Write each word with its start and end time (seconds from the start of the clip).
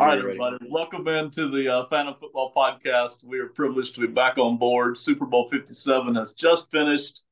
All 0.00 0.06
right, 0.06 0.18
everybody. 0.18 0.56
Welcome 0.70 1.06
into 1.08 1.50
the 1.50 1.68
uh, 1.68 1.86
Phantom 1.90 2.14
Football 2.18 2.54
Podcast. 2.56 3.22
We 3.22 3.38
are 3.38 3.48
privileged 3.48 3.96
to 3.96 4.00
be 4.00 4.06
back 4.06 4.38
on 4.38 4.56
board. 4.56 4.96
Super 4.96 5.26
Bowl 5.26 5.46
57 5.50 6.14
has 6.14 6.32
just 6.32 6.70
finished. 6.70 7.24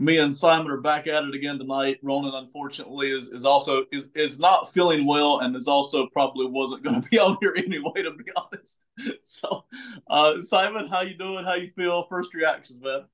Me 0.00 0.18
and 0.18 0.34
Simon 0.34 0.72
are 0.72 0.80
back 0.80 1.06
at 1.06 1.22
it 1.22 1.32
again 1.36 1.56
tonight. 1.56 1.98
Ronan, 2.02 2.34
unfortunately, 2.34 3.12
is, 3.12 3.28
is 3.28 3.44
also 3.44 3.84
is, 3.92 4.08
is 4.16 4.40
not 4.40 4.72
feeling 4.74 5.06
well 5.06 5.38
and 5.38 5.54
is 5.54 5.68
also 5.68 6.08
probably 6.08 6.46
wasn't 6.46 6.82
going 6.82 7.00
to 7.00 7.08
be 7.08 7.20
on 7.20 7.38
here 7.40 7.54
anyway, 7.56 8.02
to 8.02 8.10
be 8.10 8.32
honest. 8.34 8.88
So, 9.20 9.66
uh, 10.08 10.40
Simon, 10.40 10.88
how 10.88 11.02
you 11.02 11.16
doing? 11.16 11.44
How 11.44 11.54
you 11.54 11.70
feel? 11.76 12.08
First 12.08 12.34
reactions, 12.34 12.82
man. 12.82 13.04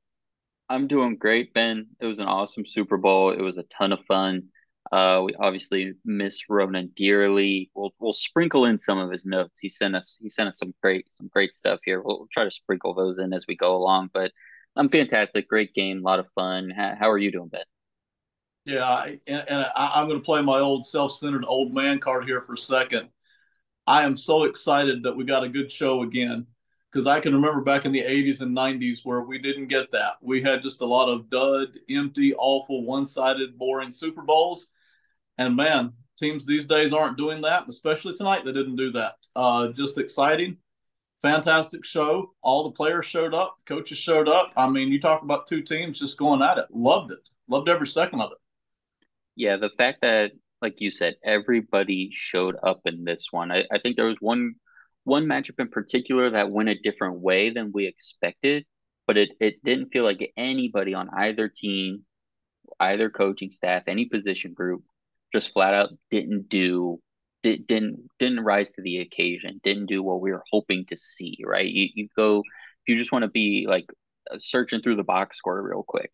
I'm 0.71 0.87
doing 0.87 1.17
great, 1.17 1.53
Ben. 1.53 1.89
It 2.01 2.07
was 2.07 2.19
an 2.19 2.29
awesome 2.29 2.65
Super 2.65 2.97
Bowl. 2.97 3.29
It 3.29 3.43
was 3.43 3.59
a 3.59 3.65
ton 3.65 3.93
of 3.93 4.01
fun. 4.07 4.45
Uh, 4.93 5.23
we 5.25 5.35
obviously 5.35 5.95
miss 6.05 6.49
Ronan 6.49 6.93
dearly. 6.95 7.71
We'll 7.75 7.93
we'll 7.99 8.13
sprinkle 8.13 8.67
in 8.67 8.79
some 8.79 8.99
of 8.99 9.11
his 9.11 9.27
notes. 9.27 9.59
He 9.61 9.69
sent 9.69 9.97
us 9.97 10.19
he 10.23 10.29
sent 10.29 10.49
us 10.49 10.59
some 10.59 10.75
great 10.83 11.07
some 11.13 11.29
great 11.29 11.55
stuff 11.55 11.81
here. 11.85 12.01
We'll, 12.01 12.19
we'll 12.19 12.29
try 12.33 12.45
to 12.45 12.51
sprinkle 12.51 12.95
those 12.95 13.19
in 13.19 13.33
as 13.33 13.47
we 13.49 13.57
go 13.57 13.77
along. 13.77 14.11
But 14.15 14.33
I'm 14.77 14.89
fantastic. 14.89 15.49
Great 15.49 15.75
game, 15.75 15.99
a 15.99 16.03
lot 16.03 16.21
of 16.21 16.27
fun. 16.35 16.71
How, 16.71 16.95
how 16.99 17.11
are 17.11 17.19
you 17.19 17.33
doing, 17.33 17.49
Ben? 17.49 17.63
Yeah, 18.65 19.13
and, 19.27 19.45
and 19.49 19.67
I, 19.77 20.01
am 20.01 20.09
going 20.09 20.21
to 20.21 20.25
play 20.25 20.43
my 20.43 20.59
old 20.59 20.85
self-centered 20.85 21.45
old 21.47 21.73
man 21.73 22.01
card 22.01 22.25
here 22.25 22.43
for 22.43 22.55
a 22.55 22.59
second. 22.59 23.09
I 23.87 24.03
am 24.03 24.17
so 24.17 24.43
excited 24.43 25.05
that 25.05 25.17
we 25.17 25.25
got 25.25 25.45
a 25.45 25.49
good 25.49 25.71
show 25.71 26.03
again 26.03 26.47
because 26.91 27.07
I 27.07 27.21
can 27.21 27.33
remember 27.33 27.61
back 27.61 27.85
in 27.85 27.93
the 27.93 28.03
80s 28.03 28.41
and 28.41 28.57
90s 28.57 29.01
where 29.05 29.23
we 29.23 29.39
didn't 29.39 29.69
get 29.69 29.93
that. 29.93 30.15
We 30.21 30.43
had 30.43 30.63
just 30.63 30.81
a 30.81 30.87
lot 30.87 31.09
of 31.09 31.31
dud, 31.31 31.79
empty, 31.89 32.35
awful, 32.35 32.85
one-sided, 32.85 33.57
boring 33.57 33.93
Super 33.93 34.23
Bowls 34.23 34.71
and 35.39 35.57
man, 35.57 35.93
teams 36.19 36.47
these 36.47 36.67
days 36.67 36.93
aren't 36.93 37.19
doing 37.19 37.43
that, 37.43 37.69
especially 37.69 38.15
tonight. 38.15 38.45
They 38.45 38.53
didn't 38.53 38.77
do 38.77 38.93
that. 38.93 39.15
Uh, 39.35 39.69
just 39.69 39.99
exciting, 39.99 40.57
fantastic 41.23 41.85
show. 41.85 42.33
All 42.43 42.65
the 42.65 42.73
players 42.73 43.07
showed 43.07 43.35
up, 43.35 43.57
coaches 43.67 43.99
showed 43.99 44.29
up. 44.29 44.53
I 44.57 44.69
mean, 44.69 44.89
you 44.89 45.01
talk 45.01 45.23
about 45.23 45.47
two 45.47 45.63
teams 45.63 45.99
just 45.99 46.19
going 46.19 46.43
at 46.43 46.59
it. 46.59 46.67
Loved 46.71 47.13
it. 47.13 47.29
Loved 47.49 47.69
every 47.69 47.87
second 47.87 48.21
of 48.21 48.33
it. 48.33 48.39
Yeah, 49.37 49.57
the 49.57 49.71
fact 49.77 50.01
that, 50.03 50.33
like 50.63 50.81
you 50.81 50.91
said, 50.91 51.17
everybody 51.23 52.11
showed 52.13 52.57
up 52.63 52.81
in 52.87 53.05
this 53.05 53.29
one. 53.31 53.53
I, 53.53 53.65
I 53.71 53.79
think 53.79 53.97
there 53.97 54.07
was 54.07 54.17
one 54.21 54.55
one 55.05 55.27
matchup 55.27 55.61
in 55.61 55.69
particular 55.69 56.31
that 56.31 56.51
went 56.51 56.69
a 56.69 56.75
different 56.83 57.21
way 57.21 57.51
than 57.51 57.71
we 57.73 57.87
expected, 57.87 58.67
but 59.07 59.17
it, 59.17 59.31
it 59.39 59.63
didn't 59.63 59.91
feel 59.91 60.03
like 60.03 60.33
anybody 60.37 60.95
on 60.95 61.09
either 61.17 61.49
team, 61.49 62.03
either 62.81 63.09
coaching 63.09 63.53
staff, 63.53 63.85
any 63.87 64.07
position 64.07 64.53
group 64.53 64.83
just 65.33 65.53
flat 65.53 65.75
out 65.75 65.91
didn't 66.11 66.49
do 66.49 67.01
didn't 67.43 68.09
didn't 68.19 68.41
rise 68.41 68.73
to 68.73 68.83
the 68.83 68.99
occasion 68.99 69.61
didn't 69.63 69.87
do 69.87 70.03
what 70.03 70.21
we 70.21 70.33
were 70.33 70.45
hoping 70.51 70.85
to 70.87 70.97
see 70.97 71.39
right? 71.45 71.69
You, 71.69 71.89
you 71.95 72.09
go 72.17 72.41
if 72.41 72.89
you 72.89 72.97
just 72.97 73.13
want 73.13 73.23
to 73.23 73.31
be 73.31 73.67
like 73.69 73.87
searching 74.39 74.83
through 74.83 74.97
the 74.97 75.05
box 75.05 75.39
score 75.39 75.63
real 75.63 75.85
quick 75.87 76.13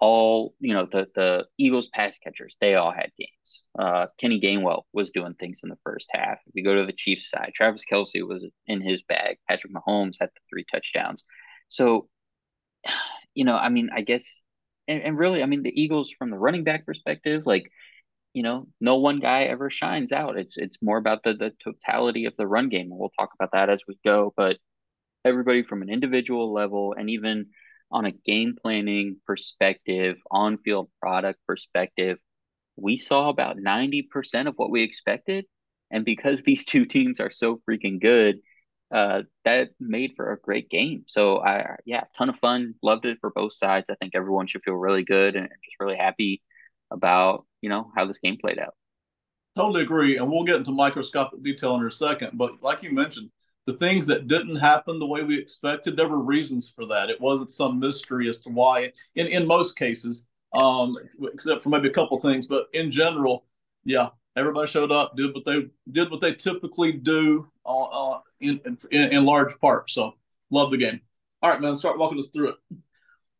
all 0.00 0.54
you 0.58 0.74
know 0.74 0.86
the 0.90 1.06
the 1.14 1.46
eagles 1.58 1.88
pass 1.88 2.18
catchers 2.18 2.56
they 2.60 2.74
all 2.74 2.92
had 2.92 3.10
games. 3.18 3.64
Uh 3.78 4.06
kenny 4.18 4.40
gainwell 4.40 4.82
was 4.92 5.12
doing 5.12 5.34
things 5.34 5.60
in 5.62 5.68
the 5.68 5.78
first 5.84 6.08
half. 6.12 6.38
If 6.46 6.54
you 6.54 6.64
go 6.64 6.74
to 6.74 6.86
the 6.86 6.92
chiefs 6.92 7.30
side 7.30 7.52
travis 7.54 7.84
Kelce 7.90 8.26
was 8.26 8.48
in 8.66 8.80
his 8.80 9.02
bag. 9.04 9.38
Patrick 9.48 9.72
mahomes 9.72 10.16
had 10.20 10.30
the 10.30 10.40
three 10.48 10.64
touchdowns. 10.70 11.24
So 11.68 12.08
you 13.34 13.44
know 13.44 13.56
i 13.56 13.68
mean 13.68 13.90
i 13.92 14.00
guess 14.00 14.40
and, 14.86 15.02
and 15.02 15.18
really 15.18 15.42
i 15.42 15.46
mean 15.46 15.62
the 15.62 15.82
eagles 15.82 16.10
from 16.10 16.30
the 16.30 16.38
running 16.38 16.62
back 16.62 16.86
perspective 16.86 17.42
like 17.46 17.70
you 18.34 18.42
know, 18.42 18.66
no 18.80 18.98
one 18.98 19.20
guy 19.20 19.44
ever 19.44 19.70
shines 19.70 20.12
out. 20.12 20.38
It's 20.38 20.56
it's 20.58 20.78
more 20.82 20.98
about 20.98 21.22
the 21.24 21.34
the 21.34 21.52
totality 21.62 22.26
of 22.26 22.34
the 22.36 22.46
run 22.46 22.68
game, 22.68 22.88
we'll 22.90 23.12
talk 23.18 23.30
about 23.38 23.52
that 23.52 23.70
as 23.70 23.82
we 23.88 23.98
go. 24.04 24.34
But 24.36 24.58
everybody 25.24 25.62
from 25.62 25.82
an 25.82 25.90
individual 25.90 26.52
level, 26.52 26.94
and 26.98 27.10
even 27.10 27.46
on 27.90 28.06
a 28.06 28.12
game 28.12 28.56
planning 28.60 29.18
perspective, 29.26 30.16
on 30.30 30.58
field 30.58 30.90
product 31.00 31.40
perspective, 31.46 32.18
we 32.76 32.96
saw 32.96 33.28
about 33.30 33.58
ninety 33.58 34.02
percent 34.02 34.48
of 34.48 34.54
what 34.56 34.70
we 34.70 34.82
expected. 34.82 35.46
And 35.90 36.04
because 36.04 36.42
these 36.42 36.64
two 36.64 36.86
teams 36.86 37.20
are 37.20 37.30
so 37.30 37.60
freaking 37.68 38.00
good, 38.00 38.40
uh, 38.92 39.22
that 39.44 39.70
made 39.80 40.12
for 40.16 40.32
a 40.32 40.40
great 40.40 40.68
game. 40.70 41.04
So 41.06 41.38
I 41.40 41.76
yeah, 41.86 42.04
ton 42.18 42.30
of 42.30 42.36
fun. 42.40 42.74
Loved 42.82 43.06
it 43.06 43.18
for 43.20 43.30
both 43.30 43.52
sides. 43.54 43.90
I 43.90 43.94
think 43.96 44.14
everyone 44.14 44.46
should 44.48 44.62
feel 44.64 44.74
really 44.74 45.04
good 45.04 45.36
and 45.36 45.48
just 45.64 45.76
really 45.80 45.96
happy 45.96 46.42
about 46.94 47.44
you 47.60 47.68
know 47.68 47.90
how 47.96 48.06
this 48.06 48.18
game 48.18 48.38
played 48.40 48.58
out. 48.58 48.74
Totally 49.56 49.82
agree, 49.82 50.16
and 50.16 50.30
we'll 50.30 50.44
get 50.44 50.56
into 50.56 50.72
microscopic 50.72 51.42
detail 51.42 51.76
in 51.76 51.86
a 51.86 51.90
second. 51.90 52.30
But 52.34 52.62
like 52.62 52.82
you 52.82 52.90
mentioned, 52.90 53.30
the 53.66 53.74
things 53.74 54.06
that 54.06 54.26
didn't 54.26 54.56
happen 54.56 54.98
the 54.98 55.06
way 55.06 55.22
we 55.22 55.38
expected, 55.38 55.96
there 55.96 56.08
were 56.08 56.22
reasons 56.22 56.70
for 56.70 56.86
that. 56.86 57.10
It 57.10 57.20
wasn't 57.20 57.50
some 57.50 57.78
mystery 57.78 58.28
as 58.28 58.38
to 58.40 58.50
why. 58.50 58.92
In 59.14 59.26
in 59.26 59.46
most 59.46 59.76
cases, 59.76 60.26
um, 60.54 60.94
except 61.32 61.62
for 61.62 61.68
maybe 61.68 61.88
a 61.88 61.92
couple 61.92 62.18
things, 62.20 62.46
but 62.46 62.68
in 62.72 62.90
general, 62.90 63.44
yeah, 63.84 64.08
everybody 64.36 64.70
showed 64.70 64.92
up, 64.92 65.16
did 65.16 65.34
what 65.34 65.44
they 65.44 65.66
did 65.92 66.10
what 66.10 66.20
they 66.20 66.34
typically 66.34 66.92
do 66.92 67.48
uh, 67.66 67.84
uh 67.84 68.20
in, 68.40 68.60
in 68.90 69.12
in 69.12 69.24
large 69.24 69.58
part. 69.60 69.90
So 69.90 70.14
love 70.50 70.70
the 70.70 70.78
game. 70.78 71.00
All 71.42 71.50
right, 71.50 71.60
man, 71.60 71.76
start 71.76 71.98
walking 71.98 72.18
us 72.18 72.28
through 72.28 72.50
it. 72.50 72.56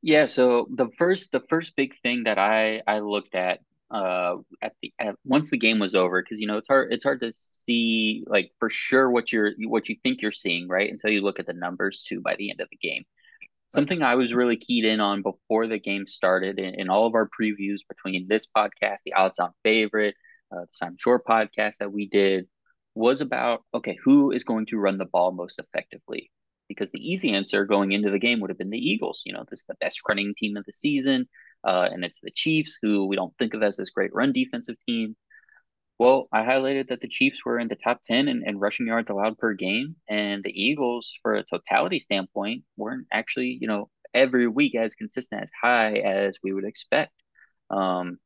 Yeah, 0.05 0.27
so 0.27 0.69
the 0.71 0.91
first 0.99 1.33
the 1.33 1.41
first 1.49 1.77
big 1.77 1.95
thing 1.97 2.25
that 2.25 2.39
I 2.39 2.83
I 2.87 2.99
looked 2.99 3.35
at 3.35 3.61
uh 3.91 4.37
at 4.61 4.75
the 4.83 4.93
at, 4.99 5.17
once 5.25 5.49
the 5.49 5.57
game 5.57 5.79
was 5.79 5.95
over 5.95 6.23
because 6.23 6.41
you 6.41 6.47
know 6.47 6.59
it's 6.59 6.69
hard 6.69 6.93
it's 6.93 7.05
hard 7.05 7.23
to 7.23 7.33
see 7.33 8.23
like 8.27 8.51
for 8.59 8.69
sure 8.69 9.11
what 9.11 9.33
you're 9.33 9.53
what 9.67 9.89
you 9.89 9.97
think 10.03 10.21
you're 10.21 10.31
seeing 10.33 10.69
right 10.69 10.91
until 10.91 11.11
you 11.11 11.23
look 11.23 11.39
at 11.41 11.47
the 11.47 11.55
numbers 11.55 12.03
too 12.03 12.21
by 12.21 12.37
the 12.37 12.51
end 12.51 12.61
of 12.61 12.69
the 12.71 12.77
game. 12.77 13.05
Something 13.69 14.03
I 14.03 14.17
was 14.17 14.35
really 14.35 14.59
keyed 14.59 14.85
in 14.85 15.01
on 15.01 15.23
before 15.23 15.67
the 15.69 15.79
game 15.79 16.07
started 16.07 16.59
in, 16.59 16.75
in 16.75 16.91
all 16.91 17.07
of 17.07 17.15
our 17.15 17.29
previews 17.29 17.81
between 17.89 18.29
this 18.29 18.47
podcast, 18.47 18.99
the 19.07 19.15
Odds 19.15 19.39
On 19.39 19.53
Favorite, 19.65 20.17
uh, 20.53 20.63
the 20.63 20.69
Simon 20.73 20.99
Shortt 20.99 21.25
podcast 21.27 21.79
that 21.79 21.93
we 21.93 22.09
did, 22.09 22.47
was 22.95 23.23
about 23.23 23.63
okay, 23.75 23.97
who 24.05 24.33
is 24.33 24.45
going 24.45 24.67
to 24.67 24.79
run 24.79 24.99
the 24.99 25.07
ball 25.07 25.33
most 25.33 25.59
effectively? 25.59 26.31
Because 26.69 26.91
the 26.91 27.01
easy 27.01 27.33
answer 27.33 27.65
going 27.65 27.93
into 27.93 28.11
the 28.11 28.19
game 28.19 28.41
would 28.41 28.51
have 28.51 28.59
been 28.59 28.71
the 28.71 28.79
Eagles. 28.79 29.23
You 29.25 29.33
know, 29.33 29.45
this 29.49 29.61
is 29.61 29.67
the 29.69 29.77
best 29.81 30.01
running 30.09 30.35
team 30.37 30.57
of 30.57 30.65
the 30.65 30.73
season, 30.73 31.29
uh, 31.65 31.89
and 31.93 32.05
it's 32.05 32.21
the 32.21 32.31
Chiefs, 32.31 32.79
who 32.83 33.07
we 33.07 33.17
don't 33.17 33.37
think 33.39 33.55
of 33.55 33.63
as 33.63 33.77
this 33.77 33.91
great 33.91 34.15
run 34.15 34.33
defensive 34.33 34.77
team. 34.87 35.17
Well, 35.99 36.29
I 36.33 36.43
highlighted 36.43 36.89
that 36.89 37.01
the 37.01 37.09
Chiefs 37.09 37.45
were 37.45 37.59
in 37.59 37.69
the 37.69 37.77
top 37.77 38.01
10 38.03 38.27
in, 38.29 38.43
in 38.47 38.59
rushing 38.59 38.87
yards 38.87 39.11
allowed 39.11 39.39
per 39.39 39.55
game, 39.55 39.97
and 40.09 40.43
the 40.43 40.51
Eagles, 40.51 41.19
for 41.23 41.35
a 41.35 41.45
totality 41.45 42.01
standpoint, 42.01 42.65
weren't 42.77 43.07
actually, 43.13 43.59
you 43.61 43.69
know, 43.69 43.91
every 44.13 44.49
week 44.49 44.75
as 44.75 44.95
consistent 44.95 45.43
as 45.43 45.51
high 45.61 45.95
as 45.97 46.39
we 46.43 46.53
would 46.53 46.65
expect. 46.65 47.13
Um, 47.71 48.19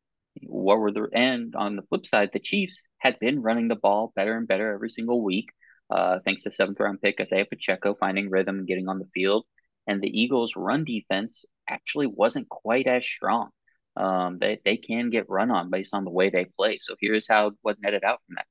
what 0.47 0.79
were 0.79 0.93
the 0.93 1.09
and 1.13 1.55
on 1.57 1.77
the 1.77 1.83
flip 1.83 2.07
side, 2.07 2.31
the 2.33 2.39
Chiefs 2.39 2.87
had 2.99 3.19
been 3.19 3.43
running 3.43 3.69
the 3.69 3.77
ball 3.77 4.13
better 4.15 4.37
and 4.37 4.47
better 4.47 4.73
every 4.73 4.91
single 4.91 5.23
week 5.23 5.49
uh, 5.91 6.19
thanks 6.25 6.43
to 6.43 6.51
seventh 6.51 6.81
round 6.81 7.01
pick 7.01 7.21
Isaiah 7.21 7.47
Pacheco 7.47 7.95
finding 7.95 8.31
rhythm 8.31 8.59
and 8.59 8.67
getting 8.67 8.89
on 8.89 8.99
the 8.99 9.09
field. 9.15 9.45
And 9.87 10.03
the 10.03 10.21
Eagles' 10.21 10.55
run 10.55 10.85
defense 10.85 11.47
actually 11.69 12.07
wasn't 12.07 12.49
quite 12.49 12.87
as 12.87 13.07
strong. 13.07 13.49
Um, 13.97 14.39
they, 14.39 14.61
they 14.65 14.77
can 14.77 15.11
get 15.11 15.29
run 15.29 15.51
on 15.51 15.71
based 15.71 15.95
on 15.95 16.05
the 16.05 16.11
way 16.11 16.31
they 16.31 16.45
play. 16.45 16.79
So 16.79 16.95
here's 17.01 17.27
how 17.27 17.53
what 17.63 17.81
netted 17.81 18.05
out 18.05 18.21
from 18.27 18.37
that. 18.37 18.47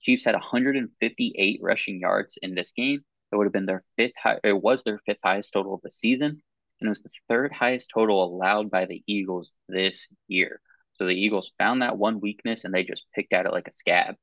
Chiefs 0.00 0.24
had 0.24 0.34
158 0.34 1.60
rushing 1.62 2.00
yards 2.00 2.38
in 2.42 2.54
this 2.54 2.72
game. 2.72 3.00
It 3.32 3.36
would 3.36 3.46
have 3.46 3.52
been 3.52 3.66
their 3.66 3.84
fifth 3.96 4.12
high, 4.22 4.38
it 4.44 4.60
was 4.60 4.82
their 4.82 5.00
fifth 5.06 5.18
highest 5.24 5.52
total 5.54 5.74
of 5.74 5.80
the 5.82 5.90
season, 5.90 6.42
and 6.80 6.86
it 6.86 6.88
was 6.88 7.02
the 7.02 7.10
third 7.28 7.52
highest 7.52 7.90
total 7.94 8.22
allowed 8.22 8.70
by 8.70 8.84
the 8.84 9.02
Eagles 9.06 9.54
this 9.68 10.08
year. 10.28 10.60
So 10.94 11.06
the 11.06 11.14
Eagles 11.14 11.52
found 11.58 11.80
that 11.80 11.96
one 11.96 12.20
weakness 12.20 12.64
and 12.64 12.74
they 12.74 12.84
just 12.84 13.06
picked 13.14 13.32
at 13.32 13.46
it 13.46 13.52
like 13.52 13.68
a 13.68 13.72
scab. 13.72 14.16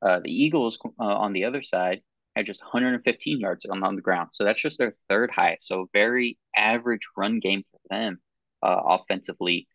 Uh, 0.00 0.20
the 0.20 0.30
Eagles 0.30 0.78
uh, 1.00 1.02
on 1.04 1.32
the 1.32 1.44
other 1.44 1.62
side 1.62 2.02
had 2.34 2.46
just 2.46 2.62
115 2.62 3.40
yards 3.40 3.66
on, 3.66 3.82
on 3.82 3.96
the 3.96 4.02
ground. 4.02 4.30
So 4.32 4.44
that's 4.44 4.60
just 4.60 4.78
their 4.78 4.96
third 5.08 5.30
highest. 5.30 5.66
So 5.66 5.88
very 5.92 6.38
average 6.56 7.08
run 7.16 7.40
game 7.40 7.62
for 7.70 7.80
them 7.90 8.18
uh, 8.62 8.80
offensively. 8.84 9.68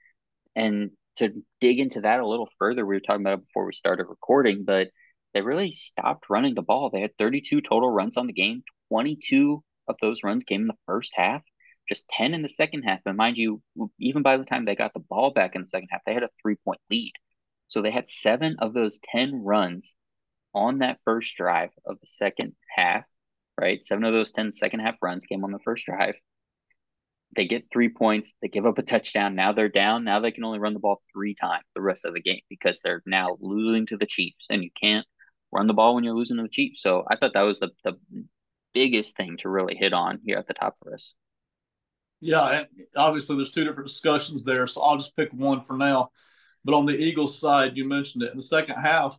And 0.56 0.92
to 1.18 1.32
dig 1.62 1.80
into 1.80 2.02
that 2.02 2.20
a 2.20 2.28
little 2.28 2.50
further, 2.60 2.86
we 2.86 2.96
were 2.96 3.00
talking 3.00 3.22
about 3.22 3.40
it 3.40 3.46
before 3.48 3.66
we 3.66 3.74
started 3.74 4.06
recording, 4.10 4.64
but 4.66 4.90
they 5.34 5.42
really 5.42 5.72
stopped 5.72 6.26
running 6.30 6.56
the 6.56 6.62
ball. 6.62 6.90
They 6.90 7.02
had 7.02 7.18
32 7.18 7.62
total 7.62 7.90
runs 7.90 8.18
on 8.18 8.28
the 8.28 8.34
game. 8.34 8.64
22 8.90 9.64
of 9.88 9.96
those 10.02 10.24
runs 10.24 10.44
came 10.44 10.62
in 10.62 10.68
the 10.68 10.74
first 10.86 11.14
half, 11.16 11.44
just 11.88 12.08
10 12.18 12.34
in 12.34 12.42
the 12.42 12.50
second 12.50 12.84
half. 12.84 13.02
And 13.06 13.18
mind 13.18 13.38
you, 13.38 13.62
even 14.00 14.24
by 14.24 14.38
the 14.38 14.46
time 14.46 14.66
they 14.66 14.76
got 14.76 14.94
the 14.94 15.00
ball 15.00 15.32
back 15.32 15.56
in 15.56 15.62
the 15.62 15.68
second 15.68 15.90
half, 15.92 16.02
they 16.06 16.14
had 16.14 16.24
a 16.24 16.30
three 16.42 16.56
point 16.56 16.80
lead. 16.90 17.14
So 17.68 17.82
they 17.82 17.92
had 17.92 18.10
seven 18.10 18.56
of 18.60 18.74
those 18.74 19.00
10 19.12 19.44
runs 19.44 19.94
on 20.54 20.80
that 20.80 21.00
first 21.06 21.36
drive 21.36 21.70
of 21.86 22.00
the 22.00 22.08
second 22.08 22.54
half, 22.76 23.04
right? 23.60 23.84
Seven 23.84 24.04
of 24.04 24.14
those 24.14 24.32
10 24.32 24.52
second 24.52 24.80
half 24.80 24.96
runs 25.02 25.24
came 25.24 25.44
on 25.44 25.52
the 25.52 25.60
first 25.60 25.86
drive. 25.86 26.16
They 27.36 27.48
get 27.48 27.70
three 27.72 27.90
points. 27.90 28.36
They 28.42 28.48
give 28.48 28.66
up 28.66 28.78
a 28.78 28.84
touchdown. 28.84 29.36
Now 29.36 29.52
they're 29.52 29.70
down. 29.70 30.04
Now 30.04 30.20
they 30.20 30.32
can 30.32 30.44
only 30.44 30.60
run 30.60 30.74
the 30.74 30.80
ball 30.80 31.02
three 31.14 31.36
times 31.36 31.66
the 31.76 31.82
rest 31.82 32.06
of 32.06 32.14
the 32.14 32.22
game 32.22 32.42
because 32.50 32.82
they're 32.82 33.04
now 33.06 33.38
losing 33.40 33.86
to 33.88 33.98
the 33.98 34.06
Chiefs. 34.06 34.46
And 34.50 34.64
you 34.64 34.70
can't 34.82 35.06
run 35.52 35.68
the 35.68 35.74
ball 35.74 35.96
when 35.96 36.04
you're 36.04 36.16
losing 36.16 36.38
to 36.38 36.44
the 36.44 36.50
Chiefs. 36.50 36.82
So 36.82 37.04
I 37.10 37.16
thought 37.16 37.34
that 37.34 37.42
was 37.42 37.60
the 37.60 37.70
the 37.84 37.98
biggest 38.74 39.18
thing 39.18 39.38
to 39.38 39.50
really 39.50 39.76
hit 39.76 39.92
on 39.92 40.20
here 40.24 40.38
at 40.38 40.48
the 40.48 40.54
top 40.54 40.76
for 40.78 40.94
us. 40.94 41.14
Yeah, 42.20 42.64
obviously 42.96 43.36
there's 43.36 43.52
two 43.52 43.64
different 43.64 43.88
discussions 43.88 44.44
there, 44.44 44.66
so 44.68 44.82
I'll 44.82 44.98
just 44.98 45.16
pick 45.16 45.32
one 45.32 45.64
for 45.64 45.78
now. 45.78 46.10
But 46.64 46.74
on 46.74 46.86
the 46.86 46.98
Eagles 46.98 47.40
side, 47.40 47.78
you 47.78 47.88
mentioned 47.88 48.24
it 48.24 48.32
in 48.32 48.38
the 48.38 48.42
second 48.42 48.76
half, 48.76 49.18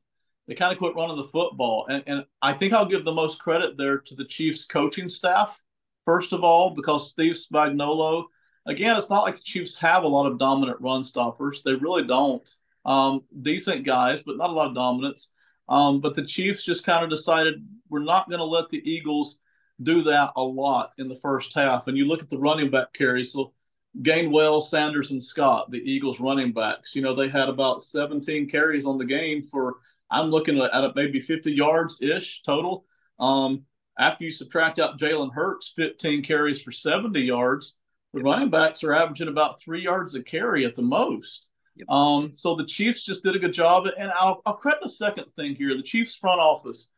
they 0.49 0.55
kind 0.55 0.73
of 0.73 0.79
quit 0.79 0.97
running 0.97 1.17
the 1.17 1.29
football, 1.29 1.87
and, 1.89 2.03
and 2.07 2.25
I 2.43 2.55
think 2.55 2.73
I'll 2.73 2.87
give 2.87 3.05
the 3.05 3.13
most 3.13 3.39
credit 3.39 3.77
there 3.77 3.99
to 3.99 4.15
the 4.17 4.25
Chiefs 4.25 4.67
coaching 4.67 5.07
staff 5.07 5.63
first 6.09 6.33
of 6.33 6.43
all 6.43 6.71
because 6.71 7.11
Steve 7.11 7.35
Spagnuolo. 7.35 8.25
Again, 8.65 8.97
it's 8.97 9.11
not 9.11 9.25
like 9.25 9.37
the 9.37 9.43
Chiefs 9.43 9.79
have 9.79 10.05
a 10.05 10.09
lot 10.09 10.27
of 10.27 10.39
dominant 10.39 10.81
run 10.81 11.03
stoppers; 11.03 11.63
they 11.63 11.75
really 11.75 12.05
don't. 12.05 12.49
Um, 12.87 13.25
decent 13.43 13.85
guys, 13.85 14.23
but 14.23 14.39
not 14.39 14.49
a 14.49 14.55
lot 14.55 14.67
of 14.67 14.75
dominance. 14.75 15.33
Um, 15.69 16.01
but 16.01 16.15
the 16.15 16.25
Chiefs 16.25 16.65
just 16.65 16.85
kind 16.85 17.05
of 17.05 17.11
decided 17.11 17.67
we're 17.91 17.99
not 17.99 18.31
going 18.31 18.39
to 18.39 18.45
let 18.45 18.71
the 18.71 18.83
Eagles 18.91 19.41
do 19.83 20.03
that 20.03 20.31
a 20.37 20.43
lot 20.43 20.93
in 20.97 21.09
the 21.09 21.17
first 21.17 21.55
half. 21.55 21.87
And 21.87 21.97
you 21.97 22.07
look 22.07 22.23
at 22.23 22.31
the 22.31 22.39
running 22.39 22.71
back 22.71 22.93
carries. 22.95 23.33
So 23.33 23.53
Gainwell, 24.01 24.63
Sanders, 24.63 25.11
and 25.11 25.23
Scott, 25.23 25.71
the 25.71 25.79
Eagles 25.79 26.21
running 26.21 26.53
backs, 26.53 26.95
you 26.95 27.03
know, 27.03 27.15
they 27.15 27.29
had 27.29 27.49
about 27.49 27.83
17 27.83 28.49
carries 28.49 28.87
on 28.87 28.97
the 28.97 29.05
game 29.05 29.43
for, 29.43 29.77
I'm 30.11 30.29
looking 30.29 30.61
at 30.61 30.97
maybe 30.97 31.21
50 31.21 31.53
yards 31.53 32.01
ish 32.01 32.43
total. 32.43 32.85
Um, 33.19 33.65
after 33.99 34.25
you 34.25 34.31
subtract 34.31 34.79
out 34.79 34.99
Jalen 34.99 35.35
Hurts, 35.35 35.73
15 35.77 36.23
carries 36.23 36.63
for 36.63 36.73
70 36.73 37.21
yards, 37.21 37.75
the 38.15 38.23
running 38.23 38.51
backs 38.51 38.83
are 38.85 38.95
averaging 38.95 39.29
about 39.29 39.61
three 39.61 39.83
yards 39.83 40.15
a 40.15 40.23
carry 40.23 40.65
at 40.65 40.77
the 40.77 40.83
most. 40.83 41.49
Yep. 41.77 41.89
Um, 41.89 42.35
so 42.35 42.55
the 42.55 42.65
Chiefs 42.65 43.03
just 43.03 43.23
did 43.23 43.37
a 43.37 43.39
good 43.39 43.53
job. 43.53 43.87
And 43.99 44.11
I'll, 44.13 44.41
I'll 44.47 44.55
credit 44.55 44.81
the 44.83 44.89
second 44.89 45.27
thing 45.37 45.55
here 45.55 45.77
the 45.77 45.83
Chiefs 45.83 46.17
front 46.17 46.41
office 46.41 46.91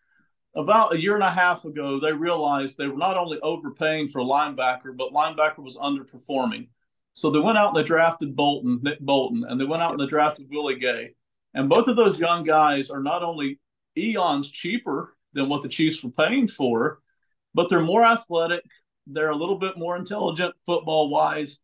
about 0.54 0.92
a 0.92 1.00
year 1.00 1.14
and 1.14 1.22
a 1.22 1.30
half 1.30 1.64
ago, 1.64 2.00
they 2.00 2.12
realized 2.12 2.76
they 2.76 2.88
were 2.88 2.96
not 2.96 3.16
only 3.16 3.38
overpaying 3.40 4.08
for 4.08 4.20
a 4.20 4.24
linebacker, 4.24 4.96
but 4.96 5.12
linebacker 5.12 5.58
was 5.58 5.76
underperforming. 5.76 6.68
So 7.12 7.30
they 7.30 7.38
went 7.38 7.58
out 7.58 7.74
and 7.74 7.76
they 7.76 7.86
drafted 7.86 8.36
Bolton, 8.36 8.80
Nick 8.82 9.00
Bolton, 9.00 9.44
and 9.48 9.60
they 9.60 9.64
went 9.64 9.82
out 9.82 9.92
and 9.92 10.00
they 10.00 10.06
drafted 10.06 10.48
Willie 10.50 10.78
Gay. 10.78 11.14
And 11.54 11.68
both 11.68 11.88
of 11.88 11.96
those 11.96 12.18
young 12.18 12.44
guys 12.44 12.90
are 12.90 13.02
not 13.02 13.22
only 13.22 13.58
eons 13.96 14.50
cheaper 14.50 15.16
than 15.32 15.48
what 15.48 15.62
the 15.62 15.68
Chiefs 15.68 16.02
were 16.02 16.10
paying 16.10 16.48
for, 16.48 17.00
but 17.54 17.68
they're 17.68 17.80
more 17.80 18.04
athletic. 18.04 18.64
They're 19.06 19.30
a 19.30 19.36
little 19.36 19.58
bit 19.58 19.76
more 19.76 19.96
intelligent 19.96 20.54
football 20.66 21.10
wise. 21.10 21.60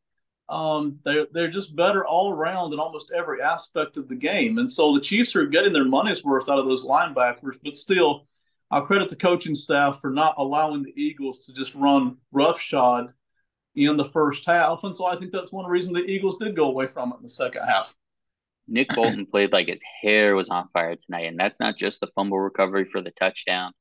Um, 0.49 1.01
they're 1.05 1.27
they're 1.33 1.51
just 1.51 1.75
better 1.75 2.07
all 2.07 2.31
around 2.31 2.73
in 2.73 2.79
almost 2.79 3.11
every 3.13 3.43
aspect 3.43 3.97
of 3.97 4.09
the 4.09 4.15
game. 4.15 4.59
And 4.59 4.71
so 4.71 4.95
the 4.95 5.01
Chiefs 5.01 5.35
are 5.35 5.47
getting 5.47 5.73
their 5.73 5.85
money's 5.85 6.25
worth 6.25 6.49
out 6.49 6.59
of 6.59 6.67
those 6.67 6.85
linebackers, 6.85 7.57
but 7.63 7.77
still 7.77 8.27
I'll 8.71 8.83
credit 8.87 9.09
the 9.09 9.17
coaching 9.17 9.55
staff 9.55 10.01
for 10.01 10.11
not 10.11 10.35
allowing 10.39 10.83
the 10.83 10.93
Eagles 11.01 11.47
to 11.47 11.53
just 11.53 11.75
run 11.75 12.17
roughshod 12.33 13.13
in 13.75 13.97
the 13.97 14.05
first 14.05 14.47
half. 14.47 14.85
And 14.85 14.97
so 14.97 15.07
I 15.07 15.17
think 15.17 15.33
that's 15.33 15.53
one 15.53 15.67
reason 15.67 15.93
the 15.93 16.05
Eagles 16.05 16.39
did 16.39 16.57
go 16.57 16.69
away 16.69 16.87
from 16.87 17.13
it 17.13 17.17
in 17.17 17.23
the 17.23 17.29
second 17.29 17.63
half. 17.67 17.95
Nick 18.69 18.89
Bolton 18.95 19.27
played 19.31 19.53
like 19.53 19.69
his 19.69 19.83
hair 20.03 20.35
was 20.35 20.49
on 20.49 20.69
fire 20.73 20.97
tonight. 20.97 21.27
And 21.27 21.39
that's 21.39 21.61
not 21.61 21.77
just 21.77 22.01
the 22.01 22.09
fumble 22.15 22.39
recovery 22.39 22.87
for 22.91 23.01
the 23.01 23.13
touchdown. 23.13 23.73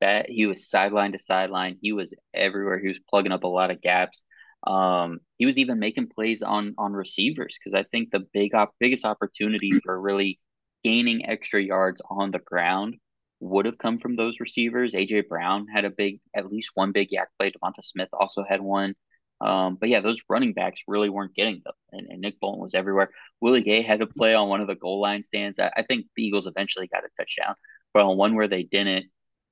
That 0.00 0.28
he 0.28 0.46
was 0.46 0.68
sideline 0.68 1.12
to 1.12 1.18
sideline. 1.18 1.78
He 1.80 1.92
was 1.92 2.14
everywhere. 2.34 2.78
He 2.78 2.88
was 2.88 3.00
plugging 3.08 3.32
up 3.32 3.44
a 3.44 3.48
lot 3.48 3.70
of 3.70 3.80
gaps. 3.80 4.22
Um, 4.66 5.20
he 5.38 5.46
was 5.46 5.58
even 5.58 5.78
making 5.78 6.08
plays 6.08 6.42
on 6.42 6.74
on 6.78 6.92
receivers 6.92 7.56
because 7.58 7.74
I 7.74 7.84
think 7.84 8.10
the 8.10 8.26
big 8.32 8.54
op- 8.54 8.74
biggest 8.80 9.04
opportunity 9.04 9.70
for 9.84 9.98
really 9.98 10.40
gaining 10.82 11.26
extra 11.26 11.62
yards 11.62 12.02
on 12.10 12.30
the 12.30 12.38
ground 12.38 12.96
would 13.40 13.66
have 13.66 13.78
come 13.78 13.98
from 13.98 14.14
those 14.14 14.40
receivers. 14.40 14.94
AJ 14.94 15.28
Brown 15.28 15.66
had 15.68 15.84
a 15.84 15.90
big, 15.90 16.20
at 16.34 16.50
least 16.50 16.70
one 16.74 16.92
big 16.92 17.08
YAC 17.10 17.26
play. 17.38 17.50
Devonta 17.50 17.82
Smith 17.82 18.08
also 18.12 18.44
had 18.48 18.60
one. 18.60 18.94
Um, 19.40 19.76
but 19.78 19.88
yeah, 19.88 20.00
those 20.00 20.20
running 20.28 20.52
backs 20.52 20.82
really 20.86 21.10
weren't 21.10 21.34
getting 21.34 21.60
them, 21.64 21.74
and, 21.92 22.06
and, 22.08 22.20
Nick 22.20 22.40
Bolton 22.40 22.62
was 22.62 22.74
everywhere. 22.74 23.10
Willie 23.40 23.62
Gay 23.62 23.82
had 23.82 24.00
to 24.00 24.06
play 24.06 24.34
on 24.34 24.48
one 24.48 24.60
of 24.60 24.68
the 24.68 24.76
goal 24.76 25.00
line 25.00 25.22
stands. 25.22 25.58
I, 25.58 25.70
I 25.76 25.82
think 25.82 26.06
the 26.16 26.24
Eagles 26.24 26.46
eventually 26.46 26.86
got 26.86 27.04
a 27.04 27.08
touchdown, 27.18 27.54
but 27.92 28.04
on 28.04 28.16
one 28.16 28.36
where 28.36 28.48
they 28.48 28.62
didn't, 28.62 29.06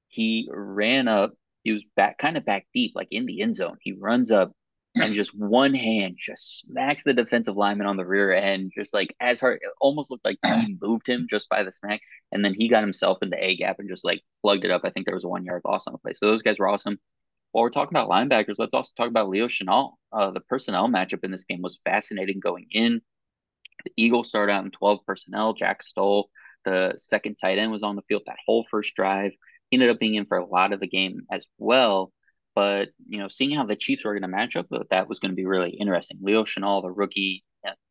he 0.09 0.49
ran 0.51 1.09
up. 1.09 1.33
He 1.65 1.73
was 1.73 1.83
back, 1.97 2.19
kind 2.19 2.37
of 2.37 2.45
back 2.45 2.67
deep, 2.73 2.93
like 2.95 3.09
in 3.11 3.27
the 3.27 3.43
end 3.43 3.57
zone. 3.57 3.77
He 3.83 3.93
runs 3.93 4.31
up, 4.31 4.53
and 4.95 5.15
just 5.15 5.37
one 5.37 5.75
hand 5.75 6.17
just 6.19 6.61
smacks 6.61 7.03
the 7.03 7.15
defensive 7.15 7.57
lineman 7.57 7.87
on 7.87 7.97
the 7.97 8.07
rear 8.07 8.33
end, 8.33 8.73
just 8.75 8.95
like 8.95 9.15
as 9.21 9.41
hard. 9.41 9.59
It 9.63 9.73
almost 9.81 10.11
looked 10.11 10.25
like 10.25 10.39
he 10.45 10.77
moved 10.83 11.09
him 11.09 11.27
just 11.29 11.49
by 11.49 11.65
the 11.65 11.73
smack, 11.73 12.01
and 12.31 12.45
then 12.45 12.55
he 12.55 12.69
got 12.69 12.83
himself 12.83 13.19
in 13.23 13.31
the 13.31 13.45
A 13.45 13.57
gap 13.57 13.79
and 13.79 13.89
just 13.89 14.05
like 14.05 14.23
plugged 14.43 14.65
it 14.65 14.71
up. 14.71 14.83
I 14.85 14.91
think 14.91 15.07
there 15.07 15.15
was 15.15 15.25
a 15.25 15.29
one 15.29 15.45
yard 15.45 15.63
loss 15.65 15.87
on 15.87 15.93
the 15.93 15.99
play. 15.99 16.13
So 16.13 16.27
those 16.27 16.43
guys 16.43 16.59
were 16.59 16.69
awesome. 16.69 16.99
While 17.53 17.65
we're 17.65 17.71
talking 17.71 17.97
about 17.97 18.09
linebackers, 18.09 18.59
let's 18.59 18.75
also 18.75 18.93
talk 18.97 19.09
about 19.09 19.29
Leo 19.29 19.47
Chenal. 19.47 19.93
Uh, 20.13 20.31
the 20.31 20.41
personnel 20.41 20.89
matchup 20.89 21.23
in 21.23 21.31
this 21.31 21.45
game 21.45 21.61
was 21.63 21.81
fascinating 21.85 22.41
going 22.41 22.67
in. 22.71 23.01
The 23.85 23.93
Eagles 23.97 24.29
started 24.29 24.53
out 24.53 24.65
in 24.65 24.71
12 24.71 25.01
personnel. 25.07 25.53
Jack 25.53 25.83
Stoll, 25.83 26.31
the 26.65 26.95
second 26.99 27.37
tight 27.37 27.59
end, 27.59 27.71
was 27.71 27.83
on 27.83 27.97
the 27.97 28.03
field 28.09 28.23
that 28.27 28.37
whole 28.47 28.65
first 28.71 28.95
drive. 28.95 29.33
He 29.71 29.77
ended 29.77 29.91
up 29.91 30.01
being 30.01 30.15
in 30.15 30.27
for 30.27 30.39
a 30.39 30.47
lot 30.47 30.73
of 30.73 30.81
the 30.81 30.87
game 30.89 31.23
as 31.31 31.47
well. 31.59 32.13
But 32.55 32.91
you 33.09 33.19
know, 33.19 33.29
seeing 33.29 33.57
how 33.57 33.65
the 33.65 33.77
Chiefs 33.77 34.05
were 34.05 34.13
going 34.13 34.23
to 34.23 34.29
match 34.29 34.57
up, 34.57 34.67
that 34.91 35.09
was 35.09 35.21
going 35.21 35.31
to 35.31 35.37
be 35.37 35.47
really 35.47 35.71
interesting. 35.71 36.19
Leo 36.23 36.45
Chenal, 36.45 36.83
the 36.83 36.91
rookie, 36.91 37.45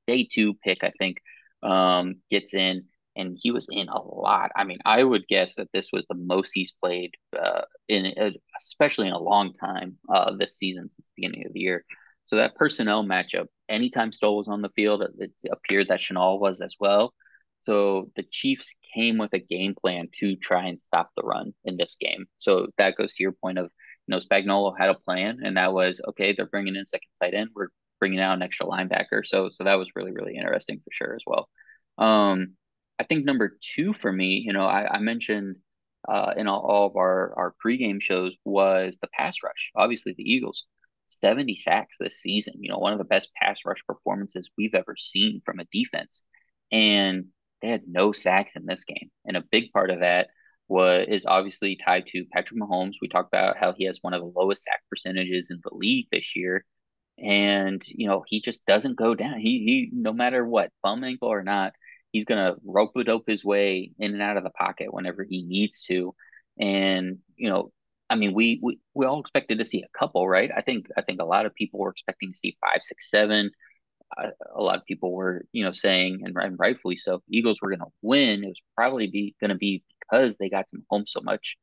day 0.08 0.28
two 0.30 0.56
pick, 0.56 0.84
I 0.84 0.92
think, 0.98 1.18
um, 1.64 2.16
gets 2.30 2.54
in, 2.54 2.86
and 3.16 3.38
he 3.40 3.52
was 3.52 3.68
in 3.70 3.90
a 3.90 4.02
lot. 4.02 4.52
I 4.56 4.64
mean, 4.64 4.80
I 4.86 5.04
would 5.04 5.28
guess 5.28 5.56
that 5.56 5.70
this 5.74 5.90
was 5.92 6.06
the 6.08 6.16
most 6.16 6.52
he's 6.54 6.74
played 6.74 7.12
uh, 7.38 7.64
in, 7.88 8.14
uh, 8.20 8.32
especially 8.60 9.08
in 9.08 9.14
a 9.14 9.20
long 9.20 9.54
time 9.54 9.98
uh, 10.14 10.34
this 10.36 10.58
season 10.58 10.90
since 10.90 11.06
the 11.06 11.22
beginning 11.22 11.46
of 11.46 11.54
the 11.54 11.60
year. 11.60 11.86
So 12.24 12.38
that 12.38 12.56
personnel 12.56 13.04
matchup, 13.04 13.48
anytime 13.68 14.12
Stoll 14.12 14.38
was 14.38 14.48
on 14.48 14.62
the 14.62 14.70
field, 14.70 15.04
it 15.20 15.32
appeared 15.52 15.90
that 15.90 16.00
Chenal 16.00 16.40
was 16.40 16.62
as 16.62 16.76
well. 16.80 17.14
So 17.62 18.10
the 18.16 18.24
Chiefs 18.24 18.74
came 18.96 19.18
with 19.18 19.34
a 19.34 19.40
game 19.40 19.76
plan 19.80 20.08
to 20.20 20.36
try 20.36 20.68
and 20.68 20.80
stop 20.80 21.10
the 21.16 21.24
run 21.24 21.54
in 21.66 21.78
this 21.78 21.98
game. 22.00 22.26
So 22.38 22.68
that 22.78 22.96
goes 22.96 23.14
to 23.16 23.24
your 23.24 23.34
point 23.34 23.58
of 23.58 23.70
you 24.08 24.14
know, 24.14 24.20
Spagnuolo 24.20 24.74
had 24.78 24.90
a 24.90 24.96
plan, 24.96 25.40
and 25.44 25.58
that 25.58 25.74
was 25.74 26.02
okay. 26.10 26.34
They're 26.34 26.46
bringing 26.46 26.76
in 26.76 26.86
second 26.86 27.10
tight 27.22 27.34
end. 27.34 27.50
We're 27.56 27.68
bringing 28.00 28.20
out 28.20 28.34
an 28.34 28.42
extra 28.42 28.66
linebacker. 28.66 29.26
So, 29.26 29.50
so 29.52 29.64
that 29.64 29.78
was 29.78 29.92
really, 29.96 30.12
really 30.12 30.36
interesting 30.36 30.82
for 30.84 30.92
sure 30.92 31.16
as 31.16 31.24
well. 31.26 31.48
Um, 31.98 32.54
I 33.02 33.04
think 33.04 33.26
number 33.26 33.58
two 33.60 33.94
for 33.94 34.12
me, 34.12 34.44
you 34.46 34.54
know, 34.54 34.66
I, 34.66 34.98
I 34.98 35.00
mentioned 35.00 35.56
uh, 36.08 36.34
in 36.38 36.48
all, 36.48 36.62
all 36.62 36.86
of 36.86 36.96
our 36.98 37.34
our 37.36 37.56
pregame 37.66 38.00
shows 38.00 38.38
was 38.46 39.00
the 39.02 39.08
pass 39.08 39.38
rush. 39.44 39.72
Obviously, 39.76 40.14
the 40.16 40.32
Eagles. 40.32 40.66
70 41.08 41.56
sacks 41.56 41.98
this 42.00 42.22
season, 42.22 42.54
you 42.60 42.70
know, 42.70 42.78
one 42.78 42.94
of 42.94 43.00
the 43.00 43.04
best 43.04 43.34
pass 43.36 43.60
rush 43.66 43.84
performances 43.86 44.50
we've 44.58 44.76
ever 44.76 44.96
seen 44.96 45.42
from 45.44 45.60
a 45.60 45.66
defense. 45.74 46.24
And 46.72 47.26
they 47.62 47.70
had 47.70 47.84
no 47.88 48.12
sacks 48.14 48.56
in 48.56 48.66
this 48.66 48.86
game. 48.86 49.10
And 49.26 49.36
a 49.36 49.44
big 49.52 49.74
part 49.74 49.90
of 49.90 50.02
that 50.02 50.28
was 50.70 51.08
is 51.10 51.26
obviously 51.26 51.76
tied 51.76 52.06
to 52.08 52.26
Patrick 52.32 52.60
Mahomes. 52.60 52.96
We 53.02 53.10
talked 53.10 53.34
about 53.34 53.58
how 53.58 53.74
he 53.74 53.86
has 53.86 53.98
one 54.02 54.14
of 54.14 54.22
the 54.22 54.40
lowest 54.40 54.64
sack 54.64 54.82
percentages 54.90 55.50
in 55.50 55.60
the 55.64 55.76
league 55.76 56.08
this 56.12 56.36
year, 56.36 56.66
and 57.18 57.82
you 57.86 58.08
know 58.08 58.24
he 58.28 58.42
just 58.42 58.66
doesn't 58.66 58.96
go 58.96 59.16
down. 59.16 59.40
He 59.40 59.60
he 59.66 59.90
no 59.92 60.14
matter 60.14 60.46
what, 60.46 60.72
bum 60.84 61.04
ankle 61.04 61.28
or 61.30 61.44
not, 61.44 61.74
he's 62.12 62.26
gonna 62.26 62.56
rope 62.66 62.96
a 62.96 63.04
dope 63.04 63.26
his 63.28 63.44
way 63.46 63.92
in 64.00 64.14
and 64.14 64.22
out 64.22 64.38
of 64.38 64.44
the 64.44 64.50
pocket 64.50 64.94
whenever 64.94 65.24
he 65.24 65.44
needs 65.44 65.84
to. 65.84 66.16
And 66.60 67.20
you 67.36 67.50
know, 67.50 67.72
I 68.10 68.16
mean, 68.16 68.34
we 68.34 68.60
we 68.62 68.80
we 68.94 69.06
all 69.06 69.20
expected 69.22 69.60
to 69.60 69.66
see 69.66 69.84
a 69.84 69.98
couple, 69.98 70.28
right? 70.28 70.52
I 70.56 70.62
think 70.62 70.88
I 70.98 71.02
think 71.02 71.22
a 71.22 71.26
lot 71.26 71.46
of 71.46 71.56
people 71.56 71.80
were 71.80 71.92
expecting 71.92 72.34
to 72.34 72.38
see 72.38 72.58
five, 72.62 72.84
six, 72.84 73.10
seven. 73.10 73.52
Uh, 74.18 74.32
a 74.54 74.62
lot 74.62 74.76
of 74.76 74.86
people 74.86 75.14
were, 75.14 75.46
you 75.54 75.64
know, 75.64 75.72
saying, 75.72 76.22
and, 76.26 76.36
and 76.36 76.60
rightfully 76.60 76.98
so, 76.98 77.24
Eagles 77.30 77.60
were 77.62 77.70
going 77.70 77.80
to 77.80 77.86
win. 78.02 78.44
It 78.44 78.48
was 78.48 78.62
probably 78.76 79.08
be 79.08 79.36
going 79.40 79.52
to 79.52 79.56
be 79.56 79.86
because 80.12 80.38
they 80.38 80.50
got 80.50 80.68
to 80.68 80.80
home 80.90 81.06
so 81.08 81.22
much, 81.22 81.58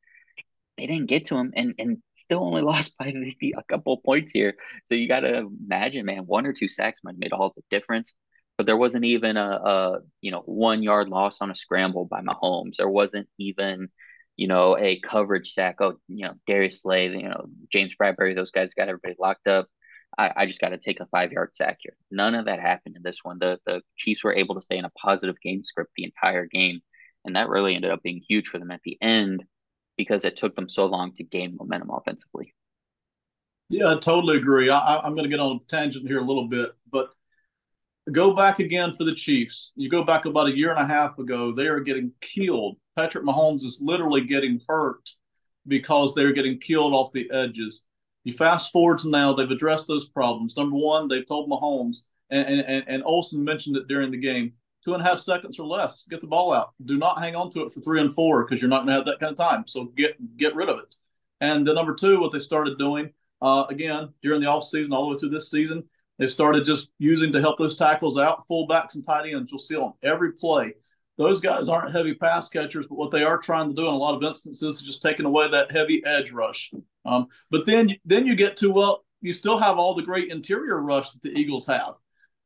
they 0.79 0.87
didn't 0.87 1.07
get 1.07 1.25
to 1.25 1.37
him 1.37 1.53
and, 1.55 1.75
and 1.77 1.97
still 2.13 2.43
only 2.43 2.61
lost 2.63 2.97
by 2.97 3.11
maybe 3.13 3.53
a 3.55 3.63
couple 3.63 3.97
points 3.97 4.31
here. 4.31 4.55
So 4.85 4.95
you 4.95 5.07
got 5.07 5.21
to 5.21 5.47
imagine, 5.65 6.05
man, 6.05 6.25
one 6.25 6.45
or 6.45 6.53
two 6.53 6.69
sacks 6.69 7.01
might 7.03 7.13
have 7.13 7.19
made 7.19 7.33
all 7.33 7.53
the 7.55 7.63
difference. 7.69 8.13
But 8.59 8.65
there 8.65 8.75
wasn't 8.75 9.05
even 9.05 9.37
a, 9.37 9.51
a 9.51 9.99
you 10.19 10.31
know 10.31 10.41
one 10.41 10.83
yard 10.83 11.07
loss 11.07 11.39
on 11.39 11.49
a 11.49 11.55
scramble 11.55 12.03
by 12.03 12.19
Mahomes. 12.19 12.75
There 12.75 12.89
wasn't 12.89 13.29
even 13.37 13.87
you 14.35 14.49
know 14.49 14.77
a 14.77 14.99
coverage 14.99 15.53
sack. 15.53 15.77
Oh, 15.79 15.97
you 16.09 16.25
know 16.25 16.33
Darius 16.45 16.81
Slay, 16.81 17.07
you 17.07 17.29
know 17.29 17.45
James 17.71 17.93
Bradberry, 17.97 18.35
those 18.35 18.51
guys 18.51 18.73
got 18.73 18.89
everybody 18.89 19.15
locked 19.17 19.47
up. 19.47 19.67
I, 20.17 20.33
I 20.35 20.45
just 20.45 20.59
got 20.59 20.69
to 20.69 20.77
take 20.77 20.99
a 20.99 21.05
five 21.05 21.31
yard 21.31 21.55
sack 21.55 21.77
here. 21.79 21.95
None 22.11 22.35
of 22.35 22.47
that 22.47 22.59
happened 22.59 22.97
in 22.97 23.01
this 23.01 23.19
one. 23.23 23.39
The 23.39 23.59
the 23.65 23.81
Chiefs 23.95 24.25
were 24.25 24.35
able 24.35 24.55
to 24.55 24.61
stay 24.61 24.77
in 24.77 24.83
a 24.83 24.89
positive 24.89 25.39
game 25.41 25.63
script 25.63 25.91
the 25.95 26.03
entire 26.03 26.45
game. 26.45 26.81
And 27.23 27.37
that 27.37 27.47
really 27.47 27.75
ended 27.75 27.91
up 27.91 28.03
being 28.03 28.21
huge 28.27 28.49
for 28.49 28.59
them 28.59 28.71
at 28.71 28.81
the 28.83 28.97
end 29.01 29.45
because 29.95 30.25
it 30.25 30.35
took 30.35 30.57
them 30.57 30.67
so 30.67 30.85
long 30.85 31.13
to 31.15 31.23
gain 31.23 31.55
momentum 31.57 31.91
offensively. 31.91 32.53
Yeah, 33.69 33.93
I 33.93 33.99
totally 33.99 34.35
agree. 34.35 34.69
I, 34.69 35.05
am 35.07 35.13
going 35.13 35.23
to 35.23 35.29
get 35.29 35.39
on 35.39 35.57
a 35.57 35.59
tangent 35.69 36.07
here 36.07 36.19
a 36.19 36.23
little 36.23 36.49
bit, 36.49 36.71
but 36.91 37.11
Go 38.11 38.33
back 38.33 38.59
again 38.59 38.93
for 38.95 39.03
the 39.03 39.13
Chiefs. 39.13 39.71
You 39.75 39.89
go 39.89 40.03
back 40.03 40.25
about 40.25 40.47
a 40.47 40.57
year 40.57 40.71
and 40.71 40.79
a 40.79 40.93
half 40.93 41.17
ago, 41.19 41.51
they 41.51 41.67
are 41.67 41.79
getting 41.79 42.11
killed. 42.21 42.77
Patrick 42.95 43.23
Mahomes 43.23 43.63
is 43.63 43.81
literally 43.81 44.21
getting 44.21 44.59
hurt 44.67 45.09
because 45.67 46.15
they're 46.15 46.33
getting 46.33 46.57
killed 46.57 46.93
off 46.93 47.11
the 47.11 47.29
edges. 47.31 47.85
You 48.23 48.33
fast 48.33 48.71
forward 48.71 48.99
to 48.99 49.09
now, 49.09 49.33
they've 49.33 49.49
addressed 49.49 49.87
those 49.87 50.09
problems. 50.09 50.57
Number 50.57 50.75
one, 50.75 51.07
they've 51.07 51.25
told 51.25 51.49
Mahomes, 51.49 52.05
and, 52.29 52.47
and, 52.47 52.83
and 52.87 53.03
Olsen 53.03 53.43
mentioned 53.43 53.77
it 53.77 53.87
during 53.87 54.11
the 54.11 54.17
game 54.17 54.53
two 54.83 54.93
and 54.93 55.01
a 55.01 55.05
half 55.05 55.19
seconds 55.19 55.59
or 55.59 55.67
less, 55.67 56.05
get 56.09 56.21
the 56.21 56.27
ball 56.27 56.53
out. 56.53 56.73
Do 56.85 56.97
not 56.97 57.19
hang 57.19 57.35
on 57.35 57.49
to 57.51 57.61
it 57.61 57.73
for 57.73 57.81
three 57.81 58.01
and 58.01 58.13
four 58.13 58.43
because 58.43 58.61
you're 58.61 58.69
not 58.69 58.85
going 58.85 58.87
to 58.87 58.93
have 58.93 59.05
that 59.05 59.19
kind 59.19 59.31
of 59.31 59.37
time. 59.37 59.65
So 59.67 59.85
get 59.85 60.37
get 60.37 60.55
rid 60.55 60.69
of 60.69 60.79
it. 60.79 60.95
And 61.41 61.67
then 61.67 61.75
number 61.75 61.95
two, 61.95 62.19
what 62.19 62.31
they 62.31 62.39
started 62.39 62.77
doing 62.77 63.11
uh, 63.41 63.65
again 63.69 64.09
during 64.21 64.41
the 64.41 64.47
off 64.47 64.63
season, 64.63 64.93
all 64.93 65.03
the 65.03 65.09
way 65.09 65.19
through 65.19 65.29
this 65.29 65.51
season, 65.51 65.83
they 66.19 66.27
started 66.27 66.65
just 66.65 66.91
using 66.99 67.31
to 67.31 67.39
help 67.39 67.57
those 67.57 67.77
tackles 67.77 68.17
out, 68.17 68.45
fullbacks 68.47 68.95
and 68.95 69.05
tight 69.05 69.31
ends. 69.33 69.51
You'll 69.51 69.59
see 69.59 69.77
on 69.77 69.93
every 70.03 70.33
play. 70.33 70.73
Those 71.17 71.39
guys 71.39 71.67
aren't 71.67 71.91
heavy 71.91 72.13
pass 72.13 72.49
catchers, 72.49 72.87
but 72.87 72.97
what 72.97 73.11
they 73.11 73.23
are 73.23 73.37
trying 73.37 73.69
to 73.69 73.73
do 73.73 73.87
in 73.87 73.93
a 73.93 73.97
lot 73.97 74.15
of 74.15 74.23
instances 74.23 74.75
is 74.75 74.81
just 74.81 75.01
taking 75.01 75.25
away 75.25 75.49
that 75.49 75.71
heavy 75.71 76.03
edge 76.05 76.31
rush. 76.31 76.71
Um, 77.05 77.27
but 77.49 77.65
then, 77.65 77.95
then 78.05 78.25
you 78.25 78.35
get 78.35 78.57
to 78.57 78.69
well, 78.69 79.03
you 79.21 79.33
still 79.33 79.57
have 79.57 79.77
all 79.77 79.95
the 79.95 80.03
great 80.03 80.29
interior 80.29 80.79
rush 80.81 81.11
that 81.11 81.21
the 81.21 81.37
Eagles 81.37 81.67
have. 81.67 81.95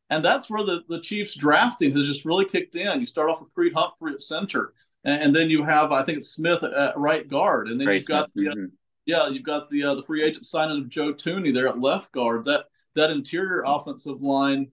And 0.09 0.23
that's 0.23 0.49
where 0.49 0.63
the, 0.63 0.83
the 0.87 1.01
Chiefs 1.01 1.35
drafting 1.35 1.95
has 1.95 2.05
just 2.05 2.25
really 2.25 2.45
kicked 2.45 2.75
in. 2.75 2.99
You 2.99 3.05
start 3.07 3.29
off 3.29 3.41
with 3.41 3.53
Creed 3.53 3.73
Humphrey 3.75 4.13
at 4.13 4.21
center, 4.21 4.73
and, 5.03 5.21
and 5.21 5.35
then 5.35 5.49
you 5.49 5.63
have, 5.63 5.91
I 5.91 6.03
think 6.03 6.19
it's 6.19 6.29
Smith 6.29 6.63
at, 6.63 6.73
at 6.73 6.97
right 6.97 7.27
guard. 7.27 7.69
And 7.69 7.79
then 7.79 7.87
you've 7.89 8.05
got 8.05 8.31
the, 8.33 8.45
mm-hmm. 8.45 8.65
yeah, 9.05 9.29
you've 9.29 9.43
got 9.43 9.69
the, 9.69 9.83
uh, 9.83 9.95
the 9.95 10.03
free 10.03 10.23
agent 10.23 10.45
signing 10.45 10.79
of 10.79 10.89
Joe 10.89 11.13
Thuney 11.13 11.53
there 11.53 11.67
at 11.67 11.79
left 11.79 12.11
guard. 12.11 12.45
That, 12.45 12.65
that 12.95 13.11
interior 13.11 13.63
offensive 13.65 14.21
line 14.21 14.71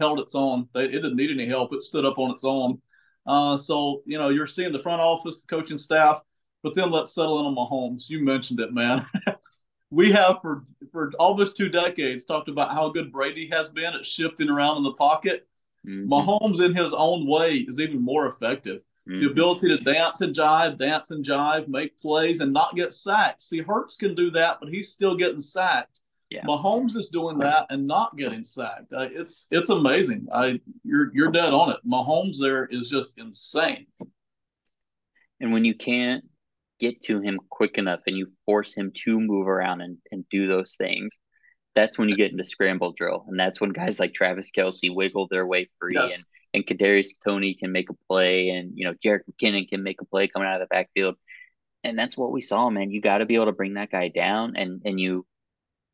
held 0.00 0.20
its 0.20 0.34
own. 0.34 0.68
They, 0.74 0.84
it 0.84 0.92
didn't 0.92 1.16
need 1.16 1.30
any 1.30 1.46
help. 1.46 1.72
It 1.72 1.82
stood 1.82 2.04
up 2.04 2.18
on 2.18 2.30
its 2.30 2.44
own. 2.44 2.80
Uh, 3.26 3.56
so, 3.56 4.02
you 4.04 4.18
know, 4.18 4.30
you're 4.30 4.46
seeing 4.46 4.72
the 4.72 4.82
front 4.82 5.00
office, 5.00 5.42
the 5.42 5.54
coaching 5.54 5.78
staff, 5.78 6.20
but 6.62 6.74
then 6.74 6.90
let's 6.90 7.14
settle 7.14 7.40
in 7.40 7.46
on 7.46 7.54
Mahomes. 7.54 8.08
You 8.10 8.24
mentioned 8.24 8.60
it, 8.60 8.72
man. 8.72 9.06
we 9.90 10.10
have 10.12 10.38
for 10.40 10.64
for 10.90 11.12
almost 11.18 11.56
two 11.56 11.68
decades 11.68 12.24
talked 12.24 12.48
about 12.48 12.72
how 12.72 12.88
good 12.88 13.12
Brady 13.12 13.48
has 13.52 13.68
been 13.68 13.94
at 13.94 14.06
shifting 14.06 14.48
around 14.48 14.78
in 14.78 14.82
the 14.82 14.94
pocket. 14.94 15.46
Mm-hmm. 15.86 16.12
Mahomes, 16.12 16.64
in 16.64 16.74
his 16.74 16.92
own 16.92 17.26
way, 17.26 17.56
is 17.56 17.78
even 17.78 18.00
more 18.00 18.26
effective. 18.26 18.82
Mm-hmm. 19.08 19.20
The 19.20 19.30
ability 19.30 19.68
to 19.68 19.78
dance 19.78 20.20
and 20.20 20.34
jive, 20.34 20.78
dance 20.78 21.10
and 21.10 21.24
jive, 21.24 21.68
make 21.68 21.98
plays, 21.98 22.40
and 22.40 22.52
not 22.52 22.76
get 22.76 22.94
sacked. 22.94 23.42
See, 23.42 23.60
Hurts 23.60 23.96
can 23.96 24.14
do 24.14 24.30
that, 24.30 24.58
but 24.60 24.68
he's 24.68 24.92
still 24.92 25.16
getting 25.16 25.40
sacked. 25.40 26.00
Yeah. 26.32 26.44
Mahomes 26.44 26.96
is 26.96 27.10
doing 27.10 27.38
that 27.40 27.66
and 27.70 27.86
not 27.86 28.16
getting 28.16 28.42
sacked. 28.42 28.92
Uh, 28.92 29.08
it's 29.10 29.48
it's 29.50 29.68
amazing. 29.68 30.28
I 30.32 30.60
you're 30.82 31.10
you're 31.12 31.30
dead 31.30 31.52
on 31.52 31.70
it. 31.70 31.78
Mahomes 31.86 32.38
there 32.40 32.66
is 32.66 32.88
just 32.88 33.18
insane. 33.18 33.86
And 35.40 35.52
when 35.52 35.64
you 35.64 35.74
can't 35.74 36.24
get 36.78 37.02
to 37.02 37.20
him 37.20 37.38
quick 37.50 37.76
enough 37.76 38.00
and 38.06 38.16
you 38.16 38.28
force 38.46 38.74
him 38.74 38.92
to 39.04 39.20
move 39.20 39.46
around 39.46 39.82
and, 39.82 39.98
and 40.10 40.24
do 40.30 40.46
those 40.46 40.76
things, 40.76 41.20
that's 41.74 41.98
when 41.98 42.08
you 42.08 42.16
get 42.16 42.30
into 42.30 42.44
scramble 42.44 42.92
drill. 42.92 43.24
And 43.28 43.38
that's 43.38 43.60
when 43.60 43.70
guys 43.70 44.00
like 44.00 44.14
Travis 44.14 44.50
Kelce 44.56 44.94
wiggle 44.94 45.28
their 45.30 45.46
way 45.46 45.68
free 45.78 45.94
yes. 45.94 46.24
and, 46.54 46.64
and 46.64 46.66
Kadarius 46.66 47.08
Toney 47.24 47.54
can 47.54 47.72
make 47.72 47.90
a 47.90 47.94
play 48.08 48.50
and, 48.50 48.72
you 48.74 48.84
know, 48.84 48.94
Jerick 48.94 49.22
McKinnon 49.30 49.68
can 49.68 49.82
make 49.82 50.00
a 50.00 50.04
play 50.04 50.28
coming 50.28 50.48
out 50.48 50.60
of 50.60 50.68
the 50.68 50.74
backfield. 50.74 51.16
And 51.84 51.98
that's 51.98 52.16
what 52.16 52.30
we 52.30 52.40
saw, 52.40 52.70
man. 52.70 52.90
You 52.90 53.00
got 53.00 53.18
to 53.18 53.26
be 53.26 53.34
able 53.34 53.46
to 53.46 53.52
bring 53.52 53.74
that 53.74 53.90
guy 53.90 54.08
down 54.08 54.54
and, 54.56 54.82
and 54.84 55.00
you, 55.00 55.26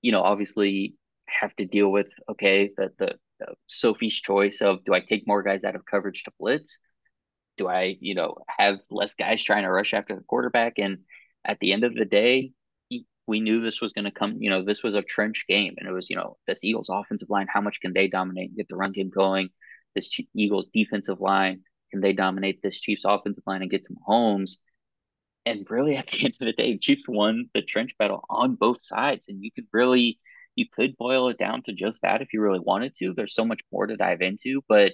you 0.03 0.13
know, 0.13 0.23
obviously 0.23 0.95
have 1.27 1.55
to 1.57 1.65
deal 1.65 1.91
with, 1.91 2.13
okay, 2.31 2.71
the, 2.77 2.91
the, 2.99 3.15
the 3.41 3.55
Sophie's 3.67 4.15
choice 4.15 4.61
of 4.61 4.85
do 4.85 4.95
I 4.95 5.01
take 5.01 5.27
more 5.27 5.43
guys 5.43 5.65
out 5.65 5.77
of 5.77 5.85
coverage 5.85 6.25
to 6.25 6.33
blitz? 6.39 6.79
do 7.59 7.69
I, 7.69 7.97
you 8.01 8.15
know, 8.15 8.39
have 8.47 8.79
less 8.89 9.15
guys 9.15 9.43
trying 9.43 9.65
to 9.65 9.71
rush 9.71 9.93
after 9.93 10.15
the 10.15 10.23
quarterback? 10.23 10.75
And 10.79 10.99
at 11.45 11.59
the 11.61 11.73
end 11.73 11.85
of 11.85 11.95
the 11.95 12.07
day, 12.07 12.53
we 13.27 13.41
knew 13.41 13.61
this 13.61 13.83
was 13.83 13.93
going 13.93 14.07
to 14.07 14.11
come. 14.11 14.39
You 14.41 14.49
know, 14.49 14.65
this 14.65 14.83
was 14.83 14.95
a 14.95 15.03
trench 15.03 15.45
game, 15.47 15.75
and 15.77 15.87
it 15.87 15.93
was, 15.93 16.09
you 16.09 16.17
know, 16.17 16.39
this 16.47 16.65
Eagles 16.65 16.89
offensive 16.91 17.29
line. 17.29 17.47
How 17.53 17.61
much 17.61 17.81
can 17.81 17.93
they 17.93 18.09
dominate 18.09 18.49
and 18.49 18.57
get 18.57 18.69
the 18.69 18.77
run 18.77 18.93
game 18.93 19.11
going? 19.11 19.51
This 19.95 20.11
Eagles 20.35 20.71
defensive 20.73 21.21
line 21.21 21.61
can 21.91 22.01
they 22.01 22.13
dominate 22.13 22.61
this 22.63 22.81
Chiefs 22.81 23.05
offensive 23.07 23.45
line 23.47 23.63
and 23.63 23.71
get 23.71 23.85
to 23.87 23.95
Mahomes? 23.95 24.59
And 25.51 25.67
really, 25.71 25.97
at 25.97 26.09
the 26.09 26.25
end 26.25 26.35
of 26.41 26.47
the 26.47 26.53
day, 26.53 26.79
Chiefs 26.79 27.05
won 27.09 27.49
the 27.55 27.63
trench 27.63 27.97
battle 27.99 28.25
on 28.29 28.55
both 28.55 28.83
sides, 28.83 29.29
and 29.29 29.43
you 29.43 29.51
could 29.51 29.67
really, 29.73 30.19
you 30.57 30.67
could 30.69 30.97
boil 30.97 31.29
it 31.29 31.39
down 31.39 31.63
to 31.65 31.73
just 31.73 32.03
that 32.03 32.23
if 32.23 32.33
you 32.33 32.41
really 32.41 32.61
wanted 32.61 32.95
to. 32.97 33.15
There's 33.15 33.35
so 33.35 33.45
much 33.45 33.61
more 33.73 33.87
to 33.87 33.97
dive 33.97 34.21
into, 34.21 34.63
but 34.69 34.93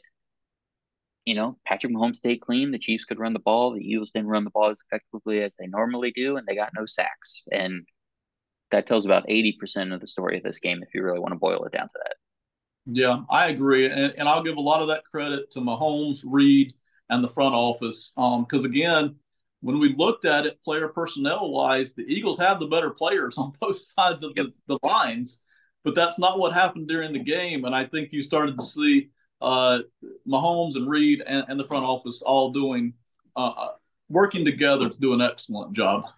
you 1.24 1.34
know, 1.34 1.56
Patrick 1.66 1.92
Mahomes 1.92 2.16
stayed 2.16 2.40
clean. 2.40 2.70
The 2.70 2.78
Chiefs 2.78 3.06
could 3.06 3.18
run 3.18 3.32
the 3.32 3.38
ball. 3.38 3.72
The 3.72 3.80
Eagles 3.80 4.10
didn't 4.10 4.28
run 4.28 4.44
the 4.44 4.50
ball 4.50 4.70
as 4.70 4.82
effectively 4.86 5.42
as 5.42 5.56
they 5.56 5.66
normally 5.66 6.12
do, 6.14 6.36
and 6.36 6.46
they 6.46 6.54
got 6.54 6.72
no 6.76 6.84
sacks. 6.86 7.42
And 7.50 7.86
that 8.70 8.86
tells 8.86 9.06
about 9.06 9.26
80% 9.28 9.94
of 9.94 10.00
the 10.00 10.06
story 10.06 10.36
of 10.36 10.42
this 10.42 10.58
game 10.58 10.82
if 10.82 10.94
you 10.94 11.02
really 11.02 11.20
want 11.20 11.32
to 11.32 11.38
boil 11.38 11.64
it 11.64 11.72
down 11.72 11.88
to 11.88 11.98
that. 12.04 12.16
Yeah, 12.86 13.20
I 13.30 13.48
agree. 13.48 13.86
And, 13.86 14.14
and 14.18 14.28
I'll 14.28 14.42
give 14.42 14.56
a 14.56 14.60
lot 14.60 14.82
of 14.82 14.88
that 14.88 15.04
credit 15.04 15.50
to 15.52 15.60
Mahomes, 15.60 16.20
Reid, 16.24 16.74
and 17.08 17.24
the 17.24 17.28
front 17.28 17.54
office. 17.54 18.12
Because, 18.14 18.64
um, 18.64 18.70
again, 18.70 19.16
when 19.64 19.78
we 19.78 19.94
looked 19.96 20.26
at 20.26 20.44
it 20.44 20.62
player 20.62 20.88
personnel 20.88 21.50
wise, 21.50 21.94
the 21.94 22.02
Eagles 22.02 22.38
have 22.38 22.60
the 22.60 22.66
better 22.66 22.90
players 22.90 23.38
on 23.38 23.52
both 23.58 23.76
sides 23.76 24.22
of 24.22 24.34
the, 24.34 24.52
the 24.66 24.78
lines. 24.82 25.40
But 25.84 25.94
that's 25.94 26.18
not 26.18 26.38
what 26.38 26.52
happened 26.52 26.86
during 26.86 27.12
the 27.12 27.18
game. 27.18 27.64
And 27.64 27.74
I 27.74 27.86
think 27.86 28.12
you 28.12 28.22
started 28.22 28.58
to 28.58 28.64
see 28.64 29.08
uh, 29.40 29.80
Mahomes 30.28 30.76
and 30.76 30.88
Reid 30.88 31.22
and, 31.26 31.46
and, 31.48 31.58
the 31.58 31.64
front 31.64 31.84
office 31.84 32.22
all 32.22 32.52
doing 32.52 32.94
uh, 33.36 33.52
uh, 33.56 33.68
working 34.08 34.44
together 34.44 34.88
to 34.88 34.98
do 34.98 35.12
an 35.12 35.20
excellent 35.20 35.74
job. 35.74 36.08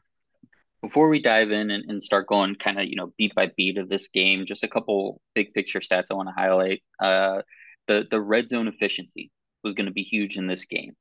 Before 0.83 1.09
we 1.09 1.21
dive 1.21 1.51
in 1.51 1.71
and, 1.71 1.89
and 1.89 2.03
start 2.03 2.29
going 2.29 2.55
kind 2.55 2.79
of 2.79 2.87
you 2.87 2.95
know 2.95 3.13
beat 3.17 3.35
by 3.35 3.51
beat 3.57 3.79
of 3.79 3.89
this 3.89 4.09
game, 4.09 4.47
just 4.47 4.63
a 4.63 4.69
couple 4.69 5.21
big 5.35 5.53
picture 5.55 5.81
stats 5.81 6.07
I 6.11 6.15
want 6.15 6.29
to 6.29 6.41
highlight. 6.41 6.83
Uh, 7.01 7.43
the 7.89 8.07
the 8.09 8.21
red 8.21 8.49
zone 8.49 8.69
efficiency 8.69 9.33
was 9.65 9.75
going 9.75 9.87
to 9.87 9.93
be 9.93 10.03
huge 10.03 10.37
in 10.37 10.47
this 10.47 10.65
game. 10.65 10.95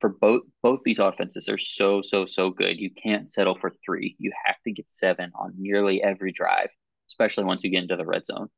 For 0.00 0.10
both 0.10 0.42
both 0.62 0.80
these 0.84 0.98
offenses 0.98 1.48
are 1.48 1.58
so 1.58 2.02
so 2.02 2.26
so 2.26 2.50
good. 2.50 2.78
You 2.78 2.90
can't 2.90 3.30
settle 3.30 3.56
for 3.58 3.72
three. 3.84 4.14
You 4.18 4.32
have 4.46 4.56
to 4.64 4.72
get 4.72 4.90
seven 4.90 5.32
on 5.34 5.54
nearly 5.56 6.02
every 6.02 6.32
drive, 6.32 6.68
especially 7.08 7.44
once 7.44 7.64
you 7.64 7.70
get 7.70 7.82
into 7.82 7.96
the 7.96 8.04
red 8.04 8.26
zone. 8.26 8.48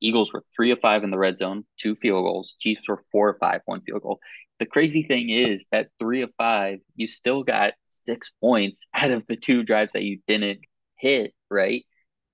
Eagles 0.00 0.32
were 0.32 0.42
three 0.54 0.72
of 0.72 0.80
five 0.80 1.04
in 1.04 1.10
the 1.10 1.18
red 1.18 1.38
zone, 1.38 1.64
two 1.78 1.94
field 1.94 2.24
goals. 2.24 2.56
Chiefs 2.58 2.88
were 2.88 3.00
four 3.12 3.30
of 3.30 3.38
five, 3.38 3.60
one 3.66 3.80
field 3.82 4.02
goal. 4.02 4.18
The 4.58 4.66
crazy 4.66 5.04
thing 5.04 5.30
is 5.30 5.64
that 5.72 5.88
three 5.98 6.22
of 6.22 6.32
five, 6.36 6.80
you 6.96 7.06
still 7.06 7.44
got 7.44 7.74
six 7.86 8.30
points 8.40 8.86
out 8.94 9.12
of 9.12 9.26
the 9.26 9.36
two 9.36 9.62
drives 9.62 9.92
that 9.92 10.02
you 10.02 10.20
didn't 10.26 10.60
hit, 10.98 11.32
right? 11.50 11.84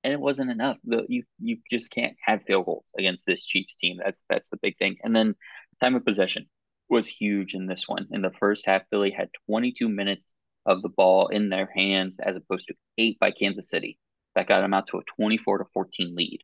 And 0.02 0.12
it 0.12 0.20
wasn't 0.20 0.50
enough. 0.50 0.78
The, 0.84 1.04
you 1.08 1.24
you 1.40 1.58
just 1.70 1.90
can't 1.90 2.16
have 2.24 2.42
field 2.44 2.66
goals 2.66 2.86
against 2.98 3.26
this 3.26 3.44
Chiefs 3.44 3.76
team. 3.76 3.98
That's 4.02 4.24
that's 4.28 4.48
the 4.50 4.56
big 4.56 4.78
thing. 4.78 4.96
And 5.02 5.14
then 5.14 5.34
time 5.80 5.94
of 5.94 6.04
possession 6.04 6.46
was 6.88 7.06
huge 7.06 7.54
in 7.54 7.66
this 7.66 7.88
one. 7.88 8.08
In 8.10 8.22
the 8.22 8.32
first 8.32 8.66
half, 8.66 8.82
Philly 8.90 9.10
had 9.10 9.30
22 9.46 9.88
minutes 9.88 10.34
of 10.66 10.82
the 10.82 10.88
ball 10.88 11.28
in 11.28 11.48
their 11.48 11.70
hands 11.74 12.16
as 12.20 12.36
opposed 12.36 12.68
to 12.68 12.74
eight 12.98 13.18
by 13.18 13.30
Kansas 13.30 13.70
City. 13.70 13.98
That 14.34 14.46
got 14.46 14.60
them 14.60 14.74
out 14.74 14.88
to 14.88 14.98
a 14.98 15.04
24 15.16 15.58
to 15.58 15.64
14 15.72 16.14
lead. 16.14 16.42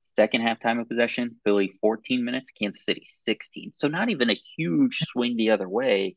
Second 0.00 0.42
half 0.42 0.60
time 0.60 0.78
of 0.78 0.88
possession, 0.88 1.36
Philly 1.44 1.72
14 1.80 2.24
minutes, 2.24 2.50
Kansas 2.52 2.84
City 2.84 3.02
16. 3.04 3.72
So 3.74 3.88
not 3.88 4.10
even 4.10 4.30
a 4.30 4.40
huge 4.56 4.98
swing 4.98 5.36
the 5.36 5.50
other 5.50 5.68
way, 5.68 6.16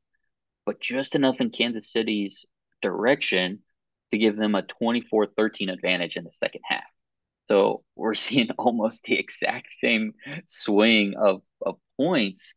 but 0.66 0.80
just 0.80 1.16
enough 1.16 1.42
in 1.42 1.50
Kansas 1.50 1.92
City's 1.92 2.46
direction 2.82 3.60
to 4.12 4.18
give 4.18 4.38
them 4.38 4.56
a 4.56 4.62
24 4.62 5.28
13 5.36 5.70
advantage 5.70 6.16
in 6.16 6.24
the 6.24 6.32
second 6.32 6.62
half. 6.64 6.84
So 7.48 7.84
we're 7.96 8.16
seeing 8.26 8.50
almost 8.58 9.04
the 9.04 9.18
exact 9.18 9.72
same 9.72 10.14
swing 10.46 11.16
of, 11.18 11.42
of 11.66 11.78
points, 11.98 12.54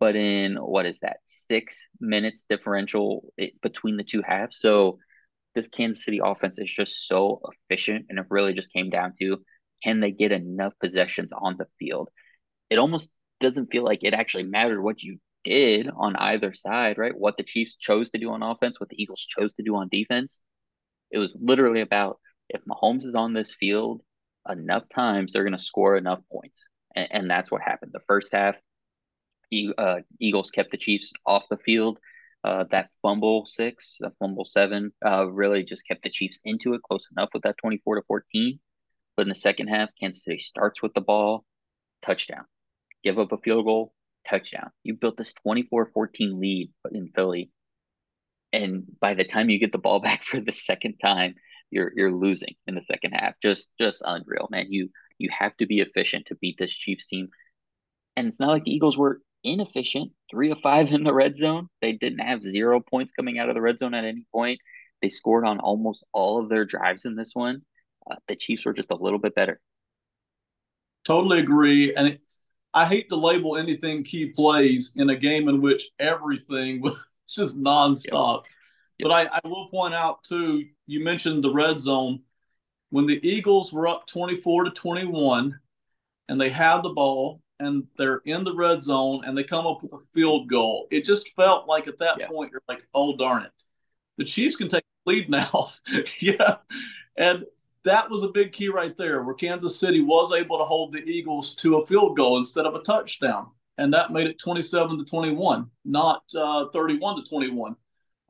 but 0.00 0.16
in 0.16 0.56
what 0.56 0.86
is 0.86 1.00
that, 1.00 1.18
six 1.24 1.80
minutes 2.00 2.46
differential 2.48 3.32
between 3.62 3.96
the 3.96 4.04
two 4.04 4.22
halves. 4.22 4.58
So 4.58 4.98
this 5.54 5.68
Kansas 5.68 6.04
City 6.04 6.20
offense 6.24 6.58
is 6.58 6.72
just 6.72 7.06
so 7.06 7.40
efficient, 7.52 8.06
and 8.08 8.18
it 8.18 8.26
really 8.30 8.54
just 8.54 8.72
came 8.72 8.90
down 8.90 9.14
to 9.20 9.38
can 9.82 10.00
they 10.00 10.10
get 10.10 10.32
enough 10.32 10.72
possessions 10.80 11.30
on 11.32 11.56
the 11.56 11.66
field? 11.78 12.08
It 12.70 12.78
almost 12.78 13.10
doesn't 13.40 13.70
feel 13.70 13.84
like 13.84 14.02
it 14.02 14.14
actually 14.14 14.44
mattered 14.44 14.82
what 14.82 15.02
you 15.02 15.18
did 15.44 15.88
on 15.88 16.16
either 16.16 16.52
side, 16.54 16.98
right? 16.98 17.16
What 17.16 17.36
the 17.36 17.44
Chiefs 17.44 17.76
chose 17.76 18.10
to 18.10 18.18
do 18.18 18.30
on 18.30 18.42
offense, 18.42 18.80
what 18.80 18.88
the 18.88 19.00
Eagles 19.00 19.26
chose 19.26 19.54
to 19.54 19.62
do 19.62 19.76
on 19.76 19.88
defense. 19.90 20.42
It 21.10 21.18
was 21.18 21.38
literally 21.40 21.80
about 21.80 22.18
if 22.48 22.60
Mahomes 22.64 23.06
is 23.06 23.14
on 23.14 23.32
this 23.32 23.54
field 23.54 24.02
enough 24.48 24.88
times, 24.88 25.32
they're 25.32 25.44
going 25.44 25.56
to 25.56 25.62
score 25.62 25.96
enough 25.96 26.20
points. 26.30 26.66
And, 26.94 27.08
and, 27.10 27.30
that's 27.30 27.50
what 27.50 27.62
happened. 27.62 27.92
The 27.92 28.00
first 28.06 28.32
half, 28.32 28.56
uh, 29.78 30.00
Eagles 30.20 30.50
kept 30.50 30.70
the 30.70 30.76
Chiefs 30.76 31.12
off 31.26 31.44
the 31.50 31.56
field. 31.58 31.98
Uh, 32.44 32.64
that 32.70 32.90
fumble 33.02 33.44
six, 33.46 33.98
that 34.00 34.12
fumble 34.18 34.44
seven, 34.44 34.92
uh, 35.04 35.28
really 35.30 35.64
just 35.64 35.86
kept 35.86 36.02
the 36.02 36.10
Chiefs 36.10 36.38
into 36.44 36.72
it 36.74 36.82
close 36.82 37.08
enough 37.10 37.30
with 37.34 37.42
that 37.42 37.56
24 37.58 37.96
to 37.96 38.02
14. 38.06 38.60
But 39.16 39.22
in 39.22 39.28
the 39.28 39.34
second 39.34 39.68
half, 39.68 39.90
Kansas 40.00 40.24
City 40.24 40.38
starts 40.38 40.80
with 40.80 40.94
the 40.94 41.00
ball, 41.00 41.44
touchdown. 42.06 42.44
give 43.02 43.18
up 43.18 43.32
a 43.32 43.38
field 43.38 43.64
goal, 43.64 43.92
touchdown. 44.28 44.70
You 44.84 44.94
built 44.94 45.16
this 45.16 45.34
24-14 45.46 46.38
lead 46.40 46.70
in 46.92 47.08
Philly. 47.14 47.50
And 48.52 48.84
by 49.00 49.14
the 49.14 49.24
time 49.24 49.50
you 49.50 49.58
get 49.58 49.72
the 49.72 49.78
ball 49.78 50.00
back 50.08 50.22
for 50.22 50.40
the 50.40 50.52
second 50.52 50.98
time, 50.98 51.34
you're 51.70 51.92
you're 51.96 52.12
losing 52.12 52.54
in 52.66 52.74
the 52.74 52.82
second 52.82 53.12
half. 53.12 53.34
Just 53.42 53.70
just 53.80 54.02
unreal, 54.04 54.48
man. 54.50 54.66
You 54.70 54.90
you 55.18 55.28
have 55.36 55.56
to 55.58 55.66
be 55.66 55.80
efficient 55.80 56.26
to 56.26 56.36
beat 56.36 56.56
this 56.58 56.72
Chiefs 56.72 57.06
team. 57.06 57.28
And 58.16 58.28
it's 58.28 58.40
not 58.40 58.50
like 58.50 58.64
the 58.64 58.72
Eagles 58.72 58.96
were 58.96 59.20
inefficient. 59.44 60.12
Three 60.30 60.50
of 60.50 60.58
five 60.62 60.90
in 60.90 61.04
the 61.04 61.14
red 61.14 61.36
zone. 61.36 61.68
They 61.80 61.92
didn't 61.92 62.20
have 62.20 62.42
zero 62.42 62.80
points 62.80 63.12
coming 63.12 63.38
out 63.38 63.48
of 63.48 63.54
the 63.54 63.60
red 63.60 63.78
zone 63.78 63.94
at 63.94 64.04
any 64.04 64.24
point. 64.32 64.60
They 65.02 65.08
scored 65.08 65.46
on 65.46 65.60
almost 65.60 66.04
all 66.12 66.40
of 66.40 66.48
their 66.48 66.64
drives 66.64 67.04
in 67.04 67.16
this 67.16 67.34
one. 67.34 67.62
Uh, 68.10 68.16
the 68.26 68.36
Chiefs 68.36 68.64
were 68.64 68.72
just 68.72 68.90
a 68.90 68.96
little 68.96 69.18
bit 69.18 69.34
better. 69.34 69.60
Totally 71.04 71.38
agree. 71.38 71.94
And 71.94 72.08
it, 72.08 72.20
I 72.74 72.86
hate 72.86 73.08
to 73.08 73.16
label 73.16 73.56
anything 73.56 74.02
key 74.02 74.26
plays 74.26 74.92
in 74.96 75.10
a 75.10 75.16
game 75.16 75.48
in 75.48 75.60
which 75.60 75.90
everything 75.98 76.80
was 76.82 76.96
just 77.28 77.56
nonstop. 77.56 78.44
Yep. 78.98 79.08
But 79.08 79.12
I, 79.12 79.40
I 79.44 79.48
will 79.48 79.68
point 79.68 79.94
out 79.94 80.24
too, 80.24 80.64
you 80.86 81.04
mentioned 81.04 81.44
the 81.44 81.52
red 81.52 81.78
zone. 81.78 82.20
When 82.90 83.06
the 83.06 83.20
Eagles 83.22 83.72
were 83.72 83.86
up 83.86 84.06
24 84.06 84.64
to 84.64 84.70
21 84.70 85.58
and 86.28 86.40
they 86.40 86.48
had 86.48 86.82
the 86.82 86.88
ball 86.88 87.40
and 87.60 87.86
they're 87.96 88.22
in 88.24 88.44
the 88.44 88.54
red 88.54 88.82
zone 88.82 89.22
and 89.24 89.36
they 89.36 89.44
come 89.44 89.66
up 89.66 89.82
with 89.82 89.92
a 89.92 89.98
field 90.12 90.48
goal, 90.48 90.86
it 90.90 91.04
just 91.04 91.30
felt 91.34 91.66
like 91.66 91.88
at 91.88 91.98
that 91.98 92.18
yeah. 92.18 92.28
point 92.28 92.52
you're 92.52 92.62
like, 92.68 92.86
oh 92.94 93.16
darn 93.16 93.42
it. 93.44 93.62
The 94.16 94.24
Chiefs 94.24 94.56
can 94.56 94.68
take 94.68 94.84
the 95.04 95.12
lead 95.12 95.30
now. 95.30 95.72
yeah. 96.20 96.56
And 97.16 97.44
that 97.84 98.10
was 98.10 98.22
a 98.22 98.28
big 98.28 98.52
key 98.52 98.68
right 98.68 98.96
there 98.96 99.22
where 99.22 99.34
Kansas 99.34 99.78
City 99.78 100.02
was 100.02 100.32
able 100.32 100.58
to 100.58 100.64
hold 100.64 100.92
the 100.92 101.02
Eagles 101.04 101.54
to 101.56 101.78
a 101.78 101.86
field 101.86 102.16
goal 102.16 102.38
instead 102.38 102.66
of 102.66 102.74
a 102.74 102.80
touchdown. 102.80 103.50
And 103.78 103.94
that 103.94 104.12
made 104.12 104.26
it 104.26 104.38
27 104.38 104.98
to 104.98 105.04
21, 105.04 105.70
not 105.84 106.22
uh, 106.36 106.66
31 106.72 107.16
to 107.16 107.28
21. 107.28 107.76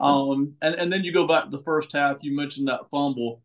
Um, 0.00 0.54
and, 0.62 0.74
and 0.76 0.92
then 0.92 1.04
you 1.04 1.12
go 1.12 1.26
back 1.26 1.44
to 1.44 1.50
the 1.50 1.62
first 1.62 1.92
half. 1.92 2.22
You 2.22 2.36
mentioned 2.36 2.68
that 2.68 2.88
fumble. 2.90 3.42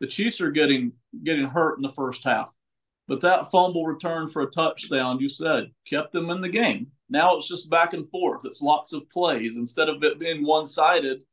The 0.00 0.06
Chiefs 0.06 0.40
are 0.40 0.50
getting 0.50 0.92
getting 1.24 1.44
hurt 1.44 1.76
in 1.76 1.82
the 1.82 1.90
first 1.90 2.24
half, 2.24 2.50
but 3.10 3.20
that 3.22 3.50
fumble 3.50 3.86
return 3.86 4.28
for 4.28 4.42
a 4.42 4.50
touchdown, 4.50 5.18
you 5.18 5.28
said, 5.28 5.72
kept 5.84 6.12
them 6.12 6.30
in 6.30 6.40
the 6.40 6.48
game. 6.48 6.92
Now 7.08 7.36
it's 7.36 7.48
just 7.48 7.68
back 7.68 7.92
and 7.92 8.08
forth. 8.08 8.44
It's 8.44 8.62
lots 8.62 8.92
of 8.92 9.10
plays 9.10 9.56
instead 9.56 9.88
of 9.88 10.00
it 10.04 10.20
being 10.20 10.46
one 10.46 10.64
sided. 10.64 11.24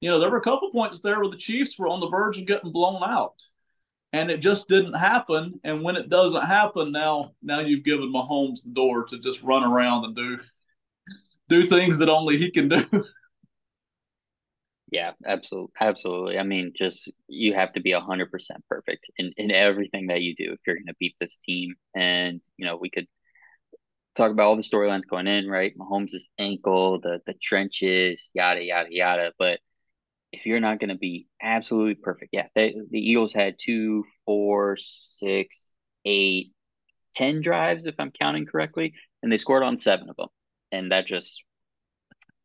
You 0.00 0.10
know, 0.10 0.20
there 0.20 0.30
were 0.30 0.36
a 0.36 0.42
couple 0.42 0.70
points 0.70 1.00
there 1.00 1.18
where 1.18 1.28
the 1.28 1.36
Chiefs 1.36 1.76
were 1.76 1.88
on 1.88 1.98
the 1.98 2.08
verge 2.08 2.38
of 2.38 2.46
getting 2.46 2.70
blown 2.70 3.02
out, 3.02 3.42
and 4.12 4.30
it 4.30 4.38
just 4.38 4.68
didn't 4.68 4.92
happen. 4.92 5.58
And 5.64 5.82
when 5.82 5.96
it 5.96 6.08
doesn't 6.08 6.46
happen, 6.46 6.92
now 6.92 7.32
now 7.42 7.58
you've 7.58 7.82
given 7.82 8.12
Mahomes 8.12 8.62
the 8.62 8.70
door 8.70 9.04
to 9.06 9.18
just 9.18 9.42
run 9.42 9.64
around 9.64 10.04
and 10.04 10.14
do 10.14 10.38
do 11.48 11.64
things 11.64 11.98
that 11.98 12.08
only 12.08 12.38
he 12.38 12.48
can 12.48 12.68
do. 12.68 12.86
Yeah, 14.90 15.12
absolutely, 15.26 15.72
absolutely. 15.80 16.38
I 16.38 16.44
mean, 16.44 16.72
just 16.74 17.10
you 17.28 17.52
have 17.54 17.72
to 17.74 17.80
be 17.80 17.92
hundred 17.92 18.30
percent 18.30 18.64
perfect 18.68 19.04
in 19.18 19.32
in 19.36 19.50
everything 19.50 20.06
that 20.06 20.22
you 20.22 20.34
do 20.34 20.52
if 20.52 20.60
you're 20.66 20.76
going 20.76 20.86
to 20.86 20.94
beat 20.98 21.14
this 21.20 21.36
team. 21.38 21.74
And 21.94 22.40
you 22.56 22.64
know, 22.66 22.76
we 22.76 22.88
could 22.90 23.06
talk 24.14 24.30
about 24.30 24.46
all 24.46 24.56
the 24.56 24.62
storylines 24.62 25.06
going 25.08 25.26
in, 25.26 25.48
right? 25.48 25.76
Mahomes' 25.76 26.14
ankle, 26.38 27.00
the 27.00 27.20
the 27.26 27.34
trenches, 27.34 28.30
yada 28.34 28.62
yada 28.62 28.88
yada. 28.90 29.32
But 29.38 29.60
if 30.32 30.46
you're 30.46 30.60
not 30.60 30.80
going 30.80 30.90
to 30.90 30.96
be 30.96 31.28
absolutely 31.42 31.96
perfect, 31.96 32.30
yeah, 32.32 32.48
they, 32.54 32.76
the 32.90 33.00
Eagles 33.00 33.32
had 33.34 33.56
two, 33.58 34.04
four, 34.26 34.76
six, 34.78 35.70
eight, 36.04 36.52
ten 37.14 37.40
drives, 37.42 37.86
if 37.86 37.96
I'm 37.98 38.12
counting 38.12 38.46
correctly, 38.46 38.94
and 39.22 39.32
they 39.32 39.38
scored 39.38 39.64
on 39.64 39.78
seven 39.78 40.10
of 40.10 40.16
them, 40.16 40.28
and 40.72 40.92
that 40.92 41.06
just 41.06 41.44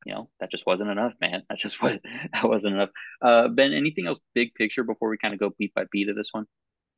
you 0.06 0.14
know 0.14 0.30
that 0.40 0.52
just 0.52 0.66
wasn't 0.66 0.90
enough, 0.90 1.14
man. 1.22 1.44
That 1.50 1.60
just 1.60 1.82
what 1.82 2.02
that 2.34 2.48
wasn't 2.48 2.76
enough. 2.76 2.90
Uh, 3.22 3.48
ben, 3.48 3.74
anything 3.74 4.08
else 4.08 4.20
big 4.34 4.54
picture 4.56 4.84
before 4.84 5.10
we 5.10 5.18
kind 5.18 5.34
of 5.34 5.40
go 5.40 5.54
beat 5.58 5.74
by 5.74 5.86
beat 5.92 6.10
of 6.10 6.16
this 6.16 6.30
one? 6.32 6.46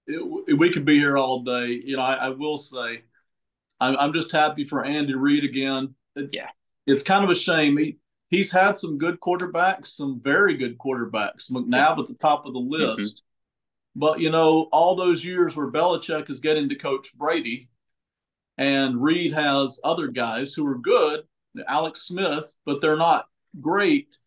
It, 0.08 0.58
we 0.58 0.70
could 0.70 0.86
be 0.86 0.98
here 0.98 1.18
all 1.18 1.44
day. 1.44 1.82
You 1.84 1.98
know, 1.98 2.04
I, 2.04 2.14
I 2.16 2.30
will 2.30 2.58
say, 2.58 3.04
I'm, 3.80 3.98
I'm 3.98 4.14
just 4.14 4.32
happy 4.32 4.64
for 4.64 4.86
Andy 4.86 5.16
Reid 5.16 5.44
again. 5.44 5.96
It's, 6.16 6.36
yeah, 6.36 6.50
it's 6.86 7.02
kind 7.02 7.24
of 7.24 7.30
a 7.30 7.36
shame. 7.36 7.78
He 7.78 7.98
he's 8.30 8.52
had 8.52 8.78
some 8.78 8.98
good 8.98 9.20
quarterbacks, 9.20 9.88
some 9.88 10.22
very 10.24 10.56
good 10.56 10.78
quarterbacks. 10.78 11.52
McNabb 11.52 12.00
at 12.00 12.08
the 12.08 12.18
top 12.20 12.46
of 12.46 12.54
the 12.54 12.60
mm-hmm. 12.60 12.70
list. 12.70 13.16
Mm-hmm. 13.16 14.00
But 14.00 14.20
you 14.20 14.30
know, 14.30 14.68
all 14.72 14.96
those 14.96 15.24
years 15.24 15.56
where 15.56 15.72
Belichick 15.72 16.30
is 16.30 16.40
getting 16.40 16.70
to 16.70 16.76
coach 16.76 17.16
Brady, 17.18 17.70
and 18.58 19.02
Reid 19.02 19.34
has 19.34 19.80
other 19.84 20.08
guys 20.08 20.54
who 20.54 20.68
are 20.68 20.78
good, 20.78 21.22
Alex 21.68 22.04
Smith, 22.04 22.56
but 22.66 22.82
they're 22.82 22.98
not 22.98 23.28
great. 23.62 24.18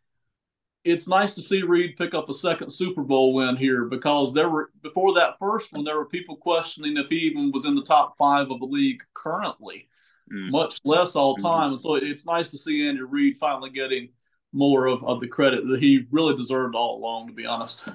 It's 0.85 1.09
nice 1.09 1.35
to 1.35 1.43
see 1.43 1.63
Reid 1.63 1.97
pick 1.97 2.15
up 2.15 2.29
a 2.29 2.35
second 2.35 2.71
Super 2.71 3.03
Bowl 3.03 3.35
win 3.35 3.57
here 3.57 3.87
because 3.87 4.33
there 4.33 4.49
were 4.49 4.71
before 4.83 5.15
that 5.15 5.39
first 5.39 5.73
one 5.73 5.85
there 5.85 5.97
were 5.97 6.07
people 6.07 6.37
questioning 6.37 6.97
if 6.97 7.09
he 7.09 7.17
even 7.17 7.51
was 7.53 7.67
in 7.67 7.75
the 7.75 7.83
top 7.83 8.17
five 8.17 8.51
of 8.51 8.61
the 8.61 8.67
league 8.67 9.03
currently, 9.13 9.89
mm. 10.33 10.51
much 10.51 10.81
less 10.85 11.17
all 11.17 11.35
mm-hmm. 11.37 11.47
time. 11.47 11.71
Mm. 11.71 11.73
And 11.73 11.83
so 11.83 11.95
it's 11.97 12.27
nice 12.27 12.51
to 12.51 12.59
see 12.59 12.89
Andy 12.89 13.03
Reid 13.03 13.37
finally 13.37 13.71
getting 13.71 14.11
more 14.53 14.87
of, 14.87 15.05
of 15.05 15.21
the 15.21 15.29
credit 15.29 15.67
that 15.67 15.81
he 15.81 16.07
really 16.11 16.37
deserved 16.37 16.75
all 16.75 16.97
along, 16.97 17.27
to 17.27 17.35
be 17.35 17.45
honest. 17.45 17.89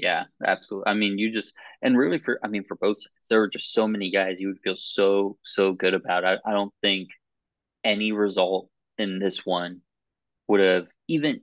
Yeah, 0.00 0.24
absolutely. 0.46 0.90
I 0.90 0.94
mean, 0.94 1.18
you 1.18 1.32
just 1.32 1.54
and 1.82 1.98
really 1.98 2.20
for 2.20 2.38
I 2.44 2.48
mean 2.48 2.62
for 2.62 2.76
both 2.76 2.98
sides, 2.98 3.28
there 3.28 3.40
were 3.40 3.48
just 3.48 3.72
so 3.72 3.88
many 3.88 4.10
guys 4.10 4.38
you 4.38 4.46
would 4.48 4.60
feel 4.60 4.76
so 4.76 5.36
so 5.42 5.72
good 5.72 5.92
about. 5.92 6.24
I, 6.24 6.36
I 6.46 6.52
don't 6.52 6.72
think 6.82 7.08
any 7.88 8.12
result 8.12 8.68
in 8.98 9.18
this 9.18 9.46
one 9.46 9.80
would 10.46 10.60
have 10.60 10.88
even 11.08 11.40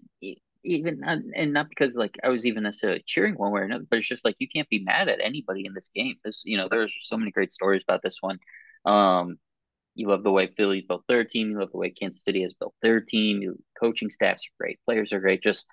even 0.63 1.03
and 1.03 1.53
not 1.53 1.69
because 1.69 1.95
like 1.95 2.17
I 2.23 2.29
was 2.29 2.45
even 2.45 2.63
necessarily 2.63 3.03
cheering 3.05 3.36
one 3.36 3.51
way 3.51 3.62
or 3.62 3.63
another, 3.63 3.86
but 3.89 3.99
it's 3.99 4.08
just 4.08 4.25
like 4.25 4.36
you 4.39 4.47
can't 4.47 4.69
be 4.69 4.84
mad 4.84 5.10
at 5.10 5.19
anybody 5.21 5.65
in 5.65 5.73
this 5.73 5.89
game. 5.93 6.15
This 6.23 6.43
you 6.45 6.58
know 6.58 6.67
there's 6.69 6.95
so 7.01 7.17
many 7.17 7.31
great 7.31 7.53
stories 7.53 7.84
about 7.88 8.01
this 8.01 8.17
one. 8.21 8.39
Um, 8.86 9.38
you 9.95 10.08
love 10.08 10.23
the 10.23 10.31
way 10.31 10.47
Philly's 10.47 10.86
built 10.88 11.03
their 11.08 11.23
team. 11.23 11.51
You 11.51 11.60
love 11.60 11.71
the 11.71 11.77
way 11.77 11.89
Kansas 11.89 12.23
City 12.23 12.41
has 12.43 12.53
built 12.53 12.73
their 12.81 12.99
team. 12.99 13.41
You, 13.41 13.58
coaching 13.79 14.10
staffs 14.10 14.45
are 14.45 14.58
great. 14.60 14.79
Players 14.86 15.13
are 15.13 15.19
great. 15.19 15.41
Just 15.41 15.65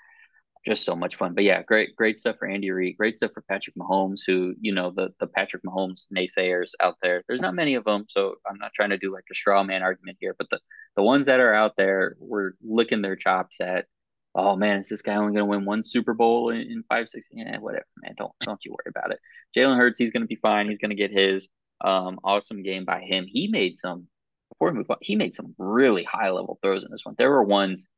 just 0.64 0.84
so 0.84 0.94
much 0.94 1.16
fun. 1.16 1.34
But 1.34 1.44
yeah, 1.44 1.62
great, 1.62 1.96
great 1.96 2.18
stuff 2.18 2.36
for 2.38 2.48
Andy 2.48 2.70
Reid. 2.70 2.96
Great 2.96 3.16
stuff 3.16 3.32
for 3.32 3.42
Patrick 3.42 3.76
Mahomes, 3.76 4.20
who 4.26 4.54
you 4.60 4.72
know 4.72 4.90
the 4.90 5.10
the 5.20 5.26
Patrick 5.26 5.62
Mahomes 5.64 6.06
naysayers 6.16 6.70
out 6.80 6.96
there. 7.02 7.22
There's 7.26 7.40
not 7.40 7.54
many 7.54 7.74
of 7.74 7.84
them, 7.84 8.04
so 8.08 8.36
I'm 8.48 8.58
not 8.58 8.72
trying 8.74 8.90
to 8.90 8.98
do 8.98 9.12
like 9.12 9.24
a 9.30 9.34
straw 9.34 9.62
man 9.62 9.82
argument 9.82 10.18
here. 10.20 10.34
But 10.38 10.48
the 10.50 10.60
the 10.96 11.02
ones 11.02 11.26
that 11.26 11.40
are 11.40 11.54
out 11.54 11.76
there, 11.76 12.16
we're 12.18 12.52
licking 12.62 13.02
their 13.02 13.16
chops 13.16 13.60
at. 13.60 13.86
Oh 14.34 14.56
man, 14.56 14.78
is 14.78 14.88
this 14.88 15.02
guy 15.02 15.16
only 15.16 15.34
going 15.34 15.44
to 15.44 15.44
win 15.44 15.64
one 15.64 15.84
Super 15.84 16.14
Bowl 16.14 16.50
in, 16.50 16.60
in 16.60 16.84
five, 16.88 17.08
six? 17.08 17.26
Yeah, 17.30 17.58
whatever, 17.58 17.84
man. 18.02 18.14
Don't 18.16 18.32
don't 18.40 18.60
you 18.64 18.72
worry 18.72 18.88
about 18.88 19.12
it. 19.12 19.20
Jalen 19.56 19.76
Hurts, 19.76 19.98
he's 19.98 20.12
going 20.12 20.22
to 20.22 20.28
be 20.28 20.36
fine. 20.36 20.68
He's 20.68 20.78
going 20.78 20.90
to 20.90 20.96
get 20.96 21.10
his. 21.10 21.48
Um, 21.84 22.20
awesome 22.22 22.62
game 22.62 22.84
by 22.84 23.00
him. 23.00 23.26
He 23.28 23.48
made 23.48 23.76
some 23.76 24.06
before 24.50 24.70
we 24.70 24.78
move 24.78 24.90
on. 24.90 24.98
He 25.00 25.16
made 25.16 25.34
some 25.34 25.52
really 25.58 26.04
high 26.04 26.30
level 26.30 26.58
throws 26.62 26.84
in 26.84 26.92
this 26.92 27.04
one. 27.04 27.16
There 27.18 27.30
were 27.30 27.42
ones 27.42 27.88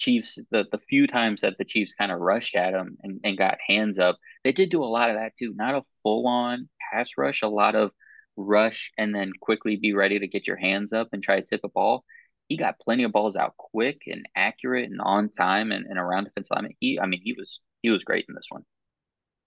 Chiefs, 0.00 0.38
the, 0.50 0.64
the 0.72 0.78
few 0.88 1.06
times 1.06 1.42
that 1.42 1.58
the 1.58 1.64
Chiefs 1.64 1.94
kind 1.94 2.10
of 2.10 2.18
rushed 2.18 2.56
at 2.56 2.74
him 2.74 2.96
and, 3.02 3.20
and 3.22 3.38
got 3.38 3.58
hands 3.64 3.98
up, 3.98 4.18
they 4.42 4.52
did 4.52 4.70
do 4.70 4.82
a 4.82 4.86
lot 4.86 5.10
of 5.10 5.16
that 5.16 5.36
too. 5.38 5.52
Not 5.54 5.74
a 5.74 5.82
full 6.02 6.26
on 6.26 6.68
pass 6.92 7.10
rush, 7.16 7.42
a 7.42 7.48
lot 7.48 7.76
of 7.76 7.92
rush 8.36 8.90
and 8.96 9.14
then 9.14 9.32
quickly 9.40 9.76
be 9.76 9.92
ready 9.92 10.18
to 10.18 10.26
get 10.26 10.46
your 10.46 10.56
hands 10.56 10.92
up 10.92 11.08
and 11.12 11.22
try 11.22 11.38
to 11.38 11.46
tip 11.46 11.60
a 11.64 11.68
ball. 11.68 12.04
He 12.48 12.56
got 12.56 12.80
plenty 12.80 13.04
of 13.04 13.12
balls 13.12 13.36
out 13.36 13.56
quick 13.56 14.02
and 14.06 14.26
accurate 14.34 14.90
and 14.90 15.00
on 15.00 15.28
time 15.28 15.70
and, 15.70 15.86
and 15.86 15.98
around 15.98 16.24
defensive 16.24 16.56
line. 16.56 16.74
He, 16.80 16.98
I 16.98 17.06
mean, 17.06 17.20
he 17.22 17.34
was 17.34 17.60
he 17.82 17.90
was 17.90 18.02
great 18.02 18.26
in 18.28 18.34
this 18.34 18.46
one. 18.48 18.64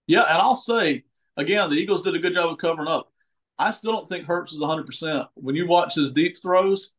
Yeah, 0.06 0.22
and 0.22 0.38
I'll 0.38 0.54
say 0.54 1.04
again, 1.36 1.68
the 1.68 1.76
Eagles 1.76 2.02
did 2.02 2.14
a 2.14 2.18
good 2.18 2.34
job 2.34 2.50
of 2.50 2.58
covering 2.58 2.88
up. 2.88 3.10
I 3.58 3.72
still 3.72 3.92
don't 3.92 4.08
think 4.08 4.24
Hurts 4.24 4.52
is 4.52 4.60
100%. 4.60 5.28
When 5.34 5.54
you 5.54 5.66
watch 5.66 5.94
his 5.94 6.12
deep 6.12 6.36
throws, 6.40 6.92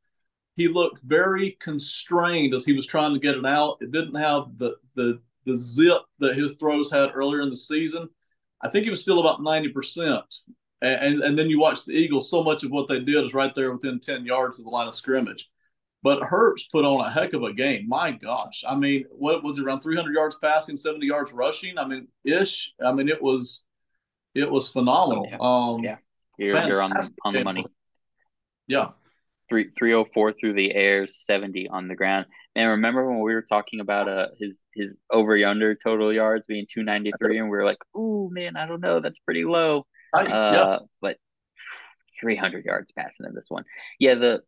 he 0.55 0.67
looked 0.67 1.01
very 1.01 1.57
constrained 1.59 2.53
as 2.53 2.65
he 2.65 2.73
was 2.73 2.85
trying 2.85 3.13
to 3.13 3.19
get 3.19 3.37
it 3.37 3.45
out. 3.45 3.77
It 3.81 3.91
didn't 3.91 4.15
have 4.15 4.57
the 4.57 4.75
the 4.95 5.21
the 5.45 5.55
zip 5.55 6.01
that 6.19 6.35
his 6.35 6.55
throws 6.57 6.91
had 6.91 7.11
earlier 7.13 7.41
in 7.41 7.49
the 7.49 7.57
season. 7.57 8.09
I 8.61 8.69
think 8.69 8.85
he 8.85 8.89
was 8.89 9.01
still 9.01 9.19
about 9.19 9.43
ninety 9.43 9.69
percent. 9.69 10.23
And, 10.81 11.21
and 11.23 11.39
then 11.39 11.49
you 11.49 11.59
watch 11.59 11.85
the 11.85 11.93
Eagles. 11.93 12.29
So 12.29 12.43
much 12.43 12.63
of 12.63 12.69
what 12.69 12.87
they 12.87 12.99
did 12.99 13.23
is 13.23 13.33
right 13.33 13.55
there 13.55 13.71
within 13.71 13.99
ten 13.99 14.23
yards 14.25 14.59
of 14.59 14.65
the 14.65 14.71
line 14.71 14.87
of 14.87 14.93
scrimmage. 14.93 15.49
But 16.03 16.21
Hurts 16.21 16.67
put 16.67 16.85
on 16.85 17.03
a 17.03 17.09
heck 17.09 17.33
of 17.33 17.41
a 17.41 17.53
game. 17.53 17.87
My 17.87 18.11
gosh, 18.11 18.63
I 18.67 18.75
mean, 18.75 19.05
what 19.09 19.43
was 19.43 19.57
it 19.57 19.65
around 19.65 19.81
three 19.81 19.95
hundred 19.95 20.13
yards 20.13 20.37
passing, 20.39 20.77
seventy 20.77 21.07
yards 21.07 21.31
rushing? 21.31 21.79
I 21.79 21.87
mean, 21.87 22.07
ish. 22.23 22.73
I 22.85 22.91
mean, 22.91 23.09
it 23.09 23.19
was 23.19 23.63
it 24.35 24.51
was 24.51 24.69
phenomenal. 24.69 25.27
Yeah, 25.27 25.37
um, 25.39 25.83
yeah. 25.83 25.97
You're, 26.37 26.67
you're 26.67 26.83
on 26.83 26.93
on 27.23 27.33
the 27.33 27.43
money. 27.43 27.65
Yeah, 28.67 28.89
three 29.55 29.71
three 29.77 29.93
oh 29.93 30.05
four 30.13 30.33
through 30.33 30.53
the 30.53 30.73
air, 30.73 31.07
seventy 31.07 31.67
on 31.67 31.87
the 31.87 31.95
ground. 31.95 32.25
And 32.55 32.69
remember 32.69 33.09
when 33.09 33.21
we 33.21 33.33
were 33.33 33.41
talking 33.41 33.79
about 33.79 34.09
uh 34.09 34.27
his 34.37 34.63
his 34.73 34.95
over 35.09 35.35
under 35.45 35.75
total 35.75 36.13
yards 36.13 36.47
being 36.47 36.65
two 36.69 36.83
ninety 36.83 37.11
three, 37.19 37.37
and 37.37 37.49
we 37.49 37.57
were 37.57 37.65
like, 37.65 37.77
"Ooh, 37.97 38.29
man, 38.31 38.57
I 38.57 38.65
don't 38.65 38.81
know, 38.81 38.99
that's 38.99 39.19
pretty 39.19 39.45
low." 39.45 39.85
Uh, 40.13 40.23
yeah. 40.29 40.77
But 41.01 41.17
300 42.21 42.63
yards 42.63 42.91
passing 42.93 43.25
in 43.25 43.35
this 43.35 43.47
one. 43.49 43.65
Yeah, 43.99 44.15
the 44.15 44.41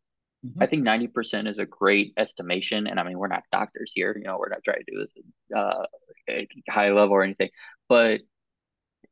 mm-hmm. 0.46 0.64
I 0.64 0.68
think 0.68 0.86
90% 0.86 1.48
is 1.50 1.60
a 1.60 1.66
great 1.66 2.14
estimation. 2.16 2.88
And 2.88 3.00
I 3.00 3.04
mean, 3.04 3.18
we're 3.18 3.28
not 3.28 3.44
doctors 3.52 3.92
here, 3.94 4.16
you 4.18 4.24
know, 4.24 4.38
we're 4.40 4.50
not 4.50 4.64
trying 4.64 4.84
to 4.86 4.92
do 4.92 5.00
this 5.00 5.14
uh, 5.54 5.84
high 6.70 6.92
level 6.92 7.14
or 7.16 7.24
anything, 7.24 7.50
but 7.90 8.22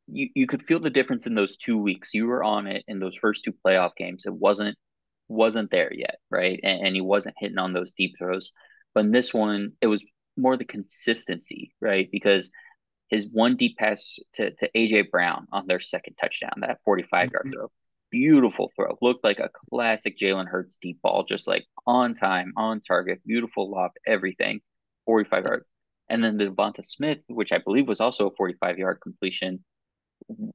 you, 0.06 0.28
you 0.34 0.46
could 0.46 0.62
feel 0.62 0.80
the 0.80 0.88
difference 0.90 1.26
in 1.26 1.34
those 1.34 1.56
two 1.56 1.76
weeks. 1.76 2.14
You 2.14 2.26
were 2.26 2.42
on 2.42 2.66
it 2.66 2.84
in 2.88 2.98
those 2.98 3.16
first 3.16 3.44
two 3.44 3.52
playoff 3.52 3.96
games. 3.96 4.24
It 4.24 4.32
wasn't 4.32 4.78
wasn't 5.28 5.70
there 5.70 5.92
yet, 5.92 6.18
right? 6.30 6.60
And, 6.62 6.86
and 6.86 6.94
he 6.94 7.00
wasn't 7.00 7.36
hitting 7.38 7.58
on 7.58 7.72
those 7.72 7.94
deep 7.94 8.14
throws. 8.18 8.52
But 8.94 9.04
in 9.04 9.12
this 9.12 9.32
one, 9.34 9.72
it 9.80 9.86
was 9.86 10.04
more 10.36 10.56
the 10.56 10.64
consistency, 10.64 11.74
right? 11.80 12.08
Because 12.10 12.50
his 13.08 13.28
one 13.30 13.56
deep 13.56 13.76
pass 13.76 14.18
to, 14.34 14.50
to 14.50 14.70
AJ 14.74 15.10
Brown 15.10 15.46
on 15.52 15.66
their 15.66 15.80
second 15.80 16.14
touchdown, 16.20 16.52
that 16.60 16.80
45 16.84 17.30
yard 17.32 17.46
mm-hmm. 17.46 17.52
throw, 17.52 17.70
beautiful 18.10 18.72
throw. 18.74 18.96
Looked 19.00 19.24
like 19.24 19.38
a 19.38 19.50
classic 19.70 20.18
Jalen 20.18 20.48
Hurts 20.48 20.78
deep 20.80 21.00
ball, 21.02 21.24
just 21.24 21.46
like 21.46 21.66
on 21.86 22.14
time, 22.14 22.52
on 22.56 22.80
target, 22.80 23.20
beautiful 23.24 23.70
lob, 23.70 23.92
everything, 24.06 24.60
45 25.06 25.44
yards. 25.44 25.68
And 26.08 26.22
then 26.22 26.36
the 26.36 26.46
Devonta 26.46 26.84
Smith, 26.84 27.18
which 27.26 27.52
I 27.52 27.58
believe 27.58 27.88
was 27.88 28.00
also 28.00 28.28
a 28.28 28.34
45 28.36 28.78
yard 28.78 28.98
completion, 29.02 29.64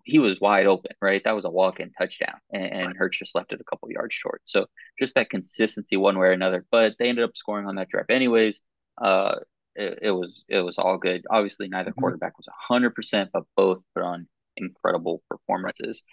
he 0.04 0.20
was 0.20 0.40
wide 0.42 0.66
open, 0.66 0.92
right? 1.02 1.24
That 1.24 1.36
was 1.36 1.46
a 1.46 1.50
walk 1.50 1.80
in 1.80 1.92
touchdown, 1.92 2.36
and, 2.52 2.66
and 2.66 2.98
Hurts 2.98 3.20
just 3.20 3.36
left 3.36 3.54
it 3.54 3.62
a 3.62 3.64
couple 3.64 3.92
yards 3.92 4.14
short. 4.14 4.42
So 4.44 4.66
just 5.00 5.16
that 5.16 5.30
consistency 5.30 5.98
one 5.98 6.18
way 6.18 6.28
or 6.28 6.32
another. 6.32 6.66
But 6.72 6.96
they 7.00 7.10
ended 7.10 7.24
up 7.24 7.38
scoring 7.38 7.68
on 7.68 7.76
that 7.76 7.90
drive 7.90 8.06
anyways. 8.10 8.62
Uh, 9.02 9.36
it, 9.76 10.00
it 10.04 10.12
was 10.12 10.44
it 10.48 10.62
was 10.62 10.78
all 10.78 10.98
good. 10.98 11.26
Obviously, 11.30 11.68
neither 11.68 11.92
mm-hmm. 11.92 12.02
quarterback 12.02 12.38
was 12.38 12.48
hundred 12.60 12.96
percent, 12.96 13.30
but 13.34 13.44
both 13.56 13.82
put 13.96 14.04
on 14.04 14.28
incredible 14.58 15.24
performances. 15.30 16.04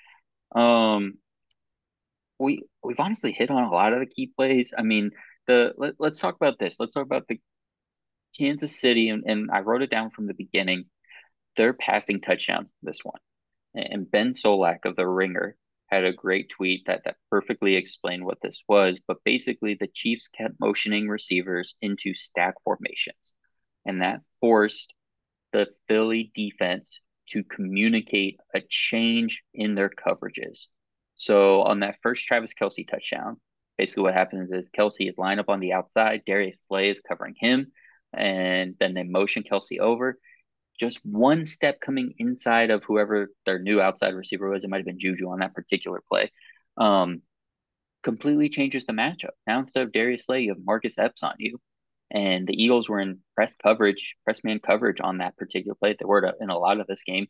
Um, 0.54 1.14
we 2.38 2.62
we've 2.82 3.00
honestly 3.00 3.32
hit 3.32 3.50
on 3.50 3.64
a 3.64 3.70
lot 3.70 3.92
of 3.92 4.00
the 4.00 4.06
key 4.06 4.30
plays. 4.36 4.72
I 4.76 4.82
mean, 4.82 5.10
the 5.46 5.74
let, 5.76 5.94
let's 5.98 6.20
talk 6.20 6.36
about 6.36 6.58
this. 6.58 6.76
Let's 6.78 6.94
talk 6.94 7.04
about 7.04 7.26
the 7.28 7.40
Kansas 8.38 8.78
City, 8.78 9.08
and, 9.08 9.24
and 9.26 9.50
I 9.50 9.60
wrote 9.60 9.82
it 9.82 9.90
down 9.90 10.10
from 10.10 10.26
the 10.26 10.34
beginning. 10.34 10.84
They're 11.56 11.72
passing 11.72 12.20
touchdowns 12.20 12.72
this 12.82 13.00
one. 13.02 13.18
And 13.78 14.10
Ben 14.10 14.32
Solak 14.32 14.84
of 14.84 14.96
The 14.96 15.06
Ringer 15.06 15.56
had 15.86 16.04
a 16.04 16.12
great 16.12 16.50
tweet 16.50 16.86
that, 16.86 17.02
that 17.04 17.16
perfectly 17.30 17.76
explained 17.76 18.24
what 18.24 18.40
this 18.42 18.62
was. 18.68 19.00
But 19.06 19.24
basically, 19.24 19.74
the 19.74 19.86
Chiefs 19.86 20.28
kept 20.28 20.60
motioning 20.60 21.08
receivers 21.08 21.76
into 21.80 22.12
stack 22.14 22.54
formations, 22.64 23.32
and 23.86 24.02
that 24.02 24.20
forced 24.40 24.94
the 25.52 25.68
Philly 25.88 26.30
defense 26.34 27.00
to 27.30 27.44
communicate 27.44 28.38
a 28.54 28.60
change 28.68 29.42
in 29.54 29.74
their 29.74 29.90
coverages. 29.90 30.66
So 31.14 31.62
on 31.62 31.80
that 31.80 31.96
first 32.02 32.26
Travis 32.26 32.54
Kelce 32.54 32.88
touchdown, 32.88 33.38
basically 33.76 34.04
what 34.04 34.14
happens 34.14 34.50
is 34.50 34.68
Kelce 34.76 35.08
is 35.08 35.18
lined 35.18 35.40
up 35.40 35.48
on 35.48 35.60
the 35.60 35.72
outside, 35.72 36.22
Darius 36.26 36.56
Slay 36.66 36.88
is 36.90 37.00
covering 37.00 37.34
him, 37.38 37.72
and 38.12 38.74
then 38.78 38.94
they 38.94 39.02
motion 39.02 39.42
Kelce 39.42 39.78
over 39.78 40.18
just 40.78 40.98
one 41.04 41.44
step 41.44 41.80
coming 41.80 42.14
inside 42.18 42.70
of 42.70 42.84
whoever 42.84 43.28
their 43.46 43.58
new 43.58 43.80
outside 43.80 44.14
receiver 44.14 44.48
was. 44.48 44.64
It 44.64 44.70
might 44.70 44.78
have 44.78 44.86
been 44.86 44.98
Juju 44.98 45.28
on 45.28 45.40
that 45.40 45.54
particular 45.54 46.02
play. 46.08 46.30
Um, 46.76 47.22
completely 48.02 48.48
changes 48.48 48.86
the 48.86 48.92
matchup. 48.92 49.30
Now 49.46 49.58
instead 49.58 49.82
of 49.82 49.92
Darius 49.92 50.26
Slay, 50.26 50.42
you 50.42 50.50
have 50.50 50.64
Marcus 50.64 50.98
Epps 50.98 51.22
on 51.22 51.34
you. 51.38 51.60
And 52.10 52.46
the 52.46 52.62
Eagles 52.62 52.88
were 52.88 53.00
in 53.00 53.18
press 53.34 53.54
coverage, 53.62 54.16
press 54.24 54.42
man 54.42 54.60
coverage 54.60 55.00
on 55.00 55.18
that 55.18 55.36
particular 55.36 55.74
play. 55.74 55.94
They 55.98 56.06
were 56.06 56.32
in 56.40 56.48
a 56.48 56.58
lot 56.58 56.80
of 56.80 56.86
this 56.86 57.02
game. 57.02 57.26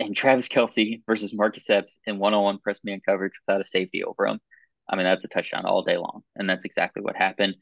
And 0.00 0.16
Travis 0.16 0.48
Kelce 0.48 1.02
versus 1.06 1.34
Marcus 1.34 1.68
Epps 1.68 1.96
in 2.06 2.18
one 2.18 2.34
on 2.34 2.42
one 2.42 2.58
press 2.58 2.80
man 2.82 3.00
coverage 3.06 3.34
without 3.46 3.60
a 3.60 3.64
safety 3.64 4.02
over 4.02 4.26
him. 4.26 4.40
I 4.88 4.96
mean, 4.96 5.04
that's 5.04 5.24
a 5.24 5.28
touchdown 5.28 5.66
all 5.66 5.82
day 5.82 5.96
long. 5.96 6.22
And 6.34 6.48
that's 6.48 6.64
exactly 6.64 7.02
what 7.02 7.16
happened 7.16 7.54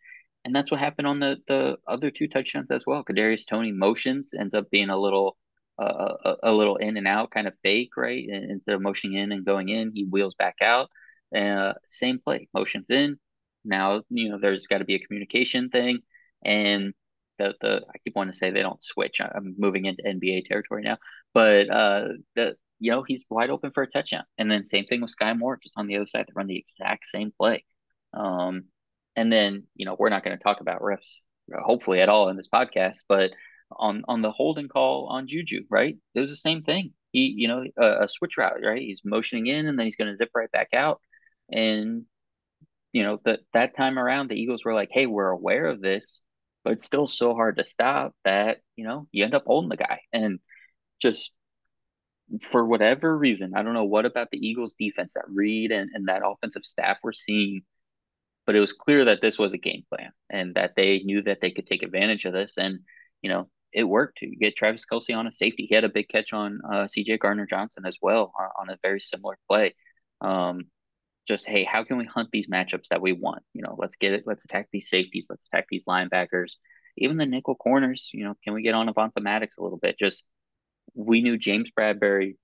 and 0.45 0.55
that's 0.55 0.71
what 0.71 0.81
happened 0.81 1.07
on 1.07 1.21
the 1.21 1.39
the 1.49 1.79
other 1.87 2.11
two 2.11 2.29
touchdowns 2.29 2.71
as 2.71 2.85
well. 2.87 3.05
Kadarius 3.05 3.47
Toney 3.47 3.73
motions 3.73 4.35
ends 4.39 4.55
up 4.55 4.71
being 4.71 4.91
a 4.91 4.99
little 4.99 5.37
uh, 5.79 6.15
a, 6.25 6.37
a, 6.45 6.53
little 6.53 6.77
in 6.77 6.97
and 6.97 7.09
out 7.09 7.31
kind 7.31 7.47
of 7.47 7.55
fake, 7.63 7.97
right? 7.97 8.27
And 8.29 8.51
instead 8.51 8.75
of 8.75 8.83
motioning 8.83 9.19
in 9.19 9.33
and 9.33 9.45
going 9.45 9.69
in, 9.69 9.93
he 9.95 10.05
wheels 10.05 10.35
back 10.35 10.57
out. 10.63 10.91
Uh, 11.35 11.73
same 11.89 12.19
play, 12.19 12.49
motions 12.55 12.91
in. 12.91 13.19
Now 13.65 14.03
you 14.11 14.31
know 14.31 14.39
there's 14.41 14.67
got 14.67 14.79
to 14.79 14.85
be 14.85 14.97
a 14.97 14.99
communication 14.99 15.71
thing, 15.71 16.01
and 16.45 16.93
the 17.39 17.55
the 17.61 17.85
I 17.89 17.99
keep 17.99 18.17
wanting 18.17 18.33
to 18.33 18.39
say 18.39 18.51
they 18.51 18.63
don't 18.63 18.83
switch. 18.83 19.21
I'm 19.21 19.55
moving 19.59 19.87
into 19.87 20.03
NBA 20.03 20.45
territory 20.47 20.83
now, 20.83 20.99
but 21.33 21.71
uh, 21.71 22.09
the 22.35 22.57
you 22.81 22.91
know 22.91 23.05
he's 23.05 23.25
wide 23.31 23.51
open 23.51 23.71
for 23.73 23.85
a 23.85 23.91
touchdown, 23.91 24.25
and 24.39 24.51
then 24.51 24.65
same 24.65 24.87
thing 24.87 25.01
with 25.01 25.15
Skyy 25.17 25.39
Moore, 25.39 25.59
just 25.63 25.79
on 25.79 25.87
the 25.87 25.97
other 25.97 26.07
side, 26.07 26.27
they 26.27 26.33
run 26.35 26.49
the 26.49 26.59
exact 26.59 27.07
same 27.07 27.33
play. 27.39 27.65
Um, 28.13 28.65
and 29.17 29.33
then, 29.33 29.65
you 29.75 29.87
know, 29.87 29.97
we're 29.99 30.09
not 30.09 30.25
going 30.25 30.37
to 30.37 30.43
talk 30.43 30.61
about 30.61 30.81
refs 30.81 31.23
uh, 31.55 31.61
hopefully 31.63 32.01
at 32.01 32.09
all 32.09 32.29
in 32.29 32.37
this 32.37 32.49
podcast, 32.49 32.99
but 33.09 33.33
on 33.71 34.03
on 34.09 34.23
the 34.23 34.31
holding 34.31 34.69
call 34.69 35.07
on 35.07 35.27
Juju, 35.29 35.65
right? 35.71 35.97
It 36.15 36.21
was 36.21 36.31
the 36.31 36.37
same 36.37 36.63
thing. 36.63 36.93
He, 37.11 37.35
you 37.37 37.49
know, 37.49 37.65
a, 37.79 38.05
a 38.05 38.09
switch 38.09 38.39
route, 38.39 38.61
right? 38.63 38.81
He's 38.81 39.03
motioning 39.05 39.47
in 39.47 39.67
and 39.67 39.79
then 39.79 39.87
he's 39.87 39.97
going 39.97 40.11
to 40.11 40.17
zip 40.17 40.31
right 40.35 40.51
back 40.51 40.69
out. 40.75 41.01
And 41.51 42.05
you 42.93 43.03
know, 43.05 43.21
that 43.25 43.41
that 43.55 43.77
time 43.77 43.99
around 43.99 44.29
the 44.29 44.37
Eagles 44.37 44.65
were 44.65 44.75
like, 44.75 44.91
"Hey, 44.93 45.07
we're 45.07 45.31
aware 45.31 45.67
of 45.67 45.81
this, 45.81 46.21
but 46.65 46.75
it's 46.75 46.87
still 46.87 47.07
so 47.07 47.35
hard 47.35 47.57
to 47.57 47.65
stop 47.65 48.15
that, 48.25 48.59
you 48.77 48.85
know, 48.87 49.09
you 49.13 49.25
end 49.25 49.35
up 49.35 49.45
holding 49.47 49.71
the 49.71 49.77
guy." 49.77 50.01
And 50.13 50.41
just 51.01 51.33
for 52.41 52.65
whatever 52.67 53.17
reason, 53.17 53.53
I 53.57 53.63
don't 53.63 53.75
know 53.75 53.85
what 53.85 54.07
about 54.07 54.31
the 54.31 54.47
Eagles 54.47 54.75
defense 54.79 55.15
that 55.15 55.25
Reid 55.29 55.73
and, 55.73 55.91
and 55.95 56.09
that 56.09 56.23
offensive 56.25 56.65
staff 56.65 56.99
were 57.03 57.13
seeing 57.13 57.63
but 58.47 58.57
it 58.57 58.61
was 58.61 58.73
clear 58.73 59.05
that 59.05 59.21
this 59.21 59.39
was 59.39 59.53
a 59.53 59.59
game 59.59 59.85
plan 59.89 60.11
and 60.31 60.55
that 60.55 60.73
they 60.77 61.01
knew 61.01 61.23
that 61.23 61.41
they 61.41 61.51
could 61.51 61.67
take 61.67 61.83
advantage 61.83 62.25
of 62.25 62.33
this. 62.33 62.59
And, 62.59 62.81
you 63.21 63.31
know, 63.31 63.49
it 63.73 63.85
worked 63.85 64.19
to 64.19 64.27
get 64.27 64.57
Travis 64.57 64.85
Kelce 64.91 65.17
on 65.17 65.27
a 65.27 65.33
safety. 65.33 65.67
He 65.69 65.75
had 65.75 65.85
a 65.85 65.89
big 65.89 66.09
catch 66.09 66.33
on 66.33 66.61
uh, 66.65 66.85
CJ 66.85 67.21
Gardner 67.21 67.47
Johnson 67.47 67.87
as 67.87 67.99
well 68.03 68.33
on, 68.39 68.49
on 68.61 68.71
a 68.71 68.79
very 68.83 69.01
similar 69.01 69.39
play. 69.49 69.75
Um, 70.21 70.63
just, 71.27 71.49
hey, 71.49 71.65
how 71.65 71.85
can 71.85 71.99
we 71.99 72.05
hunt 72.05 72.31
these 72.33 72.49
matchups 72.49 72.89
that 72.91 73.01
we 73.01 73.13
want? 73.13 73.43
You 73.55 73.63
know, 73.63 73.77
let's 73.79 73.97
get 73.97 74.13
it. 74.13 74.25
Let's 74.27 74.45
attack 74.45 74.69
these 74.73 74.89
safeties. 74.89 75.29
Let's 75.31 75.47
attack 75.47 75.67
these 75.71 75.85
linebackers. 75.85 76.57
Even 76.99 77.17
the 77.17 77.27
nickel 77.27 77.55
corners, 77.55 78.11
you 78.13 78.25
know, 78.25 78.35
can 78.45 78.55
we 78.55 78.63
get 78.63 78.75
on 78.75 78.89
Avonte 78.89 79.23
Maddox 79.23 79.57
a 79.57 79.63
little 79.63 79.79
bit? 79.79 79.99
Just, 79.99 80.27
we 80.95 81.23
knew 81.23 81.39
James 81.39 81.71
Bradberry 81.71 82.37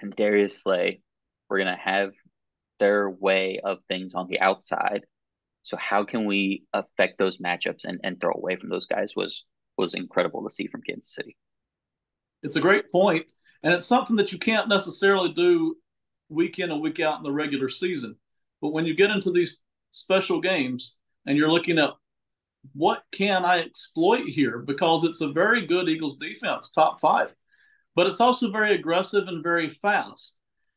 and 0.00 0.14
Darius 0.14 0.60
Slay 0.60 1.00
were 1.48 1.58
going 1.58 1.74
to 1.74 1.80
have 1.80 2.12
their 2.80 3.08
way 3.08 3.60
of 3.62 3.78
things 3.88 4.14
on 4.14 4.26
the 4.26 4.40
outside 4.40 5.06
so 5.62 5.76
how 5.76 6.04
can 6.04 6.24
we 6.24 6.64
affect 6.72 7.18
those 7.18 7.38
matchups 7.38 7.84
and, 7.84 8.00
and 8.02 8.20
throw 8.20 8.32
away 8.32 8.56
from 8.56 8.68
those 8.68 8.86
guys 8.86 9.14
was 9.16 9.44
was 9.78 9.94
incredible 9.94 10.42
to 10.42 10.50
see 10.50 10.66
from 10.66 10.82
Kansas 10.82 11.14
City. 11.14 11.36
It's 12.42 12.56
a 12.56 12.60
great 12.60 12.90
point, 12.90 13.26
and 13.62 13.72
it's 13.72 13.86
something 13.86 14.16
that 14.16 14.32
you 14.32 14.38
can't 14.38 14.68
necessarily 14.68 15.32
do 15.32 15.76
week 16.28 16.58
in 16.58 16.70
and 16.70 16.80
week 16.80 17.00
out 17.00 17.18
in 17.18 17.22
the 17.22 17.32
regular 17.32 17.68
season. 17.68 18.16
But 18.60 18.72
when 18.72 18.86
you 18.86 18.94
get 18.94 19.10
into 19.10 19.30
these 19.30 19.60
special 19.92 20.40
games 20.40 20.96
and 21.26 21.36
you're 21.36 21.50
looking 21.50 21.78
at 21.78 21.90
what 22.74 23.02
can 23.12 23.44
I 23.44 23.60
exploit 23.60 24.26
here 24.26 24.58
because 24.58 25.04
it's 25.04 25.20
a 25.20 25.32
very 25.32 25.66
good 25.66 25.88
Eagles 25.88 26.16
defense, 26.16 26.70
top 26.70 27.00
five, 27.00 27.34
but 27.94 28.06
it's 28.06 28.20
also 28.20 28.50
very 28.50 28.74
aggressive 28.74 29.28
and 29.28 29.42
very 29.42 29.68
fast. 29.68 30.36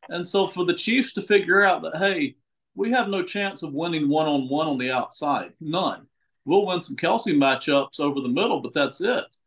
And 0.10 0.26
so 0.26 0.48
for 0.48 0.66
the 0.66 0.74
Chiefs 0.74 1.14
to 1.14 1.22
figure 1.22 1.64
out 1.64 1.82
that, 1.84 1.98
hey, 1.98 2.36
we 2.76 2.92
have 2.92 3.08
no 3.08 3.24
chance 3.24 3.64
of 3.64 3.74
winning 3.74 4.10
one 4.10 4.28
on 4.28 4.50
one 4.50 4.68
on 4.68 4.78
the 4.78 4.92
outside. 4.92 5.54
None. 5.60 6.08
We'll 6.44 6.66
win 6.66 6.82
some 6.82 6.96
Kelce 6.96 7.36
matchups 7.36 8.00
over 8.00 8.22
the 8.22 8.30
middle, 8.30 8.62
but 8.62 8.74
that's 8.74 9.02
it. 9.02 9.38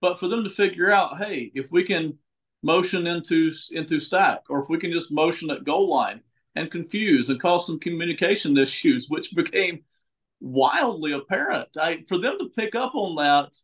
But 0.00 0.18
for 0.18 0.28
them 0.28 0.42
to 0.44 0.50
figure 0.50 0.90
out, 0.90 1.18
hey, 1.18 1.52
if 1.54 1.70
we 1.70 1.84
can 1.84 2.18
motion 2.62 3.06
into 3.06 3.52
into 3.72 4.00
stack, 4.00 4.42
or 4.48 4.62
if 4.62 4.68
we 4.68 4.78
can 4.78 4.92
just 4.92 5.12
motion 5.12 5.50
at 5.50 5.64
goal 5.64 5.88
line 5.88 6.20
and 6.56 6.70
confuse 6.70 7.28
and 7.28 7.40
cause 7.40 7.66
some 7.66 7.78
communication 7.78 8.56
issues, 8.56 9.08
which 9.08 9.34
became 9.34 9.84
wildly 10.40 11.12
apparent. 11.12 11.68
I, 11.76 12.04
for 12.08 12.18
them 12.18 12.38
to 12.38 12.48
pick 12.56 12.74
up 12.74 12.94
on 12.94 13.16
that, 13.16 13.56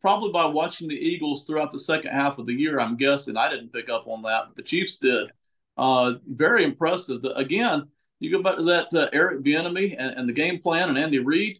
probably 0.00 0.32
by 0.32 0.44
watching 0.46 0.88
the 0.88 0.94
Eagles 0.94 1.46
throughout 1.46 1.70
the 1.72 1.78
second 1.78 2.12
half 2.12 2.38
of 2.38 2.46
the 2.46 2.54
year, 2.54 2.78
I'm 2.78 2.96
guessing 2.96 3.36
I 3.36 3.48
didn't 3.48 3.72
pick 3.72 3.88
up 3.88 4.06
on 4.06 4.22
that, 4.22 4.44
but 4.48 4.56
the 4.56 4.62
Chiefs 4.62 4.98
did. 4.98 5.30
Uh, 5.76 6.14
very 6.26 6.62
impressive. 6.64 7.24
Again, 7.36 7.88
you 8.20 8.30
go 8.30 8.42
back 8.42 8.56
to 8.56 8.62
that 8.64 8.94
uh, 8.94 9.08
Eric 9.12 9.42
Bieniemy 9.42 9.96
and, 9.98 10.16
and 10.16 10.28
the 10.28 10.34
game 10.34 10.60
plan 10.60 10.90
and 10.90 10.98
Andy 10.98 11.18
Reid. 11.18 11.58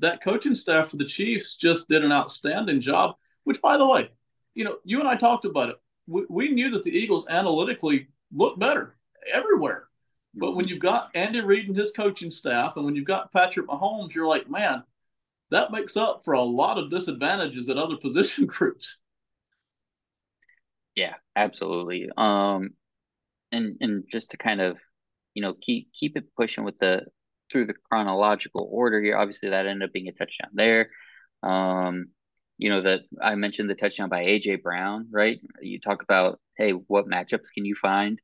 That 0.00 0.22
coaching 0.22 0.54
staff 0.54 0.88
for 0.88 0.96
the 0.96 1.04
Chiefs 1.04 1.56
just 1.56 1.88
did 1.88 2.04
an 2.04 2.12
outstanding 2.12 2.80
job. 2.80 3.16
Which, 3.44 3.60
by 3.60 3.76
the 3.76 3.86
way, 3.86 4.10
you 4.54 4.64
know, 4.64 4.78
you 4.84 5.00
and 5.00 5.08
I 5.08 5.16
talked 5.16 5.44
about 5.44 5.70
it. 5.70 5.76
We, 6.06 6.24
we 6.28 6.48
knew 6.50 6.70
that 6.70 6.84
the 6.84 6.96
Eagles 6.96 7.26
analytically 7.28 8.08
looked 8.32 8.58
better 8.58 8.96
everywhere. 9.32 9.88
But 10.34 10.54
when 10.54 10.68
you've 10.68 10.80
got 10.80 11.10
Andy 11.14 11.40
Reid 11.40 11.68
and 11.68 11.76
his 11.76 11.92
coaching 11.92 12.30
staff, 12.30 12.76
and 12.76 12.84
when 12.84 12.96
you've 12.96 13.06
got 13.06 13.32
Patrick 13.32 13.66
Mahomes, 13.66 14.14
you're 14.14 14.26
like, 14.26 14.50
man, 14.50 14.82
that 15.50 15.70
makes 15.70 15.96
up 15.96 16.24
for 16.24 16.34
a 16.34 16.42
lot 16.42 16.78
of 16.78 16.90
disadvantages 16.90 17.68
at 17.68 17.78
other 17.78 17.96
position 18.00 18.46
groups. 18.46 18.98
Yeah, 20.94 21.14
absolutely. 21.34 22.08
Um, 22.16 22.70
and 23.50 23.76
and 23.80 24.04
just 24.10 24.32
to 24.32 24.36
kind 24.36 24.60
of 24.60 24.76
you 25.34 25.42
know, 25.42 25.54
keep 25.60 25.92
keep 25.92 26.16
it 26.16 26.34
pushing 26.36 26.64
with 26.64 26.78
the 26.78 27.02
through 27.50 27.66
the 27.66 27.74
chronological 27.74 28.68
order 28.70 29.02
here. 29.02 29.16
Obviously, 29.16 29.50
that 29.50 29.66
ended 29.66 29.88
up 29.88 29.92
being 29.92 30.08
a 30.08 30.12
touchdown 30.12 30.50
there. 30.54 30.90
Um, 31.42 32.06
you 32.58 32.70
know 32.70 32.80
that 32.82 33.02
I 33.20 33.34
mentioned 33.34 33.68
the 33.68 33.74
touchdown 33.74 34.08
by 34.08 34.24
AJ 34.24 34.62
Brown, 34.62 35.08
right? 35.10 35.40
You 35.60 35.80
talk 35.80 36.02
about 36.02 36.40
hey, 36.56 36.70
what 36.70 37.06
matchups 37.06 37.52
can 37.52 37.64
you 37.64 37.74
find? 37.74 38.20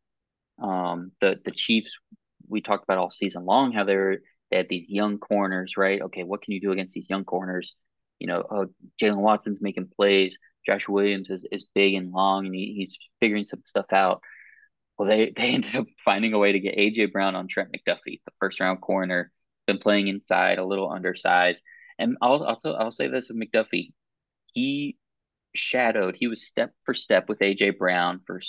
Um, 0.63 1.13
the 1.21 1.41
the 1.45 1.51
Chiefs 1.51 1.97
we 2.49 2.61
talked 2.61 2.85
about 2.85 2.99
all 2.99 3.11
season 3.11 3.45
long 3.45 3.73
how 3.73 3.85
they're 3.85 4.19
they 4.51 4.57
had 4.57 4.69
these 4.69 4.91
young 4.91 5.19
corners, 5.19 5.77
right? 5.77 6.03
Okay, 6.03 6.25
what 6.25 6.43
can 6.43 6.53
you 6.53 6.61
do 6.61 6.73
against 6.73 6.95
these 6.95 7.09
young 7.09 7.25
corners? 7.25 7.75
You 8.19 8.27
know, 8.27 8.45
oh, 8.51 8.67
Jaylen 9.01 9.19
Watson's 9.19 9.63
making 9.63 9.91
plays. 9.97 10.39
Josh 10.67 10.89
Williams 10.89 11.31
is, 11.31 11.47
is 11.51 11.67
big 11.75 11.95
and 11.95 12.13
long, 12.13 12.47
and 12.47 12.55
he, 12.55 12.75
he's 12.77 12.99
figuring 13.21 13.45
some 13.45 13.63
stuff 13.65 13.87
out. 13.93 14.21
Well, 15.01 15.09
they, 15.09 15.33
they 15.35 15.49
ended 15.55 15.77
up 15.77 15.87
finding 16.05 16.35
a 16.35 16.39
way 16.39 16.53
to 16.53 16.61
get 16.61 16.77
AJ 16.77 17.11
Brown 17.13 17.35
on 17.35 17.49
Trent 17.49 17.71
McDuffie, 17.73 18.21
the 18.27 18.33
first 18.39 18.61
round 18.61 18.83
corner, 18.83 19.33
been 19.67 19.79
playing 19.79 20.09
inside, 20.09 20.59
a 20.59 20.65
little 20.65 20.91
undersized. 20.91 21.63
And 21.99 22.19
I'll 22.21 22.45
I'll, 22.45 22.77
I'll 22.77 22.91
say 22.91 23.09
this 23.09 23.31
of 23.31 23.37
McDuffie, 23.37 23.93
he 24.53 24.99
shadowed, 25.55 26.17
he 26.19 26.29
was 26.29 26.47
step 26.47 26.75
for 26.83 26.93
step 26.93 27.31
with 27.31 27.39
AJ 27.39 27.79
Brown 27.79 28.21
for 28.27 28.41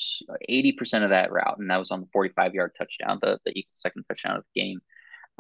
80% 0.50 1.06
of 1.06 1.12
that 1.12 1.32
route, 1.32 1.58
and 1.58 1.70
that 1.70 1.78
was 1.78 1.90
on 1.90 2.02
the 2.02 2.08
45 2.12 2.54
yard 2.54 2.74
touchdown, 2.78 3.20
the, 3.22 3.40
the 3.46 3.66
second 3.74 4.04
touchdown 4.04 4.36
of 4.36 4.44
the 4.54 4.62
game. 4.62 4.82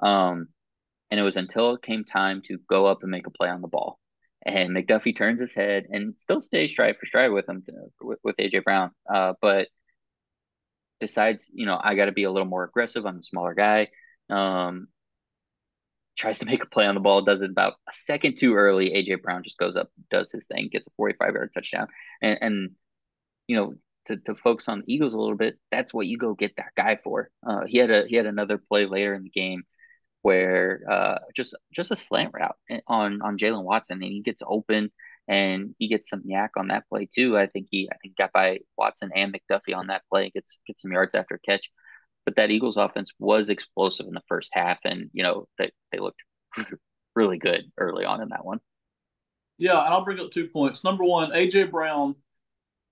Um, 0.01 0.47
and 1.09 1.19
it 1.19 1.23
was 1.23 1.35
until 1.35 1.73
it 1.75 1.81
came 1.81 2.05
time 2.05 2.41
to 2.43 2.57
go 2.69 2.85
up 2.85 2.99
and 3.01 3.11
make 3.11 3.27
a 3.27 3.31
play 3.31 3.49
on 3.49 3.59
the 3.59 3.67
ball. 3.67 3.99
And 4.45 4.69
McDuffie 4.69 5.17
turns 5.17 5.41
his 5.41 5.53
head 5.53 5.87
and 5.89 6.13
still 6.17 6.41
stays 6.41 6.71
stride 6.71 6.95
for 6.97 7.05
stride 7.05 7.33
with 7.33 7.49
him, 7.49 7.63
to, 7.63 7.73
with, 7.99 8.19
with 8.23 8.37
AJ 8.37 8.63
Brown. 8.63 8.91
Uh, 9.13 9.33
but 9.41 9.67
decides, 11.01 11.49
you 11.53 11.65
know, 11.65 11.79
I 11.81 11.95
got 11.95 12.05
to 12.05 12.11
be 12.13 12.23
a 12.23 12.31
little 12.31 12.47
more 12.47 12.63
aggressive. 12.63 13.05
I'm 13.05 13.19
a 13.19 13.23
smaller 13.23 13.53
guy. 13.53 13.89
Um, 14.29 14.87
tries 16.17 16.39
to 16.39 16.45
make 16.51 16.63
a 16.63 16.67
play 16.67 16.85
on 16.85 16.95
the 16.95 17.01
ball, 17.01 17.21
does 17.21 17.41
it 17.41 17.51
about 17.51 17.73
a 17.89 17.91
second 17.91 18.37
too 18.37 18.53
early. 18.53 18.91
AJ 18.91 19.21
Brown 19.21 19.43
just 19.43 19.57
goes 19.57 19.75
up, 19.75 19.89
does 20.09 20.31
his 20.31 20.47
thing, 20.47 20.69
gets 20.71 20.87
a 20.87 20.91
45 20.97 21.33
yard 21.33 21.51
touchdown. 21.53 21.87
And, 22.21 22.37
and 22.41 22.69
you 23.47 23.57
know, 23.57 23.73
to, 24.05 24.17
to 24.17 24.35
focus 24.35 24.67
on 24.69 24.79
the 24.79 24.93
Eagles 24.93 25.13
a 25.13 25.19
little 25.19 25.35
bit, 25.35 25.57
that's 25.71 25.93
what 25.93 26.07
you 26.07 26.17
go 26.17 26.33
get 26.33 26.55
that 26.57 26.71
guy 26.75 26.97
for. 27.03 27.29
Uh, 27.45 27.65
he 27.67 27.77
had 27.77 27.91
a 27.91 28.07
he 28.07 28.15
had 28.15 28.25
another 28.25 28.57
play 28.57 28.85
later 28.85 29.13
in 29.13 29.23
the 29.23 29.29
game 29.29 29.63
where 30.21 30.81
uh, 30.89 31.19
just 31.35 31.55
just 31.73 31.91
a 31.91 31.95
slant 31.95 32.33
route 32.33 32.55
on 32.87 33.21
on 33.21 33.37
Jaylen 33.37 33.63
Watson, 33.63 34.01
and 34.01 34.11
he 34.11 34.21
gets 34.21 34.41
open 34.45 34.91
and 35.31 35.73
he 35.79 35.87
gets 35.87 36.09
some 36.09 36.23
YAC 36.23 36.49
on 36.57 36.67
that 36.67 36.83
play 36.89 37.07
too. 37.09 37.37
I 37.37 37.47
think 37.47 37.67
he 37.71 37.89
I 37.89 37.95
think 38.03 38.17
got 38.17 38.33
by 38.33 38.59
Watson 38.77 39.11
and 39.15 39.33
McDuffie 39.33 39.75
on 39.75 39.87
that 39.87 40.03
play, 40.11 40.29
gets 40.29 40.59
gets 40.67 40.81
some 40.81 40.91
yards 40.91 41.15
after 41.15 41.39
catch. 41.43 41.71
But 42.25 42.35
that 42.35 42.51
Eagles 42.51 42.75
offense 42.77 43.11
was 43.17 43.47
explosive 43.47 44.07
in 44.07 44.13
the 44.13 44.21
first 44.27 44.51
half, 44.53 44.79
and 44.83 45.09
you 45.13 45.23
know 45.23 45.47
they 45.57 45.71
they 45.91 45.99
looked 45.99 46.21
really 47.15 47.37
good 47.37 47.63
early 47.77 48.03
on 48.03 48.21
in 48.21 48.29
that 48.29 48.45
one. 48.45 48.59
Yeah, 49.57 49.83
and 49.85 49.93
I'll 49.93 50.03
bring 50.03 50.19
up 50.19 50.31
two 50.31 50.47
points. 50.47 50.83
Number 50.83 51.05
one, 51.05 51.31
AJ 51.31 51.71
Brown 51.71 52.15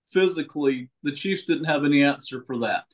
physically, 0.08 0.90
the 1.04 1.12
Chiefs 1.12 1.44
didn't 1.44 1.66
have 1.66 1.84
any 1.84 2.04
answer 2.04 2.42
for 2.46 2.60
that. 2.60 2.86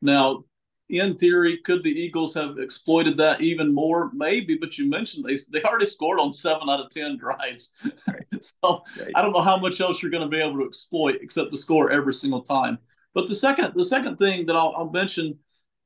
Now, 0.00 0.44
in 0.90 1.16
theory, 1.16 1.58
could 1.58 1.82
the 1.82 1.90
Eagles 1.90 2.34
have 2.34 2.58
exploited 2.58 3.16
that 3.16 3.40
even 3.40 3.72
more? 3.72 4.10
Maybe, 4.12 4.56
but 4.56 4.76
you 4.76 4.88
mentioned 4.88 5.24
they 5.24 5.36
they 5.50 5.62
already 5.62 5.86
scored 5.86 6.20
on 6.20 6.32
seven 6.32 6.68
out 6.68 6.80
of 6.80 6.90
ten 6.90 7.16
drives. 7.16 7.72
so 8.40 8.82
right. 9.00 9.12
I 9.14 9.22
don't 9.22 9.32
know 9.32 9.40
how 9.40 9.58
much 9.58 9.80
else 9.80 10.02
you're 10.02 10.10
going 10.10 10.28
to 10.28 10.28
be 10.28 10.42
able 10.42 10.58
to 10.60 10.66
exploit 10.66 11.18
except 11.22 11.50
to 11.50 11.56
score 11.56 11.90
every 11.90 12.14
single 12.14 12.42
time. 12.42 12.78
But 13.14 13.28
the 13.28 13.34
second 13.34 13.72
the 13.74 13.84
second 13.84 14.18
thing 14.18 14.46
that 14.46 14.56
I'll, 14.56 14.74
I'll 14.76 14.90
mention 14.90 15.38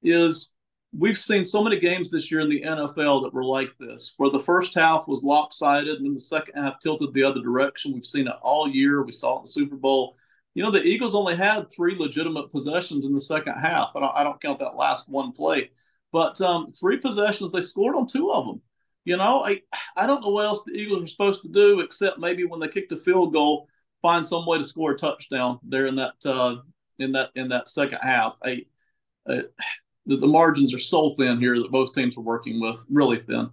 is 0.02 0.52
we've 0.96 1.18
seen 1.18 1.44
so 1.44 1.62
many 1.62 1.78
games 1.78 2.10
this 2.10 2.30
year 2.30 2.40
in 2.40 2.48
the 2.48 2.62
NFL 2.62 3.22
that 3.22 3.34
were 3.34 3.44
like 3.44 3.76
this, 3.78 4.14
where 4.16 4.30
the 4.30 4.40
first 4.40 4.74
half 4.74 5.06
was 5.06 5.22
lopsided 5.22 5.96
and 5.96 6.06
then 6.06 6.14
the 6.14 6.20
second 6.20 6.60
half 6.60 6.80
tilted 6.80 7.12
the 7.12 7.22
other 7.22 7.40
direction. 7.40 7.92
We've 7.92 8.04
seen 8.04 8.26
it 8.26 8.34
all 8.42 8.68
year. 8.68 9.02
We 9.04 9.12
saw 9.12 9.34
it 9.34 9.38
in 9.38 9.42
the 9.42 9.48
Super 9.48 9.76
Bowl 9.76 10.16
you 10.54 10.62
know, 10.62 10.70
the 10.70 10.82
Eagles 10.82 11.14
only 11.14 11.36
had 11.36 11.70
three 11.70 11.96
legitimate 11.96 12.50
possessions 12.50 13.06
in 13.06 13.12
the 13.12 13.20
second 13.20 13.54
half. 13.54 13.90
I 13.94 14.00
don't, 14.00 14.16
I 14.16 14.24
don't 14.24 14.40
count 14.40 14.58
that 14.58 14.76
last 14.76 15.08
one 15.08 15.32
play, 15.32 15.70
but 16.12 16.40
um, 16.40 16.66
three 16.68 16.96
possessions, 16.98 17.52
they 17.52 17.60
scored 17.60 17.96
on 17.96 18.06
two 18.06 18.32
of 18.32 18.46
them. 18.46 18.60
You 19.04 19.16
know, 19.16 19.44
I, 19.44 19.62
I 19.96 20.06
don't 20.06 20.20
know 20.20 20.28
what 20.30 20.46
else 20.46 20.64
the 20.64 20.72
Eagles 20.72 21.04
are 21.04 21.06
supposed 21.06 21.42
to 21.42 21.48
do 21.48 21.80
except 21.80 22.18
maybe 22.18 22.44
when 22.44 22.60
they 22.60 22.68
kick 22.68 22.88
the 22.88 22.96
field 22.96 23.32
goal, 23.32 23.68
find 24.02 24.26
some 24.26 24.46
way 24.46 24.58
to 24.58 24.64
score 24.64 24.92
a 24.92 24.96
touchdown 24.96 25.58
there 25.62 25.86
in 25.86 25.96
that 25.96 26.14
uh, 26.26 26.56
in 26.98 27.12
that 27.12 27.30
in 27.34 27.48
that 27.48 27.68
second 27.68 27.98
half. 28.02 28.36
I, 28.42 28.66
I 29.26 29.44
the, 30.06 30.16
the 30.16 30.26
margins 30.26 30.74
are 30.74 30.78
so 30.78 31.10
thin 31.10 31.38
here 31.38 31.58
that 31.58 31.70
both 31.70 31.94
teams 31.94 32.16
are 32.16 32.22
working 32.22 32.60
with, 32.60 32.82
really 32.90 33.18
thin. 33.18 33.50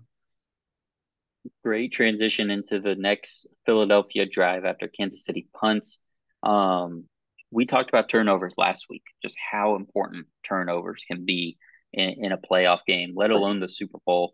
Great 1.63 1.91
transition 1.91 2.49
into 2.49 2.79
the 2.79 2.95
next 2.95 3.45
Philadelphia 3.65 4.25
drive 4.25 4.65
after 4.65 4.87
Kansas 4.87 5.25
City 5.25 5.47
punts. 5.53 5.99
Um, 6.45 7.05
we 7.51 7.65
talked 7.65 7.89
about 7.89 8.09
turnovers 8.09 8.55
last 8.57 8.85
week, 8.89 9.03
just 9.21 9.37
how 9.39 9.75
important 9.75 10.27
turnovers 10.43 11.05
can 11.05 11.25
be 11.25 11.57
in, 11.93 12.25
in 12.25 12.31
a 12.31 12.37
playoff 12.37 12.79
game, 12.85 13.13
let 13.15 13.31
alone 13.31 13.59
the 13.59 13.69
Super 13.69 13.97
Bowl, 14.05 14.33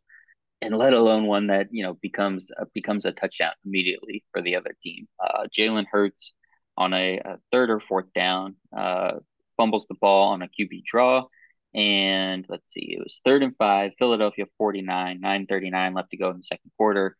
and 0.62 0.76
let 0.76 0.94
alone 0.94 1.26
one 1.26 1.48
that 1.48 1.68
you 1.72 1.84
know 1.84 1.94
becomes 2.02 2.52
uh, 2.60 2.66
becomes 2.74 3.06
a 3.06 3.12
touchdown 3.12 3.54
immediately 3.66 4.24
for 4.32 4.42
the 4.42 4.56
other 4.56 4.76
team. 4.82 5.08
Uh, 5.20 5.46
Jalen 5.56 5.86
Hurts 5.92 6.34
on 6.78 6.94
a, 6.94 7.18
a, 7.18 7.38
third 7.52 7.70
or 7.70 7.80
fourth 7.80 8.12
down 8.14 8.56
uh, 8.76 9.14
fumbles 9.58 9.88
the 9.88 9.96
ball 9.96 10.30
on 10.30 10.42
a 10.42 10.48
QB 10.48 10.84
draw. 10.86 11.26
And 11.74 12.46
let's 12.50 12.74
see, 12.74 12.96
it 12.98 13.00
was 13.00 13.22
third 13.24 13.44
and 13.44 13.56
five, 13.58 13.92
Philadelphia 13.98 14.46
49, 14.58 15.22
939 15.22 15.94
left 15.94 16.12
to 16.12 16.18
go 16.18 16.30
in 16.30 16.38
the 16.38 16.44
second 16.44 16.72
quarter. 16.78 17.16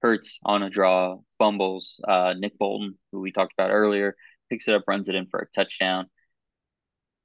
Hurts 0.00 0.38
on 0.42 0.62
a 0.62 0.70
draw, 0.70 1.18
fumbles. 1.38 2.00
Uh, 2.06 2.34
Nick 2.38 2.58
Bolton, 2.58 2.98
who 3.12 3.20
we 3.20 3.32
talked 3.32 3.52
about 3.52 3.70
earlier, 3.70 4.16
picks 4.50 4.68
it 4.68 4.74
up, 4.74 4.84
runs 4.86 5.08
it 5.08 5.14
in 5.14 5.26
for 5.26 5.40
a 5.40 5.50
touchdown. 5.54 6.06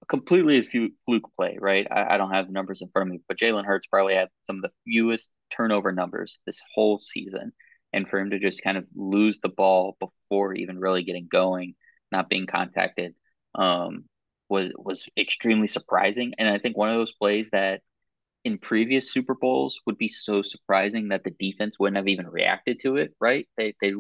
Completely 0.08 0.60
a 0.60 0.64
few 0.64 0.92
fluke 1.06 1.30
play, 1.36 1.58
right? 1.60 1.88
I, 1.90 2.16
I 2.16 2.18
don't 2.18 2.32
have 2.32 2.48
the 2.48 2.54
numbers 2.54 2.82
in 2.82 2.90
front 2.90 3.10
of 3.10 3.14
me, 3.14 3.22
but 3.28 3.38
Jalen 3.38 3.66
Hurts 3.66 3.88
probably 3.88 4.14
had 4.16 4.30
some 4.44 4.58
of 4.58 4.62
the 4.62 4.72
fewest 4.86 5.32
turnover 5.50 5.92
numbers 5.92 6.40
this 6.46 6.62
whole 6.74 7.00
season. 7.00 7.54
And 7.92 8.08
for 8.08 8.20
him 8.20 8.30
to 8.32 8.40
just 8.40 8.64
kind 8.64 8.78
of 8.78 8.86
lose 8.94 9.40
the 9.40 9.50
ball 9.50 9.98
before 10.00 10.54
even 10.54 10.80
really 10.80 11.04
getting 11.04 11.28
going, 11.30 11.76
not 12.12 12.30
being 12.30 12.46
contacted, 12.46 13.16
um, 13.56 14.06
was 14.50 14.72
was 14.76 15.08
extremely 15.18 15.68
surprising. 15.68 16.34
And 16.38 16.48
I 16.48 16.60
think 16.60 16.78
one 16.78 16.90
of 16.90 16.98
those 16.98 17.14
plays 17.14 17.50
that 17.52 17.82
in 18.44 18.60
previous 18.60 19.12
Super 19.12 19.34
Bowls 19.34 19.80
would 19.86 19.98
be 19.98 20.08
so 20.08 20.44
surprising 20.44 21.10
that 21.10 21.24
the 21.24 21.32
defense 21.32 21.80
wouldn't 21.80 21.98
have 21.98 22.08
even 22.08 22.28
reacted 22.28 22.80
to 22.82 22.98
it, 22.98 23.14
right? 23.20 23.48
They 23.58 23.74
they 23.82 23.94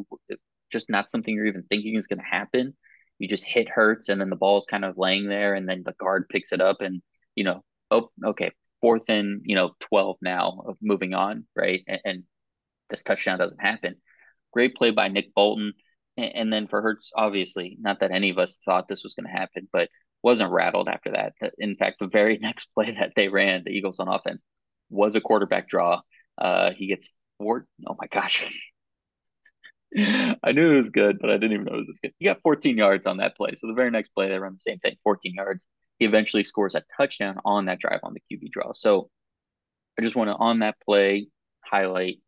just 0.71 0.89
not 0.89 1.09
something 1.09 1.33
you're 1.33 1.47
even 1.47 1.63
thinking 1.63 1.95
is 1.95 2.07
going 2.07 2.19
to 2.19 2.25
happen 2.25 2.75
you 3.19 3.28
just 3.28 3.45
hit 3.45 3.69
Hurts 3.69 4.10
and 4.10 4.19
then 4.19 4.30
the 4.30 4.36
ball's 4.36 4.65
kind 4.65 4.86
of 4.86 4.97
laying 4.97 5.28
there 5.28 5.54
and 5.56 5.67
then 5.67 5.84
the 5.86 5.93
guard 5.93 6.28
picks 6.30 6.51
it 6.51 6.62
up 6.62 6.82
and 6.82 7.01
you 7.36 7.43
know 7.43 7.63
oh 7.91 8.10
okay 8.23 8.51
fourth 8.82 9.04
and 9.10 9.41
you 9.45 9.56
know 9.56 9.71
12 9.82 10.17
now 10.21 10.62
of 10.67 10.78
moving 10.82 11.13
on 11.13 11.45
right? 11.56 11.84
And, 11.88 12.01
and 12.06 12.23
this 12.89 13.04
touchdown 13.04 13.39
doesn't 13.39 13.62
happen. 13.62 13.95
Great 14.54 14.75
play 14.75 14.91
by 14.91 15.08
Nick 15.08 15.34
Bolton. 15.34 15.73
And, 16.17 16.36
and 16.36 16.54
then 16.54 16.67
for 16.67 16.82
Hurts 16.82 17.12
obviously 17.15 17.78
not 17.80 18.01
that 18.01 18.12
any 18.12 18.30
of 18.30 18.38
us 18.38 18.58
thought 18.63 18.88
this 18.88 19.04
was 19.04 19.15
going 19.15 19.28
to 19.28 19.38
happen 19.39 19.67
but 19.71 19.89
wasn't 20.23 20.51
rattled 20.51 20.89
after 20.89 21.12
that. 21.12 21.34
In 21.58 21.75
fact 21.75 21.97
the 21.99 22.08
very 22.08 22.38
next 22.41 22.67
play 22.73 22.91
that 22.91 23.13
they 23.15 23.28
ran 23.30 23.63
the 23.65 23.71
Eagles 23.71 23.99
on 23.99 24.08
offense 24.08 24.43
was 24.89 25.15
a 25.15 25.21
quarterback 25.21 25.69
draw. 25.69 26.01
Uh 26.38 26.71
he 26.71 26.88
gets 26.88 27.08
four 27.38 27.65
oh 27.88 27.95
my 27.99 28.08
gosh 28.08 28.71
I 29.98 30.52
knew 30.52 30.74
it 30.74 30.78
was 30.78 30.89
good, 30.89 31.19
but 31.19 31.30
I 31.30 31.34
didn't 31.34 31.54
even 31.54 31.65
know 31.65 31.74
it 31.74 31.78
was 31.78 31.88
this 31.88 32.00
good. 32.00 32.13
He 32.19 32.26
got 32.26 32.41
14 32.41 32.78
yards 32.78 33.08
on 33.08 33.17
that 33.17 33.38
play. 33.38 33.52
So 33.56 33.67
the 33.67 33.74
very 33.74 33.91
next 33.91 34.10
play, 34.10 34.28
they 34.28 34.39
run 34.39 34.54
the 34.54 34.60
same 34.60 34.80
thing, 34.80 34.95
14 35.04 35.34
yards. 35.36 35.67
He 36.00 36.06
eventually 36.06 36.43
scores 36.43 36.76
a 36.76 36.84
touchdown 36.98 37.39
on 37.45 37.65
that 37.65 37.80
drive 37.80 38.02
on 38.04 38.13
the 38.13 38.21
QB 38.38 38.52
draw. 38.52 38.74
So 38.74 39.10
I 39.98 40.02
just 40.02 40.15
want 40.15 40.30
to, 40.30 40.36
on 40.36 40.60
that 40.60 40.76
play, 40.86 41.28
highlight 41.63 42.19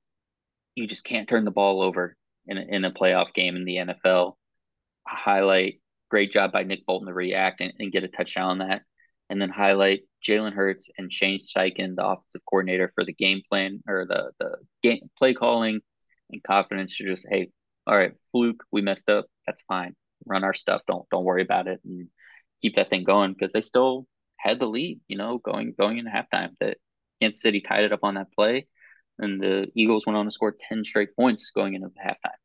you 0.78 0.86
just 0.86 1.04
can't 1.04 1.28
turn 1.28 1.43
the 1.43 1.52
ball 1.52 1.82
over 1.82 2.15
in 2.46 2.58
a, 2.58 2.62
in 2.62 2.86
a 2.86 2.91
playoff 2.91 3.34
game 3.34 3.56
in 3.56 3.65
the 3.65 3.78
NFL. 3.78 4.34
Highlight 5.08 5.82
great 6.10 6.32
job 6.32 6.52
by 6.52 6.63
Nick 6.63 6.86
Bolton 6.86 7.08
to 7.08 7.13
react 7.13 7.62
and, 7.62 7.74
and 7.80 7.91
get 7.91 8.04
a 8.04 8.08
touchdown 8.08 8.50
on 8.50 8.58
that. 8.60 8.84
And 9.30 9.41
then 9.41 9.50
highlight 9.50 10.02
Jalen 10.26 10.54
Hurts 10.54 10.89
and 10.98 11.12
Shane 11.12 11.39
Steichen, 11.39 11.96
the 11.96 12.06
offensive 12.06 12.41
coordinator 12.48 12.91
for 12.93 13.04
the 13.04 13.13
game 13.13 13.41
plan 13.50 13.82
or 13.88 14.06
the, 14.08 14.32
the 14.39 14.58
game 14.84 15.10
play 15.17 15.34
calling 15.34 15.82
and 16.32 16.44
confidence 16.44 16.98
to 16.98 17.06
just, 17.06 17.26
hey, 17.30 17.50
all 17.86 17.98
right, 17.98 18.13
fluke, 18.32 18.63
we 18.72 18.82
messed 18.82 19.10
up. 19.10 19.26
That's 19.46 19.62
fine. 19.68 19.96
Run 20.26 20.44
our 20.44 20.54
stuff. 20.54 20.82
Don't 20.88 21.08
don't 21.10 21.24
worry 21.24 21.42
about 21.42 21.68
it 21.68 21.80
and 21.86 22.08
keep 22.62 22.76
that 22.76 22.90
thing 22.90 23.04
going 23.04 23.34
because 23.34 23.54
they 23.54 23.62
still 23.62 24.08
had 24.38 24.60
the 24.60 24.66
lead, 24.66 25.00
you 25.08 25.18
know, 25.18 25.38
going 25.38 25.74
going 25.78 25.98
into 25.98 26.12
halftime. 26.12 26.50
That 26.60 26.78
Kansas 27.22 27.42
City 27.42 27.62
tied 27.62 27.86
it 27.86 27.94
up 27.94 28.04
on 28.04 28.16
that 28.16 28.32
play, 28.34 28.68
and 29.20 29.42
the 29.42 29.68
Eagles 29.76 30.06
went 30.06 30.18
on 30.18 30.26
to 30.26 30.32
score 30.32 30.56
ten 30.68 30.84
straight 30.84 31.16
points 31.16 31.52
going 31.52 31.76
into 31.76 31.88
the 31.88 32.02
halftime. 32.02 32.38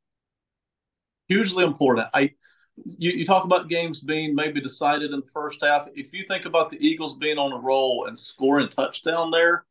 Hugely 1.29 1.65
important. 1.65 2.09
I 2.15 2.33
you, 2.77 3.11
you 3.13 3.27
talk 3.27 3.45
about 3.45 3.69
games 3.69 4.01
being 4.01 4.35
maybe 4.35 4.61
decided 4.61 5.13
in 5.13 5.21
the 5.21 5.27
first 5.33 5.63
half. 5.63 5.89
If 5.95 6.13
you 6.13 6.25
think 6.27 6.45
about 6.45 6.71
the 6.71 6.87
Eagles 6.87 7.19
being 7.19 7.39
on 7.39 7.53
a 7.53 7.59
roll 7.59 8.07
and 8.07 8.19
scoring 8.19 8.69
touchdown 8.69 9.31
there, 9.31 9.65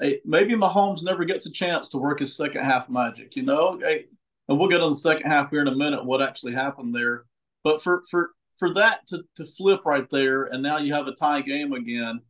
hey, 0.00 0.20
maybe 0.24 0.54
Mahomes 0.54 1.02
never 1.02 1.24
gets 1.24 1.46
a 1.46 1.52
chance 1.52 1.88
to 1.90 1.98
work 1.98 2.20
his 2.20 2.36
second 2.36 2.64
half 2.64 2.88
magic. 2.88 3.36
You 3.36 3.42
know, 3.42 3.78
hey, 3.80 4.06
and 4.48 4.58
we'll 4.58 4.68
get 4.68 4.80
on 4.80 4.90
the 4.90 4.96
second 4.96 5.30
half 5.30 5.50
here 5.50 5.60
in 5.60 5.68
a 5.68 5.74
minute. 5.74 6.04
What 6.04 6.22
actually 6.22 6.52
happened 6.52 6.94
there? 6.94 7.24
But 7.62 7.82
for 7.82 8.04
for 8.10 8.30
for 8.58 8.72
that 8.74 9.06
to 9.08 9.24
to 9.36 9.46
flip 9.46 9.82
right 9.84 10.08
there, 10.10 10.44
and 10.44 10.62
now 10.62 10.78
you 10.78 10.92
have 10.94 11.06
a 11.06 11.14
tie 11.14 11.40
game 11.40 11.72
again. 11.72 12.20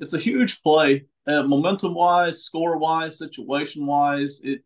It's 0.00 0.14
a 0.14 0.18
huge 0.18 0.62
play, 0.62 1.04
uh, 1.26 1.42
momentum 1.42 1.94
wise, 1.94 2.42
score 2.42 2.78
wise, 2.78 3.18
situation 3.18 3.84
wise, 3.86 4.40
it 4.42 4.64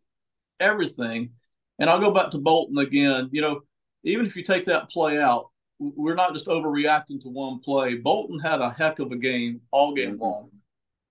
everything. 0.59 1.31
And 1.79 1.89
I'll 1.89 1.99
go 1.99 2.11
back 2.11 2.31
to 2.31 2.37
Bolton 2.37 2.77
again. 2.77 3.29
You 3.33 3.41
know, 3.41 3.61
even 4.03 4.25
if 4.25 4.37
you 4.37 4.43
take 4.43 4.65
that 4.65 4.89
play 4.89 5.17
out, 5.17 5.49
we're 5.79 6.15
not 6.15 6.31
just 6.31 6.47
overreacting 6.47 7.19
to 7.21 7.29
one 7.29 7.59
play. 7.59 7.95
Bolton 7.95 8.39
had 8.39 8.61
a 8.61 8.69
heck 8.69 8.99
of 8.99 9.11
a 9.11 9.17
game 9.17 9.59
all 9.71 9.93
game 9.93 10.13
mm-hmm. 10.13 10.21
long. 10.21 10.51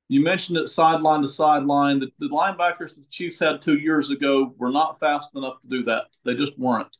You 0.09 0.23
mentioned 0.23 0.59
it 0.59 0.69
sideline 0.69 1.23
to 1.23 1.29
sideline. 1.29 1.99
The, 1.99 2.11
the 2.19 2.29
linebackers 2.29 2.95
that 2.95 3.03
the 3.03 3.11
Chiefs 3.11 3.41
had 3.41 3.63
two 3.63 3.79
years 3.79 4.11
ago 4.11 4.55
were 4.59 4.71
not 4.71 5.01
fast 5.01 5.37
enough 5.37 5.61
to 5.61 5.69
do 5.69 5.83
that. 5.85 6.05
They 6.25 6.35
just 6.35 6.59
weren't. 6.59 6.97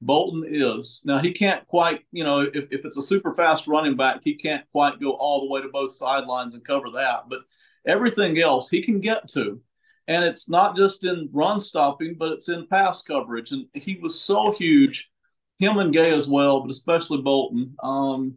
Bolton 0.00 0.44
is. 0.46 1.02
Now, 1.04 1.18
he 1.18 1.32
can't 1.32 1.66
quite, 1.66 2.00
you 2.12 2.24
know, 2.24 2.40
if, 2.40 2.66
if 2.70 2.84
it's 2.84 2.98
a 2.98 3.02
super 3.02 3.34
fast 3.34 3.66
running 3.66 3.96
back, 3.96 4.20
he 4.22 4.34
can't 4.34 4.64
quite 4.72 5.00
go 5.00 5.12
all 5.12 5.40
the 5.40 5.52
way 5.52 5.62
to 5.62 5.68
both 5.68 5.92
sidelines 5.92 6.54
and 6.54 6.66
cover 6.66 6.90
that. 6.90 7.24
But 7.28 7.40
everything 7.86 8.38
else 8.38 8.68
he 8.68 8.82
can 8.82 9.00
get 9.00 9.28
to. 9.30 9.60
And 10.08 10.24
it's 10.24 10.48
not 10.48 10.76
just 10.76 11.04
in 11.04 11.28
run 11.32 11.60
stopping, 11.60 12.16
but 12.18 12.32
it's 12.32 12.48
in 12.48 12.66
pass 12.68 13.02
coverage. 13.02 13.52
And 13.52 13.66
he 13.74 13.96
was 13.96 14.20
so 14.20 14.52
huge 14.52 15.10
him 15.58 15.78
and 15.78 15.92
Gay 15.92 16.12
as 16.12 16.28
well, 16.28 16.60
but 16.60 16.70
especially 16.70 17.22
Bolton. 17.22 17.74
Um, 17.82 18.36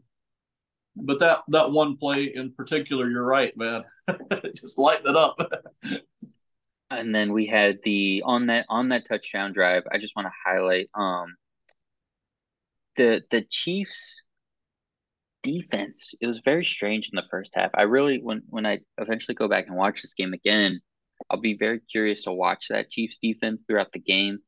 but 1.02 1.20
that 1.20 1.40
that 1.50 1.72
one 1.72 1.98
play 1.98 2.32
in 2.34 2.54
particular, 2.54 3.10
you're 3.10 3.26
right, 3.26 3.56
man. 3.58 3.84
Just 4.56 4.78
lighten 4.78 5.08
it 5.08 5.16
up. 5.16 5.38
and 6.92 7.14
then 7.14 7.34
we 7.34 7.46
had 7.46 7.80
the 7.84 8.24
on 8.26 8.48
that 8.48 8.66
on 8.70 8.90
that 8.90 9.08
touchdown 9.08 9.54
drive. 9.54 9.84
I 9.92 9.98
just 9.98 10.16
want 10.16 10.28
to 10.28 10.52
highlight 10.52 10.90
um 10.96 11.36
the 12.96 13.22
the 13.32 13.42
Chiefs 13.42 14.24
defense. 15.44 16.14
It 16.20 16.28
was 16.28 16.42
very 16.44 16.66
strange 16.66 17.10
in 17.12 17.16
the 17.16 17.28
first 17.30 17.54
half. 17.56 17.72
I 17.74 17.84
really 17.84 18.20
when 18.20 18.44
when 18.50 18.66
I 18.66 18.80
eventually 18.98 19.36
go 19.36 19.48
back 19.48 19.68
and 19.68 19.76
watch 19.76 20.02
this 20.02 20.14
game 20.14 20.34
again, 20.34 20.82
I'll 21.30 21.40
be 21.40 21.58
very 21.58 21.80
curious 21.80 22.24
to 22.24 22.34
watch 22.34 22.68
that 22.70 22.92
Chiefs 22.92 23.20
defense 23.22 23.64
throughout 23.68 23.92
the 23.94 24.00
game 24.00 24.40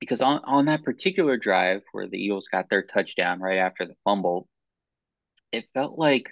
because 0.00 0.22
on, 0.22 0.40
on 0.44 0.64
that 0.64 0.82
particular 0.82 1.36
drive 1.36 1.82
where 1.92 2.08
the 2.08 2.16
Eagles 2.16 2.48
got 2.48 2.70
their 2.70 2.82
touchdown 2.82 3.38
right 3.40 3.58
after 3.58 3.86
the 3.86 3.94
fumble, 4.02 4.48
it 5.52 5.66
felt 5.74 5.98
like 5.98 6.30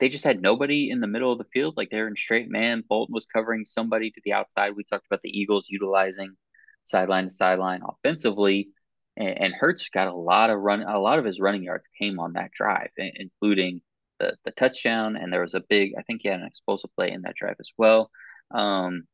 they 0.00 0.08
just 0.08 0.24
had 0.24 0.40
nobody 0.40 0.90
in 0.90 1.00
the 1.00 1.06
middle 1.06 1.32
of 1.32 1.38
the 1.38 1.46
field. 1.52 1.76
Like 1.76 1.90
they're 1.90 2.08
in 2.08 2.16
straight 2.16 2.48
man. 2.48 2.84
Bolton 2.88 3.12
was 3.12 3.26
covering 3.26 3.64
somebody 3.64 4.10
to 4.10 4.20
the 4.24 4.32
outside. 4.32 4.76
We 4.76 4.84
talked 4.84 5.06
about 5.06 5.22
the 5.22 5.36
Eagles 5.36 5.66
utilizing 5.68 6.36
sideline 6.84 7.24
to 7.24 7.30
sideline 7.30 7.82
offensively. 7.86 8.68
And, 9.16 9.38
and 9.38 9.54
Hurts 9.54 9.88
got 9.88 10.06
a 10.06 10.14
lot 10.14 10.50
of 10.50 10.60
run, 10.60 10.82
a 10.82 10.98
lot 10.98 11.18
of 11.18 11.24
his 11.24 11.40
running 11.40 11.64
yards 11.64 11.88
came 12.00 12.20
on 12.20 12.34
that 12.34 12.52
drive, 12.52 12.90
including 12.96 13.80
the, 14.20 14.36
the 14.44 14.52
touchdown. 14.52 15.16
And 15.16 15.32
there 15.32 15.42
was 15.42 15.54
a 15.54 15.64
big, 15.68 15.94
I 15.98 16.02
think 16.02 16.20
he 16.22 16.28
had 16.28 16.40
an 16.40 16.46
explosive 16.46 16.94
play 16.94 17.10
in 17.10 17.22
that 17.22 17.36
drive 17.36 17.56
as 17.58 17.70
well. 17.76 18.10
Um, 18.54 19.04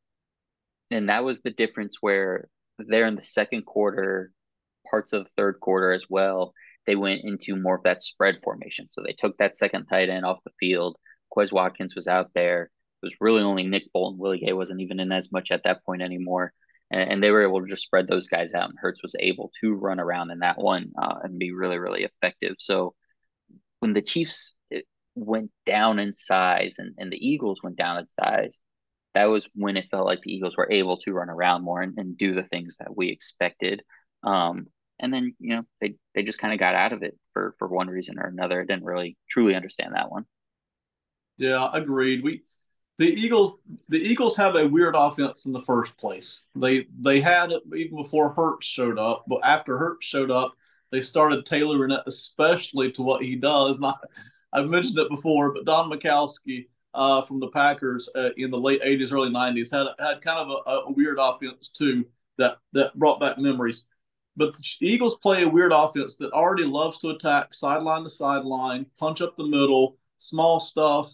and 0.91 1.09
that 1.09 1.23
was 1.23 1.41
the 1.41 1.51
difference 1.51 1.97
where 1.99 2.47
there 2.77 3.07
in 3.07 3.15
the 3.15 3.23
second 3.23 3.65
quarter, 3.65 4.31
parts 4.89 5.13
of 5.13 5.23
the 5.23 5.29
third 5.35 5.59
quarter 5.59 5.91
as 5.93 6.03
well, 6.09 6.53
they 6.85 6.95
went 6.95 7.21
into 7.23 7.55
more 7.55 7.75
of 7.75 7.83
that 7.83 8.03
spread 8.03 8.35
formation. 8.43 8.87
So 8.91 9.01
they 9.01 9.13
took 9.13 9.37
that 9.37 9.57
second 9.57 9.85
tight 9.87 10.09
end 10.09 10.25
off 10.25 10.43
the 10.45 10.51
field. 10.59 10.97
Quez 11.35 11.51
Watkins 11.51 11.95
was 11.95 12.07
out 12.07 12.31
there. 12.33 12.63
It 13.01 13.05
was 13.05 13.15
really 13.19 13.41
only 13.41 13.63
Nick 13.63 13.91
Bolton. 13.93 14.19
Willie 14.19 14.39
Gay 14.39 14.53
wasn't 14.53 14.81
even 14.81 14.99
in 14.99 15.11
as 15.11 15.31
much 15.31 15.51
at 15.51 15.63
that 15.63 15.83
point 15.85 16.01
anymore. 16.01 16.53
And, 16.91 17.11
and 17.11 17.23
they 17.23 17.31
were 17.31 17.43
able 17.43 17.61
to 17.61 17.67
just 17.67 17.83
spread 17.83 18.07
those 18.07 18.27
guys 18.27 18.53
out. 18.53 18.69
And 18.69 18.79
Hurts 18.79 19.01
was 19.01 19.15
able 19.19 19.51
to 19.61 19.73
run 19.73 19.99
around 19.99 20.31
in 20.31 20.39
that 20.39 20.57
one 20.57 20.91
uh, 21.01 21.15
and 21.23 21.39
be 21.39 21.51
really, 21.51 21.77
really 21.77 22.03
effective. 22.03 22.55
So 22.59 22.93
when 23.79 23.93
the 23.93 24.01
Chiefs 24.01 24.55
eh, 24.71 24.81
went 25.15 25.51
down 25.65 25.99
in 25.99 26.13
size 26.13 26.75
and, 26.77 26.93
and 26.97 27.11
the 27.11 27.27
Eagles 27.27 27.59
went 27.63 27.77
down 27.77 27.97
in 27.97 28.07
size, 28.07 28.59
that 29.13 29.25
was 29.25 29.47
when 29.55 29.77
it 29.77 29.87
felt 29.89 30.05
like 30.05 30.21
the 30.21 30.33
Eagles 30.33 30.57
were 30.57 30.71
able 30.71 30.97
to 30.97 31.13
run 31.13 31.29
around 31.29 31.63
more 31.63 31.81
and, 31.81 31.97
and 31.97 32.17
do 32.17 32.33
the 32.33 32.43
things 32.43 32.77
that 32.77 32.95
we 32.95 33.09
expected. 33.09 33.81
Um, 34.23 34.67
and 34.99 35.13
then 35.13 35.35
you 35.39 35.55
know 35.55 35.63
they 35.81 35.95
they 36.13 36.23
just 36.23 36.39
kind 36.39 36.53
of 36.53 36.59
got 36.59 36.75
out 36.75 36.93
of 36.93 37.03
it 37.03 37.17
for 37.33 37.55
for 37.59 37.67
one 37.67 37.87
reason 37.87 38.19
or 38.19 38.27
another. 38.27 38.61
I 38.61 38.65
didn't 38.65 38.85
really 38.85 39.17
truly 39.29 39.55
understand 39.55 39.93
that 39.93 40.11
one. 40.11 40.25
Yeah, 41.37 41.69
agreed. 41.73 42.23
We 42.23 42.43
the 42.97 43.07
Eagles 43.07 43.57
the 43.89 43.99
Eagles 43.99 44.37
have 44.37 44.55
a 44.55 44.67
weird 44.67 44.95
offense 44.95 45.45
in 45.45 45.53
the 45.53 45.61
first 45.61 45.97
place. 45.97 46.43
They 46.55 46.87
they 46.99 47.19
had 47.19 47.51
it 47.51 47.63
even 47.75 47.97
before 47.97 48.29
Hurts 48.29 48.67
showed 48.67 48.97
up, 48.97 49.25
but 49.27 49.41
after 49.43 49.77
Hurts 49.77 50.05
showed 50.05 50.31
up, 50.31 50.53
they 50.91 51.01
started 51.01 51.45
tailoring 51.45 51.91
it 51.91 52.01
especially 52.07 52.91
to 52.93 53.01
what 53.01 53.23
he 53.23 53.35
does. 53.35 53.79
Not 53.79 53.99
I've 54.53 54.69
mentioned 54.69 54.97
it 54.97 55.09
before, 55.09 55.53
but 55.53 55.65
Don 55.65 55.89
Majkowski 55.89 56.67
uh, 56.93 57.21
from 57.23 57.41
the 57.41 57.49
Packers 57.49 58.09
uh, 58.15 58.29
in 58.37 58.49
the 58.49 58.59
late 58.59 58.81
'80s, 58.81 59.11
early 59.11 59.29
'90s 59.29 59.71
had 59.71 59.87
had 59.99 60.21
kind 60.21 60.39
of 60.39 60.49
a, 60.65 60.69
a, 60.87 60.91
weird 60.93 61.17
offense 61.19 61.69
too 61.69 62.05
that 62.37 62.57
that 62.71 62.97
brought 62.97 63.19
back 63.19 63.37
memories. 63.37 63.85
But 64.37 64.55
the 64.55 64.63
Eagles 64.81 65.17
play 65.17 65.43
a 65.43 65.49
weird 65.49 65.71
offense 65.71 66.17
that 66.17 66.33
already 66.33 66.65
loves 66.65 66.99
to 66.99 67.09
attack 67.09 67.53
sideline 67.53 68.03
to 68.03 68.09
sideline, 68.09 68.85
punch 68.97 69.21
up 69.21 69.37
the 69.37 69.45
middle, 69.45 69.97
small 70.17 70.59
stuff, 70.59 71.13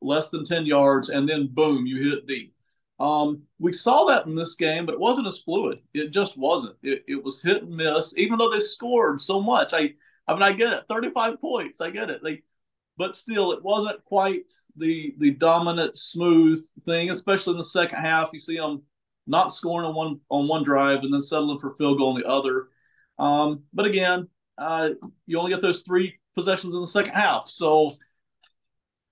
less 0.00 0.30
than 0.30 0.44
ten 0.44 0.66
yards, 0.66 1.08
and 1.08 1.28
then 1.28 1.48
boom, 1.48 1.86
you 1.86 2.10
hit 2.10 2.26
deep. 2.26 2.54
Um, 3.00 3.42
we 3.60 3.72
saw 3.72 4.04
that 4.06 4.26
in 4.26 4.34
this 4.34 4.54
game, 4.54 4.84
but 4.84 4.94
it 4.94 5.00
wasn't 5.00 5.28
as 5.28 5.38
fluid. 5.38 5.80
It 5.94 6.10
just 6.10 6.36
wasn't. 6.36 6.76
It, 6.82 7.04
it 7.06 7.22
was 7.22 7.42
hit 7.42 7.62
and 7.62 7.76
miss, 7.76 8.16
even 8.18 8.38
though 8.38 8.50
they 8.50 8.60
scored 8.60 9.22
so 9.22 9.40
much. 9.40 9.72
I 9.72 9.94
I 10.26 10.34
mean, 10.34 10.42
I 10.42 10.52
get 10.52 10.72
it. 10.74 10.84
35 10.88 11.40
points. 11.40 11.80
I 11.80 11.90
get 11.90 12.10
it. 12.10 12.22
They 12.22 12.42
but 12.98 13.14
still, 13.14 13.52
it 13.52 13.62
wasn't 13.62 14.04
quite 14.04 14.52
the 14.76 15.14
the 15.18 15.30
dominant, 15.30 15.96
smooth 15.96 16.60
thing. 16.84 17.10
Especially 17.10 17.52
in 17.52 17.58
the 17.58 17.64
second 17.64 17.98
half, 17.98 18.30
you 18.32 18.38
see 18.40 18.56
them 18.56 18.82
not 19.28 19.52
scoring 19.52 19.86
on 19.86 19.94
one 19.94 20.20
on 20.30 20.48
one 20.48 20.64
drive 20.64 21.00
and 21.02 21.12
then 21.12 21.22
settling 21.22 21.58
for 21.58 21.74
field 21.76 21.98
goal 21.98 22.10
on 22.10 22.20
the 22.20 22.26
other. 22.26 22.68
Um, 23.18 23.64
but 23.72 23.86
again, 23.86 24.28
uh, 24.56 24.90
you 25.26 25.38
only 25.38 25.52
get 25.52 25.62
those 25.62 25.82
three 25.82 26.18
possessions 26.34 26.74
in 26.74 26.80
the 26.80 26.86
second 26.86 27.12
half, 27.12 27.48
so. 27.48 27.94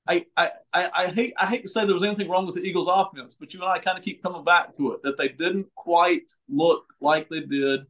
I, 0.08 0.24
I, 0.36 0.50
I, 0.72 1.06
hate 1.08 1.34
I 1.36 1.46
hate 1.46 1.62
to 1.62 1.68
say 1.68 1.84
there 1.84 1.92
was 1.92 2.04
anything 2.04 2.28
wrong 2.28 2.46
with 2.46 2.54
the 2.54 2.62
Eagles 2.62 2.86
offense, 2.88 3.34
but 3.34 3.52
you 3.52 3.60
and 3.60 3.68
I 3.68 3.80
kind 3.80 3.98
of 3.98 4.04
keep 4.04 4.22
coming 4.22 4.44
back 4.44 4.76
to 4.76 4.92
it 4.92 5.02
that 5.02 5.18
they 5.18 5.26
didn't 5.26 5.66
quite 5.74 6.30
look 6.48 6.84
like 7.00 7.28
they 7.28 7.40
did, 7.40 7.86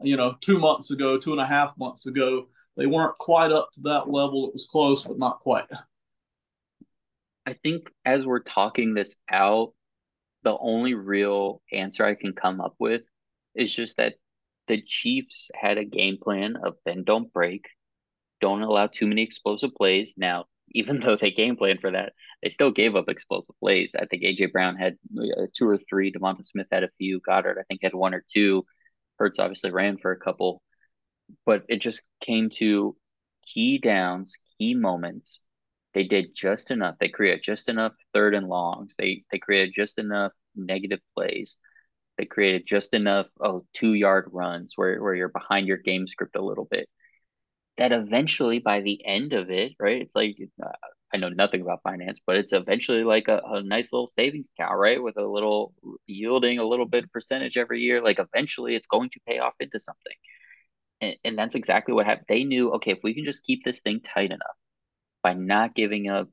you 0.00 0.16
know, 0.16 0.36
two 0.40 0.60
months 0.60 0.92
ago, 0.92 1.18
two 1.18 1.32
and 1.32 1.40
a 1.40 1.44
half 1.44 1.76
months 1.76 2.06
ago 2.06 2.46
they 2.76 2.86
weren't 2.86 3.18
quite 3.18 3.52
up 3.52 3.70
to 3.72 3.80
that 3.82 4.08
level. 4.08 4.46
It 4.46 4.52
was 4.54 4.66
close, 4.66 5.02
but 5.02 5.18
not 5.18 5.40
quite. 5.40 5.66
I 7.44 7.52
think 7.54 7.90
as 8.04 8.24
we're 8.24 8.40
talking 8.40 8.94
this 8.94 9.16
out, 9.30 9.74
the 10.42 10.56
only 10.58 10.94
real 10.94 11.62
answer 11.72 12.04
I 12.04 12.14
can 12.14 12.32
come 12.32 12.60
up 12.60 12.74
with 12.78 13.02
is 13.54 13.74
just 13.74 13.96
that 13.98 14.14
the 14.68 14.82
Chiefs 14.82 15.50
had 15.54 15.78
a 15.78 15.84
game 15.84 16.18
plan 16.22 16.56
of 16.56 16.76
then 16.84 17.04
don't 17.04 17.32
break, 17.32 17.66
don't 18.40 18.62
allow 18.62 18.86
too 18.86 19.06
many 19.06 19.22
explosive 19.22 19.74
plays. 19.74 20.14
Now, 20.16 20.46
even 20.74 21.00
though 21.00 21.16
they 21.16 21.30
game 21.30 21.56
plan 21.56 21.78
for 21.78 21.90
that, 21.90 22.12
they 22.42 22.48
still 22.48 22.70
gave 22.70 22.96
up 22.96 23.08
explosive 23.08 23.54
plays. 23.60 23.94
I 23.98 24.06
think 24.06 24.22
AJ 24.22 24.52
Brown 24.52 24.76
had 24.76 24.96
uh, 25.18 25.46
two 25.52 25.68
or 25.68 25.78
three. 25.78 26.12
Devonta 26.12 26.44
Smith 26.44 26.68
had 26.72 26.84
a 26.84 26.90
few. 26.98 27.20
Goedert 27.20 27.58
I 27.58 27.62
think, 27.68 27.80
had 27.82 27.94
one 27.94 28.14
or 28.14 28.24
two. 28.32 28.64
Hurts 29.18 29.38
obviously 29.38 29.70
ran 29.70 29.98
for 29.98 30.12
a 30.12 30.18
couple 30.18 30.62
but 31.44 31.64
it 31.68 31.80
just 31.80 32.02
came 32.20 32.50
to 32.50 32.96
key 33.46 33.78
downs, 33.78 34.36
key 34.58 34.74
moments. 34.74 35.42
They 35.94 36.04
did 36.04 36.34
just 36.34 36.70
enough. 36.70 36.96
They 36.98 37.08
created 37.08 37.42
just 37.42 37.68
enough 37.68 37.92
third 38.14 38.34
and 38.34 38.48
longs. 38.48 38.96
They 38.96 39.24
they 39.30 39.38
created 39.38 39.74
just 39.74 39.98
enough 39.98 40.32
negative 40.56 41.00
plays. 41.14 41.58
They 42.18 42.24
created 42.26 42.66
just 42.66 42.94
enough 42.94 43.26
oh 43.40 43.66
two 43.74 43.94
yard 43.94 44.30
runs 44.32 44.72
where 44.76 45.02
where 45.02 45.14
you're 45.14 45.28
behind 45.28 45.66
your 45.68 45.78
game 45.78 46.06
script 46.06 46.36
a 46.36 46.44
little 46.44 46.66
bit. 46.70 46.88
That 47.78 47.92
eventually, 47.92 48.58
by 48.58 48.80
the 48.82 49.04
end 49.04 49.32
of 49.32 49.50
it, 49.50 49.72
right? 49.80 50.00
It's 50.02 50.14
like 50.16 50.36
uh, 50.62 50.68
I 51.12 51.18
know 51.18 51.28
nothing 51.28 51.60
about 51.62 51.82
finance, 51.82 52.20
but 52.26 52.36
it's 52.36 52.52
eventually 52.52 53.04
like 53.04 53.28
a, 53.28 53.40
a 53.44 53.62
nice 53.62 53.92
little 53.92 54.06
savings 54.08 54.50
cow, 54.58 54.74
right? 54.74 55.02
With 55.02 55.18
a 55.18 55.26
little 55.26 55.74
yielding 56.06 56.58
a 56.58 56.64
little 56.66 56.86
bit 56.86 57.12
percentage 57.12 57.56
every 57.56 57.80
year. 57.80 58.02
Like 58.02 58.18
eventually, 58.18 58.74
it's 58.74 58.86
going 58.86 59.10
to 59.10 59.20
pay 59.28 59.38
off 59.38 59.54
into 59.60 59.78
something. 59.78 60.14
And, 61.00 61.16
and 61.24 61.38
that's 61.38 61.54
exactly 61.54 61.94
what 61.94 62.06
happened. 62.06 62.26
They 62.28 62.44
knew, 62.44 62.72
okay, 62.72 62.92
if 62.92 63.00
we 63.02 63.14
can 63.14 63.24
just 63.24 63.44
keep 63.44 63.64
this 63.64 63.80
thing 63.80 64.00
tight 64.00 64.30
enough 64.30 64.56
by 65.22 65.34
not 65.34 65.74
giving 65.74 66.08
up 66.08 66.28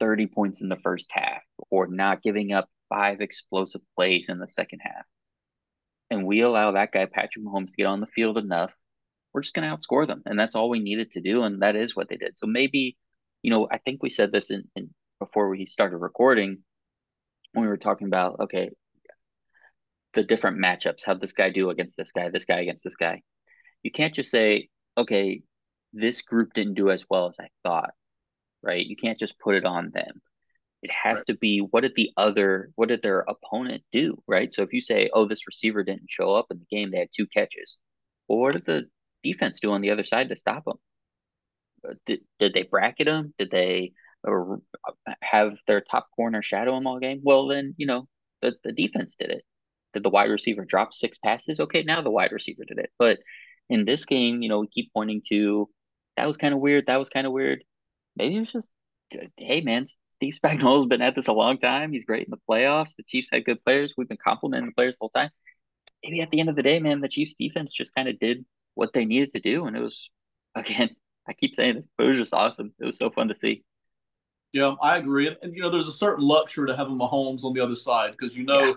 30 0.00 0.26
points 0.26 0.60
in 0.60 0.68
the 0.68 0.76
first 0.76 1.08
half 1.10 1.42
or 1.70 1.86
not 1.86 2.22
giving 2.22 2.52
up 2.52 2.68
five 2.88 3.20
explosive 3.20 3.80
plays 3.94 4.28
in 4.28 4.38
the 4.38 4.48
second 4.48 4.80
half, 4.82 5.04
and 6.10 6.24
we 6.26 6.42
allow 6.42 6.72
that 6.72 6.92
guy, 6.92 7.06
Patrick 7.06 7.44
Mahomes, 7.44 7.68
to 7.68 7.76
get 7.76 7.86
on 7.86 8.00
the 8.00 8.06
field 8.06 8.38
enough 8.38 8.72
we're 9.36 9.42
just 9.42 9.54
going 9.54 9.68
to 9.68 9.76
outscore 9.76 10.06
them. 10.06 10.22
And 10.24 10.38
that's 10.38 10.54
all 10.54 10.70
we 10.70 10.78
needed 10.78 11.12
to 11.12 11.20
do. 11.20 11.42
And 11.42 11.60
that 11.60 11.76
is 11.76 11.94
what 11.94 12.08
they 12.08 12.16
did. 12.16 12.38
So 12.38 12.46
maybe, 12.46 12.96
you 13.42 13.50
know, 13.50 13.68
I 13.70 13.76
think 13.76 14.02
we 14.02 14.08
said 14.08 14.32
this 14.32 14.50
in, 14.50 14.64
in 14.74 14.88
before 15.18 15.50
we 15.50 15.66
started 15.66 15.98
recording 15.98 16.62
when 17.52 17.62
we 17.62 17.68
were 17.68 17.76
talking 17.76 18.06
about, 18.06 18.40
okay, 18.40 18.70
the 20.14 20.22
different 20.22 20.56
matchups, 20.56 21.04
how 21.04 21.12
this 21.12 21.34
guy 21.34 21.50
do 21.50 21.68
against 21.68 21.98
this 21.98 22.12
guy, 22.12 22.30
this 22.30 22.46
guy 22.46 22.60
against 22.60 22.82
this 22.82 22.94
guy. 22.94 23.20
You 23.82 23.90
can't 23.90 24.14
just 24.14 24.30
say, 24.30 24.70
okay, 24.96 25.42
this 25.92 26.22
group 26.22 26.52
didn't 26.54 26.74
do 26.74 26.90
as 26.90 27.06
well 27.08 27.28
as 27.28 27.38
I 27.40 27.48
thought, 27.62 27.90
right? 28.62 28.84
You 28.84 28.96
can't 28.96 29.18
just 29.18 29.38
put 29.38 29.54
it 29.54 29.64
on 29.64 29.90
them. 29.92 30.20
It 30.82 30.90
has 30.90 31.18
right. 31.18 31.26
to 31.28 31.34
be 31.36 31.58
what 31.58 31.82
did 31.82 31.94
the 31.96 32.10
other, 32.16 32.70
what 32.74 32.88
did 32.88 33.02
their 33.02 33.20
opponent 33.20 33.82
do, 33.92 34.22
right? 34.26 34.52
So 34.52 34.62
if 34.62 34.72
you 34.72 34.80
say, 34.80 35.10
oh, 35.12 35.26
this 35.26 35.46
receiver 35.46 35.82
didn't 35.82 36.10
show 36.10 36.34
up 36.34 36.46
in 36.50 36.58
the 36.58 36.76
game, 36.76 36.90
they 36.90 36.98
had 36.98 37.08
two 37.16 37.26
catches. 37.26 37.78
Well, 38.28 38.38
what 38.38 38.52
did 38.52 38.66
the 38.66 38.88
defense 39.22 39.60
do 39.60 39.72
on 39.72 39.80
the 39.80 39.90
other 39.90 40.04
side 40.04 40.28
to 40.28 40.36
stop 40.36 40.64
them? 40.64 40.76
Uh, 41.88 41.94
did, 42.04 42.20
did 42.38 42.54
they 42.54 42.62
bracket 42.62 43.06
them? 43.06 43.32
Did 43.38 43.50
they 43.50 43.92
uh, 44.26 44.56
have 45.22 45.56
their 45.66 45.80
top 45.80 46.08
corner 46.14 46.42
shadow 46.42 46.74
them 46.74 46.86
all 46.86 47.00
game? 47.00 47.20
Well, 47.22 47.48
then, 47.48 47.74
you 47.76 47.86
know, 47.86 48.06
the, 48.42 48.54
the 48.62 48.72
defense 48.72 49.16
did 49.18 49.30
it. 49.30 49.44
Did 49.94 50.02
the 50.02 50.10
wide 50.10 50.30
receiver 50.30 50.64
drop 50.64 50.92
six 50.92 51.16
passes? 51.18 51.58
Okay, 51.58 51.82
now 51.82 52.02
the 52.02 52.10
wide 52.10 52.32
receiver 52.32 52.64
did 52.66 52.78
it. 52.78 52.90
But 52.98 53.18
in 53.70 53.84
this 53.84 54.04
game, 54.04 54.42
you 54.42 54.48
know, 54.48 54.60
we 54.60 54.68
keep 54.68 54.92
pointing 54.92 55.22
to 55.30 55.68
that 56.16 56.26
was 56.26 56.36
kind 56.36 56.54
of 56.54 56.60
weird. 56.60 56.86
That 56.86 56.98
was 56.98 57.08
kind 57.08 57.26
of 57.26 57.32
weird. 57.32 57.64
Maybe 58.16 58.36
it 58.36 58.40
was 58.40 58.52
just, 58.52 58.70
hey, 59.36 59.60
man, 59.60 59.86
Steve 60.16 60.34
Spagnuolo's 60.42 60.86
been 60.86 61.02
at 61.02 61.14
this 61.14 61.28
a 61.28 61.32
long 61.32 61.58
time. 61.58 61.92
He's 61.92 62.04
great 62.04 62.26
in 62.26 62.30
the 62.30 62.40
playoffs. 62.48 62.96
The 62.96 63.02
Chiefs 63.02 63.28
had 63.30 63.44
good 63.44 63.62
players. 63.64 63.94
We've 63.96 64.08
been 64.08 64.16
complimenting 64.16 64.70
the 64.70 64.74
players 64.74 64.96
the 64.96 65.02
whole 65.02 65.10
time. 65.10 65.30
Maybe 66.02 66.20
at 66.20 66.30
the 66.30 66.40
end 66.40 66.48
of 66.48 66.56
the 66.56 66.62
day, 66.62 66.78
man, 66.80 67.00
the 67.00 67.08
Chiefs 67.08 67.34
defense 67.38 67.72
just 67.72 67.94
kind 67.94 68.08
of 68.08 68.18
did 68.18 68.44
what 68.74 68.92
they 68.92 69.04
needed 69.04 69.30
to 69.32 69.40
do. 69.40 69.66
And 69.66 69.76
it 69.76 69.82
was, 69.82 70.10
again, 70.54 70.90
I 71.28 71.32
keep 71.32 71.54
saying 71.54 71.76
this, 71.76 71.88
but 71.98 72.04
it 72.04 72.08
was 72.08 72.18
just 72.18 72.34
awesome. 72.34 72.72
It 72.78 72.86
was 72.86 72.96
so 72.96 73.10
fun 73.10 73.28
to 73.28 73.36
see. 73.36 73.64
Yeah, 74.52 74.74
I 74.80 74.96
agree. 74.96 75.26
And, 75.26 75.36
and 75.42 75.54
you 75.54 75.60
know, 75.60 75.68
there's 75.68 75.88
a 75.88 75.92
certain 75.92 76.24
luxury 76.24 76.68
to 76.68 76.76
having 76.76 76.98
Mahomes 76.98 77.44
on 77.44 77.52
the 77.52 77.60
other 77.60 77.76
side 77.76 78.12
because 78.12 78.34
you 78.34 78.44
know, 78.44 78.64
yeah. 78.64 78.72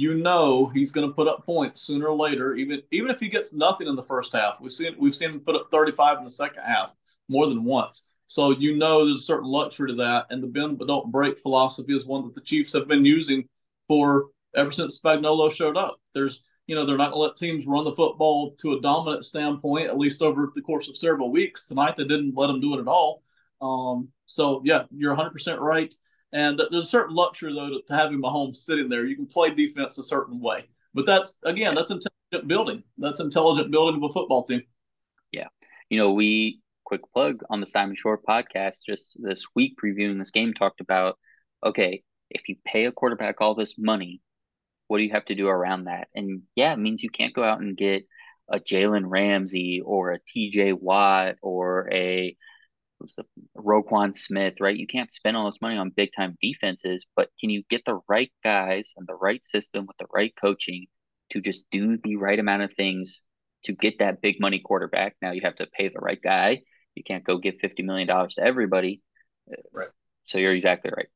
You 0.00 0.14
know, 0.14 0.66
he's 0.66 0.92
going 0.92 1.08
to 1.08 1.14
put 1.14 1.28
up 1.28 1.44
points 1.44 1.80
sooner 1.82 2.08
or 2.08 2.16
later. 2.16 2.54
Even 2.54 2.82
even 2.90 3.10
if 3.10 3.20
he 3.20 3.28
gets 3.28 3.52
nothing 3.52 3.86
in 3.86 3.96
the 3.96 4.04
first 4.04 4.32
half, 4.32 4.60
we've 4.60 4.72
seen 4.72 4.94
we've 4.98 5.14
seen 5.14 5.30
him 5.30 5.40
put 5.40 5.56
up 5.56 5.68
35 5.70 6.18
in 6.18 6.24
the 6.24 6.30
second 6.30 6.62
half 6.62 6.94
more 7.28 7.46
than 7.46 7.64
once. 7.64 8.08
So 8.26 8.50
you 8.50 8.76
know 8.76 9.06
there's 9.06 9.18
a 9.18 9.22
certain 9.22 9.48
luxury 9.48 9.88
to 9.88 9.94
that. 9.96 10.26
And 10.30 10.42
the 10.42 10.46
bend 10.46 10.78
but 10.78 10.88
don't 10.88 11.10
break 11.10 11.40
philosophy 11.40 11.94
is 11.94 12.06
one 12.06 12.24
that 12.24 12.34
the 12.34 12.40
Chiefs 12.40 12.72
have 12.74 12.88
been 12.88 13.04
using 13.04 13.48
for 13.86 14.26
ever 14.54 14.70
since 14.70 15.00
Spagnuolo 15.00 15.52
showed 15.52 15.76
up. 15.76 15.96
There's 16.14 16.42
you 16.66 16.74
know 16.74 16.84
they're 16.84 16.98
not 16.98 17.12
going 17.12 17.22
to 17.22 17.28
let 17.28 17.36
teams 17.36 17.66
run 17.66 17.84
the 17.84 17.94
football 17.94 18.54
to 18.60 18.74
a 18.74 18.80
dominant 18.80 19.24
standpoint 19.24 19.88
at 19.88 19.98
least 19.98 20.22
over 20.22 20.50
the 20.54 20.62
course 20.62 20.88
of 20.88 20.96
several 20.96 21.30
weeks. 21.30 21.64
Tonight 21.66 21.96
they 21.96 22.04
didn't 22.04 22.36
let 22.36 22.48
them 22.48 22.60
do 22.60 22.76
it 22.76 22.80
at 22.80 22.88
all. 22.88 23.22
Um, 23.60 24.08
so 24.26 24.62
yeah, 24.64 24.84
you're 24.90 25.14
100 25.14 25.30
percent 25.30 25.60
right. 25.60 25.94
And 26.32 26.58
there's 26.58 26.84
a 26.84 26.88
certain 26.88 27.14
luxury 27.14 27.54
though 27.54 27.70
to, 27.70 27.80
to 27.86 27.96
having 27.96 28.20
Mahomes 28.20 28.56
sitting 28.56 28.88
there. 28.88 29.06
You 29.06 29.16
can 29.16 29.26
play 29.26 29.50
defense 29.50 29.98
a 29.98 30.02
certain 30.02 30.40
way, 30.40 30.66
but 30.94 31.06
that's 31.06 31.38
again 31.44 31.74
that's 31.74 31.90
intelligent 31.90 32.48
building. 32.48 32.82
That's 32.98 33.20
intelligent 33.20 33.70
building 33.70 34.02
of 34.02 34.10
a 34.10 34.12
football 34.12 34.44
team. 34.44 34.62
Yeah, 35.32 35.48
you 35.88 35.98
know 35.98 36.12
we 36.12 36.60
quick 36.84 37.00
plug 37.12 37.42
on 37.50 37.60
the 37.60 37.66
Simon 37.66 37.96
Shortt 37.96 38.24
podcast 38.28 38.84
just 38.86 39.16
this 39.22 39.44
week 39.54 39.76
previewing 39.82 40.18
this 40.18 40.30
game 40.30 40.54
talked 40.54 40.80
about 40.80 41.18
okay, 41.64 42.02
if 42.30 42.48
you 42.48 42.56
pay 42.64 42.84
a 42.84 42.92
quarterback 42.92 43.40
all 43.40 43.54
this 43.54 43.78
money, 43.78 44.20
what 44.86 44.98
do 44.98 45.04
you 45.04 45.10
have 45.12 45.24
to 45.26 45.34
do 45.34 45.48
around 45.48 45.84
that? 45.84 46.08
And 46.14 46.42
yeah, 46.54 46.72
it 46.72 46.78
means 46.78 47.02
you 47.02 47.10
can't 47.10 47.34
go 47.34 47.42
out 47.42 47.60
and 47.60 47.76
get 47.76 48.06
a 48.50 48.58
Jalen 48.58 49.04
Ramsey 49.06 49.82
or 49.84 50.12
a 50.12 50.20
TJ 50.20 50.74
Watt 50.74 51.36
or 51.42 51.88
a 51.92 52.36
Roquan 53.56 54.16
Smith, 54.16 54.54
right? 54.60 54.76
You 54.76 54.86
can't 54.86 55.12
spend 55.12 55.36
all 55.36 55.46
this 55.46 55.60
money 55.60 55.76
on 55.76 55.90
big 55.90 56.10
time 56.16 56.36
defenses, 56.42 57.06
but 57.16 57.30
can 57.40 57.50
you 57.50 57.62
get 57.68 57.84
the 57.84 58.00
right 58.08 58.32
guys 58.44 58.92
and 58.96 59.06
the 59.06 59.14
right 59.14 59.44
system 59.44 59.86
with 59.86 59.96
the 59.98 60.06
right 60.12 60.32
coaching 60.40 60.86
to 61.30 61.40
just 61.40 61.64
do 61.70 61.98
the 61.98 62.16
right 62.16 62.38
amount 62.38 62.62
of 62.62 62.72
things 62.74 63.22
to 63.64 63.72
get 63.72 63.98
that 63.98 64.20
big 64.20 64.40
money 64.40 64.60
quarterback? 64.60 65.16
Now 65.22 65.32
you 65.32 65.42
have 65.44 65.56
to 65.56 65.66
pay 65.66 65.88
the 65.88 66.00
right 66.00 66.20
guy. 66.22 66.62
You 66.94 67.02
can't 67.04 67.24
go 67.24 67.38
give 67.38 67.54
$50 67.62 67.84
million 67.84 68.08
to 68.08 68.42
everybody. 68.42 69.02
Right. 69.72 69.88
So 70.24 70.38
you're 70.38 70.54
exactly 70.54 70.90
right. 70.94 71.06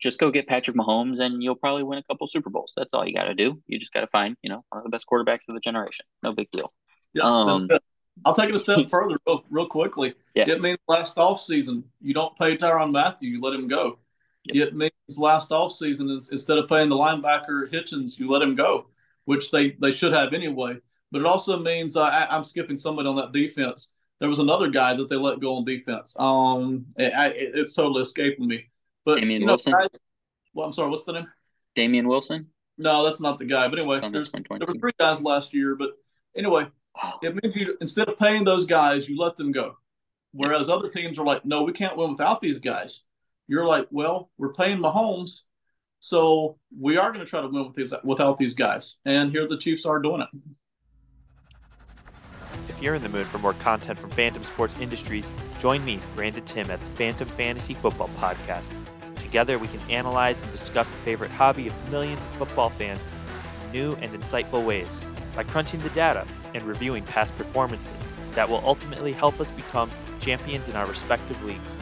Just 0.00 0.18
go 0.18 0.30
get 0.30 0.46
Patrick 0.46 0.76
Mahomes 0.76 1.20
and 1.20 1.42
you'll 1.42 1.54
probably 1.54 1.82
win 1.82 1.98
a 1.98 2.02
couple 2.02 2.26
Super 2.26 2.50
Bowls. 2.50 2.74
That's 2.76 2.92
all 2.92 3.06
you 3.06 3.14
got 3.14 3.24
to 3.24 3.34
do. 3.34 3.60
You 3.66 3.78
just 3.78 3.92
got 3.92 4.00
to 4.00 4.06
find, 4.08 4.36
you 4.42 4.50
know, 4.50 4.64
one 4.68 4.80
of 4.80 4.84
the 4.84 4.90
best 4.90 5.06
quarterbacks 5.10 5.48
of 5.48 5.54
the 5.54 5.60
generation. 5.60 6.04
No 6.22 6.32
big 6.32 6.50
deal. 6.52 6.72
Yeah, 7.14 7.22
um, 7.24 7.68
I'll 8.24 8.34
take 8.34 8.48
it 8.48 8.54
a 8.54 8.58
step 8.58 8.78
further 8.90 9.16
real, 9.26 9.44
real 9.50 9.66
quickly. 9.66 10.14
Yeah. 10.34 10.48
It 10.48 10.60
means 10.60 10.78
last 10.88 11.18
off 11.18 11.40
season 11.40 11.84
you 12.00 12.14
don't 12.14 12.36
pay 12.36 12.56
Tyrann 12.56 12.92
Mathieu, 12.92 13.30
you 13.30 13.40
let 13.40 13.54
him 13.54 13.68
go. 13.68 13.98
Yep. 14.44 14.68
It 14.68 14.76
means 14.76 15.18
last 15.18 15.52
off 15.52 15.72
season 15.72 16.10
instead 16.10 16.58
of 16.58 16.68
paying 16.68 16.88
the 16.88 16.96
linebacker 16.96 17.72
Hitchens, 17.72 18.18
you 18.18 18.28
let 18.28 18.42
him 18.42 18.54
go, 18.54 18.86
which 19.24 19.50
they, 19.50 19.70
they 19.80 19.92
should 19.92 20.12
have 20.12 20.34
anyway. 20.34 20.76
But 21.10 21.20
it 21.20 21.26
also 21.26 21.58
means 21.58 21.96
uh, 21.96 22.02
I, 22.02 22.36
am 22.36 22.44
skipping 22.44 22.76
somebody 22.76 23.08
on 23.08 23.16
that 23.16 23.32
defense 23.32 23.94
there 24.20 24.28
was 24.28 24.38
another 24.38 24.68
guy 24.68 24.94
that 24.94 25.08
they 25.08 25.16
let 25.16 25.40
go 25.40 25.56
on 25.56 25.64
defense. 25.64 26.16
Um, 26.18 26.86
it, 26.96 27.12
it's 27.54 27.74
totally 27.74 28.02
escaping 28.02 28.46
me. 28.46 28.66
But 29.04 29.16
Damien 29.16 29.42
you 29.42 29.46
know, 29.46 29.52
Wilson. 29.52 29.72
Guys, 29.72 30.00
well, 30.54 30.66
I'm 30.66 30.72
sorry. 30.72 30.90
What's 30.90 31.04
the 31.04 31.12
name? 31.12 31.28
Damien 31.74 32.08
Wilson. 32.08 32.46
No, 32.78 33.04
that's 33.04 33.20
not 33.20 33.38
the 33.38 33.44
guy. 33.44 33.68
But 33.68 33.78
anyway, 33.78 34.00
there's 34.10 34.32
there 34.32 34.42
were 34.48 34.72
three 34.72 34.92
guys 34.98 35.20
last 35.20 35.52
year. 35.52 35.76
But 35.76 35.90
anyway, 36.34 36.68
it 37.22 37.42
means 37.42 37.56
you 37.56 37.76
instead 37.80 38.08
of 38.08 38.18
paying 38.18 38.44
those 38.44 38.66
guys, 38.66 39.08
you 39.08 39.18
let 39.18 39.36
them 39.36 39.52
go. 39.52 39.76
Whereas 40.32 40.68
other 40.68 40.88
teams 40.88 41.18
are 41.18 41.24
like, 41.24 41.44
no, 41.44 41.62
we 41.62 41.72
can't 41.72 41.96
win 41.96 42.10
without 42.10 42.40
these 42.40 42.58
guys. 42.58 43.02
You're 43.46 43.66
like, 43.66 43.86
well, 43.90 44.30
we're 44.38 44.52
paying 44.52 44.78
Mahomes, 44.78 45.42
so 46.00 46.58
we 46.78 46.96
are 46.96 47.12
going 47.12 47.24
to 47.24 47.28
try 47.28 47.40
to 47.40 47.48
win 47.48 47.66
with 47.66 47.74
these 47.74 47.94
without 48.02 48.38
these 48.38 48.54
guys. 48.54 48.96
And 49.04 49.30
here 49.30 49.46
the 49.46 49.58
Chiefs 49.58 49.86
are 49.86 50.00
doing 50.00 50.22
it. 50.22 50.28
If 52.68 52.82
you're 52.82 52.94
in 52.94 53.02
the 53.02 53.08
mood 53.08 53.26
for 53.26 53.38
more 53.38 53.52
content 53.54 53.98
from 53.98 54.10
Phantom 54.10 54.42
Sports 54.42 54.78
Industries, 54.80 55.26
join 55.60 55.84
me, 55.84 56.00
Brandon 56.14 56.44
Tim, 56.44 56.70
at 56.70 56.80
the 56.80 56.86
Phantom 56.96 57.28
Fantasy 57.28 57.74
Football 57.74 58.10
Podcast. 58.18 58.64
Together, 59.16 59.58
we 59.58 59.68
can 59.68 59.80
analyze 59.90 60.40
and 60.40 60.50
discuss 60.52 60.88
the 60.88 60.96
favorite 60.98 61.30
hobby 61.30 61.66
of 61.66 61.90
millions 61.90 62.20
of 62.20 62.26
football 62.36 62.70
fans 62.70 63.00
in 63.64 63.72
new 63.72 63.92
and 63.94 64.12
insightful 64.12 64.64
ways 64.64 64.88
by 65.36 65.42
crunching 65.42 65.80
the 65.80 65.90
data 65.90 66.26
and 66.54 66.62
reviewing 66.64 67.04
past 67.04 67.36
performances 67.36 67.92
that 68.32 68.48
will 68.48 68.62
ultimately 68.64 69.12
help 69.12 69.40
us 69.40 69.50
become 69.50 69.90
champions 70.20 70.68
in 70.68 70.76
our 70.76 70.86
respective 70.86 71.42
leagues. 71.44 71.76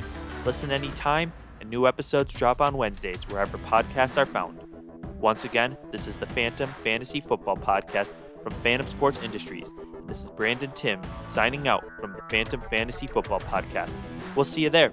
Listen 0.44 0.72
anytime, 0.72 1.32
and 1.60 1.70
new 1.70 1.86
episodes 1.86 2.34
drop 2.34 2.60
on 2.60 2.76
Wednesdays 2.76 3.28
wherever 3.28 3.58
podcasts 3.58 4.16
are 4.16 4.26
found. 4.26 4.58
Once 5.20 5.44
again, 5.44 5.76
this 5.92 6.08
is 6.08 6.16
the 6.16 6.26
Phantom 6.26 6.68
Fantasy 6.82 7.20
Football 7.20 7.56
Podcast 7.56 8.10
from 8.42 8.52
Phantom 8.62 8.88
Sports 8.88 9.22
Industries 9.22 9.68
this 10.12 10.24
is 10.24 10.30
Brandon 10.30 10.70
Tim 10.74 11.00
signing 11.28 11.68
out 11.68 11.84
from 12.00 12.12
the 12.12 12.22
Phantom 12.28 12.60
Fantasy 12.70 13.06
Football 13.06 13.40
Podcast. 13.40 13.92
We'll 14.34 14.44
see 14.44 14.62
you 14.62 14.70
there. 14.70 14.92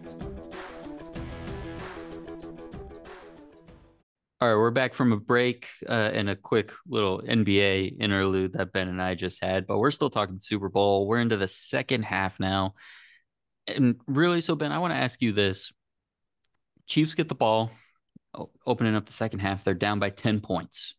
All 4.42 4.48
right, 4.48 4.56
we're 4.56 4.72
back 4.72 4.94
from 4.94 5.12
a 5.12 5.18
break 5.18 5.68
uh, 5.86 6.12
and 6.14 6.30
a 6.30 6.36
quick 6.36 6.72
little 6.88 7.22
NBA 7.22 8.00
interlude 8.00 8.54
that 8.54 8.72
Ben 8.72 8.88
and 8.88 9.02
I 9.02 9.14
just 9.14 9.44
had, 9.44 9.68
but 9.68 9.80
we're 9.80 9.92
still 9.92 10.10
talking 10.10 10.40
Super 10.40 10.70
Bowl. 10.70 11.08
We're 11.08 11.20
into 11.20 11.36
the 11.36 11.50
second 11.50 12.04
half 12.04 12.40
now. 12.40 12.76
And 13.68 14.00
really, 14.08 14.40
so 14.40 14.56
Ben, 14.56 14.72
I 14.72 14.80
want 14.80 14.94
to 14.94 14.98
ask 14.98 15.22
you 15.22 15.34
this 15.34 15.74
Chiefs 16.88 17.16
get 17.16 17.28
the 17.28 17.36
ball, 17.36 17.72
opening 18.66 18.96
up 18.96 19.06
the 19.06 19.12
second 19.12 19.40
half. 19.40 19.66
They're 19.66 19.74
down 19.74 20.00
by 20.00 20.10
10 20.10 20.40
points. 20.40 20.96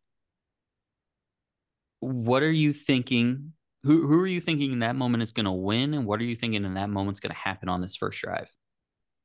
What 2.01 2.43
are 2.43 2.53
you 2.53 2.75
thinking 2.75 3.55
who 3.85 4.07
who 4.07 4.21
are 4.21 4.27
you 4.27 4.43
thinking 4.43 4.73
in 4.73 4.81
that 4.81 4.97
moment 4.97 5.23
is 5.23 5.33
going 5.33 5.47
to 5.47 5.53
win, 5.53 5.95
and 5.95 6.05
what 6.05 6.21
are 6.21 6.25
you 6.25 6.37
thinking 6.37 6.67
in 6.67 6.75
that 6.75 6.91
moment 6.91 7.17
is 7.17 7.21
going 7.21 7.33
to 7.33 7.41
happen 7.41 7.71
on 7.71 7.81
this 7.81 7.97
first 7.97 8.21
drive? 8.21 8.55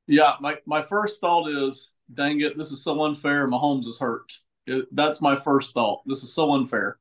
Yeah, 0.08 0.36
my 0.40 0.58
my 0.66 0.84
first 0.84 1.20
thought 1.20 1.50
is, 1.50 1.92
dang 2.14 2.42
it, 2.42 2.58
this 2.58 2.72
is 2.72 2.84
so 2.84 3.04
unfair. 3.04 3.48
Mahomes 3.48 3.88
is 3.88 4.00
hurt. 4.00 4.32
It, 4.68 4.86
that's 4.92 5.22
my 5.22 5.36
first 5.36 5.74
thought. 5.74 6.02
This 6.06 6.24
is 6.24 6.34
so 6.34 6.52
unfair. 6.54 6.98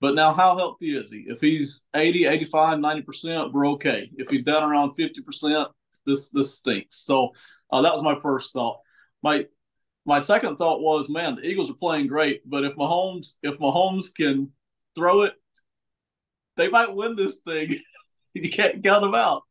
But 0.00 0.14
now, 0.14 0.34
how 0.34 0.56
healthy 0.56 0.96
is 0.96 1.10
he? 1.10 1.24
If 1.26 1.40
he's 1.40 1.86
80, 1.94 2.26
85, 2.26 2.78
90%, 2.78 3.52
we're 3.52 3.68
okay. 3.68 4.10
If 4.16 4.28
he's 4.28 4.44
down 4.44 4.62
around 4.62 4.96
50%, 4.96 5.70
this 6.06 6.30
this 6.30 6.54
stinks. 6.54 6.96
So 6.96 7.30
uh, 7.70 7.82
that 7.82 7.94
was 7.94 8.02
my 8.02 8.18
first 8.20 8.52
thought. 8.52 8.80
My 9.22 9.46
my 10.04 10.18
second 10.18 10.56
thought 10.56 10.82
was, 10.82 11.08
man, 11.08 11.36
the 11.36 11.46
Eagles 11.46 11.70
are 11.70 11.74
playing 11.74 12.08
great, 12.08 12.42
but 12.48 12.64
if 12.64 12.74
Mahomes 12.74 13.36
if 13.42 13.58
Mahomes 13.58 14.14
can 14.14 14.50
throw 14.94 15.22
it 15.22 15.34
they 16.56 16.68
might 16.68 16.94
win 16.94 17.16
this 17.16 17.40
thing. 17.40 17.78
you 18.34 18.50
can't 18.50 18.82
count 18.82 19.02
them 19.02 19.14
out. 19.14 19.42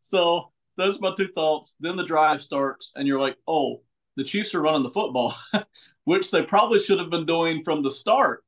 So 0.00 0.52
those 0.76 0.98
are 0.98 1.00
my 1.00 1.14
two 1.16 1.28
thoughts. 1.28 1.74
Then 1.80 1.96
the 1.96 2.04
drive 2.04 2.42
starts, 2.42 2.92
and 2.94 3.06
you're 3.06 3.20
like, 3.20 3.36
oh, 3.46 3.82
the 4.16 4.24
Chiefs 4.24 4.54
are 4.54 4.62
running 4.62 4.82
the 4.82 4.90
football, 4.90 5.34
which 6.04 6.30
they 6.30 6.42
probably 6.42 6.80
should 6.80 6.98
have 6.98 7.10
been 7.10 7.26
doing 7.26 7.62
from 7.62 7.82
the 7.82 7.90
start, 7.90 8.44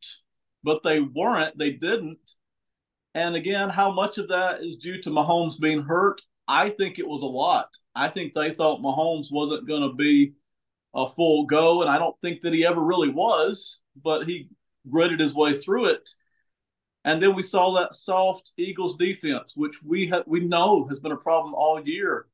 but 0.64 0.82
they 0.82 1.00
weren't. 1.00 1.58
They 1.58 1.70
didn't. 1.70 2.18
And 3.14 3.36
again, 3.36 3.68
how 3.68 3.90
much 3.90 4.18
of 4.18 4.28
that 4.28 4.62
is 4.62 4.76
due 4.76 5.00
to 5.02 5.10
Mahomes 5.10 5.60
being 5.60 5.82
hurt? 5.82 6.20
I 6.46 6.70
think 6.70 6.98
it 6.98 7.08
was 7.08 7.22
a 7.22 7.26
lot. 7.26 7.68
I 7.94 8.08
think 8.08 8.32
they 8.32 8.50
thought 8.50 8.80
Mahomes 8.80 9.26
wasn't 9.30 9.68
going 9.68 9.82
to 9.82 9.94
be 9.94 10.34
a 10.94 11.06
full 11.06 11.44
go, 11.44 11.82
and 11.82 11.90
I 11.90 11.98
don't 11.98 12.18
think 12.22 12.40
that 12.40 12.54
he 12.54 12.64
ever 12.64 12.82
really 12.82 13.10
was, 13.10 13.80
but 14.02 14.26
he 14.26 14.48
gritted 14.88 15.20
his 15.20 15.34
way 15.34 15.54
through 15.54 15.86
it. 15.86 16.08
And 17.04 17.22
then 17.22 17.34
we 17.34 17.42
saw 17.42 17.74
that 17.74 17.94
soft 17.94 18.52
Eagles 18.56 18.96
defense, 18.96 19.54
which 19.56 19.82
we 19.82 20.06
have 20.08 20.24
we 20.26 20.40
know 20.40 20.86
has 20.88 21.00
been 21.00 21.12
a 21.12 21.16
problem 21.16 21.54
all 21.54 21.80
year. 21.86 22.26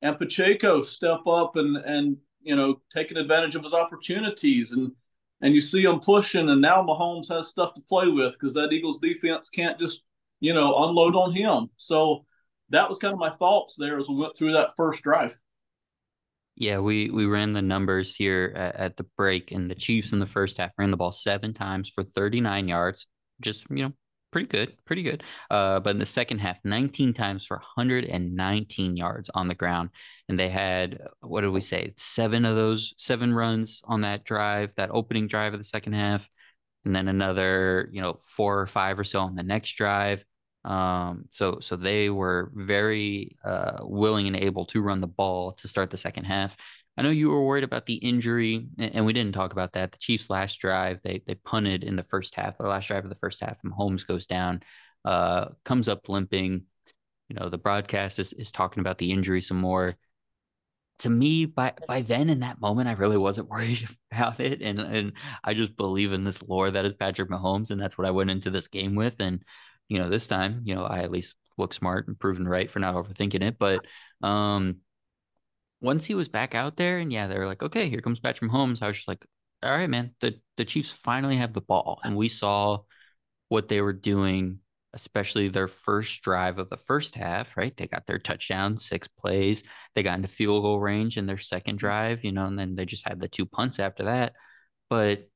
And 0.00 0.18
Pacheco 0.18 0.82
step 0.82 1.26
up 1.26 1.56
and 1.56 1.76
and 1.76 2.16
you 2.42 2.56
know 2.56 2.80
taking 2.90 3.18
advantage 3.18 3.54
of 3.54 3.62
his 3.62 3.74
opportunities 3.74 4.72
and 4.72 4.92
and 5.40 5.54
you 5.54 5.60
see 5.60 5.82
him 5.82 6.00
pushing 6.00 6.48
and 6.48 6.60
now 6.60 6.82
Mahomes 6.82 7.28
has 7.28 7.48
stuff 7.48 7.74
to 7.74 7.80
play 7.82 8.08
with 8.08 8.32
because 8.32 8.54
that 8.54 8.72
Eagles 8.72 8.98
defense 8.98 9.48
can't 9.50 9.78
just 9.78 10.02
you 10.40 10.52
know 10.52 10.84
unload 10.84 11.16
on 11.16 11.32
him. 11.32 11.70
So 11.76 12.26
that 12.70 12.88
was 12.88 12.98
kind 12.98 13.12
of 13.12 13.20
my 13.20 13.30
thoughts 13.30 13.76
there 13.78 13.98
as 13.98 14.08
we 14.08 14.16
went 14.16 14.36
through 14.36 14.52
that 14.52 14.76
first 14.76 15.02
drive. 15.02 15.36
Yeah, 16.56 16.80
we 16.80 17.10
we 17.10 17.26
ran 17.26 17.54
the 17.54 17.62
numbers 17.62 18.14
here 18.14 18.52
at, 18.54 18.76
at, 18.76 18.96
the 18.96 19.06
break, 19.16 19.52
and 19.52 19.70
the 19.70 19.74
Chiefs 19.74 20.12
in 20.12 20.18
the 20.18 20.26
first 20.26 20.58
half 20.58 20.72
ran 20.76 20.90
the 20.90 20.96
ball 20.96 21.12
seven 21.12 21.54
times 21.54 21.88
for 21.88 22.02
39 22.02 22.68
yards, 22.68 23.06
just 23.40 23.64
you 23.70 23.84
know, 23.84 23.92
pretty 24.32 24.48
good, 24.48 24.74
pretty 24.84 25.02
good. 25.02 25.22
Uh, 25.50 25.78
but 25.78 25.90
in 25.90 25.98
the 25.98 26.06
second 26.06 26.38
half, 26.38 26.56
19 26.64 27.12
times 27.12 27.44
for 27.44 27.58
119 27.58 28.96
yards 28.96 29.30
on 29.34 29.46
the 29.46 29.54
ground, 29.54 29.90
and 30.28 30.40
they 30.40 30.48
had 30.48 30.98
what 31.20 31.42
did 31.42 31.50
we 31.50 31.60
say? 31.60 31.92
Seven 31.96 32.44
of 32.44 32.56
those, 32.56 32.94
seven 32.96 33.32
runs 33.32 33.82
on 33.84 34.00
that 34.00 34.24
drive, 34.24 34.74
that 34.76 34.90
opening 34.92 35.28
drive 35.28 35.52
of 35.52 35.60
the 35.60 35.64
second 35.64 35.92
half, 35.92 36.28
and 36.84 36.96
then 36.96 37.06
another, 37.08 37.88
you 37.92 38.00
know, 38.00 38.20
four 38.24 38.60
or 38.60 38.66
five 38.66 38.98
or 38.98 39.04
so 39.04 39.20
on 39.20 39.36
the 39.36 39.42
next 39.42 39.74
drive. 39.74 40.24
Um, 40.64 41.26
so 41.30 41.58
so 41.60 41.76
they 41.76 42.08
were 42.08 42.50
very 42.54 43.36
uh, 43.44 43.78
willing 43.82 44.26
and 44.28 44.36
able 44.36 44.64
to 44.66 44.80
run 44.80 45.00
the 45.00 45.08
ball 45.08 45.52
to 45.52 45.68
start 45.68 45.90
the 45.90 45.96
second 45.96 46.24
half. 46.24 46.56
I 46.96 47.02
know 47.02 47.10
you 47.10 47.30
were 47.30 47.44
worried 47.44 47.64
about 47.64 47.86
the 47.86 47.94
injury, 47.94 48.66
and 48.78 49.06
we 49.06 49.14
didn't 49.14 49.34
talk 49.34 49.52
about 49.52 49.72
that. 49.72 49.92
The 49.92 49.98
Chiefs' 49.98 50.28
last 50.28 50.58
drive, 50.58 51.00
they 51.02 51.22
they 51.26 51.34
punted 51.34 51.84
in 51.84 51.96
the 51.96 52.02
first 52.02 52.34
half. 52.34 52.58
The 52.58 52.64
last 52.64 52.88
drive 52.88 53.04
of 53.04 53.10
the 53.10 53.16
first 53.16 53.40
half, 53.40 53.56
and 53.64 53.72
Holmes 53.72 54.04
goes 54.04 54.26
down, 54.26 54.62
uh, 55.04 55.46
comes 55.64 55.88
up 55.88 56.08
limping. 56.08 56.64
You 57.28 57.36
know, 57.36 57.48
the 57.48 57.58
broadcast 57.58 58.18
is, 58.18 58.34
is 58.34 58.52
talking 58.52 58.80
about 58.80 58.98
the 58.98 59.10
injury 59.10 59.40
some 59.40 59.58
more. 59.58 59.96
To 60.98 61.10
me, 61.10 61.46
by 61.46 61.72
by 61.88 62.02
then 62.02 62.28
in 62.28 62.40
that 62.40 62.60
moment, 62.60 62.88
I 62.88 62.92
really 62.92 63.16
wasn't 63.16 63.48
worried 63.50 63.88
about 64.10 64.38
it, 64.40 64.60
and 64.60 64.78
and 64.78 65.12
I 65.42 65.54
just 65.54 65.76
believe 65.76 66.12
in 66.12 66.24
this 66.24 66.42
lore 66.42 66.70
that 66.70 66.84
is 66.84 66.92
Patrick 66.92 67.30
Mahomes, 67.30 67.70
and 67.70 67.80
that's 67.80 67.96
what 67.96 68.06
I 68.06 68.10
went 68.10 68.30
into 68.30 68.50
this 68.50 68.68
game 68.68 68.94
with. 68.94 69.20
And 69.20 69.42
you 69.88 69.98
know, 69.98 70.10
this 70.10 70.26
time, 70.26 70.62
you 70.64 70.74
know, 70.74 70.84
I 70.84 71.00
at 71.00 71.10
least 71.10 71.36
look 71.56 71.72
smart 71.72 72.08
and 72.08 72.18
proven 72.18 72.46
right 72.46 72.70
for 72.70 72.80
not 72.80 72.94
overthinking 72.94 73.42
it. 73.42 73.58
But 73.58 73.86
um, 74.22 74.76
once 75.82 76.06
he 76.06 76.14
was 76.14 76.28
back 76.28 76.54
out 76.54 76.76
there, 76.76 76.98
and 76.98 77.12
yeah, 77.12 77.26
they 77.26 77.38
were 77.38 77.46
like, 77.46 77.62
okay, 77.62 77.88
here 77.90 78.00
comes 78.00 78.20
Patrick 78.20 78.50
Mahomes. 78.50 78.82
I 78.82 78.88
was 78.88 78.96
just 78.96 79.08
like, 79.08 79.24
all 79.62 79.70
right, 79.70 79.90
man, 79.90 80.14
the 80.20 80.34
the 80.56 80.64
Chiefs 80.64 80.92
finally 80.92 81.36
have 81.36 81.52
the 81.52 81.60
ball, 81.60 82.00
and 82.04 82.16
we 82.16 82.28
saw 82.28 82.80
what 83.48 83.68
they 83.68 83.80
were 83.82 83.92
doing, 83.92 84.60
especially 84.94 85.48
their 85.48 85.68
first 85.68 86.22
drive 86.22 86.58
of 86.58 86.70
the 86.70 86.76
first 86.78 87.14
half. 87.16 87.56
Right, 87.56 87.76
they 87.76 87.86
got 87.88 88.06
their 88.06 88.18
touchdown, 88.18 88.78
six 88.78 89.08
plays. 89.08 89.64
They 89.94 90.02
got 90.02 90.16
into 90.16 90.28
field 90.28 90.62
goal 90.62 90.80
range 90.80 91.18
in 91.18 91.26
their 91.26 91.38
second 91.38 91.78
drive, 91.78 92.24
you 92.24 92.32
know, 92.32 92.46
and 92.46 92.58
then 92.58 92.76
they 92.76 92.86
just 92.86 93.06
had 93.08 93.20
the 93.20 93.28
two 93.28 93.46
punts 93.46 93.78
after 93.80 94.04
that. 94.04 94.34
But 94.88 95.28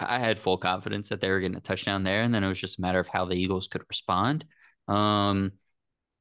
I 0.00 0.18
had 0.18 0.38
full 0.38 0.58
confidence 0.58 1.08
that 1.08 1.20
they 1.20 1.30
were 1.30 1.40
getting 1.40 1.56
a 1.56 1.60
touchdown 1.60 2.04
there, 2.04 2.22
and 2.22 2.34
then 2.34 2.44
it 2.44 2.48
was 2.48 2.60
just 2.60 2.78
a 2.78 2.82
matter 2.82 3.00
of 3.00 3.08
how 3.08 3.24
the 3.24 3.36
Eagles 3.36 3.68
could 3.68 3.82
respond. 3.88 4.44
Um, 4.88 5.52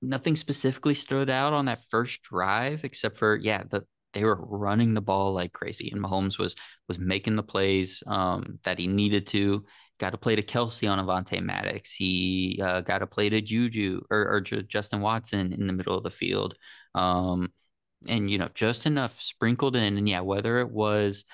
nothing 0.04 0.36
specifically 0.36 0.93
stood 0.93 1.30
out 1.30 1.54
on 1.54 1.66
that 1.66 1.84
first 1.89 2.22
drive, 2.24 2.84
except 2.84 3.18
for 3.18 3.36
yeah, 3.38 3.64
the 3.70 3.86
they 4.14 4.24
were 4.24 4.36
running 4.36 4.93
the 4.93 5.01
ball 5.01 5.34
like 5.34 5.54
crazy, 5.54 5.89
and 5.91 6.01
Mahomes 6.01 6.38
was 6.38 6.56
was 6.88 6.99
making 6.99 7.36
the 7.36 7.43
plays 7.43 8.04
um, 8.08 8.60
that 8.64 8.80
he 8.80 8.88
needed 8.88 9.28
to. 9.28 9.66
Got 9.99 10.12
to 10.12 10.18
play 10.18 10.36
to 10.36 10.43
Kelce 10.43 10.89
on 10.89 11.04
Avonte 11.04 11.41
Maddox. 11.41 11.93
He 11.93 12.60
uh, 12.64 12.82
got 12.82 12.99
to 12.99 13.08
play 13.08 13.30
to 13.30 13.41
Juju 13.41 14.01
or, 14.10 14.36
or 14.36 14.41
Justin 14.41 15.01
Watson 15.01 15.54
in 15.54 15.68
the 15.68 15.74
middle 15.74 15.97
of 15.97 16.04
the 16.04 16.12
field, 16.12 16.56
um, 16.95 17.51
and 18.08 18.30
you 18.30 18.38
know 18.38 18.49
just 18.54 18.86
enough 18.86 19.20
sprinkled 19.22 19.76
in. 19.76 19.97
And 19.97 20.08
yeah, 20.10 20.22
whether 20.22 20.60
it 20.60 20.70
was 20.72 21.26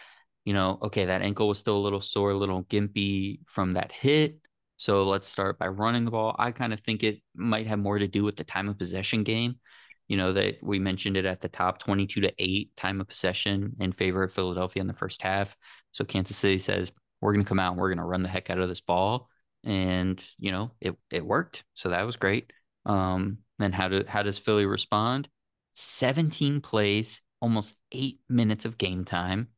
you 0.45 0.53
know, 0.53 0.79
okay, 0.81 1.05
that 1.05 1.21
ankle 1.21 1.47
was 1.47 1.59
still 1.59 1.77
a 1.77 1.79
little 1.85 2.01
sore, 2.01 2.31
a 2.31 2.37
little 2.37 2.63
gimpy 2.63 3.39
from 3.45 3.73
that 3.73 3.91
hit. 3.91 4.39
So 4.79 5.03
let's 5.03 5.27
start 5.27 5.59
by 5.59 5.67
running 5.67 6.05
the 6.05 6.11
ball. 6.11 6.33
I 6.39 6.51
kind 6.51 6.71
of 6.71 6.79
think 6.79 7.03
it 7.03 7.21
might 7.35 7.67
have 7.67 7.79
more 7.79 7.99
to 7.99 8.07
do 8.07 8.23
with 8.23 8.37
the 8.37 8.45
time 8.45 8.69
of 8.69 8.77
possession 8.77 9.23
game. 9.23 9.59
You 10.07 10.15
know, 10.15 10.31
that 10.33 10.55
we 10.63 10.79
mentioned 10.79 11.17
it 11.17 11.25
at 11.25 11.41
the 11.41 11.49
top 11.49 11.79
22 11.79 12.21
to 12.21 12.33
8 12.39 12.75
time 12.77 13.01
of 13.01 13.09
possession 13.09 13.75
in 13.79 13.91
favor 13.91 14.23
of 14.23 14.33
Philadelphia 14.33 14.79
in 14.79 14.87
the 14.87 14.93
first 14.93 15.21
half. 15.21 15.55
So 15.91 16.05
Kansas 16.05 16.37
City 16.37 16.59
says, 16.59 16.93
we're 17.19 17.33
going 17.33 17.43
to 17.43 17.49
come 17.49 17.59
out 17.59 17.73
and 17.73 17.81
we're 17.81 17.89
going 17.89 17.99
to 17.99 18.05
run 18.05 18.23
the 18.23 18.29
heck 18.29 18.49
out 18.49 18.57
of 18.57 18.69
this 18.69 18.79
ball. 18.79 19.27
And, 19.65 20.23
you 20.39 20.53
know, 20.53 20.71
it, 20.79 20.95
it 21.11 21.25
worked. 21.25 21.65
So 21.73 21.89
that 21.89 22.05
was 22.05 22.15
great. 22.15 22.53
Um, 22.85 23.39
then 23.59 23.73
how 23.73 23.89
do 23.89 24.05
how 24.07 24.23
does 24.23 24.37
Philly 24.37 24.65
respond? 24.65 25.27
17 25.73 26.61
plays, 26.61 27.21
almost 27.41 27.75
eight 27.91 28.21
minutes 28.29 28.63
of 28.63 28.77
game 28.77 29.03
time 29.03 29.49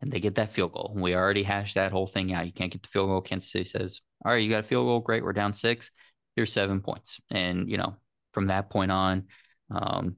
and 0.00 0.12
they 0.12 0.20
get 0.20 0.36
that 0.36 0.52
field 0.52 0.72
goal. 0.72 0.92
We 0.94 1.14
already 1.14 1.42
hashed 1.42 1.74
that 1.74 1.92
whole 1.92 2.06
thing 2.06 2.32
out. 2.32 2.46
You 2.46 2.52
can't 2.52 2.72
get 2.72 2.82
the 2.82 2.88
field 2.88 3.08
goal. 3.08 3.20
Kansas 3.20 3.50
City 3.50 3.64
says, 3.64 4.00
All 4.24 4.32
right, 4.32 4.42
you 4.42 4.50
got 4.50 4.64
a 4.64 4.66
field 4.66 4.86
goal. 4.86 5.00
Great. 5.00 5.22
We're 5.22 5.32
down 5.32 5.54
six. 5.54 5.90
Here's 6.36 6.52
seven 6.52 6.80
points. 6.80 7.20
And, 7.30 7.70
you 7.70 7.76
know, 7.76 7.96
from 8.32 8.48
that 8.48 8.70
point 8.70 8.90
on, 8.90 9.24
um, 9.70 10.16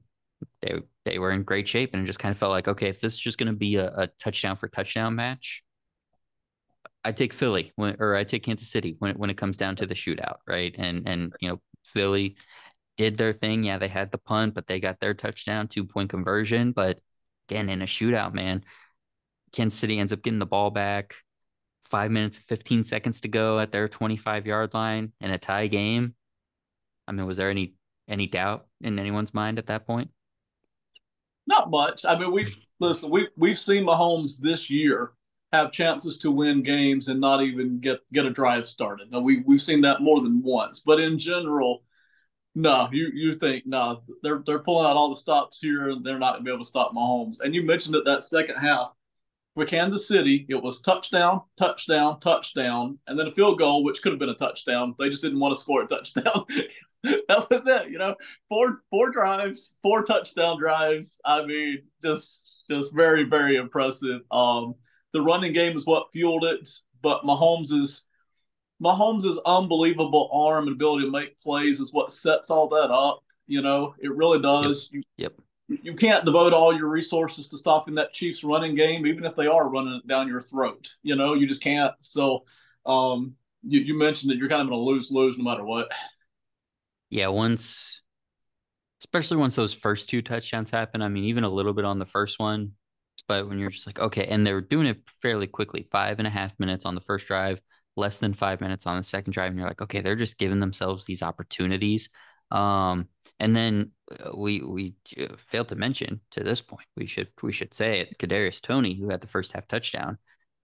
they 0.61 0.79
they 1.05 1.19
were 1.19 1.31
in 1.31 1.43
great 1.43 1.67
shape 1.67 1.91
and 1.93 2.03
it 2.03 2.05
just 2.05 2.19
kind 2.19 2.31
of 2.31 2.37
felt 2.37 2.51
like, 2.51 2.67
okay, 2.67 2.87
if 2.87 3.01
this 3.01 3.13
is 3.13 3.19
just 3.19 3.37
going 3.37 3.51
to 3.51 3.57
be 3.57 3.75
a, 3.75 3.87
a, 3.87 4.07
touchdown 4.19 4.55
for 4.55 4.67
touchdown 4.67 5.15
match, 5.15 5.63
I 7.03 7.11
take 7.11 7.33
Philly 7.33 7.71
when, 7.75 7.95
or 7.99 8.15
I 8.15 8.23
take 8.23 8.43
Kansas 8.43 8.69
City 8.69 8.95
when 8.99 9.15
when 9.17 9.29
it 9.29 9.37
comes 9.37 9.57
down 9.57 9.75
to 9.77 9.85
the 9.85 9.95
shootout, 9.95 10.37
right? 10.47 10.75
And 10.77 11.07
and 11.07 11.33
you 11.39 11.49
know 11.49 11.61
Philly 11.85 12.35
did 12.97 13.17
their 13.17 13.33
thing. 13.33 13.63
Yeah, 13.63 13.77
they 13.79 13.87
had 13.87 14.11
the 14.11 14.17
punt, 14.19 14.53
but 14.53 14.67
they 14.67 14.79
got 14.79 14.99
their 14.99 15.13
touchdown, 15.13 15.67
two 15.67 15.85
point 15.85 16.09
conversion. 16.09 16.71
But 16.71 16.99
again, 17.49 17.69
in 17.69 17.81
a 17.81 17.85
shootout, 17.85 18.33
man, 18.33 18.63
Kansas 19.51 19.79
City 19.79 19.99
ends 19.99 20.13
up 20.13 20.21
getting 20.21 20.39
the 20.39 20.45
ball 20.45 20.69
back. 20.71 21.15
Five 21.91 22.09
minutes, 22.09 22.37
15 22.37 22.85
seconds 22.85 23.19
to 23.21 23.27
go 23.27 23.59
at 23.59 23.73
their 23.73 23.89
25 23.89 24.47
yard 24.47 24.73
line 24.73 25.11
in 25.19 25.29
a 25.29 25.37
tie 25.37 25.67
game. 25.67 26.15
I 27.05 27.11
mean, 27.11 27.25
was 27.25 27.35
there 27.35 27.49
any 27.49 27.73
any 28.07 28.27
doubt 28.27 28.67
in 28.79 28.97
anyone's 28.97 29.33
mind 29.33 29.59
at 29.59 29.67
that 29.67 29.85
point? 29.85 30.09
Not 31.45 31.69
much. 31.69 32.05
I 32.05 32.17
mean, 32.17 32.31
we 32.31 32.55
listen. 32.79 33.09
We 33.09 33.27
we've 33.35 33.59
seen 33.59 33.83
Mahomes 33.83 34.39
this 34.39 34.69
year 34.69 35.11
have 35.51 35.73
chances 35.73 36.17
to 36.19 36.31
win 36.31 36.63
games 36.63 37.09
and 37.09 37.19
not 37.19 37.43
even 37.43 37.81
get 37.81 37.99
get 38.13 38.25
a 38.25 38.29
drive 38.29 38.69
started. 38.69 39.11
Now 39.11 39.19
we 39.19 39.43
we've 39.45 39.61
seen 39.61 39.81
that 39.81 40.01
more 40.01 40.21
than 40.21 40.41
once. 40.41 40.79
But 40.79 41.01
in 41.01 41.19
general, 41.19 41.83
no, 42.55 42.87
you 42.93 43.11
you 43.13 43.33
think 43.33 43.65
no, 43.65 44.03
they're 44.23 44.43
they're 44.45 44.59
pulling 44.59 44.85
out 44.85 44.95
all 44.95 45.09
the 45.09 45.17
stops 45.17 45.59
here 45.59 45.89
and 45.89 46.05
they're 46.05 46.19
not 46.19 46.35
gonna 46.35 46.45
be 46.45 46.51
able 46.51 46.63
to 46.63 46.69
stop 46.69 46.93
Mahomes. 46.93 47.41
And 47.41 47.53
you 47.53 47.63
mentioned 47.63 47.95
that 47.95 48.05
that 48.05 48.23
second 48.23 48.55
half 48.55 48.93
for 49.55 49.65
Kansas 49.65 50.07
City, 50.07 50.45
it 50.49 50.61
was 50.61 50.79
touchdown, 50.79 51.41
touchdown, 51.57 52.19
touchdown, 52.19 52.97
and 53.07 53.19
then 53.19 53.27
a 53.27 53.33
field 53.33 53.59
goal, 53.59 53.83
which 53.83 54.01
could 54.01 54.13
have 54.13 54.19
been 54.19 54.29
a 54.29 54.35
touchdown. 54.35 54.95
They 54.97 55.09
just 55.09 55.21
didn't 55.21 55.39
want 55.39 55.53
to 55.55 55.61
score 55.61 55.83
a 55.83 55.87
touchdown. 55.87 56.45
that 57.03 57.47
was 57.49 57.67
it, 57.67 57.89
you 57.89 57.97
know. 57.97 58.15
Four 58.47 58.83
four 58.89 59.11
drives, 59.11 59.73
four 59.81 60.03
touchdown 60.03 60.57
drives. 60.57 61.19
I 61.25 61.45
mean, 61.45 61.83
just 62.01 62.63
just 62.69 62.93
very 62.93 63.23
very 63.23 63.57
impressive. 63.57 64.21
Um, 64.31 64.75
the 65.11 65.21
running 65.21 65.51
game 65.51 65.75
is 65.75 65.85
what 65.85 66.13
fueled 66.13 66.45
it, 66.45 66.69
but 67.01 67.23
Mahomes 67.23 67.73
is 67.73 68.07
Mahomes' 68.81 69.37
unbelievable 69.45 70.29
arm 70.31 70.67
and 70.67 70.75
ability 70.75 71.05
to 71.05 71.11
make 71.11 71.37
plays 71.37 71.79
is 71.79 71.93
what 71.93 72.13
sets 72.13 72.49
all 72.49 72.69
that 72.69 72.89
up. 72.89 73.23
You 73.47 73.61
know, 73.61 73.95
it 73.99 74.15
really 74.15 74.41
does. 74.41 74.89
Yep. 74.93 75.03
Yep 75.17 75.33
you 75.81 75.95
can't 75.95 76.25
devote 76.25 76.53
all 76.53 76.75
your 76.75 76.87
resources 76.87 77.49
to 77.49 77.57
stopping 77.57 77.95
that 77.95 78.13
Chiefs 78.13 78.43
running 78.43 78.75
game, 78.75 79.05
even 79.05 79.25
if 79.25 79.35
they 79.35 79.47
are 79.47 79.69
running 79.69 79.95
it 79.95 80.07
down 80.07 80.27
your 80.27 80.41
throat. 80.41 80.95
You 81.03 81.15
know, 81.15 81.33
you 81.33 81.47
just 81.47 81.63
can't. 81.63 81.93
So, 82.01 82.45
um, 82.85 83.35
you, 83.63 83.81
you 83.81 83.97
mentioned 83.97 84.31
that 84.31 84.37
you're 84.37 84.49
kind 84.49 84.61
of 84.61 84.69
going 84.69 84.79
to 84.79 84.83
lose 84.83 85.11
lose 85.11 85.37
no 85.37 85.43
matter 85.43 85.63
what. 85.63 85.89
Yeah, 87.09 87.27
once, 87.27 88.01
especially 89.01 89.37
once 89.37 89.55
those 89.55 89.73
first 89.73 90.09
two 90.09 90.21
touchdowns 90.21 90.71
happen. 90.71 91.01
I 91.01 91.09
mean, 91.09 91.25
even 91.25 91.43
a 91.43 91.49
little 91.49 91.73
bit 91.73 91.85
on 91.85 91.99
the 91.99 92.05
first 92.05 92.39
one, 92.39 92.73
but 93.27 93.47
when 93.47 93.59
you're 93.59 93.69
just 93.69 93.87
like, 93.87 93.99
okay, 93.99 94.25
and 94.25 94.45
they're 94.45 94.61
doing 94.61 94.87
it 94.87 95.01
fairly 95.09 95.47
quickly, 95.47 95.87
five 95.91 96.19
and 96.19 96.27
a 96.27 96.31
half 96.31 96.57
minutes 96.59 96.85
on 96.85 96.95
the 96.95 97.01
first 97.01 97.27
drive, 97.27 97.59
less 97.95 98.19
than 98.19 98.33
five 98.33 98.61
minutes 98.61 98.85
on 98.85 98.97
the 98.97 99.03
second 99.03 99.33
drive, 99.33 99.49
and 99.49 99.59
you're 99.59 99.67
like, 99.67 99.81
okay, 99.81 100.01
they're 100.01 100.15
just 100.15 100.37
giving 100.37 100.59
themselves 100.59 101.05
these 101.05 101.21
opportunities. 101.21 102.09
Um, 102.49 103.07
and 103.41 103.55
then 103.55 103.91
uh, 104.11 104.37
we 104.37 104.61
we 104.61 104.93
uh, 105.19 105.35
failed 105.35 105.67
to 105.69 105.75
mention 105.75 106.21
to 106.31 106.43
this 106.43 106.61
point. 106.61 106.85
We 106.95 107.07
should 107.07 107.29
we 107.41 107.51
should 107.51 107.73
say 107.73 107.99
it. 107.99 108.19
Kadarius 108.19 108.61
Toney, 108.61 108.93
who 108.93 109.09
had 109.09 109.19
the 109.19 109.27
first 109.27 109.51
half 109.51 109.67
touchdown, 109.67 110.19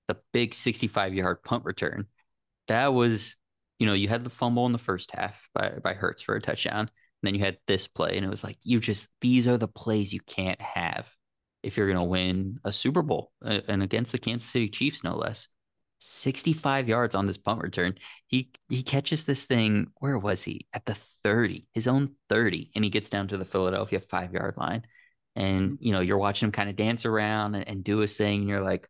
the 0.07 0.17
big 0.31 0.53
65 0.53 1.15
yard 1.15 1.43
punt 1.43 1.65
return. 1.65 2.05
That 2.67 2.93
was 2.93 3.35
you 3.79 3.87
know, 3.87 3.93
you 3.93 4.07
had 4.07 4.23
the 4.23 4.29
fumble 4.29 4.65
in 4.67 4.71
the 4.71 4.77
first 4.77 5.11
half 5.11 5.49
by 5.53 5.69
by 5.83 5.95
Hurts 5.95 6.21
for 6.21 6.35
a 6.35 6.41
touchdown. 6.41 6.81
And 6.81 6.89
then 7.23 7.33
you 7.33 7.41
had 7.43 7.57
this 7.67 7.87
play, 7.87 8.15
and 8.15 8.23
it 8.23 8.29
was 8.29 8.43
like 8.43 8.57
you 8.63 8.79
just 8.79 9.07
these 9.21 9.47
are 9.47 9.57
the 9.57 9.67
plays 9.67 10.13
you 10.13 10.21
can't 10.21 10.61
have 10.61 11.07
if 11.63 11.77
you're 11.77 11.87
going 11.87 11.99
to 11.99 12.05
win 12.05 12.59
a 12.63 12.71
Super 12.71 13.01
Bowl 13.01 13.31
and 13.41 13.81
against 13.81 14.11
the 14.11 14.19
Kansas 14.19 14.47
City 14.47 14.69
Chiefs, 14.69 15.03
no 15.03 15.15
less. 15.15 15.47
65 15.99 16.87
yards 16.87 17.15
on 17.15 17.27
this 17.27 17.37
punt 17.37 17.61
return. 17.61 17.95
He 18.27 18.51
he 18.69 18.83
catches 18.83 19.23
this 19.23 19.45
thing. 19.45 19.87
Where 19.99 20.17
was 20.17 20.43
he? 20.43 20.67
At 20.73 20.85
the 20.85 20.95
30, 20.95 21.67
his 21.73 21.87
own 21.87 22.15
30, 22.29 22.71
and 22.75 22.83
he 22.83 22.89
gets 22.89 23.09
down 23.09 23.27
to 23.29 23.37
the 23.37 23.45
Philadelphia 23.45 23.99
five 23.99 24.33
yard 24.33 24.55
line. 24.57 24.83
And 25.35 25.71
mm-hmm. 25.71 25.85
you 25.85 25.91
know, 25.91 26.01
you're 26.01 26.17
watching 26.17 26.47
him 26.47 26.51
kind 26.51 26.69
of 26.69 26.75
dance 26.75 27.05
around 27.05 27.55
and, 27.55 27.67
and 27.67 27.83
do 27.83 27.99
his 27.99 28.15
thing, 28.15 28.41
and 28.41 28.49
you're 28.49 28.63
like, 28.63 28.87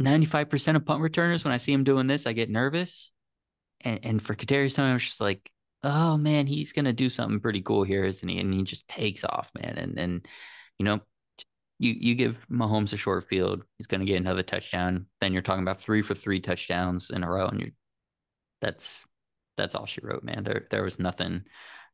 95% 0.00 0.76
of 0.76 0.84
punt 0.84 1.02
returners, 1.02 1.44
when 1.44 1.52
I 1.54 1.58
see 1.58 1.72
him 1.72 1.84
doing 1.84 2.06
this, 2.06 2.26
I 2.26 2.32
get 2.32 2.50
nervous. 2.50 3.10
And 3.80 4.00
and 4.04 4.22
for 4.22 4.34
Kadarius 4.34 4.76
Toney, 4.76 4.90
I 4.90 4.94
was 4.94 5.04
just 5.04 5.20
like, 5.20 5.50
oh 5.82 6.16
man, 6.16 6.46
he's 6.46 6.72
gonna 6.72 6.92
do 6.92 7.10
something 7.10 7.40
pretty 7.40 7.62
cool 7.62 7.84
here, 7.84 8.04
isn't 8.04 8.28
he? 8.28 8.38
And 8.38 8.52
he 8.52 8.62
just 8.62 8.88
takes 8.88 9.24
off, 9.24 9.50
man. 9.54 9.76
And 9.76 9.98
and 9.98 10.28
you 10.78 10.84
know, 10.84 11.00
you 11.78 11.94
you 11.98 12.14
give 12.14 12.36
Mahomes 12.50 12.92
a 12.92 12.96
short 12.96 13.28
field, 13.28 13.64
he's 13.78 13.86
going 13.86 14.00
to 14.00 14.06
get 14.06 14.20
another 14.20 14.42
touchdown. 14.42 15.06
Then 15.20 15.32
you're 15.32 15.42
talking 15.42 15.62
about 15.62 15.80
three 15.80 16.02
for 16.02 16.14
three 16.14 16.40
touchdowns 16.40 17.10
in 17.10 17.24
a 17.24 17.30
row, 17.30 17.46
and 17.46 17.60
you 17.60 17.72
that's 18.60 19.04
that's 19.56 19.74
all 19.74 19.86
she 19.86 20.00
wrote, 20.02 20.24
man. 20.24 20.44
There 20.44 20.66
there 20.70 20.82
was 20.82 20.98
nothing, 20.98 21.44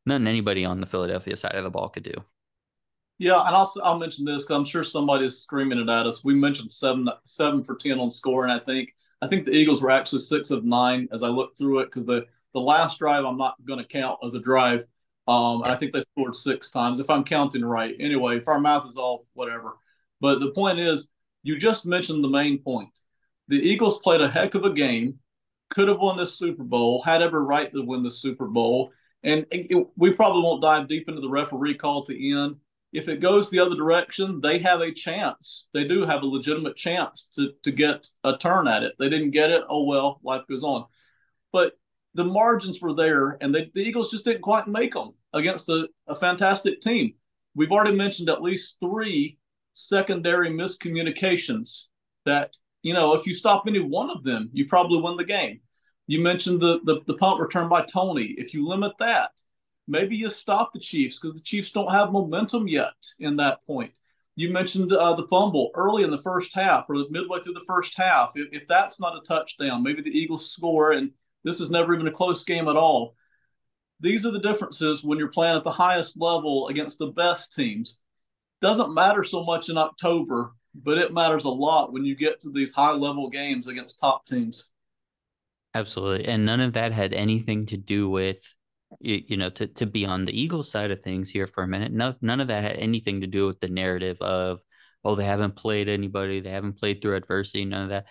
nothing 0.05 0.27
anybody 0.27 0.65
on 0.65 0.79
the 0.79 0.87
Philadelphia 0.87 1.35
side 1.35 1.55
of 1.55 1.63
the 1.63 1.69
ball 1.69 1.89
could 1.89 2.03
do. 2.03 2.13
Yeah, 3.17 3.39
and 3.39 3.55
I'll 3.55 3.71
I'll 3.83 3.99
mention 3.99 4.25
this 4.25 4.43
because 4.43 4.55
I'm 4.57 4.65
sure 4.65 4.83
somebody's 4.83 5.37
screaming 5.37 5.79
it 5.79 5.89
at 5.89 6.07
us. 6.07 6.23
We 6.23 6.33
mentioned 6.33 6.71
seven 6.71 7.07
seven 7.25 7.63
for 7.63 7.75
ten 7.75 7.99
on 7.99 8.09
score, 8.09 8.43
and 8.43 8.51
I 8.51 8.59
think 8.59 8.95
I 9.21 9.27
think 9.27 9.45
the 9.45 9.51
Eagles 9.51 9.81
were 9.81 9.91
actually 9.91 10.19
six 10.19 10.51
of 10.51 10.65
nine 10.65 11.07
as 11.11 11.21
I 11.21 11.27
looked 11.27 11.57
through 11.57 11.79
it 11.79 11.85
because 11.85 12.05
the 12.05 12.25
the 12.53 12.59
last 12.59 12.99
drive 12.99 13.25
I'm 13.25 13.37
not 13.37 13.55
going 13.65 13.79
to 13.79 13.85
count 13.85 14.19
as 14.23 14.33
a 14.33 14.39
drive 14.39 14.85
um, 15.31 15.63
I 15.63 15.75
think 15.75 15.93
they 15.93 16.01
scored 16.01 16.35
six 16.35 16.71
times, 16.71 16.99
if 16.99 17.09
I'm 17.09 17.23
counting 17.23 17.63
right. 17.63 17.95
Anyway, 17.99 18.37
if 18.37 18.47
our 18.47 18.59
math 18.59 18.85
is 18.85 18.97
off, 18.97 19.21
whatever. 19.33 19.77
But 20.19 20.39
the 20.39 20.51
point 20.51 20.79
is, 20.79 21.09
you 21.41 21.57
just 21.57 21.85
mentioned 21.85 22.23
the 22.23 22.29
main 22.29 22.59
point. 22.59 22.99
The 23.47 23.57
Eagles 23.57 23.99
played 23.99 24.21
a 24.21 24.27
heck 24.27 24.55
of 24.55 24.65
a 24.65 24.73
game, 24.73 25.19
could 25.69 25.87
have 25.87 25.99
won 25.99 26.17
this 26.17 26.37
Super 26.37 26.63
Bowl, 26.63 27.01
had 27.01 27.21
every 27.21 27.41
right 27.41 27.71
to 27.71 27.81
win 27.81 28.03
the 28.03 28.11
Super 28.11 28.47
Bowl. 28.47 28.91
And 29.23 29.45
it, 29.51 29.87
we 29.95 30.11
probably 30.11 30.41
won't 30.41 30.61
dive 30.61 30.87
deep 30.87 31.07
into 31.07 31.21
the 31.21 31.29
referee 31.29 31.75
call 31.75 32.01
at 32.01 32.07
the 32.07 32.33
end. 32.33 32.57
If 32.91 33.07
it 33.07 33.21
goes 33.21 33.49
the 33.49 33.59
other 33.59 33.75
direction, 33.75 34.41
they 34.41 34.59
have 34.59 34.81
a 34.81 34.91
chance. 34.91 35.67
They 35.73 35.85
do 35.85 36.05
have 36.05 36.23
a 36.23 36.27
legitimate 36.27 36.75
chance 36.75 37.29
to, 37.35 37.53
to 37.63 37.71
get 37.71 38.07
a 38.25 38.37
turn 38.37 38.67
at 38.67 38.83
it. 38.83 38.95
They 38.99 39.09
didn't 39.09 39.31
get 39.31 39.49
it. 39.49 39.63
Oh, 39.69 39.85
well, 39.85 40.19
life 40.23 40.43
goes 40.49 40.63
on. 40.63 40.85
But 41.53 41.73
the 42.15 42.25
margins 42.25 42.81
were 42.81 42.93
there, 42.93 43.37
and 43.39 43.55
they, 43.55 43.71
the 43.73 43.81
Eagles 43.81 44.11
just 44.11 44.25
didn't 44.25 44.41
quite 44.41 44.67
make 44.67 44.93
them 44.93 45.13
against 45.33 45.69
a, 45.69 45.87
a 46.07 46.15
fantastic 46.15 46.81
team. 46.81 47.13
We've 47.55 47.71
already 47.71 47.95
mentioned 47.95 48.29
at 48.29 48.41
least 48.41 48.79
three 48.79 49.37
secondary 49.73 50.49
miscommunications 50.49 51.85
that, 52.25 52.55
you 52.81 52.93
know, 52.93 53.15
if 53.15 53.25
you 53.25 53.33
stop 53.33 53.63
any 53.67 53.79
one 53.79 54.09
of 54.09 54.23
them, 54.23 54.49
you 54.53 54.67
probably 54.67 55.01
win 55.01 55.17
the 55.17 55.25
game. 55.25 55.61
You 56.07 56.21
mentioned 56.21 56.59
the, 56.59 56.79
the, 56.83 57.01
the 57.07 57.13
punt 57.15 57.39
return 57.39 57.69
by 57.69 57.83
Toney. 57.83 58.35
If 58.37 58.53
you 58.53 58.67
limit 58.67 58.93
that, 58.99 59.31
maybe 59.87 60.15
you 60.15 60.29
stop 60.29 60.73
the 60.73 60.79
Chiefs 60.79 61.19
because 61.19 61.37
the 61.37 61.43
Chiefs 61.43 61.71
don't 61.71 61.91
have 61.91 62.11
momentum 62.11 62.67
yet 62.67 62.93
in 63.19 63.37
that 63.37 63.65
point. 63.65 63.97
You 64.35 64.51
mentioned 64.51 64.91
uh, 64.91 65.13
the 65.13 65.27
fumble 65.27 65.71
early 65.75 66.03
in 66.03 66.09
the 66.09 66.21
first 66.21 66.55
half 66.55 66.85
or 66.89 66.95
midway 67.09 67.39
through 67.39 67.53
the 67.53 67.65
first 67.67 67.95
half. 67.97 68.31
If, 68.35 68.47
if 68.51 68.67
that's 68.67 68.99
not 68.99 69.17
a 69.17 69.21
touchdown, 69.21 69.83
maybe 69.83 70.01
the 70.01 70.17
Eagles 70.17 70.51
score 70.51 70.93
and 70.93 71.11
this 71.43 71.59
is 71.59 71.69
never 71.69 71.93
even 71.93 72.07
a 72.07 72.11
close 72.11 72.43
game 72.43 72.67
at 72.67 72.77
all. 72.77 73.15
These 74.01 74.25
are 74.25 74.31
the 74.31 74.39
differences 74.39 75.03
when 75.03 75.19
you're 75.19 75.27
playing 75.29 75.55
at 75.55 75.63
the 75.63 75.71
highest 75.71 76.19
level 76.19 76.67
against 76.67 76.97
the 76.97 77.07
best 77.07 77.53
teams. 77.53 77.99
Doesn't 78.59 78.93
matter 78.93 79.23
so 79.23 79.43
much 79.43 79.69
in 79.69 79.77
October, 79.77 80.53
but 80.73 80.97
it 80.97 81.13
matters 81.13 81.45
a 81.45 81.49
lot 81.49 81.93
when 81.93 82.03
you 82.03 82.15
get 82.15 82.41
to 82.41 82.51
these 82.51 82.73
high 82.73 82.91
level 82.91 83.29
games 83.29 83.67
against 83.67 83.99
top 83.99 84.25
teams. 84.25 84.69
Absolutely. 85.73 86.27
And 86.27 86.45
none 86.45 86.59
of 86.59 86.73
that 86.73 86.91
had 86.91 87.13
anything 87.13 87.67
to 87.67 87.77
do 87.77 88.09
with 88.09 88.37
you, 88.99 89.21
you 89.25 89.37
know 89.37 89.49
to 89.51 89.67
to 89.67 89.85
be 89.85 90.05
on 90.05 90.25
the 90.25 90.37
Eagles 90.37 90.69
side 90.69 90.91
of 90.91 91.01
things 91.01 91.29
here 91.29 91.47
for 91.47 91.63
a 91.63 91.67
minute. 91.67 91.93
No, 91.93 92.15
none 92.21 92.41
of 92.41 92.47
that 92.49 92.63
had 92.63 92.75
anything 92.77 93.21
to 93.21 93.27
do 93.27 93.47
with 93.47 93.59
the 93.61 93.69
narrative 93.69 94.17
of 94.19 94.59
oh 95.05 95.15
they 95.15 95.23
haven't 95.23 95.55
played 95.55 95.87
anybody, 95.87 96.41
they 96.41 96.49
haven't 96.49 96.77
played 96.77 97.01
through 97.01 97.15
adversity, 97.15 97.63
none 97.63 97.83
of 97.83 97.89
that 97.89 98.07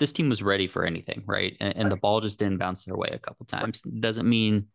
this 0.00 0.12
team 0.12 0.28
was 0.28 0.42
ready 0.42 0.66
for 0.66 0.84
anything, 0.84 1.22
right? 1.26 1.56
And, 1.60 1.76
and 1.76 1.92
the 1.92 1.96
ball 1.96 2.20
just 2.20 2.38
didn't 2.38 2.58
bounce 2.58 2.84
their 2.84 2.96
way 2.96 3.10
a 3.12 3.18
couple 3.18 3.46
times. 3.46 3.80
Doesn't 3.82 4.28
mean 4.28 4.66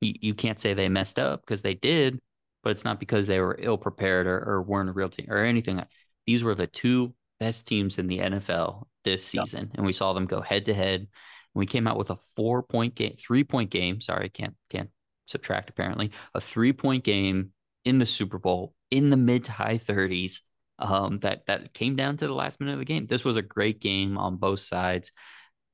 you, 0.00 0.14
you 0.20 0.34
can't 0.34 0.60
say 0.60 0.74
they 0.74 0.88
messed 0.88 1.18
up 1.18 1.42
because 1.42 1.62
they 1.62 1.74
did, 1.74 2.20
but 2.62 2.70
it's 2.70 2.84
not 2.84 3.00
because 3.00 3.26
they 3.26 3.40
were 3.40 3.58
ill 3.58 3.78
prepared 3.78 4.26
or, 4.26 4.38
or 4.38 4.62
weren't 4.62 4.90
a 4.90 4.92
real 4.92 5.08
team 5.08 5.26
or 5.28 5.38
anything. 5.38 5.82
These 6.26 6.42
were 6.42 6.54
the 6.54 6.66
two 6.66 7.14
best 7.40 7.66
teams 7.66 7.98
in 7.98 8.06
the 8.06 8.18
NFL 8.18 8.86
this 9.04 9.24
season, 9.24 9.70
and 9.74 9.86
we 9.86 9.92
saw 9.92 10.12
them 10.12 10.26
go 10.26 10.40
head 10.40 10.66
to 10.66 10.74
head. 10.74 11.08
We 11.54 11.66
came 11.66 11.86
out 11.86 11.96
with 11.96 12.10
a 12.10 12.16
four 12.36 12.62
point 12.62 12.94
game, 12.94 13.16
three 13.18 13.44
point 13.44 13.70
game. 13.70 14.00
Sorry, 14.00 14.28
can't 14.28 14.54
can't 14.70 14.90
subtract 15.26 15.70
apparently. 15.70 16.12
A 16.34 16.40
three 16.40 16.72
point 16.72 17.04
game 17.04 17.52
in 17.84 17.98
the 17.98 18.06
Super 18.06 18.38
Bowl 18.38 18.74
in 18.90 19.10
the 19.10 19.16
mid 19.16 19.44
to 19.44 19.52
high 19.52 19.78
30s 19.78 20.40
um, 20.78 21.18
that 21.20 21.46
that 21.46 21.72
came 21.74 21.96
down 21.96 22.16
to 22.16 22.26
the 22.26 22.34
last 22.34 22.60
minute 22.60 22.72
of 22.72 22.78
the 22.78 22.84
game. 22.84 23.06
This 23.06 23.24
was 23.24 23.36
a 23.36 23.42
great 23.42 23.80
game 23.80 24.18
on 24.18 24.36
both 24.36 24.60
sides. 24.60 25.12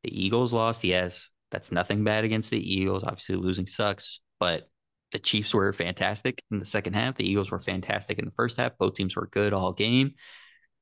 The 0.02 0.24
Eagles 0.24 0.52
lost, 0.52 0.84
yes. 0.84 1.30
That's 1.54 1.70
nothing 1.70 2.02
bad 2.02 2.24
against 2.24 2.50
the 2.50 2.58
Eagles. 2.58 3.04
Obviously, 3.04 3.36
losing 3.36 3.68
sucks, 3.68 4.18
but 4.40 4.68
the 5.12 5.20
Chiefs 5.20 5.54
were 5.54 5.72
fantastic 5.72 6.42
in 6.50 6.58
the 6.58 6.64
second 6.64 6.94
half. 6.94 7.14
The 7.14 7.30
Eagles 7.30 7.52
were 7.52 7.60
fantastic 7.60 8.18
in 8.18 8.24
the 8.24 8.32
first 8.32 8.56
half. 8.56 8.76
Both 8.76 8.96
teams 8.96 9.14
were 9.14 9.28
good 9.28 9.52
all 9.52 9.72
game. 9.72 10.14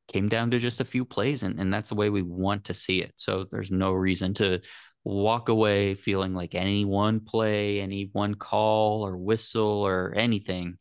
Came 0.08 0.30
down 0.30 0.50
to 0.52 0.58
just 0.58 0.80
a 0.80 0.86
few 0.86 1.04
plays, 1.04 1.42
and, 1.42 1.60
and 1.60 1.70
that's 1.70 1.90
the 1.90 1.94
way 1.94 2.08
we 2.08 2.22
want 2.22 2.64
to 2.64 2.74
see 2.74 3.02
it. 3.02 3.12
So 3.18 3.44
there's 3.52 3.70
no 3.70 3.92
reason 3.92 4.32
to 4.34 4.60
walk 5.04 5.50
away 5.50 5.94
feeling 5.94 6.32
like 6.32 6.54
any 6.54 6.86
one 6.86 7.20
play, 7.20 7.82
any 7.82 8.08
one 8.10 8.34
call 8.34 9.06
or 9.06 9.18
whistle 9.18 9.86
or 9.86 10.14
anything 10.16 10.78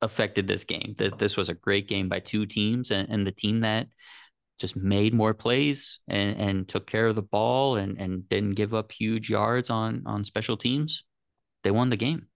affected 0.00 0.46
this 0.46 0.62
game. 0.62 0.94
That 0.98 1.18
this 1.18 1.36
was 1.36 1.48
a 1.48 1.54
great 1.54 1.88
game 1.88 2.08
by 2.08 2.20
two 2.20 2.46
teams, 2.46 2.92
and, 2.92 3.08
and 3.10 3.26
the 3.26 3.32
team 3.32 3.62
that 3.62 3.88
just 4.58 4.76
made 4.76 5.14
more 5.14 5.34
plays 5.34 6.00
and, 6.08 6.36
and 6.36 6.68
took 6.68 6.86
care 6.86 7.06
of 7.06 7.14
the 7.14 7.22
ball 7.22 7.76
and, 7.76 7.98
and 7.98 8.28
didn't 8.28 8.54
give 8.54 8.74
up 8.74 8.92
huge 8.92 9.30
yards 9.30 9.70
on 9.70 10.02
on 10.06 10.24
special 10.24 10.56
teams, 10.56 11.04
they 11.64 11.70
won 11.70 11.90
the 11.90 11.96
game. 11.96 12.26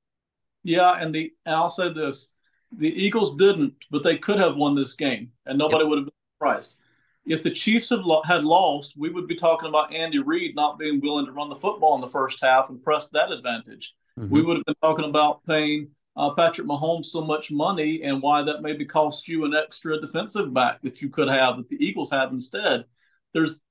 Yeah, 0.65 0.93
and 0.93 1.15
the 1.15 1.33
and 1.45 1.55
I'll 1.55 1.71
say 1.71 1.93
this: 1.93 2.29
the 2.77 2.89
Eagles 2.89 3.37
didn't, 3.37 3.75
but 3.91 4.03
they 4.03 4.17
could 4.17 4.39
have 4.39 4.57
won 4.57 4.75
this 4.75 4.95
game, 4.95 5.33
and 5.47 5.59
nobody 5.59 5.85
yep. 5.85 5.89
would 5.89 5.99
have 5.99 6.07
been 6.07 6.37
surprised. 6.39 6.77
If 7.25 7.45
the 7.45 7.51
Chiefs 7.51 7.91
had, 7.91 8.01
lo- 8.01 8.23
had 8.25 8.45
lost, 8.45 8.95
we 8.97 9.09
would 9.09 9.29
be 9.29 9.37
talking 9.37 9.69
about 9.69 9.95
Andy 9.95 10.19
Reid 10.19 10.57
not 10.57 10.79
being 10.79 11.01
willing 11.01 11.27
to 11.27 11.33
run 11.33 11.49
the 11.49 11.57
football 11.57 11.95
in 11.95 12.01
the 12.01 12.09
first 12.09 12.41
half 12.43 12.69
and 12.69 12.83
press 12.83 13.11
that 13.11 13.31
advantage. 13.31 13.95
Mm-hmm. 14.19 14.35
We 14.35 14.43
would 14.43 14.57
have 14.57 14.67
been 14.67 14.75
talking 14.83 15.05
about 15.05 15.45
paying 15.47 15.91
uh, 16.17 16.35
Patrick 16.35 16.67
Mahomes 16.67 17.07
so 17.07 17.23
much 17.23 17.51
money 17.51 18.03
and 18.03 18.21
why 18.21 18.43
that 18.43 18.63
maybe 18.63 18.85
cost 18.85 19.29
you 19.29 19.45
an 19.45 19.55
extra 19.55 20.01
defensive 20.01 20.53
back 20.53 20.81
that 20.83 21.01
you 21.01 21.09
could 21.09 21.29
have 21.29 21.57
that 21.57 21.69
the 21.69 21.85
Eagles 21.85 22.11
had 22.11 22.31
instead. 22.31 22.85
There's, 23.33 23.63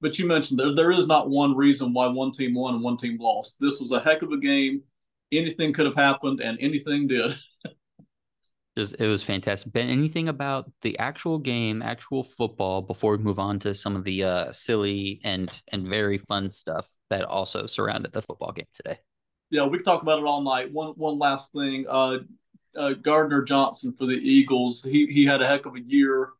but 0.00 0.18
you 0.18 0.26
mentioned 0.26 0.58
there 0.58 0.74
there 0.74 0.90
is 0.90 1.06
not 1.06 1.30
one 1.30 1.56
reason 1.56 1.92
why 1.92 2.06
one 2.08 2.32
team 2.32 2.54
won 2.54 2.74
and 2.74 2.84
one 2.84 2.96
team 2.96 3.18
lost. 3.18 3.56
This 3.60 3.80
was 3.80 3.92
a 3.92 4.00
heck 4.00 4.22
of 4.22 4.32
a 4.32 4.38
game. 4.38 4.82
Anything 5.32 5.72
could 5.72 5.86
have 5.86 5.94
happened, 5.94 6.40
and 6.40 6.58
anything 6.60 7.06
did. 7.06 7.36
Just 8.78 8.96
it 8.98 9.06
was 9.06 9.22
fantastic. 9.22 9.72
Ben, 9.72 9.88
anything 9.88 10.28
about 10.28 10.70
the 10.82 10.98
actual 10.98 11.38
game, 11.38 11.82
actual 11.82 12.24
football, 12.24 12.82
before 12.82 13.16
we 13.16 13.22
move 13.22 13.38
on 13.38 13.58
to 13.60 13.74
some 13.74 13.96
of 13.96 14.04
the 14.04 14.24
uh, 14.24 14.52
silly 14.52 15.20
and 15.24 15.50
and 15.72 15.88
very 15.88 16.18
fun 16.18 16.50
stuff 16.50 16.88
that 17.10 17.24
also 17.24 17.66
surrounded 17.66 18.12
the 18.12 18.22
football 18.22 18.52
game 18.52 18.66
today? 18.72 18.98
Yeah, 19.50 19.66
we 19.66 19.78
can 19.78 19.84
talk 19.84 20.02
about 20.02 20.18
it 20.18 20.24
all 20.24 20.42
night. 20.42 20.72
One 20.72 20.90
one 20.90 21.18
last 21.18 21.52
thing, 21.52 21.84
uh, 21.88 22.18
uh, 22.76 22.92
Gardner 22.94 23.42
Johnson 23.42 23.94
for 23.98 24.06
the 24.06 24.16
Eagles. 24.16 24.82
He 24.82 25.06
he 25.06 25.26
had 25.26 25.42
a 25.42 25.46
heck 25.46 25.66
of 25.66 25.74
a 25.74 25.80
year, 25.80 26.30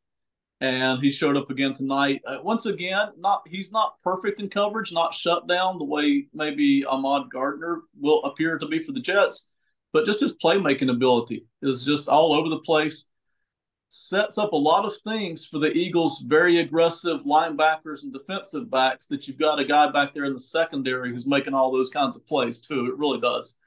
and 0.61 1.01
he 1.01 1.11
showed 1.11 1.37
up 1.37 1.51
again 1.51 1.75
tonight. 1.75 2.23
Uh, 2.25 2.39
once 2.43 2.67
again, 2.67 3.09
not 3.19 3.43
he's 3.49 3.73
not 3.73 3.97
perfect 4.05 4.41
in 4.41 4.49
coverage, 4.49 4.93
not 4.93 5.13
shut 5.13 5.49
down 5.49 5.79
the 5.79 5.85
way 5.85 6.29
maybe 6.33 6.85
Ahmad 6.85 7.31
Gardner 7.31 7.83
will 8.01 8.23
appear 8.25 8.59
to 8.59 8.67
be 8.67 8.81
for 8.81 8.93
the 8.93 9.01
Jets, 9.01 9.49
but 9.93 10.07
just 10.07 10.21
his 10.21 10.37
playmaking 10.43 10.91
ability 10.91 11.47
is 11.63 11.85
just 11.85 12.09
all 12.09 12.33
over 12.33 12.49
the 12.49 12.61
place 12.61 13.07
sets 13.91 14.39
up 14.39 14.53
a 14.53 14.57
lot 14.57 14.85
of 14.85 14.97
things 14.99 15.45
for 15.45 15.59
the 15.59 15.73
Eagles' 15.73 16.23
very 16.27 16.61
aggressive 16.61 17.23
linebackers 17.23 18.05
and 18.05 18.13
defensive 18.13 18.71
backs 18.71 19.07
that 19.07 19.27
you've 19.27 19.39
got 19.39 19.59
a 19.59 19.65
guy 19.65 19.91
back 19.91 20.15
there 20.15 20.25
in 20.25 20.33
the 20.33 20.41
secondary 20.41 21.13
who's 21.13 21.27
making 21.27 21.55
all 21.55 21.73
those 21.73 21.91
kinds 21.91 22.15
of 22.15 22.25
plays 22.27 22.61
too. 22.61 22.87
It 22.87 22.97
really 22.97 23.21
does. 23.21 23.59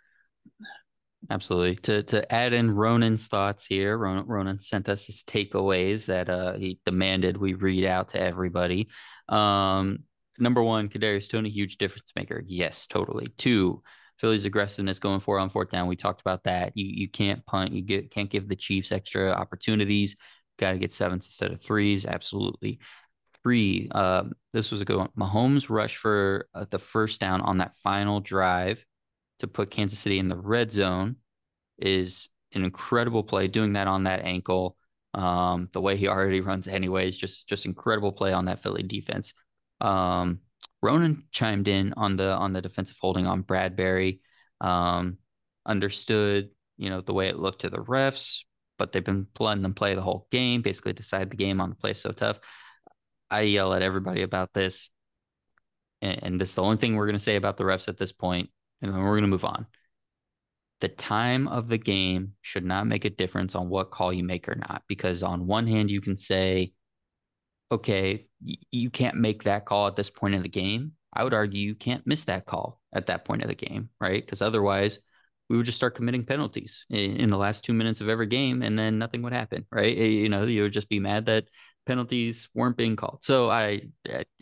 Absolutely. 1.30 1.76
To 1.76 2.04
to 2.04 2.34
add 2.34 2.54
in 2.54 2.72
Ronan's 2.72 3.28
thoughts 3.28 3.66
here, 3.66 3.98
Ronan, 3.98 4.26
Ronan 4.26 4.60
sent 4.60 4.90
us 4.90 5.06
his 5.06 5.24
takeaways 5.24 6.06
that 6.08 6.30
uh, 6.30 6.54
he 6.54 6.80
demanded 6.86 7.38
we 7.38 7.54
read 7.54 7.86
out 7.86 8.10
to 8.10 8.20
everybody. 8.20 8.90
Um, 9.30 10.00
number 10.38 10.64
one, 10.64 10.90
Kadarius 10.90 11.30
Toney, 11.30 11.50
huge 11.50 11.78
difference 11.78 12.12
maker. 12.16 12.44
Yes, 12.46 12.88
totally. 12.88 13.28
Two, 13.38 13.84
Philly's 14.24 14.46
aggressiveness 14.46 15.00
going 15.00 15.20
for 15.20 15.38
on 15.38 15.50
fourth 15.50 15.70
down. 15.70 15.90
We 15.90 15.98
talked 15.98 16.22
about 16.22 16.46
that. 16.46 16.72
You 16.76 16.86
you 16.86 17.10
can't 17.10 17.46
punt. 17.46 17.74
You 17.74 17.82
get 17.82 18.10
can't 18.10 18.30
give 18.30 18.48
the 18.48 18.56
Chiefs 18.56 18.94
extra 18.94 19.32
opportunities. 19.32 20.16
Got 20.58 20.72
to 20.72 20.78
get 20.78 20.94
sevens 20.94 21.26
instead 21.26 21.52
of 21.52 21.62
threes. 21.62 22.06
Absolutely. 22.06 22.80
Three. 23.44 23.90
Um, 23.92 24.32
this 24.54 24.72
was 24.72 24.80
a 24.80 24.86
good 24.86 24.96
one. 24.96 25.10
Mahomes 25.20 25.70
rush 25.70 25.98
for 25.98 26.48
uh, 26.56 26.64
the 26.70 26.80
first 26.80 27.20
down 27.20 27.42
on 27.42 27.58
that 27.58 27.76
final 27.84 28.22
drive 28.22 28.86
to 29.40 29.48
put 29.48 29.70
Kansas 29.70 30.00
City 30.00 30.20
in 30.20 30.30
the 30.30 30.38
red 30.38 30.72
zone 30.72 31.18
is 31.78 32.30
an 32.54 32.64
incredible 32.64 33.24
play. 33.24 33.50
Doing 33.50 33.74
that 33.74 33.88
on 33.88 34.06
that 34.06 34.22
ankle, 34.22 34.78
um, 35.14 35.68
the 35.74 35.82
way 35.82 35.98
he 35.98 36.08
already 36.08 36.40
runs, 36.40 36.70
anyways, 36.70 37.18
just 37.18 37.50
just 37.50 37.66
incredible 37.66 38.14
play 38.14 38.32
on 38.32 38.46
that 38.46 38.64
Philly 38.64 38.84
defense. 38.84 39.34
Um, 39.82 40.40
Ronan 40.84 41.24
chimed 41.32 41.70
in 41.70 41.94
on 41.96 42.18
the 42.18 42.30
on 42.34 42.52
the 42.52 42.62
defensive 42.62 42.98
holding 43.00 43.26
on 43.26 43.42
Bradberry. 43.42 44.20
Um, 44.60 45.18
understood, 45.66 46.50
you 46.78 46.90
know, 46.90 47.00
the 47.00 47.14
way 47.14 47.30
it 47.30 47.40
looked 47.40 47.62
to 47.62 47.70
the 47.70 47.78
refs, 47.78 48.42
but 48.78 48.92
they've 48.92 49.04
been 49.04 49.28
letting 49.40 49.64
them 49.64 49.74
play 49.74 49.96
the 49.96 50.02
whole 50.02 50.28
game, 50.30 50.62
basically 50.62 50.92
decide 50.92 51.30
the 51.30 51.38
game 51.38 51.62
on 51.62 51.70
the 51.70 51.76
play 51.76 51.94
so 51.94 52.12
tough. 52.12 52.40
I 53.32 53.42
yell 53.42 53.74
at 53.74 53.82
everybody 53.82 54.24
about 54.24 54.54
this, 54.54 54.90
and, 56.02 56.20
and 56.22 56.42
this 56.42 56.50
is 56.50 56.56
the 56.56 56.64
only 56.64 56.78
thing 56.78 56.96
we're 56.96 57.08
going 57.08 57.16
to 57.16 57.20
say 57.20 57.38
about 57.38 57.56
the 57.56 57.64
refs 57.64 57.88
at 57.88 57.98
this 57.98 58.12
point, 58.12 58.50
and 58.82 58.94
then 58.94 59.00
we're 59.00 59.12
going 59.12 59.22
to 59.24 59.28
move 59.28 59.46
on. 59.46 59.66
The 60.82 60.90
time 60.90 61.48
of 61.48 61.70
the 61.70 61.78
game 61.78 62.34
should 62.42 62.66
not 62.66 62.88
make 62.88 63.06
a 63.06 63.10
difference 63.10 63.56
on 63.56 63.70
what 63.70 63.90
call 63.90 64.12
you 64.12 64.26
make 64.26 64.50
or 64.50 64.56
not, 64.56 64.84
because 64.90 65.24
on 65.24 65.48
one 65.48 65.66
hand 65.66 65.90
you 65.90 66.02
can 66.02 66.18
say 66.18 66.74
okay, 67.74 68.28
you 68.72 68.90
can't 68.90 69.16
make 69.16 69.44
that 69.44 69.66
call 69.66 69.88
at 69.88 69.96
this 69.96 70.10
point 70.10 70.36
in 70.36 70.42
the 70.42 70.50
game. 70.50 70.94
I 71.14 71.24
would 71.24 71.34
argue 71.34 71.66
you 71.66 71.76
can't 71.76 72.06
miss 72.06 72.26
that 72.26 72.46
call 72.46 72.80
at 72.94 73.08
that 73.08 73.26
point 73.26 73.42
of 73.42 73.48
the 73.48 73.56
game, 73.56 73.90
right? 74.00 74.24
Because 74.24 74.42
otherwise, 74.42 75.00
we 75.50 75.58
would 75.58 75.66
just 75.66 75.78
start 75.78 75.96
committing 75.96 76.26
penalties 76.26 76.86
in, 76.90 77.18
in, 77.18 77.30
the 77.30 77.38
last 77.38 77.64
two 77.64 77.74
minutes 77.74 78.02
of 78.02 78.10
every 78.10 78.28
game, 78.28 78.62
and 78.62 78.78
then 78.78 78.98
nothing 78.98 79.22
would 79.22 79.34
happen, 79.34 79.66
right? 79.72 79.96
You 79.96 80.30
know, 80.30 80.44
you 80.46 80.64
would 80.64 80.74
just 80.74 80.90
be 80.90 81.00
mad 81.00 81.26
that 81.28 81.46
penalties 81.86 82.48
weren't 82.54 82.78
being 82.78 82.96
called. 82.96 83.20
So 83.24 83.50
I, 83.52 83.82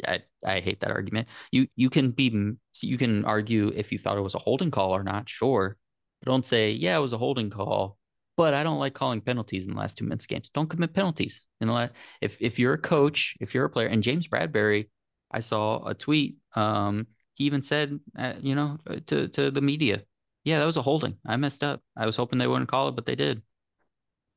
I, 0.08 0.22
I 0.46 0.60
hate 0.60 0.82
that 0.82 0.92
argument. 0.92 1.28
You, 1.52 1.68
you 1.76 1.90
can 1.90 2.12
be, 2.12 2.54
you 2.82 2.98
can 2.98 3.26
argue 3.26 3.72
if 3.76 3.92
you 3.92 3.98
thought 3.98 4.18
it 4.18 4.22
was 4.22 4.36
a 4.36 4.40
holding 4.40 4.72
call 4.72 4.92
or 4.92 5.04
not, 5.04 5.28
sure. 5.28 5.78
But 6.22 6.32
don't 6.32 6.46
say, 6.46 6.72
yeah, 6.72 6.98
it 6.98 7.02
was 7.02 7.14
a 7.14 7.18
holding 7.18 7.50
call 7.50 7.98
but 8.42 8.56
I 8.56 8.64
don't 8.64 8.80
like 8.80 8.96
calling 8.96 9.22
penalties 9.22 9.68
in 9.68 9.74
the 9.74 9.80
last 9.80 10.00
two 10.00 10.04
minutes 10.04 10.26
games. 10.26 10.50
Don't 10.50 10.68
commit 10.68 10.96
penalties. 10.96 11.46
The 11.60 11.72
last, 11.72 11.92
if 12.22 12.38
if 12.42 12.58
you're 12.58 12.74
a 12.74 12.78
coach, 12.96 13.36
if 13.40 13.54
you're 13.54 13.66
a 13.66 13.70
player, 13.70 13.88
and 13.88 14.02
James 14.02 14.28
Bradberry, 14.28 14.90
I 15.30 15.42
saw 15.42 15.86
a 15.86 15.94
tweet. 15.94 16.38
Um, 16.56 17.06
he 17.36 17.44
even 17.44 17.62
said, 17.62 18.00
uh, 18.18 18.34
you 18.42 18.56
know, 18.56 18.80
uh, 18.90 18.96
to 19.06 19.28
to 19.28 19.52
the 19.52 19.62
media, 19.62 20.02
yeah, 20.44 20.58
that 20.58 20.66
was 20.66 20.78
a 20.78 20.82
holding. 20.82 21.18
I 21.24 21.38
messed 21.38 21.64
up. 21.64 21.84
I 21.96 22.08
was 22.08 22.16
hoping 22.16 22.40
they 22.40 22.48
wouldn't 22.48 22.68
call 22.68 22.88
it, 22.88 22.96
but 22.96 23.06
they 23.06 23.14
did. 23.14 23.44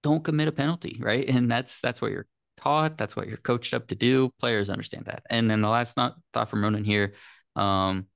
Don't 0.02 0.22
commit 0.22 0.48
a 0.48 0.52
penalty, 0.52 0.98
right? 1.00 1.26
And 1.34 1.50
that's 1.50 1.80
that's 1.80 2.02
what 2.02 2.10
you're 2.12 2.28
taught. 2.58 2.98
That's 2.98 3.16
what 3.16 3.26
you're 3.26 3.38
coached 3.38 3.72
up 3.72 3.86
to 3.86 3.94
do. 3.94 4.28
Players 4.38 4.68
understand 4.68 5.06
that. 5.06 5.22
And 5.30 5.50
then 5.50 5.62
the 5.62 5.70
last 5.70 5.96
thought 5.96 6.50
from 6.50 6.62
Ronan 6.62 6.84
here. 6.84 7.14
Um, 7.56 8.08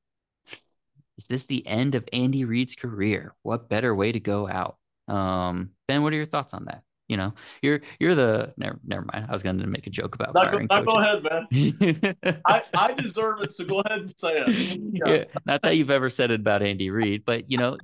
is 1.16 1.24
this 1.28 1.47
the 1.47 1.66
end 1.66 1.95
of 1.95 2.07
Andy 2.12 2.45
Reid's 2.45 2.74
career? 2.74 3.34
What 3.43 3.70
better 3.70 3.95
way 3.95 4.12
to 4.12 4.20
go 4.20 4.47
out? 4.47 4.76
Um, 5.09 5.71
ben, 5.87 6.03
what 6.03 6.13
are 6.13 6.17
your 6.17 6.27
thoughts 6.27 6.55
on 6.55 6.67
that? 6.67 6.83
You 7.09 7.17
know, 7.17 7.33
you're 7.63 7.81
you're 7.99 8.15
the 8.15 8.53
never 8.59 8.79
never 8.85 9.07
mind. 9.13 9.27
I 9.31 9.33
was 9.33 9.43
going 9.43 9.59
to 9.59 9.67
make 9.67 9.87
a 9.87 9.91
joke 9.91 10.15
about 10.15 10.35
not, 10.35 10.51
firing. 10.51 10.67
Go, 10.67 10.83
go 10.83 10.99
ahead, 10.99 11.23
man. 11.23 12.17
I, 12.45 12.63
I 12.75 12.93
deserve 12.93 13.41
it, 13.41 13.53
so 13.53 13.65
go 13.65 13.81
ahead 13.81 14.01
and 14.01 14.15
say 14.19 14.43
it. 14.43 14.81
Yeah. 14.93 15.15
yeah. 15.15 15.25
not 15.47 15.63
that 15.63 15.77
you've 15.77 15.91
ever 15.91 16.11
said 16.11 16.31
it 16.31 16.41
about 16.41 16.63
Andy 16.63 16.91
Reid, 16.91 17.25
but 17.25 17.51
you 17.51 17.57
know, 17.57 17.79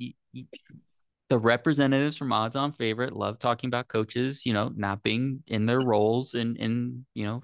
the 1.31 1.39
representatives 1.39 2.18
from 2.18 2.35
odds 2.35 2.55
on 2.55 2.72
favorite 2.72 3.14
love 3.14 3.39
talking 3.39 3.68
about 3.68 3.89
coaches, 3.89 4.45
you 4.45 4.53
know, 4.53 4.70
not 4.77 5.03
being 5.03 5.43
in 5.47 5.64
their 5.64 5.81
roles 5.81 6.35
in 6.35 6.57
in 6.57 7.07
you 7.14 7.25
know 7.25 7.43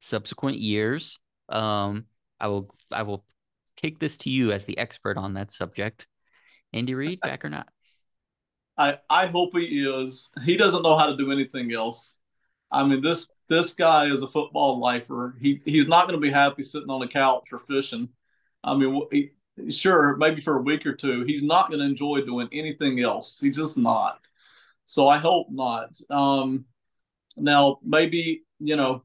subsequent 0.00 0.58
years. 0.58 1.20
Um, 1.48 2.06
I 2.40 2.48
will 2.48 2.74
I 2.90 3.02
will 3.02 3.24
take 3.76 4.00
this 4.00 4.16
to 4.18 4.30
you 4.30 4.50
as 4.50 4.64
the 4.64 4.78
expert 4.78 5.16
on 5.16 5.34
that 5.34 5.52
subject. 5.52 6.08
Andy 6.72 6.94
Reid, 6.94 7.20
back 7.20 7.44
or 7.44 7.50
not? 7.50 7.68
I 8.80 8.98
I 9.10 9.26
hope 9.26 9.50
he 9.54 9.86
is. 9.86 10.30
He 10.44 10.56
doesn't 10.56 10.82
know 10.82 10.96
how 10.96 11.06
to 11.06 11.16
do 11.16 11.30
anything 11.30 11.72
else. 11.72 12.16
I 12.72 12.84
mean 12.84 13.02
this 13.02 13.28
this 13.48 13.74
guy 13.74 14.06
is 14.06 14.22
a 14.22 14.28
football 14.28 14.80
lifer. 14.80 15.36
He 15.40 15.60
he's 15.64 15.86
not 15.86 16.06
going 16.06 16.18
to 16.18 16.26
be 16.26 16.32
happy 16.32 16.62
sitting 16.62 16.88
on 16.88 17.00
the 17.00 17.08
couch 17.08 17.52
or 17.52 17.58
fishing. 17.58 18.08
I 18.64 18.74
mean, 18.74 19.02
he, 19.10 19.30
sure, 19.70 20.16
maybe 20.16 20.40
for 20.40 20.56
a 20.56 20.62
week 20.62 20.86
or 20.86 20.94
two, 20.94 21.24
he's 21.24 21.42
not 21.42 21.68
going 21.68 21.80
to 21.80 21.86
enjoy 21.86 22.22
doing 22.22 22.48
anything 22.52 23.00
else. 23.00 23.40
He's 23.40 23.56
just 23.56 23.76
not. 23.76 24.26
So 24.86 25.08
I 25.08 25.18
hope 25.18 25.48
not. 25.50 25.98
Um, 26.08 26.64
now 27.36 27.78
maybe 27.84 28.44
you 28.60 28.76
know 28.76 29.02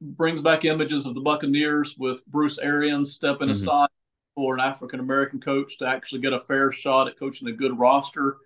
brings 0.00 0.40
back 0.40 0.64
images 0.64 1.06
of 1.06 1.14
the 1.14 1.20
Buccaneers 1.20 1.96
with 1.98 2.24
Bruce 2.26 2.58
Arians 2.58 3.12
stepping 3.12 3.48
mm-hmm. 3.48 3.62
aside 3.62 3.88
for 4.36 4.54
an 4.54 4.60
African 4.60 5.00
American 5.00 5.40
coach 5.40 5.78
to 5.78 5.86
actually 5.86 6.20
get 6.20 6.32
a 6.32 6.40
fair 6.40 6.70
shot 6.70 7.08
at 7.08 7.18
coaching 7.18 7.48
a 7.48 7.52
good 7.52 7.76
roster. 7.76 8.38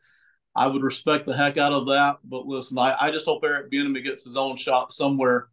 I 0.54 0.66
would 0.66 0.82
respect 0.82 1.26
the 1.26 1.36
heck 1.36 1.56
out 1.56 1.72
of 1.72 1.86
that. 1.86 2.18
But 2.24 2.46
listen, 2.46 2.78
I, 2.78 2.96
I 3.00 3.10
just 3.10 3.24
hope 3.24 3.44
Eric 3.44 3.70
Bieniemy 3.70 4.02
gets 4.04 4.24
his 4.24 4.36
own 4.36 4.56
shot 4.56 4.92
somewhere. 4.92 5.48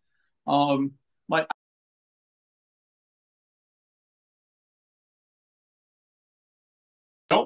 Um, 0.47 0.93
my 1.27 1.45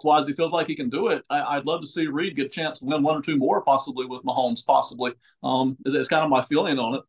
wise, 0.04 0.28
he 0.28 0.34
feels 0.34 0.52
like 0.52 0.68
he 0.68 0.76
can 0.76 0.90
do 0.90 1.08
it. 1.08 1.24
I, 1.30 1.58
would 1.58 1.66
love 1.66 1.82
to 1.82 1.88
see 1.88 2.08
Reid 2.08 2.36
get 2.36 2.48
a 2.48 2.50
chance 2.50 2.80
to 2.80 2.86
win 2.86 3.04
one 3.04 3.16
or 3.16 3.22
two 3.22 3.38
more, 3.38 3.64
possibly 3.64 4.06
with 4.06 4.24
Mahomes, 4.24 4.66
possibly. 4.66 5.14
Um, 5.44 5.78
it's, 5.86 5.96
it's 5.96 6.10
kind 6.10 6.24
of 6.24 6.30
my 6.30 6.42
feeling 6.42 6.80
on 6.80 6.96
it. 6.96 7.02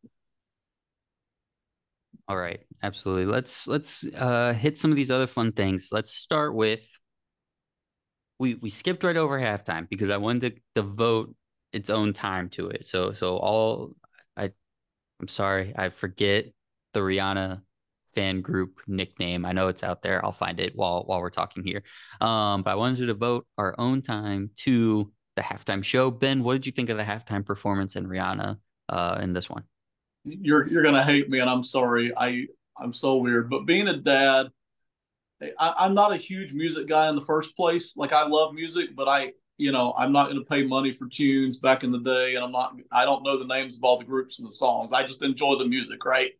All 2.27 2.37
right, 2.37 2.61
absolutely. 2.81 3.25
Let's 3.25 3.67
let's 3.67 4.05
uh, 4.15 4.53
hit 4.53 4.77
some 4.77 4.91
of 4.91 4.97
these 4.97 5.11
other 5.11 5.27
fun 5.27 5.51
things. 5.51 5.89
Let's 5.91 6.13
start 6.13 6.55
with 6.55 6.81
we 8.41 8.55
we 8.55 8.69
skipped 8.69 9.03
right 9.03 9.15
over 9.15 9.39
halftime 9.39 9.87
because 9.87 10.09
I 10.09 10.17
wanted 10.17 10.55
to 10.55 10.61
devote 10.81 11.35
its 11.71 11.91
own 11.91 12.11
time 12.11 12.49
to 12.49 12.69
it. 12.69 12.87
So 12.87 13.11
so 13.11 13.37
all 13.37 13.93
I 14.35 14.49
I'm 15.21 15.27
sorry, 15.27 15.73
I 15.77 15.89
forget 15.89 16.47
the 16.93 17.01
Rihanna 17.01 17.61
fan 18.15 18.41
group 18.41 18.81
nickname. 18.87 19.45
I 19.45 19.53
know 19.53 19.67
it's 19.67 19.83
out 19.83 20.01
there. 20.01 20.25
I'll 20.25 20.31
find 20.31 20.59
it 20.59 20.75
while 20.75 21.03
while 21.03 21.21
we're 21.21 21.29
talking 21.29 21.63
here. 21.63 21.83
Um, 22.19 22.63
but 22.63 22.71
I 22.71 22.75
wanted 22.75 22.97
to 22.97 23.05
devote 23.05 23.45
our 23.59 23.75
own 23.77 24.01
time 24.01 24.49
to 24.57 25.11
the 25.35 25.43
halftime 25.43 25.83
show. 25.83 26.09
Ben, 26.09 26.43
what 26.43 26.53
did 26.53 26.65
you 26.65 26.71
think 26.71 26.89
of 26.89 26.97
the 26.97 27.03
halftime 27.03 27.45
performance 27.45 27.95
in 27.95 28.07
Rihanna 28.07 28.57
uh, 28.89 29.19
in 29.21 29.33
this 29.33 29.51
one? 29.51 29.63
You're 30.23 30.67
you're 30.67 30.83
gonna 30.83 31.03
hate 31.03 31.29
me, 31.29 31.39
and 31.39 31.49
I'm 31.49 31.63
sorry. 31.63 32.11
I 32.17 32.47
I'm 32.75 32.91
so 32.91 33.17
weird, 33.17 33.51
but 33.51 33.67
being 33.67 33.87
a 33.87 33.97
dad 33.97 34.47
I, 35.59 35.85
am 35.85 35.93
not 35.93 36.13
a 36.13 36.17
huge 36.17 36.53
music 36.53 36.87
guy 36.87 37.09
in 37.09 37.15
the 37.15 37.25
first 37.25 37.55
place. 37.55 37.95
Like 37.95 38.13
I 38.13 38.25
love 38.27 38.53
music, 38.53 38.95
but 38.95 39.07
I, 39.07 39.31
you 39.57 39.71
know, 39.71 39.93
I'm 39.97 40.11
not 40.11 40.25
going 40.25 40.37
to 40.37 40.45
pay 40.45 40.63
money 40.63 40.91
for 40.93 41.07
tunes 41.07 41.57
back 41.57 41.83
in 41.83 41.91
the 41.91 41.99
day, 41.99 42.35
and 42.35 42.43
I'm 42.43 42.51
not. 42.51 42.75
I 42.91 43.05
don't 43.05 43.23
know 43.23 43.37
the 43.37 43.45
names 43.45 43.77
of 43.77 43.83
all 43.83 43.97
the 43.97 44.05
groups 44.05 44.39
and 44.39 44.47
the 44.47 44.51
songs. 44.51 44.93
I 44.93 45.05
just 45.05 45.23
enjoy 45.23 45.55
the 45.55 45.65
music, 45.65 46.05
right? 46.05 46.31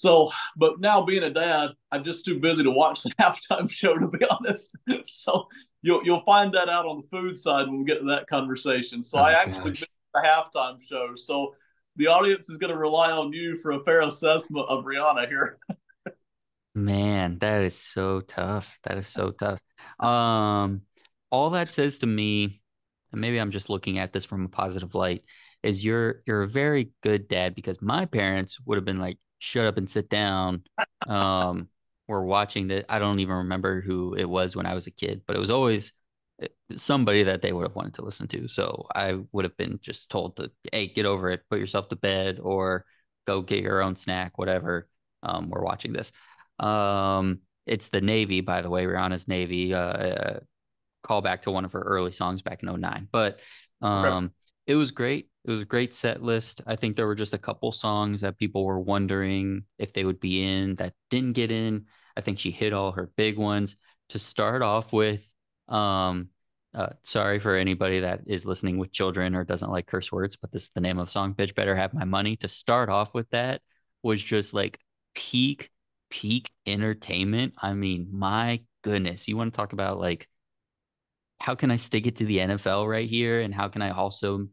So, 0.00 0.32
but 0.56 0.80
now 0.80 1.02
being 1.04 1.24
a 1.24 1.30
dad, 1.30 1.72
I'm 1.92 2.04
just 2.04 2.24
too 2.24 2.40
busy 2.40 2.62
to 2.62 2.70
watch 2.70 3.02
the 3.04 3.10
halftime 3.20 3.70
show, 3.70 3.98
to 3.98 4.08
be 4.08 4.24
honest. 4.30 4.76
so 5.04 5.46
you'll 5.82 6.02
you'll 6.04 6.24
find 6.24 6.52
that 6.54 6.68
out 6.68 6.86
on 6.86 7.02
the 7.02 7.16
food 7.16 7.36
side 7.36 7.68
when 7.68 7.80
we 7.80 7.84
get 7.84 8.00
to 8.00 8.06
that 8.06 8.26
conversation. 8.26 9.02
So 9.02 9.18
oh, 9.18 9.22
I 9.22 9.32
actually 9.32 9.72
missed 9.72 9.88
the 10.14 10.20
halftime 10.20 10.82
show. 10.82 11.12
So 11.16 11.54
the 11.96 12.06
audience 12.06 12.48
is 12.48 12.56
going 12.56 12.72
to 12.72 12.78
rely 12.78 13.10
on 13.10 13.32
you 13.32 13.58
for 13.60 13.72
a 13.72 13.84
fair 13.84 14.00
assessment 14.02 14.66
of 14.68 14.84
Rihanna 14.84 15.28
here. 15.28 15.58
Man, 16.74 17.38
that 17.40 17.62
is 17.64 17.76
so 17.76 18.20
tough. 18.20 18.78
That 18.84 18.98
is 18.98 19.08
so 19.08 19.30
tough. 19.32 19.60
Um, 19.98 20.82
all 21.30 21.50
that 21.50 21.72
says 21.72 21.98
to 22.00 22.06
me, 22.06 22.60
and 23.12 23.20
maybe 23.20 23.38
I'm 23.38 23.50
just 23.50 23.70
looking 23.70 23.98
at 23.98 24.12
this 24.12 24.26
from 24.26 24.44
a 24.44 24.48
positive 24.48 24.94
light, 24.94 25.24
is 25.62 25.82
you're 25.82 26.22
you're 26.26 26.42
a 26.42 26.48
very 26.48 26.92
good 27.02 27.28
dad 27.28 27.54
because 27.54 27.80
my 27.80 28.04
parents 28.04 28.58
would 28.66 28.76
have 28.76 28.84
been 28.84 28.98
like, 28.98 29.18
shut 29.38 29.64
up 29.66 29.78
and 29.78 29.88
sit 29.90 30.10
down. 30.10 30.64
Um, 31.06 31.68
we're 32.08 32.22
watching 32.24 32.68
that. 32.68 32.84
I 32.90 32.98
don't 32.98 33.20
even 33.20 33.36
remember 33.36 33.80
who 33.80 34.14
it 34.14 34.28
was 34.28 34.54
when 34.54 34.66
I 34.66 34.74
was 34.74 34.86
a 34.86 34.90
kid, 34.90 35.22
but 35.26 35.34
it 35.34 35.40
was 35.40 35.50
always 35.50 35.92
eh, 36.42 36.48
somebody 36.76 37.22
that 37.24 37.40
they 37.40 37.52
would 37.52 37.66
have 37.66 37.74
wanted 37.76 37.94
to 37.94 38.04
listen 38.04 38.28
to. 38.28 38.48
So 38.48 38.86
I 38.94 39.18
would 39.32 39.44
have 39.46 39.56
been 39.56 39.78
just 39.80 40.10
told 40.10 40.36
to, 40.36 40.50
hey, 40.72 40.88
get 40.88 41.06
over 41.06 41.30
it, 41.30 41.42
put 41.50 41.58
yourself 41.58 41.88
to 41.88 41.96
bed, 41.96 42.38
or 42.40 42.84
go 43.26 43.40
get 43.40 43.62
your 43.62 43.82
own 43.82 43.96
snack, 43.96 44.36
whatever. 44.38 44.88
Um, 45.22 45.48
we're 45.50 45.62
watching 45.62 45.92
this. 45.92 46.12
Um, 46.60 47.40
it's 47.66 47.88
the 47.88 48.00
Navy, 48.00 48.40
by 48.40 48.62
the 48.62 48.70
way, 48.70 48.84
Rihanna's 48.84 49.28
Navy. 49.28 49.74
Uh, 49.74 49.80
uh, 49.80 50.40
call 51.02 51.22
back 51.22 51.42
to 51.42 51.50
one 51.50 51.64
of 51.64 51.72
her 51.72 51.80
early 51.80 52.12
songs 52.12 52.42
back 52.42 52.62
in 52.62 52.80
09. 52.80 53.08
But 53.10 53.40
um, 53.82 54.32
it 54.66 54.74
was 54.74 54.90
great. 54.90 55.28
It 55.44 55.50
was 55.50 55.62
a 55.62 55.66
great 55.66 55.94
set 55.94 56.22
list. 56.22 56.60
I 56.66 56.76
think 56.76 56.96
there 56.96 57.06
were 57.06 57.14
just 57.14 57.34
a 57.34 57.38
couple 57.38 57.72
songs 57.72 58.20
that 58.20 58.38
people 58.38 58.64
were 58.64 58.78
wondering 58.78 59.64
if 59.78 59.92
they 59.92 60.04
would 60.04 60.20
be 60.20 60.42
in 60.42 60.74
that 60.76 60.92
didn't 61.08 61.32
get 61.32 61.50
in. 61.50 61.86
I 62.16 62.20
think 62.20 62.38
she 62.38 62.50
hit 62.50 62.72
all 62.72 62.92
her 62.92 63.10
big 63.16 63.38
ones. 63.38 63.76
To 64.10 64.18
start 64.18 64.60
off 64.60 64.92
with, 64.92 65.32
um, 65.68 66.30
uh, 66.74 66.88
sorry 67.04 67.38
for 67.38 67.54
anybody 67.56 68.00
that 68.00 68.22
is 68.26 68.44
listening 68.44 68.76
with 68.76 68.92
children 68.92 69.36
or 69.36 69.44
doesn't 69.44 69.70
like 69.70 69.86
curse 69.86 70.10
words, 70.10 70.34
but 70.34 70.50
this 70.50 70.64
is 70.64 70.70
the 70.70 70.80
name 70.80 70.98
of 70.98 71.06
the 71.06 71.12
song. 71.12 71.34
Bitch 71.34 71.54
better 71.54 71.76
have 71.76 71.94
my 71.94 72.04
money. 72.04 72.36
To 72.38 72.48
start 72.48 72.88
off 72.88 73.14
with 73.14 73.30
that 73.30 73.62
was 74.02 74.20
just 74.20 74.52
like 74.52 74.80
peak, 75.14 75.70
peak 76.10 76.50
entertainment. 76.66 77.54
I 77.58 77.74
mean, 77.74 78.08
my 78.12 78.62
goodness. 78.82 79.28
You 79.28 79.36
want 79.36 79.52
to 79.52 79.56
talk 79.56 79.72
about 79.72 79.98
like 79.98 80.28
how 81.40 81.54
can 81.54 81.70
I 81.70 81.76
stick 81.76 82.06
it 82.06 82.16
to 82.16 82.24
the 82.24 82.38
NFL 82.38 82.88
right 82.88 83.08
here? 83.08 83.40
And 83.40 83.54
how 83.54 83.68
can 83.68 83.80
I 83.80 83.90
also 83.90 84.48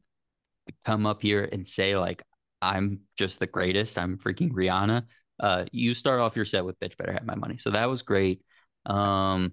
come 0.86 1.06
up 1.06 1.22
here 1.22 1.48
and 1.52 1.68
say, 1.68 1.98
like, 1.98 2.24
I'm 2.62 3.02
just 3.18 3.40
the 3.40 3.48
greatest. 3.48 3.98
I'm 3.98 4.18
freaking 4.18 4.52
Rihanna. 4.52 5.04
Uh, 5.40 5.66
you 5.72 5.94
start 5.94 6.22
off 6.22 6.36
your 6.36 6.46
set 6.46 6.66
with 6.66 6.80
bitch 6.80 6.98
better 6.98 7.12
have 7.12 7.26
my 7.26 7.36
money. 7.36 7.58
So 7.58 7.72
that 7.72 7.90
was 7.90 8.02
great. 8.02 8.42
Um, 8.86 9.52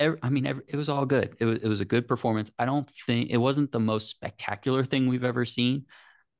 I 0.00 0.28
mean, 0.28 0.46
it 0.66 0.76
was 0.76 0.88
all 0.88 1.06
good. 1.06 1.36
It 1.38 1.44
was, 1.44 1.58
it 1.62 1.68
was 1.68 1.80
a 1.80 1.84
good 1.84 2.08
performance. 2.08 2.50
I 2.58 2.64
don't 2.64 2.90
think 3.06 3.30
it 3.30 3.36
wasn't 3.36 3.70
the 3.70 3.80
most 3.80 4.10
spectacular 4.10 4.84
thing 4.84 5.06
we've 5.06 5.24
ever 5.24 5.44
seen, 5.44 5.84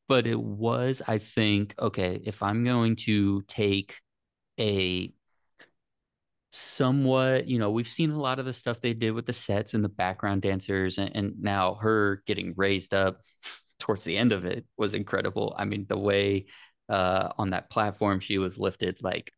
but 0.08 0.26
it 0.26 0.40
was, 0.40 1.02
I 1.06 1.18
think, 1.18 1.74
okay, 1.78 2.20
if 2.24 2.42
I'm 2.42 2.64
going 2.64 2.96
to 2.96 3.42
take 3.42 3.96
a 4.58 5.12
somewhat, 6.50 7.48
you 7.48 7.58
know, 7.58 7.70
we've 7.70 7.88
seen 7.88 8.10
a 8.10 8.20
lot 8.20 8.38
of 8.38 8.44
the 8.44 8.52
stuff 8.52 8.80
they 8.80 8.94
did 8.94 9.10
with 9.10 9.26
the 9.26 9.32
sets 9.32 9.74
and 9.74 9.82
the 9.84 9.88
background 9.88 10.42
dancers, 10.42 10.98
and, 10.98 11.14
and 11.16 11.42
now 11.42 11.74
her 11.74 12.22
getting 12.26 12.54
raised 12.56 12.94
up 12.94 13.20
towards 13.78 14.04
the 14.04 14.16
end 14.16 14.32
of 14.32 14.44
it 14.44 14.64
was 14.76 14.94
incredible. 14.94 15.54
I 15.58 15.64
mean, 15.64 15.86
the 15.88 15.98
way 15.98 16.46
uh, 16.88 17.30
on 17.38 17.50
that 17.50 17.70
platform 17.70 18.20
she 18.20 18.38
was 18.38 18.58
lifted, 18.58 19.02
like 19.02 19.32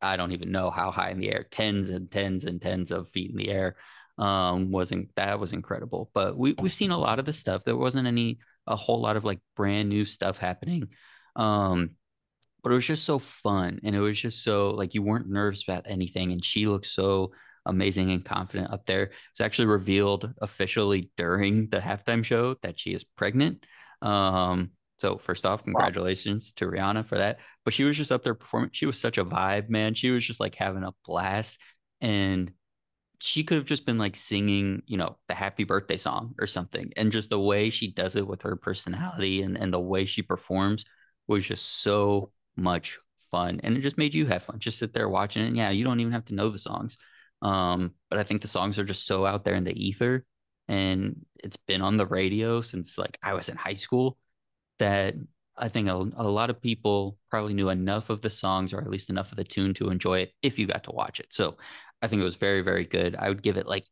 I 0.00 0.16
don't 0.16 0.32
even 0.32 0.50
know 0.50 0.70
how 0.70 0.90
high 0.90 1.10
in 1.10 1.20
the 1.20 1.32
air, 1.32 1.46
tens 1.50 1.90
and 1.90 2.10
tens 2.10 2.44
and 2.44 2.60
tens 2.60 2.90
of 2.90 3.08
feet 3.10 3.30
in 3.30 3.36
the 3.36 3.50
air. 3.50 3.76
Um, 4.18 4.70
wasn't 4.70 5.14
that 5.16 5.40
was 5.40 5.52
incredible. 5.52 6.10
But 6.12 6.36
we 6.36 6.54
we've 6.58 6.74
seen 6.74 6.90
a 6.90 6.98
lot 6.98 7.18
of 7.18 7.24
the 7.24 7.32
stuff. 7.32 7.64
There 7.64 7.76
wasn't 7.76 8.08
any 8.08 8.40
a 8.66 8.76
whole 8.76 9.00
lot 9.00 9.16
of 9.16 9.24
like 9.24 9.40
brand 9.56 9.88
new 9.88 10.04
stuff 10.04 10.38
happening. 10.38 10.88
Um, 11.34 11.90
but 12.62 12.72
it 12.72 12.74
was 12.74 12.86
just 12.86 13.04
so 13.04 13.18
fun 13.18 13.80
and 13.82 13.94
it 13.94 14.00
was 14.00 14.18
just 14.20 14.42
so 14.42 14.70
like 14.70 14.94
you 14.94 15.02
weren't 15.02 15.28
nervous 15.28 15.62
about 15.62 15.84
anything 15.86 16.32
and 16.32 16.44
she 16.44 16.66
looked 16.66 16.86
so 16.86 17.32
amazing 17.66 18.10
and 18.10 18.24
confident 18.24 18.72
up 18.72 18.86
there 18.86 19.10
it's 19.30 19.40
actually 19.40 19.66
revealed 19.66 20.32
officially 20.40 21.10
during 21.16 21.68
the 21.68 21.78
halftime 21.78 22.24
show 22.24 22.54
that 22.62 22.78
she 22.78 22.92
is 22.92 23.04
pregnant 23.04 23.64
um 24.02 24.70
so 24.98 25.16
first 25.18 25.46
off 25.46 25.64
congratulations 25.64 26.52
wow. 26.52 26.52
to 26.56 26.76
rihanna 26.76 27.04
for 27.04 27.18
that 27.18 27.38
but 27.64 27.74
she 27.74 27.84
was 27.84 27.96
just 27.96 28.10
up 28.10 28.24
there 28.24 28.34
performing 28.34 28.70
she 28.72 28.86
was 28.86 28.98
such 28.98 29.18
a 29.18 29.24
vibe 29.24 29.68
man 29.68 29.94
she 29.94 30.10
was 30.10 30.24
just 30.24 30.40
like 30.40 30.54
having 30.54 30.82
a 30.82 30.92
blast 31.04 31.60
and 32.00 32.52
she 33.22 33.44
could 33.44 33.56
have 33.56 33.66
just 33.66 33.86
been 33.86 33.98
like 33.98 34.16
singing, 34.16 34.82
you 34.86 34.96
know, 34.96 35.16
the 35.28 35.34
happy 35.34 35.62
birthday 35.62 35.96
song 35.96 36.34
or 36.40 36.48
something. 36.48 36.92
And 36.96 37.12
just 37.12 37.30
the 37.30 37.38
way 37.38 37.70
she 37.70 37.92
does 37.92 38.16
it 38.16 38.26
with 38.26 38.42
her 38.42 38.56
personality 38.56 39.42
and, 39.42 39.56
and 39.56 39.72
the 39.72 39.78
way 39.78 40.06
she 40.06 40.22
performs 40.22 40.84
was 41.28 41.46
just 41.46 41.82
so 41.82 42.32
much 42.56 42.98
fun 43.30 43.60
and 43.62 43.76
it 43.76 43.80
just 43.80 43.98
made 43.98 44.14
you 44.14 44.26
have 44.26 44.42
fun. 44.44 44.58
Just 44.58 44.78
sit 44.78 44.92
there 44.92 45.08
watching 45.08 45.46
it 45.46 45.54
yeah 45.54 45.70
you 45.70 45.84
don't 45.84 46.00
even 46.00 46.12
have 46.12 46.26
to 46.26 46.34
know 46.34 46.48
the 46.48 46.58
songs. 46.58 46.96
Um 47.40 47.94
but 48.10 48.18
i 48.18 48.22
think 48.22 48.40
the 48.42 48.48
songs 48.48 48.78
are 48.78 48.84
just 48.84 49.06
so 49.06 49.26
out 49.26 49.44
there 49.44 49.54
in 49.54 49.64
the 49.64 49.86
ether 49.86 50.24
and 50.68 51.24
it's 51.42 51.56
been 51.56 51.82
on 51.82 51.96
the 51.96 52.06
radio 52.06 52.60
since 52.60 52.98
like 52.98 53.18
i 53.22 53.34
was 53.34 53.48
in 53.48 53.56
high 53.56 53.74
school 53.74 54.16
that 54.78 55.14
i 55.56 55.68
think 55.68 55.88
a, 55.88 55.92
a 55.92 56.28
lot 56.28 56.50
of 56.50 56.62
people 56.62 57.18
probably 57.30 57.54
knew 57.54 57.68
enough 57.68 58.10
of 58.10 58.20
the 58.20 58.30
songs 58.30 58.72
or 58.72 58.80
at 58.80 58.90
least 58.90 59.10
enough 59.10 59.32
of 59.32 59.36
the 59.36 59.44
tune 59.44 59.74
to 59.74 59.90
enjoy 59.90 60.20
it 60.20 60.32
if 60.42 60.58
you 60.58 60.66
got 60.66 60.84
to 60.84 60.92
watch 60.92 61.20
it. 61.20 61.26
So 61.30 61.56
i 62.00 62.06
think 62.06 62.22
it 62.22 62.24
was 62.24 62.36
very 62.36 62.62
very 62.62 62.84
good. 62.84 63.16
I 63.16 63.28
would 63.28 63.42
give 63.42 63.56
it 63.56 63.66
like 63.66 63.86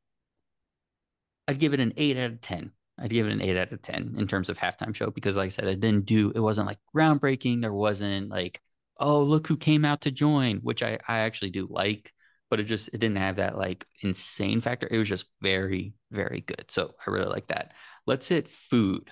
i'd 1.48 1.58
give 1.58 1.74
it 1.74 1.80
an 1.80 1.92
8 1.96 2.16
out 2.16 2.30
of 2.32 2.40
10 2.40 2.72
I'd 3.00 3.10
give 3.10 3.26
it 3.26 3.32
an 3.32 3.40
eight 3.42 3.56
out 3.56 3.72
of 3.72 3.82
10 3.82 4.14
in 4.18 4.26
terms 4.26 4.48
of 4.50 4.58
halftime 4.58 4.94
show 4.94 5.10
because, 5.10 5.36
like 5.36 5.46
I 5.46 5.48
said, 5.48 5.66
it 5.66 5.80
didn't 5.80 6.06
do, 6.06 6.32
it 6.34 6.40
wasn't 6.40 6.66
like 6.66 6.78
groundbreaking. 6.94 7.60
There 7.60 7.72
wasn't 7.72 8.30
like, 8.30 8.60
oh, 8.98 9.22
look 9.22 9.46
who 9.46 9.56
came 9.56 9.84
out 9.84 10.02
to 10.02 10.10
join, 10.10 10.58
which 10.58 10.82
I, 10.82 10.98
I 11.08 11.20
actually 11.20 11.50
do 11.50 11.66
like, 11.70 12.12
but 12.50 12.60
it 12.60 12.64
just, 12.64 12.88
it 12.92 12.98
didn't 12.98 13.16
have 13.16 13.36
that 13.36 13.56
like 13.56 13.86
insane 14.02 14.60
factor. 14.60 14.88
It 14.90 14.98
was 14.98 15.08
just 15.08 15.26
very, 15.40 15.94
very 16.10 16.42
good. 16.46 16.66
So 16.68 16.94
I 17.06 17.10
really 17.10 17.28
like 17.28 17.48
that. 17.48 17.72
Let's 18.06 18.28
hit 18.28 18.48
food. 18.48 19.10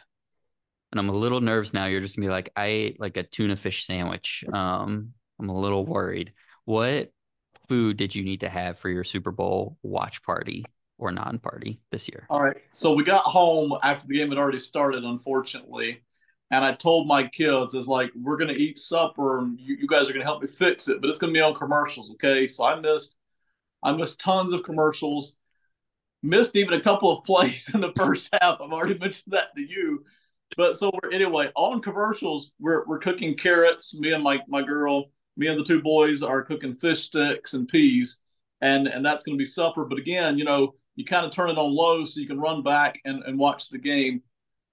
And 0.93 0.99
I'm 0.99 1.09
a 1.09 1.12
little 1.12 1.41
nervous 1.41 1.72
now. 1.72 1.86
You're 1.86 2.01
just 2.01 2.16
gonna 2.16 2.28
be 2.28 2.32
like, 2.32 2.51
I 2.57 2.66
ate 2.66 3.01
like 3.01 3.16
a 3.16 3.22
tuna 3.22 3.57
fish 3.57 3.84
sandwich. 3.84 4.45
Um, 4.53 5.12
I'm 5.41 5.49
a 5.49 5.59
little 5.59 5.84
worried. 5.84 6.32
What 6.64 7.11
food 7.68 7.97
did 7.97 8.14
you 8.14 8.24
need 8.24 8.41
to 8.41 8.49
have 8.49 8.78
for 8.78 8.89
your 8.89 9.05
Super 9.05 9.30
Bowl 9.30 9.78
watch 9.82 10.22
party? 10.22 10.64
Or 10.99 11.11
non-party 11.13 11.81
this 11.91 12.09
year? 12.09 12.27
All 12.29 12.43
right. 12.43 12.57
So 12.71 12.93
we 12.93 13.05
got 13.05 13.23
home 13.23 13.77
after 13.83 14.07
the 14.07 14.15
game 14.15 14.29
had 14.29 14.39
already 14.39 14.59
started, 14.59 15.05
unfortunately. 15.05 16.03
And 16.51 16.65
I 16.65 16.75
told 16.75 17.07
my 17.07 17.27
kids, 17.27 17.75
"It's 17.75 17.89
like 17.89 18.11
we're 18.15 18.37
gonna 18.37 18.55
eat 18.55 18.79
supper, 18.79 19.39
and 19.39 19.59
you, 19.61 19.77
you 19.77 19.87
guys 19.87 20.09
are 20.09 20.13
gonna 20.13 20.25
help 20.25 20.43
me 20.43 20.49
fix 20.49 20.89
it, 20.89 21.01
but 21.01 21.11
it's 21.11 21.19
gonna 21.19 21.33
be 21.33 21.41
on 21.41 21.55
commercials, 21.55 22.11
okay?" 22.13 22.47
So 22.47 22.65
I 22.65 22.81
missed, 22.81 23.17
I 23.83 23.93
missed 23.93 24.21
tons 24.21 24.53
of 24.53 24.63
commercials, 24.63 25.39
missed 26.23 26.57
even 26.57 26.75
a 26.75 26.81
couple 26.81 27.13
of 27.13 27.25
plays 27.27 27.71
in 27.75 27.81
the 27.81 27.93
first 27.93 28.31
half. 28.33 28.61
I've 28.61 28.73
already 28.73 28.99
mentioned 28.99 29.35
that 29.35 29.55
to 29.57 29.63
you, 29.63 30.05
but 30.57 30.77
so 30.77 30.91
we're 31.03 31.11
anyway 31.11 31.53
on 31.55 31.83
commercials. 31.83 32.53
We're 32.59 32.85
we're 32.87 32.99
cooking 32.99 33.37
carrots. 33.37 33.95
Me 33.99 34.13
and 34.13 34.25
my 34.25 34.41
my 34.49 34.63
girl, 34.63 35.11
me 35.37 35.49
and 35.49 35.59
the 35.59 35.65
two 35.65 35.83
boys 35.83 36.23
are 36.23 36.43
cooking 36.43 36.75
fish 36.75 37.05
sticks 37.05 37.53
and 37.55 37.69
peas, 37.69 38.21
and 38.63 38.89
and 38.89 39.05
that's 39.05 39.25
gonna 39.25 39.37
be 39.37 39.45
supper. 39.45 39.85
But 39.85 39.99
again, 39.99 40.39
you 40.39 40.45
know, 40.45 40.75
you 40.99 41.05
kind 41.05 41.25
of 41.25 41.31
turn 41.31 41.49
it 41.49 41.57
on 41.57 41.73
low 41.73 42.05
so 42.05 42.21
you 42.21 42.27
can 42.27 42.41
run 42.41 42.65
back 42.65 43.01
and, 43.05 43.23
and 43.23 43.39
watch 43.39 43.69
the 43.69 43.79
game. 43.79 44.21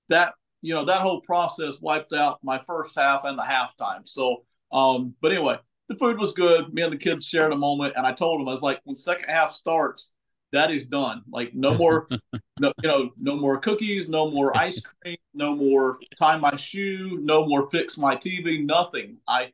That 0.10 0.34
you 0.64 0.74
know 0.74 0.84
that 0.86 1.02
whole 1.02 1.22
process 1.22 1.80
wiped 1.80 2.14
out 2.14 2.40
my 2.42 2.60
first 2.66 2.96
half 2.98 3.26
and 3.26 3.38
the 3.38 3.44
halftime. 3.44 4.10
So, 4.10 4.44
um, 4.72 5.14
but 5.22 5.32
anyway, 5.32 5.60
the 5.88 5.96
food 5.96 6.18
was 6.18 6.34
good. 6.34 6.74
Me 6.74 6.82
and 6.82 6.92
the 6.92 6.98
kids 6.98 7.28
shared 7.28 7.54
a 7.54 7.56
moment, 7.56 7.94
and 7.96 8.08
I 8.08 8.12
told 8.12 8.42
them 8.42 8.48
I 8.48 8.52
was 8.52 8.64
like, 8.64 8.82
when 8.86 8.96
second 8.96 9.30
half 9.30 9.54
starts, 9.54 10.14
that 10.52 10.72
is 10.72 10.88
done. 10.88 11.22
Like 11.30 11.54
no 11.54 11.76
more, 11.76 12.08
no, 12.60 12.74
you 12.82 12.90
know, 12.90 13.12
no 13.18 13.36
more 13.36 13.60
cookies, 13.60 14.10
no 14.10 14.32
more 14.32 14.58
ice 14.58 14.82
cream, 14.82 15.18
no 15.36 15.56
more 15.56 16.00
tie 16.18 16.38
my 16.38 16.56
shoe, 16.56 17.20
no 17.22 17.46
more 17.46 17.70
fix 17.70 18.00
my 18.00 18.16
TV, 18.16 18.66
nothing. 18.66 19.18
I 19.28 19.52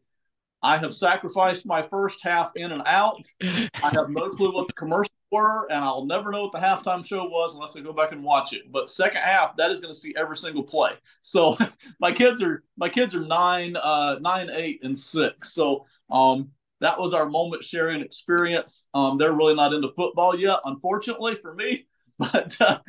I 0.63 0.77
have 0.77 0.93
sacrificed 0.93 1.65
my 1.65 1.81
first 1.81 2.21
half 2.23 2.51
in 2.55 2.71
and 2.71 2.83
out. 2.85 3.25
I 3.41 3.89
have 3.91 4.09
no 4.09 4.29
clue 4.29 4.53
what 4.53 4.67
the 4.67 4.73
commercials 4.73 5.11
were, 5.31 5.67
and 5.71 5.83
I'll 5.83 6.05
never 6.05 6.31
know 6.31 6.43
what 6.43 6.51
the 6.51 6.59
halftime 6.59 7.05
show 7.05 7.25
was 7.25 7.55
unless 7.55 7.75
I 7.75 7.81
go 7.81 7.93
back 7.93 8.11
and 8.11 8.23
watch 8.23 8.53
it. 8.53 8.71
But 8.71 8.89
second 8.89 9.21
half, 9.21 9.55
that 9.57 9.71
is 9.71 9.79
going 9.79 9.93
to 9.93 9.99
see 9.99 10.13
every 10.17 10.37
single 10.37 10.63
play. 10.63 10.91
So 11.21 11.57
my 11.99 12.11
kids 12.11 12.41
are 12.41 12.63
my 12.77 12.89
kids 12.89 13.15
are 13.15 13.25
nine, 13.25 13.75
uh, 13.75 14.17
nine, 14.19 14.49
eight, 14.53 14.81
and 14.83 14.97
six. 14.97 15.53
So 15.53 15.85
um, 16.11 16.49
that 16.81 16.99
was 16.99 17.13
our 17.13 17.29
moment 17.29 17.63
sharing 17.63 18.01
experience. 18.01 18.87
Um, 18.93 19.17
they're 19.17 19.33
really 19.33 19.55
not 19.55 19.73
into 19.73 19.89
football 19.95 20.37
yet, 20.37 20.59
unfortunately 20.65 21.35
for 21.41 21.55
me, 21.55 21.87
but 22.19 22.59
uh, 22.59 22.79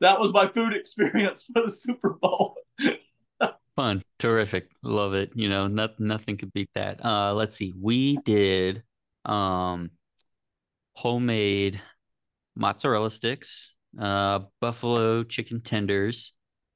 that 0.00 0.18
was 0.18 0.32
my 0.32 0.48
food 0.48 0.74
experience 0.74 1.44
for 1.54 1.62
the 1.62 1.70
Super 1.70 2.14
Bowl. 2.14 2.56
Fun, 3.76 4.02
terrific, 4.20 4.68
love 4.84 5.14
it. 5.14 5.32
You 5.34 5.48
know, 5.48 5.66
not, 5.66 5.98
nothing 5.98 6.36
could 6.36 6.52
beat 6.52 6.70
that. 6.76 7.04
Uh, 7.04 7.34
let's 7.34 7.56
see, 7.56 7.74
we 7.76 8.16
did 8.18 8.84
um, 9.24 9.90
homemade 10.94 11.80
mozzarella 12.56 13.10
sticks, 13.10 13.72
uh, 13.98 14.40
buffalo 14.60 15.22
chicken 15.24 15.60
tenders, 15.60 16.32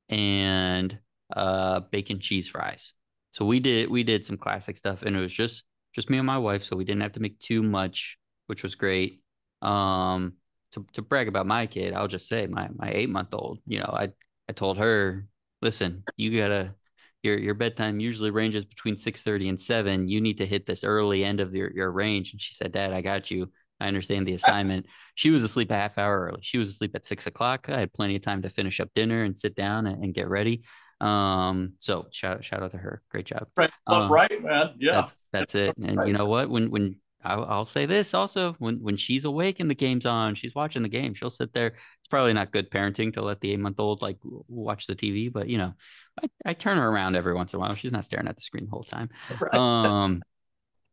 and 0.09 0.99
uh, 1.35 1.81
bacon 1.91 2.21
cheese 2.21 2.49
fries. 2.49 2.93
So 3.31 3.45
we 3.45 3.61
did 3.61 3.91
we 3.91 4.03
did 4.03 4.27
some 4.27 4.37
classic 4.37 4.77
stuff, 4.77 5.03
and 5.03 5.17
it 5.17 5.21
was 5.21 5.33
just 5.33 5.65
just 5.95 6.11
me 6.11 6.19
and 6.19 6.27
my 6.27 6.39
wife, 6.39 6.65
so 6.65 6.77
we 6.77 6.85
didn't 6.85 7.03
have 7.03 7.13
to 7.13 7.21
make 7.21 7.39
too 7.39 7.63
much, 7.63 8.19
which 8.47 8.63
was 8.63 8.75
great. 8.75 9.23
Um, 9.63 10.35
to 10.73 10.87
to 10.95 11.03
brag 11.03 11.29
about 11.29 11.47
my 11.47 11.67
kid, 11.67 11.95
I'll 11.95 12.09
just 12.09 12.29
say 12.29 12.47
my 12.47 12.69
my 12.75 12.91
eight 12.91 13.11
month 13.11 13.35
old. 13.35 13.59
You 13.67 13.81
know, 13.81 13.91
I 13.93 14.09
I 14.49 14.53
told 14.53 14.79
her, 14.79 15.27
listen, 15.63 16.05
you 16.17 16.37
gotta 16.39 16.75
your 17.23 17.39
your 17.39 17.55
bedtime 17.55 18.01
usually 18.01 18.31
ranges 18.31 18.65
between 18.65 18.97
6:30 18.97 19.49
and 19.49 19.61
7 19.61 20.09
you 20.09 20.21
need 20.21 20.39
to 20.39 20.47
hit 20.47 20.67
this 20.67 20.85
early 20.85 21.25
end 21.25 21.41
of 21.41 21.55
your, 21.55 21.71
your 21.75 21.91
range 21.91 22.33
and 22.33 22.41
she 22.41 22.55
said 22.55 22.71
dad 22.73 22.93
i 22.93 23.01
got 23.01 23.29
you 23.31 23.51
i 23.81 23.87
understand 23.87 24.27
the 24.27 24.33
assignment 24.33 24.87
she 25.15 25.31
was 25.31 25.43
asleep 25.43 25.71
a 25.71 25.75
half 25.75 25.99
hour 25.99 26.27
early 26.27 26.41
she 26.43 26.59
was 26.59 26.71
asleep 26.71 26.95
at 26.95 27.07
six 27.07 27.27
o'clock 27.27 27.69
i 27.69 27.79
had 27.79 27.93
plenty 27.93 28.17
of 28.17 28.23
time 28.23 28.43
to 28.43 28.49
finish 28.49 28.81
up 28.81 28.89
dinner 28.95 29.25
and 29.25 29.39
sit 29.39 29.55
down 29.55 29.87
and, 29.87 30.03
and 30.03 30.15
get 30.15 30.29
ready 30.29 30.63
um 31.01 31.75
so 31.79 32.07
shout 32.11 32.45
shout 32.45 32.63
out 32.63 32.73
to 32.73 32.79
her 32.79 33.03
great 33.11 33.27
job 33.27 33.47
right 33.57 33.71
um, 33.87 34.11
right 34.11 34.43
man 34.43 34.75
yeah 34.79 34.93
that's, 34.93 35.17
that's 35.33 35.55
it 35.55 35.77
and 35.77 35.97
right. 35.97 36.09
you 36.09 36.13
know 36.13 36.27
what 36.27 36.51
when 36.51 36.71
when 36.71 36.97
I'll, 37.25 37.45
I'll, 37.45 37.65
say 37.65 37.87
this 37.87 38.15
also 38.15 38.53
when 38.59 38.77
when 38.81 38.97
she's 38.97 39.25
awake 39.25 39.59
and 39.59 39.69
the 39.69 39.75
game's 39.75 40.07
on, 40.07 40.35
she's 40.35 40.55
watching 40.55 40.83
the 40.83 40.89
game. 40.89 41.15
She'll 41.15 41.31
sit 41.31 41.53
there. 41.53 41.69
It's 41.99 42.09
probably 42.09 42.33
not 42.33 42.53
good 42.53 42.71
parenting 42.71 43.13
to 43.15 43.23
let 43.23 43.41
the 43.41 43.53
eight 43.53 43.59
month 43.59 43.81
old 43.81 44.03
like 44.03 44.19
watch 44.23 44.87
the 44.87 44.95
TV, 44.95 45.33
but 45.33 45.49
you 45.49 45.59
know, 45.59 45.75
I, 46.23 46.29
I 46.47 46.53
turn 46.55 46.79
her 46.79 46.89
around 46.89 47.17
every 47.17 47.35
once 47.35 47.53
in 47.53 47.59
a 47.59 47.61
while. 47.61 47.75
She's 47.75 47.93
not 47.93 48.05
staring 48.05 48.29
at 48.29 48.37
the 48.37 48.41
screen 48.41 48.67
the 48.67 48.71
whole 48.71 48.85
time. 48.85 49.11
Right. 49.41 49.55
Um, 49.55 50.23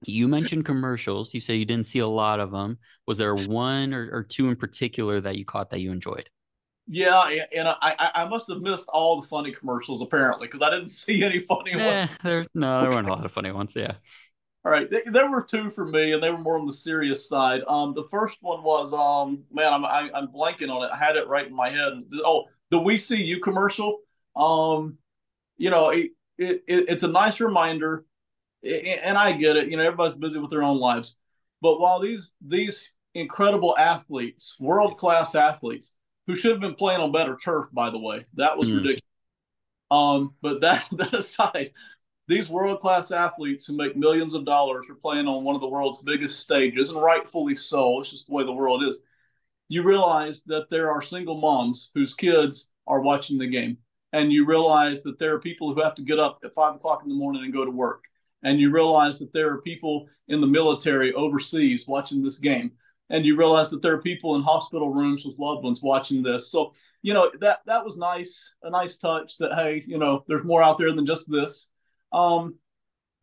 you 0.08 0.28
mentioned 0.28 0.66
commercials. 0.66 1.34
You 1.34 1.40
say 1.40 1.56
you 1.56 1.66
didn't 1.66 1.88
see 1.88 2.00
a 2.00 2.08
lot 2.08 2.40
of 2.40 2.52
them. 2.52 2.78
Was 3.08 3.18
there 3.18 3.36
one 3.36 3.94
or, 3.94 4.10
or 4.12 4.24
two 4.24 4.50
in 4.50 4.56
particular 4.56 5.22
that 5.22 5.38
you 5.38 5.46
caught 5.46 5.70
that 5.72 5.80
you 5.80 5.92
enjoyed? 5.92 6.30
Yeah, 6.88 7.28
and 7.56 7.68
I, 7.68 8.12
I 8.14 8.26
must 8.26 8.48
have 8.50 8.62
missed 8.62 8.88
all 8.90 9.20
the 9.20 9.28
funny 9.28 9.52
commercials 9.52 10.02
apparently 10.02 10.48
because 10.48 10.62
I 10.62 10.70
didn't 10.70 10.90
see 10.92 11.24
any 11.24 11.40
funny 11.40 11.74
eh, 11.74 12.00
ones. 12.00 12.18
There, 12.24 12.46
no, 12.54 12.82
there 12.82 12.92
weren't 12.92 13.08
a 13.08 13.12
lot 13.12 13.26
of 13.26 13.32
funny 13.32 13.52
ones. 13.52 13.74
Yeah. 13.76 13.94
All 14.64 14.72
right, 14.72 14.90
there 14.90 15.30
were 15.30 15.44
two 15.44 15.70
for 15.70 15.86
me, 15.86 16.14
and 16.14 16.24
they 16.24 16.32
were 16.32 16.40
more 16.40 16.58
on 16.58 16.66
the 16.66 16.74
serious 16.74 17.30
side. 17.30 17.62
Um, 17.68 17.94
the 17.94 18.08
first 18.10 18.40
one 18.42 18.64
was 18.64 18.96
um, 18.96 19.44
man, 19.52 19.72
I'm 19.72 19.86
I, 19.86 20.02
am 20.02 20.10
i 20.16 20.18
am 20.18 20.28
blanking 20.30 20.74
on 20.74 20.84
it. 20.84 20.90
I 20.92 20.98
had 20.98 21.18
it 21.18 21.28
right 21.28 21.46
in 21.46 21.54
my 21.54 21.70
head. 21.70 21.94
Oh, 22.26 22.46
the 22.72 22.80
We 22.80 22.98
See 22.98 23.24
You 23.24 23.40
commercial. 23.40 24.00
Um, 24.36 24.98
you 25.58 25.70
know, 25.70 25.90
it, 25.90 26.12
it, 26.38 26.64
it's 26.68 27.04
a 27.04 27.08
nice 27.08 27.40
reminder, 27.40 28.06
and 28.66 29.18
I 29.18 29.34
get 29.34 29.56
it. 29.56 29.70
You 29.70 29.78
know, 29.78 29.84
everybody's 29.84 30.18
busy 30.18 30.40
with 30.40 30.50
their 30.50 30.64
own 30.64 30.78
lives, 30.78 31.18
but 31.62 31.80
while 31.80 32.00
these 32.00 32.34
these 32.46 32.92
incredible 33.14 33.76
athletes, 33.78 34.56
world 34.60 34.98
class 34.98 35.36
athletes, 35.36 35.94
who 36.28 36.36
should 36.36 36.52
have 36.52 36.62
been 36.62 36.76
playing 36.76 37.02
on 37.02 37.12
better 37.12 37.38
turf, 37.38 37.68
by 37.72 37.90
the 37.90 38.00
way, 38.00 38.26
that 38.36 38.58
was 38.58 38.70
mm. 38.70 38.76
ridiculous. 38.78 39.02
Um, 39.92 40.34
but 40.42 40.62
that 40.62 40.86
that 40.94 41.14
aside, 41.14 41.72
these 42.28 42.50
world 42.50 42.80
class 42.80 43.12
athletes 43.12 43.66
who 43.66 43.78
make 43.78 43.96
millions 43.96 44.34
of 44.34 44.46
dollars 44.46 44.88
are 44.90 44.96
playing 44.96 45.28
on 45.28 45.44
one 45.44 45.56
of 45.56 45.62
the 45.62 45.68
world's 45.68 46.02
biggest 46.04 46.40
stages, 46.40 46.90
and 46.90 47.02
rightfully 47.02 47.56
so. 47.56 48.02
It's 48.02 48.12
just 48.12 48.28
the 48.28 48.34
way 48.34 48.44
the 48.44 48.52
world 48.52 48.84
is. 48.84 49.04
You 49.68 49.84
realize 49.84 50.44
that 50.44 50.70
there 50.70 50.92
are 50.92 51.02
single 51.02 51.40
moms 51.40 51.92
whose 51.96 52.14
kids 52.14 52.72
are 52.88 53.02
watching 53.02 53.38
the 53.38 53.48
game, 53.48 53.78
and 54.14 54.32
you 54.32 54.46
realize 54.46 55.04
that 55.04 55.20
there 55.20 55.34
are 55.34 55.40
people 55.40 55.74
who 55.74 55.82
have 55.82 55.96
to 55.96 56.04
get 56.04 56.20
up 56.20 56.40
at 56.44 56.54
five 56.54 56.76
o'clock 56.76 57.02
in 57.04 57.10
the 57.10 57.16
morning 57.16 57.44
and 57.44 57.54
go 57.54 57.66
to 57.66 57.72
work, 57.72 58.04
and 58.44 58.60
you 58.60 58.72
realize 58.72 59.20
that 59.20 59.34
there 59.34 59.52
are 59.52 59.62
people 59.62 60.08
in 60.28 60.42
the 60.42 60.48
military 60.48 61.14
overseas 61.14 61.88
watching 61.88 62.24
this 62.24 62.40
game, 62.40 62.72
and 63.10 63.26
you 63.26 63.38
realize 63.38 63.70
that 63.70 63.82
there 63.82 63.94
are 63.94 64.02
people 64.02 64.36
in 64.36 64.42
hospital 64.42 64.94
rooms 64.94 65.26
with 65.26 65.40
loved 65.40 65.64
ones 65.64 65.82
watching 65.82 66.24
this. 66.24 66.52
So 66.52 66.74
you 67.02 67.14
know 67.14 67.32
that 67.42 67.60
that 67.66 67.84
was 67.84 67.98
nice, 67.98 68.54
a 68.64 68.70
nice 68.70 68.98
touch. 68.98 69.38
That 69.38 69.54
hey, 69.54 69.84
you 69.86 69.98
know, 69.98 70.24
there's 70.28 70.44
more 70.44 70.64
out 70.64 70.78
there 70.78 70.92
than 70.92 71.06
just 71.06 71.32
this 71.32 71.70
um, 72.16 72.56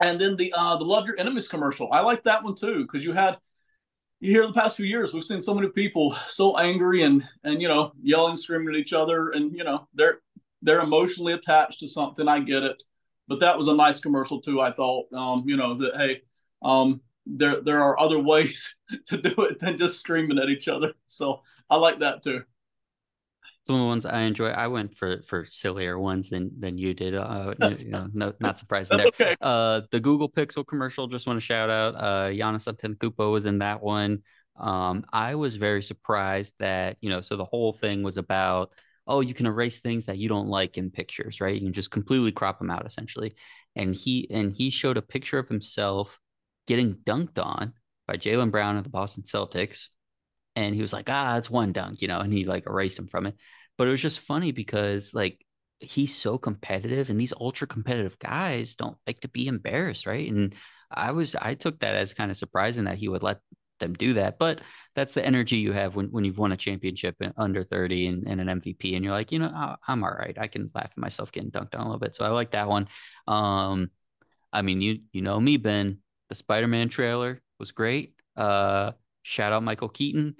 and 0.01 0.21
then 0.21 0.37
the 0.37 0.53
uh, 0.57 0.77
the 0.77 0.85
love 0.85 1.07
your 1.07 1.19
enemies 1.19 1.49
commercial. 1.49 1.89
I 1.91 2.01
like 2.01 2.25
that 2.25 2.43
one 2.43 2.55
too 2.55 2.83
because 2.83 3.05
you 3.05 3.13
had 3.13 3.39
you 4.21 4.31
hear 4.31 4.47
the 4.47 4.53
past 4.53 4.77
few 4.77 4.87
years 4.87 5.13
we've 5.13 5.25
seen 5.25 5.43
so 5.43 5.55
many 5.55 5.69
people 5.69 6.15
so 6.29 6.57
angry 6.59 7.03
and 7.03 7.27
and 7.45 7.63
you 7.63 7.69
know 7.69 7.93
yelling, 8.03 8.37
screaming 8.37 8.75
at 8.75 8.81
each 8.81 8.93
other, 8.93 9.31
and 9.31 9.57
you 9.57 9.65
know 9.65 9.89
they're 9.95 10.21
they're 10.61 10.81
emotionally 10.81 11.33
attached 11.33 11.81
to 11.81 11.89
something. 11.89 12.29
I 12.29 12.41
get 12.41 12.63
it, 12.63 12.83
but 13.29 13.41
that 13.41 13.59
was 13.59 13.68
a 13.68 13.75
nice 13.75 14.01
commercial 14.01 14.41
too. 14.41 14.61
I 14.61 14.73
thought, 14.73 15.12
um, 15.12 15.45
you 15.47 15.57
know, 15.57 15.75
that 15.75 15.97
hey, 15.97 16.23
um, 16.62 17.01
there 17.27 17.61
there 17.61 17.83
are 17.83 17.99
other 17.99 18.18
ways 18.33 18.75
to 19.07 19.16
do 19.16 19.35
it 19.43 19.61
than 19.61 19.79
just 19.79 20.01
screaming 20.01 20.39
at 20.39 20.49
each 20.49 20.68
other. 20.68 20.93
So 21.07 21.43
I 21.70 21.77
like 21.77 22.01
that 22.01 22.23
too 22.23 22.43
some 23.64 23.77
of 23.77 23.81
the 23.81 23.87
ones 23.87 24.05
I 24.05 24.23
enjoy. 24.23 24.49
I 24.49 24.66
went 24.66 24.97
for 24.97 25.23
for 25.23 25.45
sillier 25.45 25.99
ones 25.99 26.31
than 26.31 26.51
than 26.59 26.79
you 26.79 26.95
did. 26.95 27.14
Uh, 27.14 27.55
you 27.79 27.91
know, 27.91 28.09
no, 28.12 28.33
not 28.41 28.59
surprising 28.59 28.99
there. 28.99 29.07
Okay. 29.07 29.37
Uh, 29.41 29.83
the 29.91 30.01
Google 30.01 30.29
Pixel 30.29 30.66
commercial. 30.66 31.07
Just 31.07 31.27
want 31.27 31.37
to 31.37 31.45
shout 31.45 31.70
out. 31.70 31.95
Uh, 31.95 32.27
Giannis 32.29 32.66
Antetokounmpo 32.73 33.31
was 33.31 33.47
in 33.47 33.59
that 33.59 33.83
one. 33.83 34.23
Um, 34.57 35.05
I 35.12 35.37
was 35.37 35.57
very 35.57 35.83
surprised 35.83 36.55
that 36.59 36.97
you 37.01 37.11
know. 37.11 37.20
So 37.20 37.37
the 37.37 37.45
whole 37.45 37.73
thing 37.73 38.03
was 38.03 38.16
about 38.16 38.73
oh, 39.07 39.21
you 39.21 39.35
can 39.35 39.47
erase 39.47 39.81
things 39.81 40.07
that 40.07 40.19
you 40.19 40.29
don't 40.29 40.49
like 40.49 40.79
in 40.79 40.91
pictures, 40.91 41.41
right? 41.41 41.55
You 41.55 41.67
can 41.67 41.73
just 41.73 41.91
completely 41.91 42.33
crop 42.33 42.59
them 42.59 42.71
out, 42.71 42.87
essentially. 42.87 43.35
And 43.75 43.95
he 43.95 44.29
and 44.31 44.53
he 44.53 44.71
showed 44.71 44.97
a 44.97 45.03
picture 45.03 45.39
of 45.39 45.49
himself 45.49 46.19
getting 46.67 46.95
dunked 46.95 47.45
on 47.45 47.73
by 48.07 48.17
Jaylen 48.17 48.51
Brown 48.51 48.77
of 48.77 48.85
the 48.85 48.91
Boston 48.91 49.23
Celtics 49.23 49.89
and 50.57 50.75
he 50.75 50.83
was 50.83 50.93
like, 50.93 51.09
ah, 51.09 51.37
it's 51.37 51.51
one 51.51 51.73
dunk, 51.73 52.03
you 52.03 52.09
know, 52.09 52.21
and 52.21 52.33
he 52.33 52.45
like 52.45 52.67
erased 52.67 52.99
him 52.99 53.07
from 53.09 53.27
it. 53.27 53.37
But 53.79 53.89
it 53.89 53.91
was 53.91 54.03
just 54.03 54.21
funny 54.21 54.53
because 54.53 55.15
like 55.15 55.45
he's 55.81 56.15
so 56.15 56.39
competitive 56.39 57.11
and 57.11 57.21
these 57.21 57.33
ultra 57.39 57.67
competitive 57.67 58.19
guys 58.19 58.77
don't 58.77 58.97
like 59.07 59.21
to 59.21 59.29
be 59.29 59.47
embarrassed, 59.47 60.07
right? 60.07 60.31
And 60.31 60.55
I 60.91 61.13
was 61.13 61.35
I 61.35 61.55
took 61.55 61.81
that 61.81 61.97
as 61.97 62.15
kind 62.15 62.31
of 62.31 62.37
surprising 62.37 62.85
that 62.85 62.99
he 62.99 63.09
would 63.09 63.23
let 63.23 63.41
them 63.83 63.95
do 63.95 64.14
that. 64.14 64.39
But 64.39 64.62
that's 64.95 65.14
the 65.14 65.24
energy 65.24 65.57
you 65.57 65.72
have 65.72 65.95
when, 65.95 66.07
when 66.07 66.24
you've 66.24 66.39
won 66.39 66.53
a 66.53 66.57
championship 66.57 67.16
under 67.37 67.62
30 67.64 68.07
and, 68.07 68.26
and 68.26 68.41
an 68.41 68.49
MVP 68.49 68.95
and 68.97 69.05
you're 69.05 69.14
like, 69.14 69.33
you 69.33 69.39
know, 69.39 69.76
I'm 69.87 70.03
all 70.05 70.11
right. 70.11 70.37
I 70.39 70.47
can 70.49 70.70
laugh 70.74 70.91
at 70.93 70.99
myself 70.99 71.33
getting 71.33 71.51
dunked 71.51 71.74
on 71.74 71.80
a 71.83 71.85
little 71.85 71.99
bit. 71.99 72.16
So 72.16 72.24
I 72.24 72.28
like 72.28 72.53
that 72.53 72.68
one. 72.68 72.89
Um 73.28 73.91
I 74.53 74.62
mean, 74.62 74.80
you 74.80 75.01
you 75.12 75.22
know 75.22 75.39
me, 75.41 75.57
Ben. 75.59 75.99
The 76.28 76.35
Spider-Man 76.35 76.89
trailer 76.89 77.43
was 77.59 77.72
great. 77.72 78.14
Uh 78.37 78.93
Shout 79.22 79.53
out 79.53 79.62
Michael 79.62 79.89
Keaton. 79.89 80.37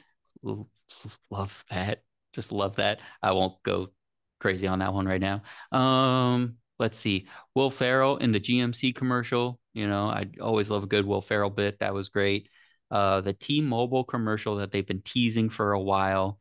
Love 1.30 1.64
that. 1.70 2.03
Just 2.32 2.53
love 2.53 2.76
that. 2.76 3.01
I 3.22 3.32
won't 3.32 3.62
go 3.62 3.88
crazy 4.40 4.66
on 4.66 4.80
that 4.80 4.93
one 4.93 5.07
right 5.07 5.20
now. 5.20 5.43
Um, 5.76 6.57
let's 6.78 6.99
see. 6.99 7.28
Will 7.55 7.70
Ferrell 7.70 8.16
in 8.16 8.32
the 8.32 8.40
GMC 8.40 8.93
commercial. 8.93 9.61
You 9.72 9.86
know, 9.88 10.07
I 10.09 10.26
always 10.40 10.70
love 10.70 10.82
a 10.82 10.86
good 10.88 11.07
Will 11.07 11.22
Ferrell 11.22 11.51
bit. 11.51 11.78
That 11.80 11.95
was 11.95 12.09
great. 12.09 12.49
Uh, 12.93 13.22
the 13.22 13.32
T-Mobile 13.32 14.05
commercial 14.05 14.57
that 14.57 14.70
they've 14.70 14.86
been 14.86 15.01
teasing 15.03 15.49
for 15.49 15.72
a 15.72 15.80
while 15.80 16.38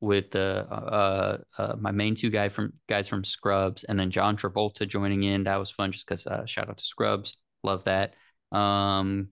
with 0.00 0.30
the 0.30 0.64
uh, 0.70 1.38
uh, 1.58 1.76
my 1.76 1.90
main 1.90 2.14
two 2.14 2.30
guy 2.30 2.48
from 2.48 2.72
guys 2.88 3.08
from 3.08 3.24
Scrubs 3.24 3.82
and 3.82 3.98
then 3.98 4.12
John 4.12 4.36
Travolta 4.36 4.86
joining 4.86 5.24
in. 5.24 5.44
That 5.44 5.56
was 5.56 5.72
fun 5.72 5.90
just 5.90 6.06
because 6.06 6.24
uh, 6.26 6.46
shout 6.46 6.68
out 6.68 6.78
to 6.78 6.84
Scrubs. 6.84 7.36
Love 7.64 7.84
that. 7.84 8.14
Um, 8.52 9.30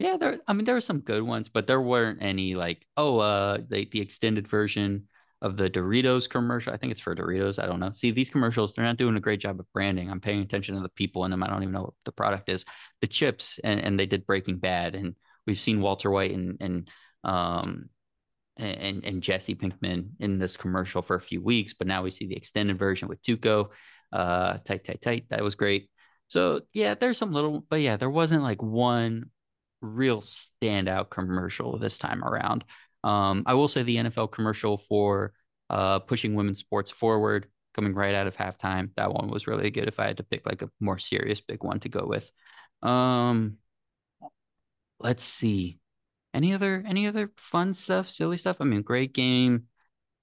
yeah, 0.00 0.16
there. 0.16 0.40
I 0.48 0.52
mean, 0.52 0.64
there 0.64 0.74
were 0.74 0.80
some 0.80 1.00
good 1.00 1.22
ones, 1.22 1.48
but 1.48 1.68
there 1.68 1.80
weren't 1.80 2.22
any 2.22 2.56
like, 2.56 2.84
oh, 2.96 3.20
uh, 3.20 3.58
the 3.68 3.88
the 3.92 4.00
extended 4.00 4.48
version 4.48 5.06
of 5.42 5.56
the 5.56 5.70
Doritos 5.70 6.28
commercial. 6.28 6.72
I 6.72 6.76
think 6.76 6.90
it's 6.90 7.00
for 7.00 7.14
Doritos. 7.14 7.62
I 7.62 7.66
don't 7.66 7.80
know. 7.80 7.92
See, 7.92 8.10
these 8.10 8.30
commercials, 8.30 8.74
they're 8.74 8.84
not 8.84 8.98
doing 8.98 9.16
a 9.16 9.20
great 9.20 9.40
job 9.40 9.60
of 9.60 9.72
branding. 9.72 10.10
I'm 10.10 10.20
paying 10.20 10.42
attention 10.42 10.74
to 10.74 10.82
the 10.82 10.88
people 10.88 11.24
in 11.24 11.30
them. 11.30 11.42
I 11.42 11.46
don't 11.46 11.62
even 11.62 11.72
know 11.72 11.82
what 11.82 11.94
the 12.04 12.12
product 12.12 12.48
is. 12.48 12.64
The 13.00 13.06
chips, 13.06 13.60
and, 13.62 13.80
and 13.80 13.98
they 13.98 14.06
did 14.06 14.26
Breaking 14.26 14.58
Bad, 14.58 14.94
and 14.94 15.14
we've 15.50 15.60
seen 15.60 15.80
Walter 15.80 16.12
White 16.12 16.30
and 16.30 16.56
and 16.60 16.88
um 17.24 17.88
and 18.56 19.04
and 19.04 19.20
Jesse 19.20 19.56
Pinkman 19.56 20.10
in 20.20 20.38
this 20.38 20.56
commercial 20.56 21.02
for 21.02 21.16
a 21.16 21.20
few 21.20 21.42
weeks, 21.42 21.74
but 21.74 21.88
now 21.88 22.04
we 22.04 22.10
see 22.10 22.28
the 22.28 22.36
extended 22.36 22.78
version 22.78 23.08
with 23.08 23.20
Tuco. 23.22 23.72
Uh, 24.12 24.58
tight, 24.58 24.84
tight, 24.84 25.00
tight. 25.00 25.24
That 25.30 25.42
was 25.42 25.56
great. 25.56 25.88
So 26.28 26.60
yeah, 26.72 26.94
there's 26.94 27.18
some 27.18 27.32
little, 27.32 27.64
but 27.68 27.80
yeah, 27.80 27.96
there 27.96 28.10
wasn't 28.10 28.44
like 28.44 28.62
one 28.62 29.30
real 29.80 30.20
standout 30.20 31.10
commercial 31.10 31.78
this 31.78 31.98
time 31.98 32.22
around. 32.22 32.64
Um, 33.02 33.42
I 33.46 33.54
will 33.54 33.68
say 33.68 33.82
the 33.82 33.96
NFL 33.96 34.30
commercial 34.30 34.78
for 34.78 35.32
uh, 35.70 36.00
pushing 36.00 36.34
women's 36.34 36.60
sports 36.60 36.90
forward, 36.90 37.46
coming 37.74 37.94
right 37.94 38.14
out 38.14 38.26
of 38.26 38.36
halftime, 38.36 38.90
that 38.96 39.12
one 39.12 39.28
was 39.28 39.46
really 39.46 39.70
good. 39.70 39.88
If 39.88 40.00
I 40.00 40.06
had 40.06 40.18
to 40.18 40.24
pick 40.24 40.44
like 40.46 40.62
a 40.62 40.70
more 40.80 40.98
serious 40.98 41.40
big 41.40 41.62
one 41.62 41.80
to 41.80 41.88
go 41.88 42.04
with, 42.04 42.30
um, 42.82 43.56
let's 45.00 45.24
see, 45.24 45.78
any 46.32 46.52
other 46.52 46.84
any 46.86 47.06
other 47.06 47.32
fun 47.36 47.74
stuff, 47.74 48.08
silly 48.08 48.36
stuff. 48.36 48.58
I 48.60 48.64
mean, 48.64 48.82
great 48.82 49.12
game, 49.12 49.64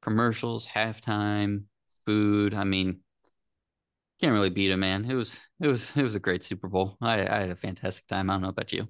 commercials, 0.02 0.68
halftime, 0.68 1.64
food. 2.06 2.54
I 2.54 2.64
mean, 2.64 3.02
can't 4.22 4.34
really 4.34 4.50
beat 4.50 4.72
it, 4.72 4.78
man. 4.78 5.06
It 5.06 5.16
was 5.16 5.40
it 5.60 5.68
was 5.68 5.92
it 5.96 6.04
was 6.04 6.16
a 6.16 6.20
great 6.20 6.44
Super 6.44 6.68
Bowl. 6.68 6.98
I, 7.02 7.28
I 7.28 7.40
had 7.42 7.50
a 7.50 7.56
fantastic 7.56 8.08
time. 8.08 8.30
I 8.30 8.34
don't 8.34 8.44
know 8.44 8.50
about 8.50 8.72
you. 8.72 8.88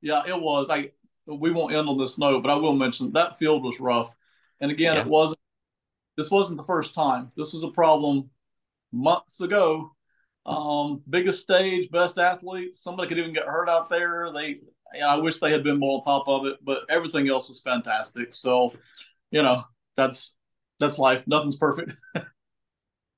Yeah, 0.00 0.22
it 0.26 0.40
was. 0.40 0.70
I 0.70 0.92
we 1.26 1.50
won't 1.50 1.74
end 1.74 1.88
on 1.88 1.98
this 1.98 2.18
note, 2.18 2.42
but 2.42 2.50
I 2.50 2.56
will 2.56 2.72
mention 2.72 3.12
that 3.12 3.38
field 3.38 3.62
was 3.62 3.80
rough. 3.80 4.14
And 4.60 4.70
again, 4.70 4.96
yeah. 4.96 5.02
it 5.02 5.08
wasn't. 5.08 5.38
This 6.16 6.30
wasn't 6.30 6.56
the 6.56 6.64
first 6.64 6.94
time. 6.94 7.30
This 7.36 7.52
was 7.52 7.62
a 7.62 7.70
problem 7.70 8.30
months 8.92 9.40
ago. 9.40 9.94
Um, 10.46 11.02
biggest 11.08 11.42
stage, 11.42 11.90
best 11.90 12.18
athletes. 12.18 12.82
Somebody 12.82 13.08
could 13.08 13.18
even 13.18 13.34
get 13.34 13.44
hurt 13.44 13.68
out 13.68 13.90
there. 13.90 14.32
They, 14.32 14.60
you 14.94 15.00
know, 15.00 15.08
I 15.08 15.16
wish 15.16 15.38
they 15.38 15.50
had 15.50 15.64
been 15.64 15.78
more 15.78 15.98
on 15.98 16.04
top 16.04 16.28
of 16.28 16.46
it, 16.46 16.58
but 16.62 16.82
everything 16.88 17.28
else 17.28 17.48
was 17.48 17.60
fantastic. 17.60 18.34
So, 18.34 18.72
you 19.30 19.42
know, 19.42 19.64
that's 19.96 20.34
that's 20.78 20.98
life. 20.98 21.22
Nothing's 21.26 21.56
perfect. 21.56 21.92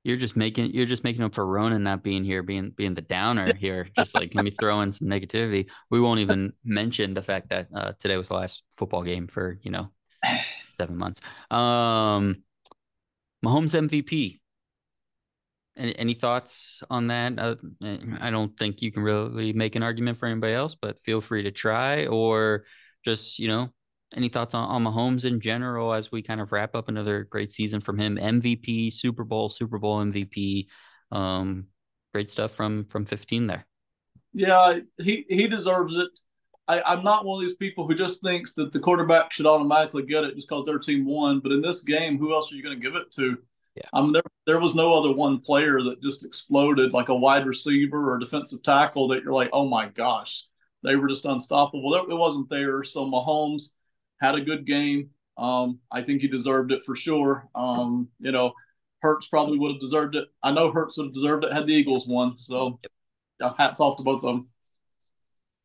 You're 0.02 0.16
just 0.16 0.34
making 0.34 0.72
you're 0.72 0.86
just 0.86 1.04
making 1.04 1.22
up 1.22 1.34
for 1.34 1.44
Ronan 1.44 1.82
not 1.82 2.02
being 2.02 2.24
here, 2.24 2.42
being 2.42 2.70
being 2.70 2.94
the 2.94 3.02
downer 3.02 3.52
here. 3.54 3.86
Just 3.94 4.14
like 4.14 4.34
let 4.34 4.46
me 4.46 4.50
throw 4.50 4.80
in 4.80 4.92
some 4.92 5.08
negativity. 5.08 5.66
We 5.90 6.00
won't 6.00 6.20
even 6.20 6.54
mention 6.64 7.12
the 7.12 7.20
fact 7.20 7.50
that 7.50 7.68
uh, 7.74 7.92
today 7.98 8.16
was 8.16 8.28
the 8.28 8.34
last 8.34 8.62
football 8.78 9.02
game 9.02 9.26
for 9.26 9.58
you 9.60 9.70
know 9.70 9.90
seven 10.78 10.96
months. 10.96 11.20
Um, 11.50 12.42
Mahomes 13.44 13.74
MVP. 13.74 14.39
Any, 15.76 15.98
any 15.98 16.14
thoughts 16.14 16.82
on 16.90 17.08
that? 17.08 17.38
Uh, 17.38 17.56
I 18.20 18.30
don't 18.30 18.56
think 18.58 18.82
you 18.82 18.92
can 18.92 19.02
really 19.02 19.52
make 19.52 19.76
an 19.76 19.82
argument 19.82 20.18
for 20.18 20.26
anybody 20.26 20.52
else, 20.52 20.74
but 20.74 21.00
feel 21.00 21.20
free 21.20 21.42
to 21.44 21.50
try 21.50 22.06
or 22.06 22.64
just, 23.04 23.38
you 23.38 23.48
know, 23.48 23.70
any 24.14 24.28
thoughts 24.28 24.54
on, 24.54 24.68
on 24.68 24.84
Mahomes 24.84 25.24
in 25.24 25.40
general 25.40 25.94
as 25.94 26.10
we 26.10 26.22
kind 26.22 26.40
of 26.40 26.52
wrap 26.52 26.74
up 26.74 26.88
another 26.88 27.24
great 27.24 27.52
season 27.52 27.80
from 27.80 27.98
him? 27.98 28.16
MVP, 28.16 28.92
Super 28.92 29.24
Bowl, 29.24 29.48
Super 29.48 29.78
Bowl 29.78 30.00
MVP. 30.00 30.66
Um, 31.12 31.66
great 32.12 32.30
stuff 32.30 32.52
from 32.52 32.84
from 32.86 33.04
15 33.04 33.46
there. 33.46 33.66
Yeah, 34.32 34.80
he 34.98 35.24
he 35.28 35.46
deserves 35.48 35.96
it. 35.96 36.10
I, 36.68 36.82
I'm 36.82 37.02
not 37.02 37.24
one 37.24 37.42
of 37.42 37.48
these 37.48 37.56
people 37.56 37.86
who 37.86 37.94
just 37.94 38.22
thinks 38.22 38.54
that 38.54 38.70
the 38.70 38.78
quarterback 38.78 39.32
should 39.32 39.46
automatically 39.46 40.04
get 40.04 40.22
it 40.22 40.36
just 40.36 40.48
because 40.48 40.64
their 40.64 40.78
team 40.78 41.04
won. 41.04 41.40
But 41.40 41.52
in 41.52 41.62
this 41.62 41.82
game, 41.82 42.16
who 42.16 42.32
else 42.32 42.52
are 42.52 42.54
you 42.54 42.62
going 42.62 42.78
to 42.78 42.82
give 42.82 42.94
it 42.94 43.10
to? 43.12 43.38
Yeah. 43.76 43.88
I 43.92 44.00
mean, 44.00 44.12
there 44.12 44.22
there 44.46 44.58
was 44.58 44.74
no 44.74 44.94
other 44.94 45.12
one 45.12 45.38
player 45.38 45.82
that 45.82 46.02
just 46.02 46.24
exploded 46.24 46.92
like 46.92 47.08
a 47.08 47.14
wide 47.14 47.46
receiver 47.46 48.12
or 48.12 48.18
defensive 48.18 48.62
tackle 48.62 49.08
that 49.08 49.22
you're 49.22 49.32
like, 49.32 49.50
oh 49.52 49.68
my 49.68 49.86
gosh, 49.86 50.44
they 50.82 50.96
were 50.96 51.08
just 51.08 51.24
unstoppable. 51.24 51.94
It 51.94 52.08
wasn't 52.08 52.48
there. 52.48 52.82
So 52.82 53.06
Mahomes 53.06 53.72
had 54.20 54.34
a 54.34 54.40
good 54.40 54.66
game. 54.66 55.10
Um, 55.36 55.78
I 55.90 56.02
think 56.02 56.20
he 56.20 56.28
deserved 56.28 56.72
it 56.72 56.84
for 56.84 56.96
sure. 56.96 57.48
Um, 57.54 58.08
you 58.18 58.32
know, 58.32 58.52
Hurts 59.02 59.28
probably 59.28 59.58
would 59.58 59.72
have 59.72 59.80
deserved 59.80 60.16
it. 60.16 60.28
I 60.42 60.52
know 60.52 60.72
Hurts 60.72 60.98
would 60.98 61.06
have 61.06 61.14
deserved 61.14 61.44
it 61.44 61.52
had 61.52 61.66
the 61.66 61.74
Eagles 61.74 62.06
won. 62.06 62.36
So 62.36 62.80
yeah, 63.40 63.52
hats 63.56 63.80
off 63.80 63.96
to 63.96 64.02
both 64.02 64.24
of 64.24 64.34
them. 64.34 64.48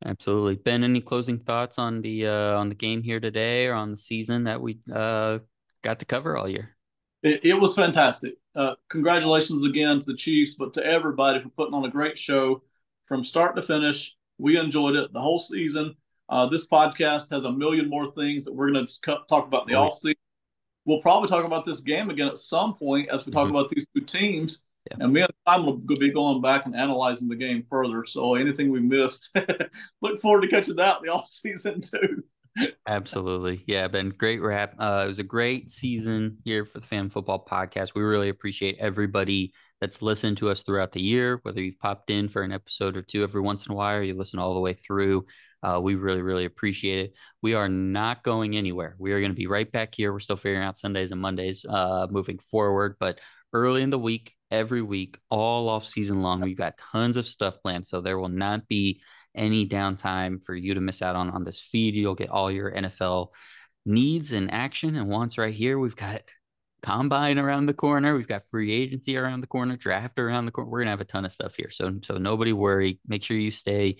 Absolutely. 0.05 0.55
Ben, 0.55 0.83
any 0.83 1.01
closing 1.01 1.39
thoughts 1.39 1.79
on 1.79 2.01
the 2.01 2.27
uh, 2.27 2.57
on 2.57 2.69
the 2.69 2.75
game 2.75 3.01
here 3.01 3.19
today 3.19 3.67
or 3.67 3.73
on 3.73 3.91
the 3.91 3.97
season 3.97 4.43
that 4.43 4.61
we 4.61 4.79
uh, 4.93 5.39
got 5.81 5.99
to 5.99 6.05
cover 6.05 6.37
all 6.37 6.47
year? 6.47 6.74
It, 7.25 7.43
it 7.43 7.53
was 7.55 7.75
fantastic. 7.75 8.35
Uh, 8.55 8.75
congratulations 8.87 9.65
again 9.65 9.99
to 9.99 10.05
the 10.05 10.15
Chiefs, 10.15 10.53
but 10.53 10.73
to 10.75 10.85
everybody 10.85 11.41
for 11.41 11.49
putting 11.49 11.73
on 11.73 11.83
a 11.83 11.89
great 11.89 12.19
show 12.19 12.61
from 13.07 13.23
start 13.23 13.55
to 13.55 13.63
finish. 13.63 14.15
We 14.37 14.59
enjoyed 14.59 14.95
it 14.95 15.11
the 15.11 15.21
whole 15.21 15.39
season. 15.39 15.95
Uh, 16.29 16.45
this 16.45 16.67
podcast 16.67 17.31
has 17.31 17.43
a 17.43 17.51
million 17.51 17.89
more 17.89 18.11
things 18.11 18.45
that 18.45 18.53
we're 18.53 18.71
going 18.71 18.85
to 18.85 19.19
talk 19.27 19.47
about 19.47 19.63
in 19.63 19.69
the 19.69 19.79
right. 19.79 19.87
off 19.87 19.95
season. 19.95 20.15
We'll 20.85 21.01
probably 21.01 21.27
talk 21.27 21.45
about 21.45 21.65
this 21.65 21.79
game 21.79 22.11
again 22.11 22.27
at 22.27 22.37
some 22.37 22.75
point 22.75 23.09
as 23.09 23.25
we 23.25 23.31
talk 23.31 23.47
mm-hmm. 23.47 23.55
about 23.55 23.69
these 23.69 23.87
two 23.95 24.03
teams. 24.03 24.63
Yeah. 24.91 24.97
And 24.99 25.13
me 25.13 25.21
and 25.21 25.31
Tom 25.47 25.65
will 25.65 25.77
be 25.77 26.11
going 26.11 26.43
back 26.43 26.67
and 26.67 26.75
analyzing 26.75 27.27
the 27.27 27.35
game 27.35 27.65
further. 27.71 28.05
So 28.05 28.35
anything 28.35 28.71
we 28.71 28.81
missed, 28.81 29.35
look 30.01 30.21
forward 30.21 30.41
to 30.41 30.47
catching 30.47 30.75
that 30.75 30.99
in 30.99 31.07
the 31.07 31.13
off 31.13 31.27
season 31.27 31.81
too. 31.81 32.23
Absolutely. 32.87 33.63
Yeah, 33.67 33.87
Ben, 33.87 34.09
great 34.09 34.41
wrap. 34.41 34.75
Uh, 34.79 35.03
it 35.05 35.07
was 35.09 35.19
a 35.19 35.23
great 35.23 35.71
season 35.71 36.37
here 36.45 36.65
for 36.65 36.79
the 36.79 36.85
Phantom 36.85 37.09
Football 37.09 37.45
Podcast. 37.49 37.95
We 37.95 38.01
really 38.03 38.29
appreciate 38.29 38.77
everybody 38.79 39.53
that's 39.81 40.01
listened 40.01 40.37
to 40.37 40.49
us 40.49 40.63
throughout 40.63 40.93
the 40.93 41.01
year, 41.01 41.39
whether 41.43 41.61
you've 41.61 41.79
popped 41.79 42.09
in 42.09 42.29
for 42.29 42.43
an 42.43 42.53
episode 42.53 42.95
or 42.95 43.01
two 43.01 43.23
every 43.23 43.41
once 43.41 43.65
in 43.65 43.73
a 43.73 43.75
while 43.75 43.97
or 43.97 44.03
you 44.03 44.13
listen 44.13 44.39
all 44.39 44.53
the 44.53 44.59
way 44.61 44.73
through. 44.73 45.25
Uh, 45.63 45.79
we 45.81 45.95
really, 45.95 46.21
really 46.21 46.45
appreciate 46.45 46.99
it. 47.05 47.13
We 47.41 47.55
are 47.55 47.67
not 47.67 48.23
going 48.23 48.55
anywhere. 48.55 48.95
We 48.99 49.11
are 49.11 49.19
going 49.19 49.31
to 49.31 49.35
be 49.35 49.47
right 49.47 49.69
back 49.69 49.93
here. 49.95 50.13
We're 50.13 50.19
still 50.19 50.37
figuring 50.37 50.63
out 50.63 50.77
Sundays 50.77 51.11
and 51.11 51.19
Mondays 51.19 51.65
uh, 51.67 52.07
moving 52.09 52.39
forward, 52.51 52.95
but 52.99 53.19
early 53.51 53.81
in 53.81 53.89
the 53.89 53.99
week, 53.99 54.33
every 54.51 54.81
week, 54.81 55.17
all 55.29 55.67
off 55.67 55.85
season 55.87 56.21
long, 56.21 56.39
we've 56.41 56.57
got 56.57 56.77
tons 56.77 57.17
of 57.17 57.27
stuff 57.27 57.55
planned. 57.63 57.87
So 57.87 57.99
there 57.99 58.19
will 58.19 58.29
not 58.29 58.67
be 58.67 59.01
any 59.35 59.67
downtime 59.67 60.43
for 60.43 60.55
you 60.55 60.73
to 60.73 60.81
miss 60.81 61.01
out 61.01 61.15
on 61.15 61.29
on 61.29 61.43
this 61.43 61.59
feed. 61.59 61.95
You'll 61.95 62.15
get 62.15 62.29
all 62.29 62.51
your 62.51 62.71
NFL 62.71 63.29
needs 63.85 64.31
and 64.31 64.51
action 64.51 64.95
and 64.95 65.07
wants 65.07 65.37
right 65.37 65.53
here. 65.53 65.77
We've 65.77 65.95
got 65.95 66.23
combine 66.81 67.39
around 67.39 67.65
the 67.65 67.73
corner. 67.73 68.15
We've 68.15 68.27
got 68.27 68.43
free 68.51 68.71
agency 68.71 69.17
around 69.17 69.41
the 69.41 69.47
corner, 69.47 69.75
draft 69.75 70.19
around 70.19 70.45
the 70.45 70.51
corner. 70.51 70.69
We're 70.69 70.81
gonna 70.81 70.91
have 70.91 71.01
a 71.01 71.05
ton 71.05 71.25
of 71.25 71.31
stuff 71.31 71.55
here. 71.55 71.71
So 71.71 71.99
so 72.03 72.17
nobody 72.17 72.53
worry. 72.53 72.99
Make 73.07 73.23
sure 73.23 73.37
you 73.37 73.51
stay 73.51 73.97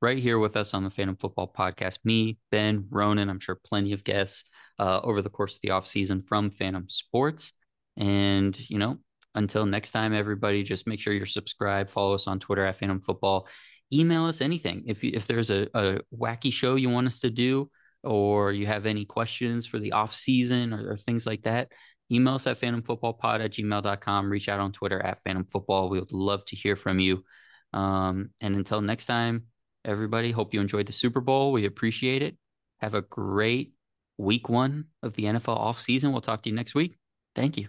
right 0.00 0.18
here 0.18 0.38
with 0.38 0.56
us 0.56 0.74
on 0.74 0.84
the 0.84 0.90
Phantom 0.90 1.16
Football 1.16 1.52
Podcast. 1.56 1.98
Me, 2.04 2.38
Ben, 2.50 2.86
Ronan, 2.90 3.28
I'm 3.28 3.40
sure 3.40 3.58
plenty 3.64 3.92
of 3.92 4.04
guests 4.04 4.44
uh, 4.78 5.00
over 5.02 5.22
the 5.22 5.30
course 5.30 5.56
of 5.56 5.62
the 5.62 5.70
off 5.70 5.86
season 5.86 6.22
from 6.22 6.50
Phantom 6.50 6.88
Sports. 6.88 7.52
And 7.96 8.58
you 8.70 8.78
know, 8.78 8.98
until 9.34 9.66
next 9.66 9.90
time, 9.90 10.14
everybody, 10.14 10.62
just 10.62 10.86
make 10.86 11.00
sure 11.00 11.12
you're 11.12 11.26
subscribed. 11.26 11.90
Follow 11.90 12.14
us 12.14 12.26
on 12.26 12.38
Twitter 12.38 12.64
at 12.64 12.78
Phantom 12.78 13.00
Football 13.00 13.48
email 13.92 14.24
us 14.26 14.40
anything. 14.40 14.84
If 14.86 15.02
you, 15.02 15.12
if 15.14 15.26
there's 15.26 15.50
a, 15.50 15.68
a 15.74 16.00
wacky 16.14 16.52
show 16.52 16.74
you 16.76 16.90
want 16.90 17.06
us 17.06 17.20
to 17.20 17.30
do, 17.30 17.70
or 18.04 18.52
you 18.52 18.66
have 18.66 18.86
any 18.86 19.04
questions 19.04 19.66
for 19.66 19.78
the 19.78 19.92
off 19.92 20.14
season 20.14 20.72
or, 20.72 20.92
or 20.92 20.96
things 20.96 21.26
like 21.26 21.42
that, 21.42 21.72
email 22.10 22.34
us 22.34 22.46
at 22.46 22.60
phantomfootballpod 22.60 23.40
at 23.40 23.52
gmail.com. 23.52 24.30
Reach 24.30 24.48
out 24.48 24.60
on 24.60 24.72
Twitter 24.72 25.00
at 25.04 25.22
Phantom 25.24 25.44
Football. 25.44 25.88
We 25.88 26.00
would 26.00 26.12
love 26.12 26.44
to 26.46 26.56
hear 26.56 26.76
from 26.76 26.98
you. 27.00 27.24
Um, 27.72 28.30
and 28.40 28.54
until 28.54 28.80
next 28.80 29.06
time, 29.06 29.44
everybody, 29.84 30.30
hope 30.30 30.54
you 30.54 30.60
enjoyed 30.60 30.86
the 30.86 30.92
Super 30.92 31.20
Bowl. 31.20 31.52
We 31.52 31.64
appreciate 31.64 32.22
it. 32.22 32.36
Have 32.78 32.94
a 32.94 33.02
great 33.02 33.74
week 34.16 34.48
one 34.48 34.86
of 35.02 35.14
the 35.14 35.24
NFL 35.24 35.56
off 35.56 35.80
season. 35.80 36.12
We'll 36.12 36.20
talk 36.20 36.42
to 36.42 36.50
you 36.50 36.56
next 36.56 36.74
week. 36.74 36.96
Thank 37.34 37.56
you. 37.56 37.68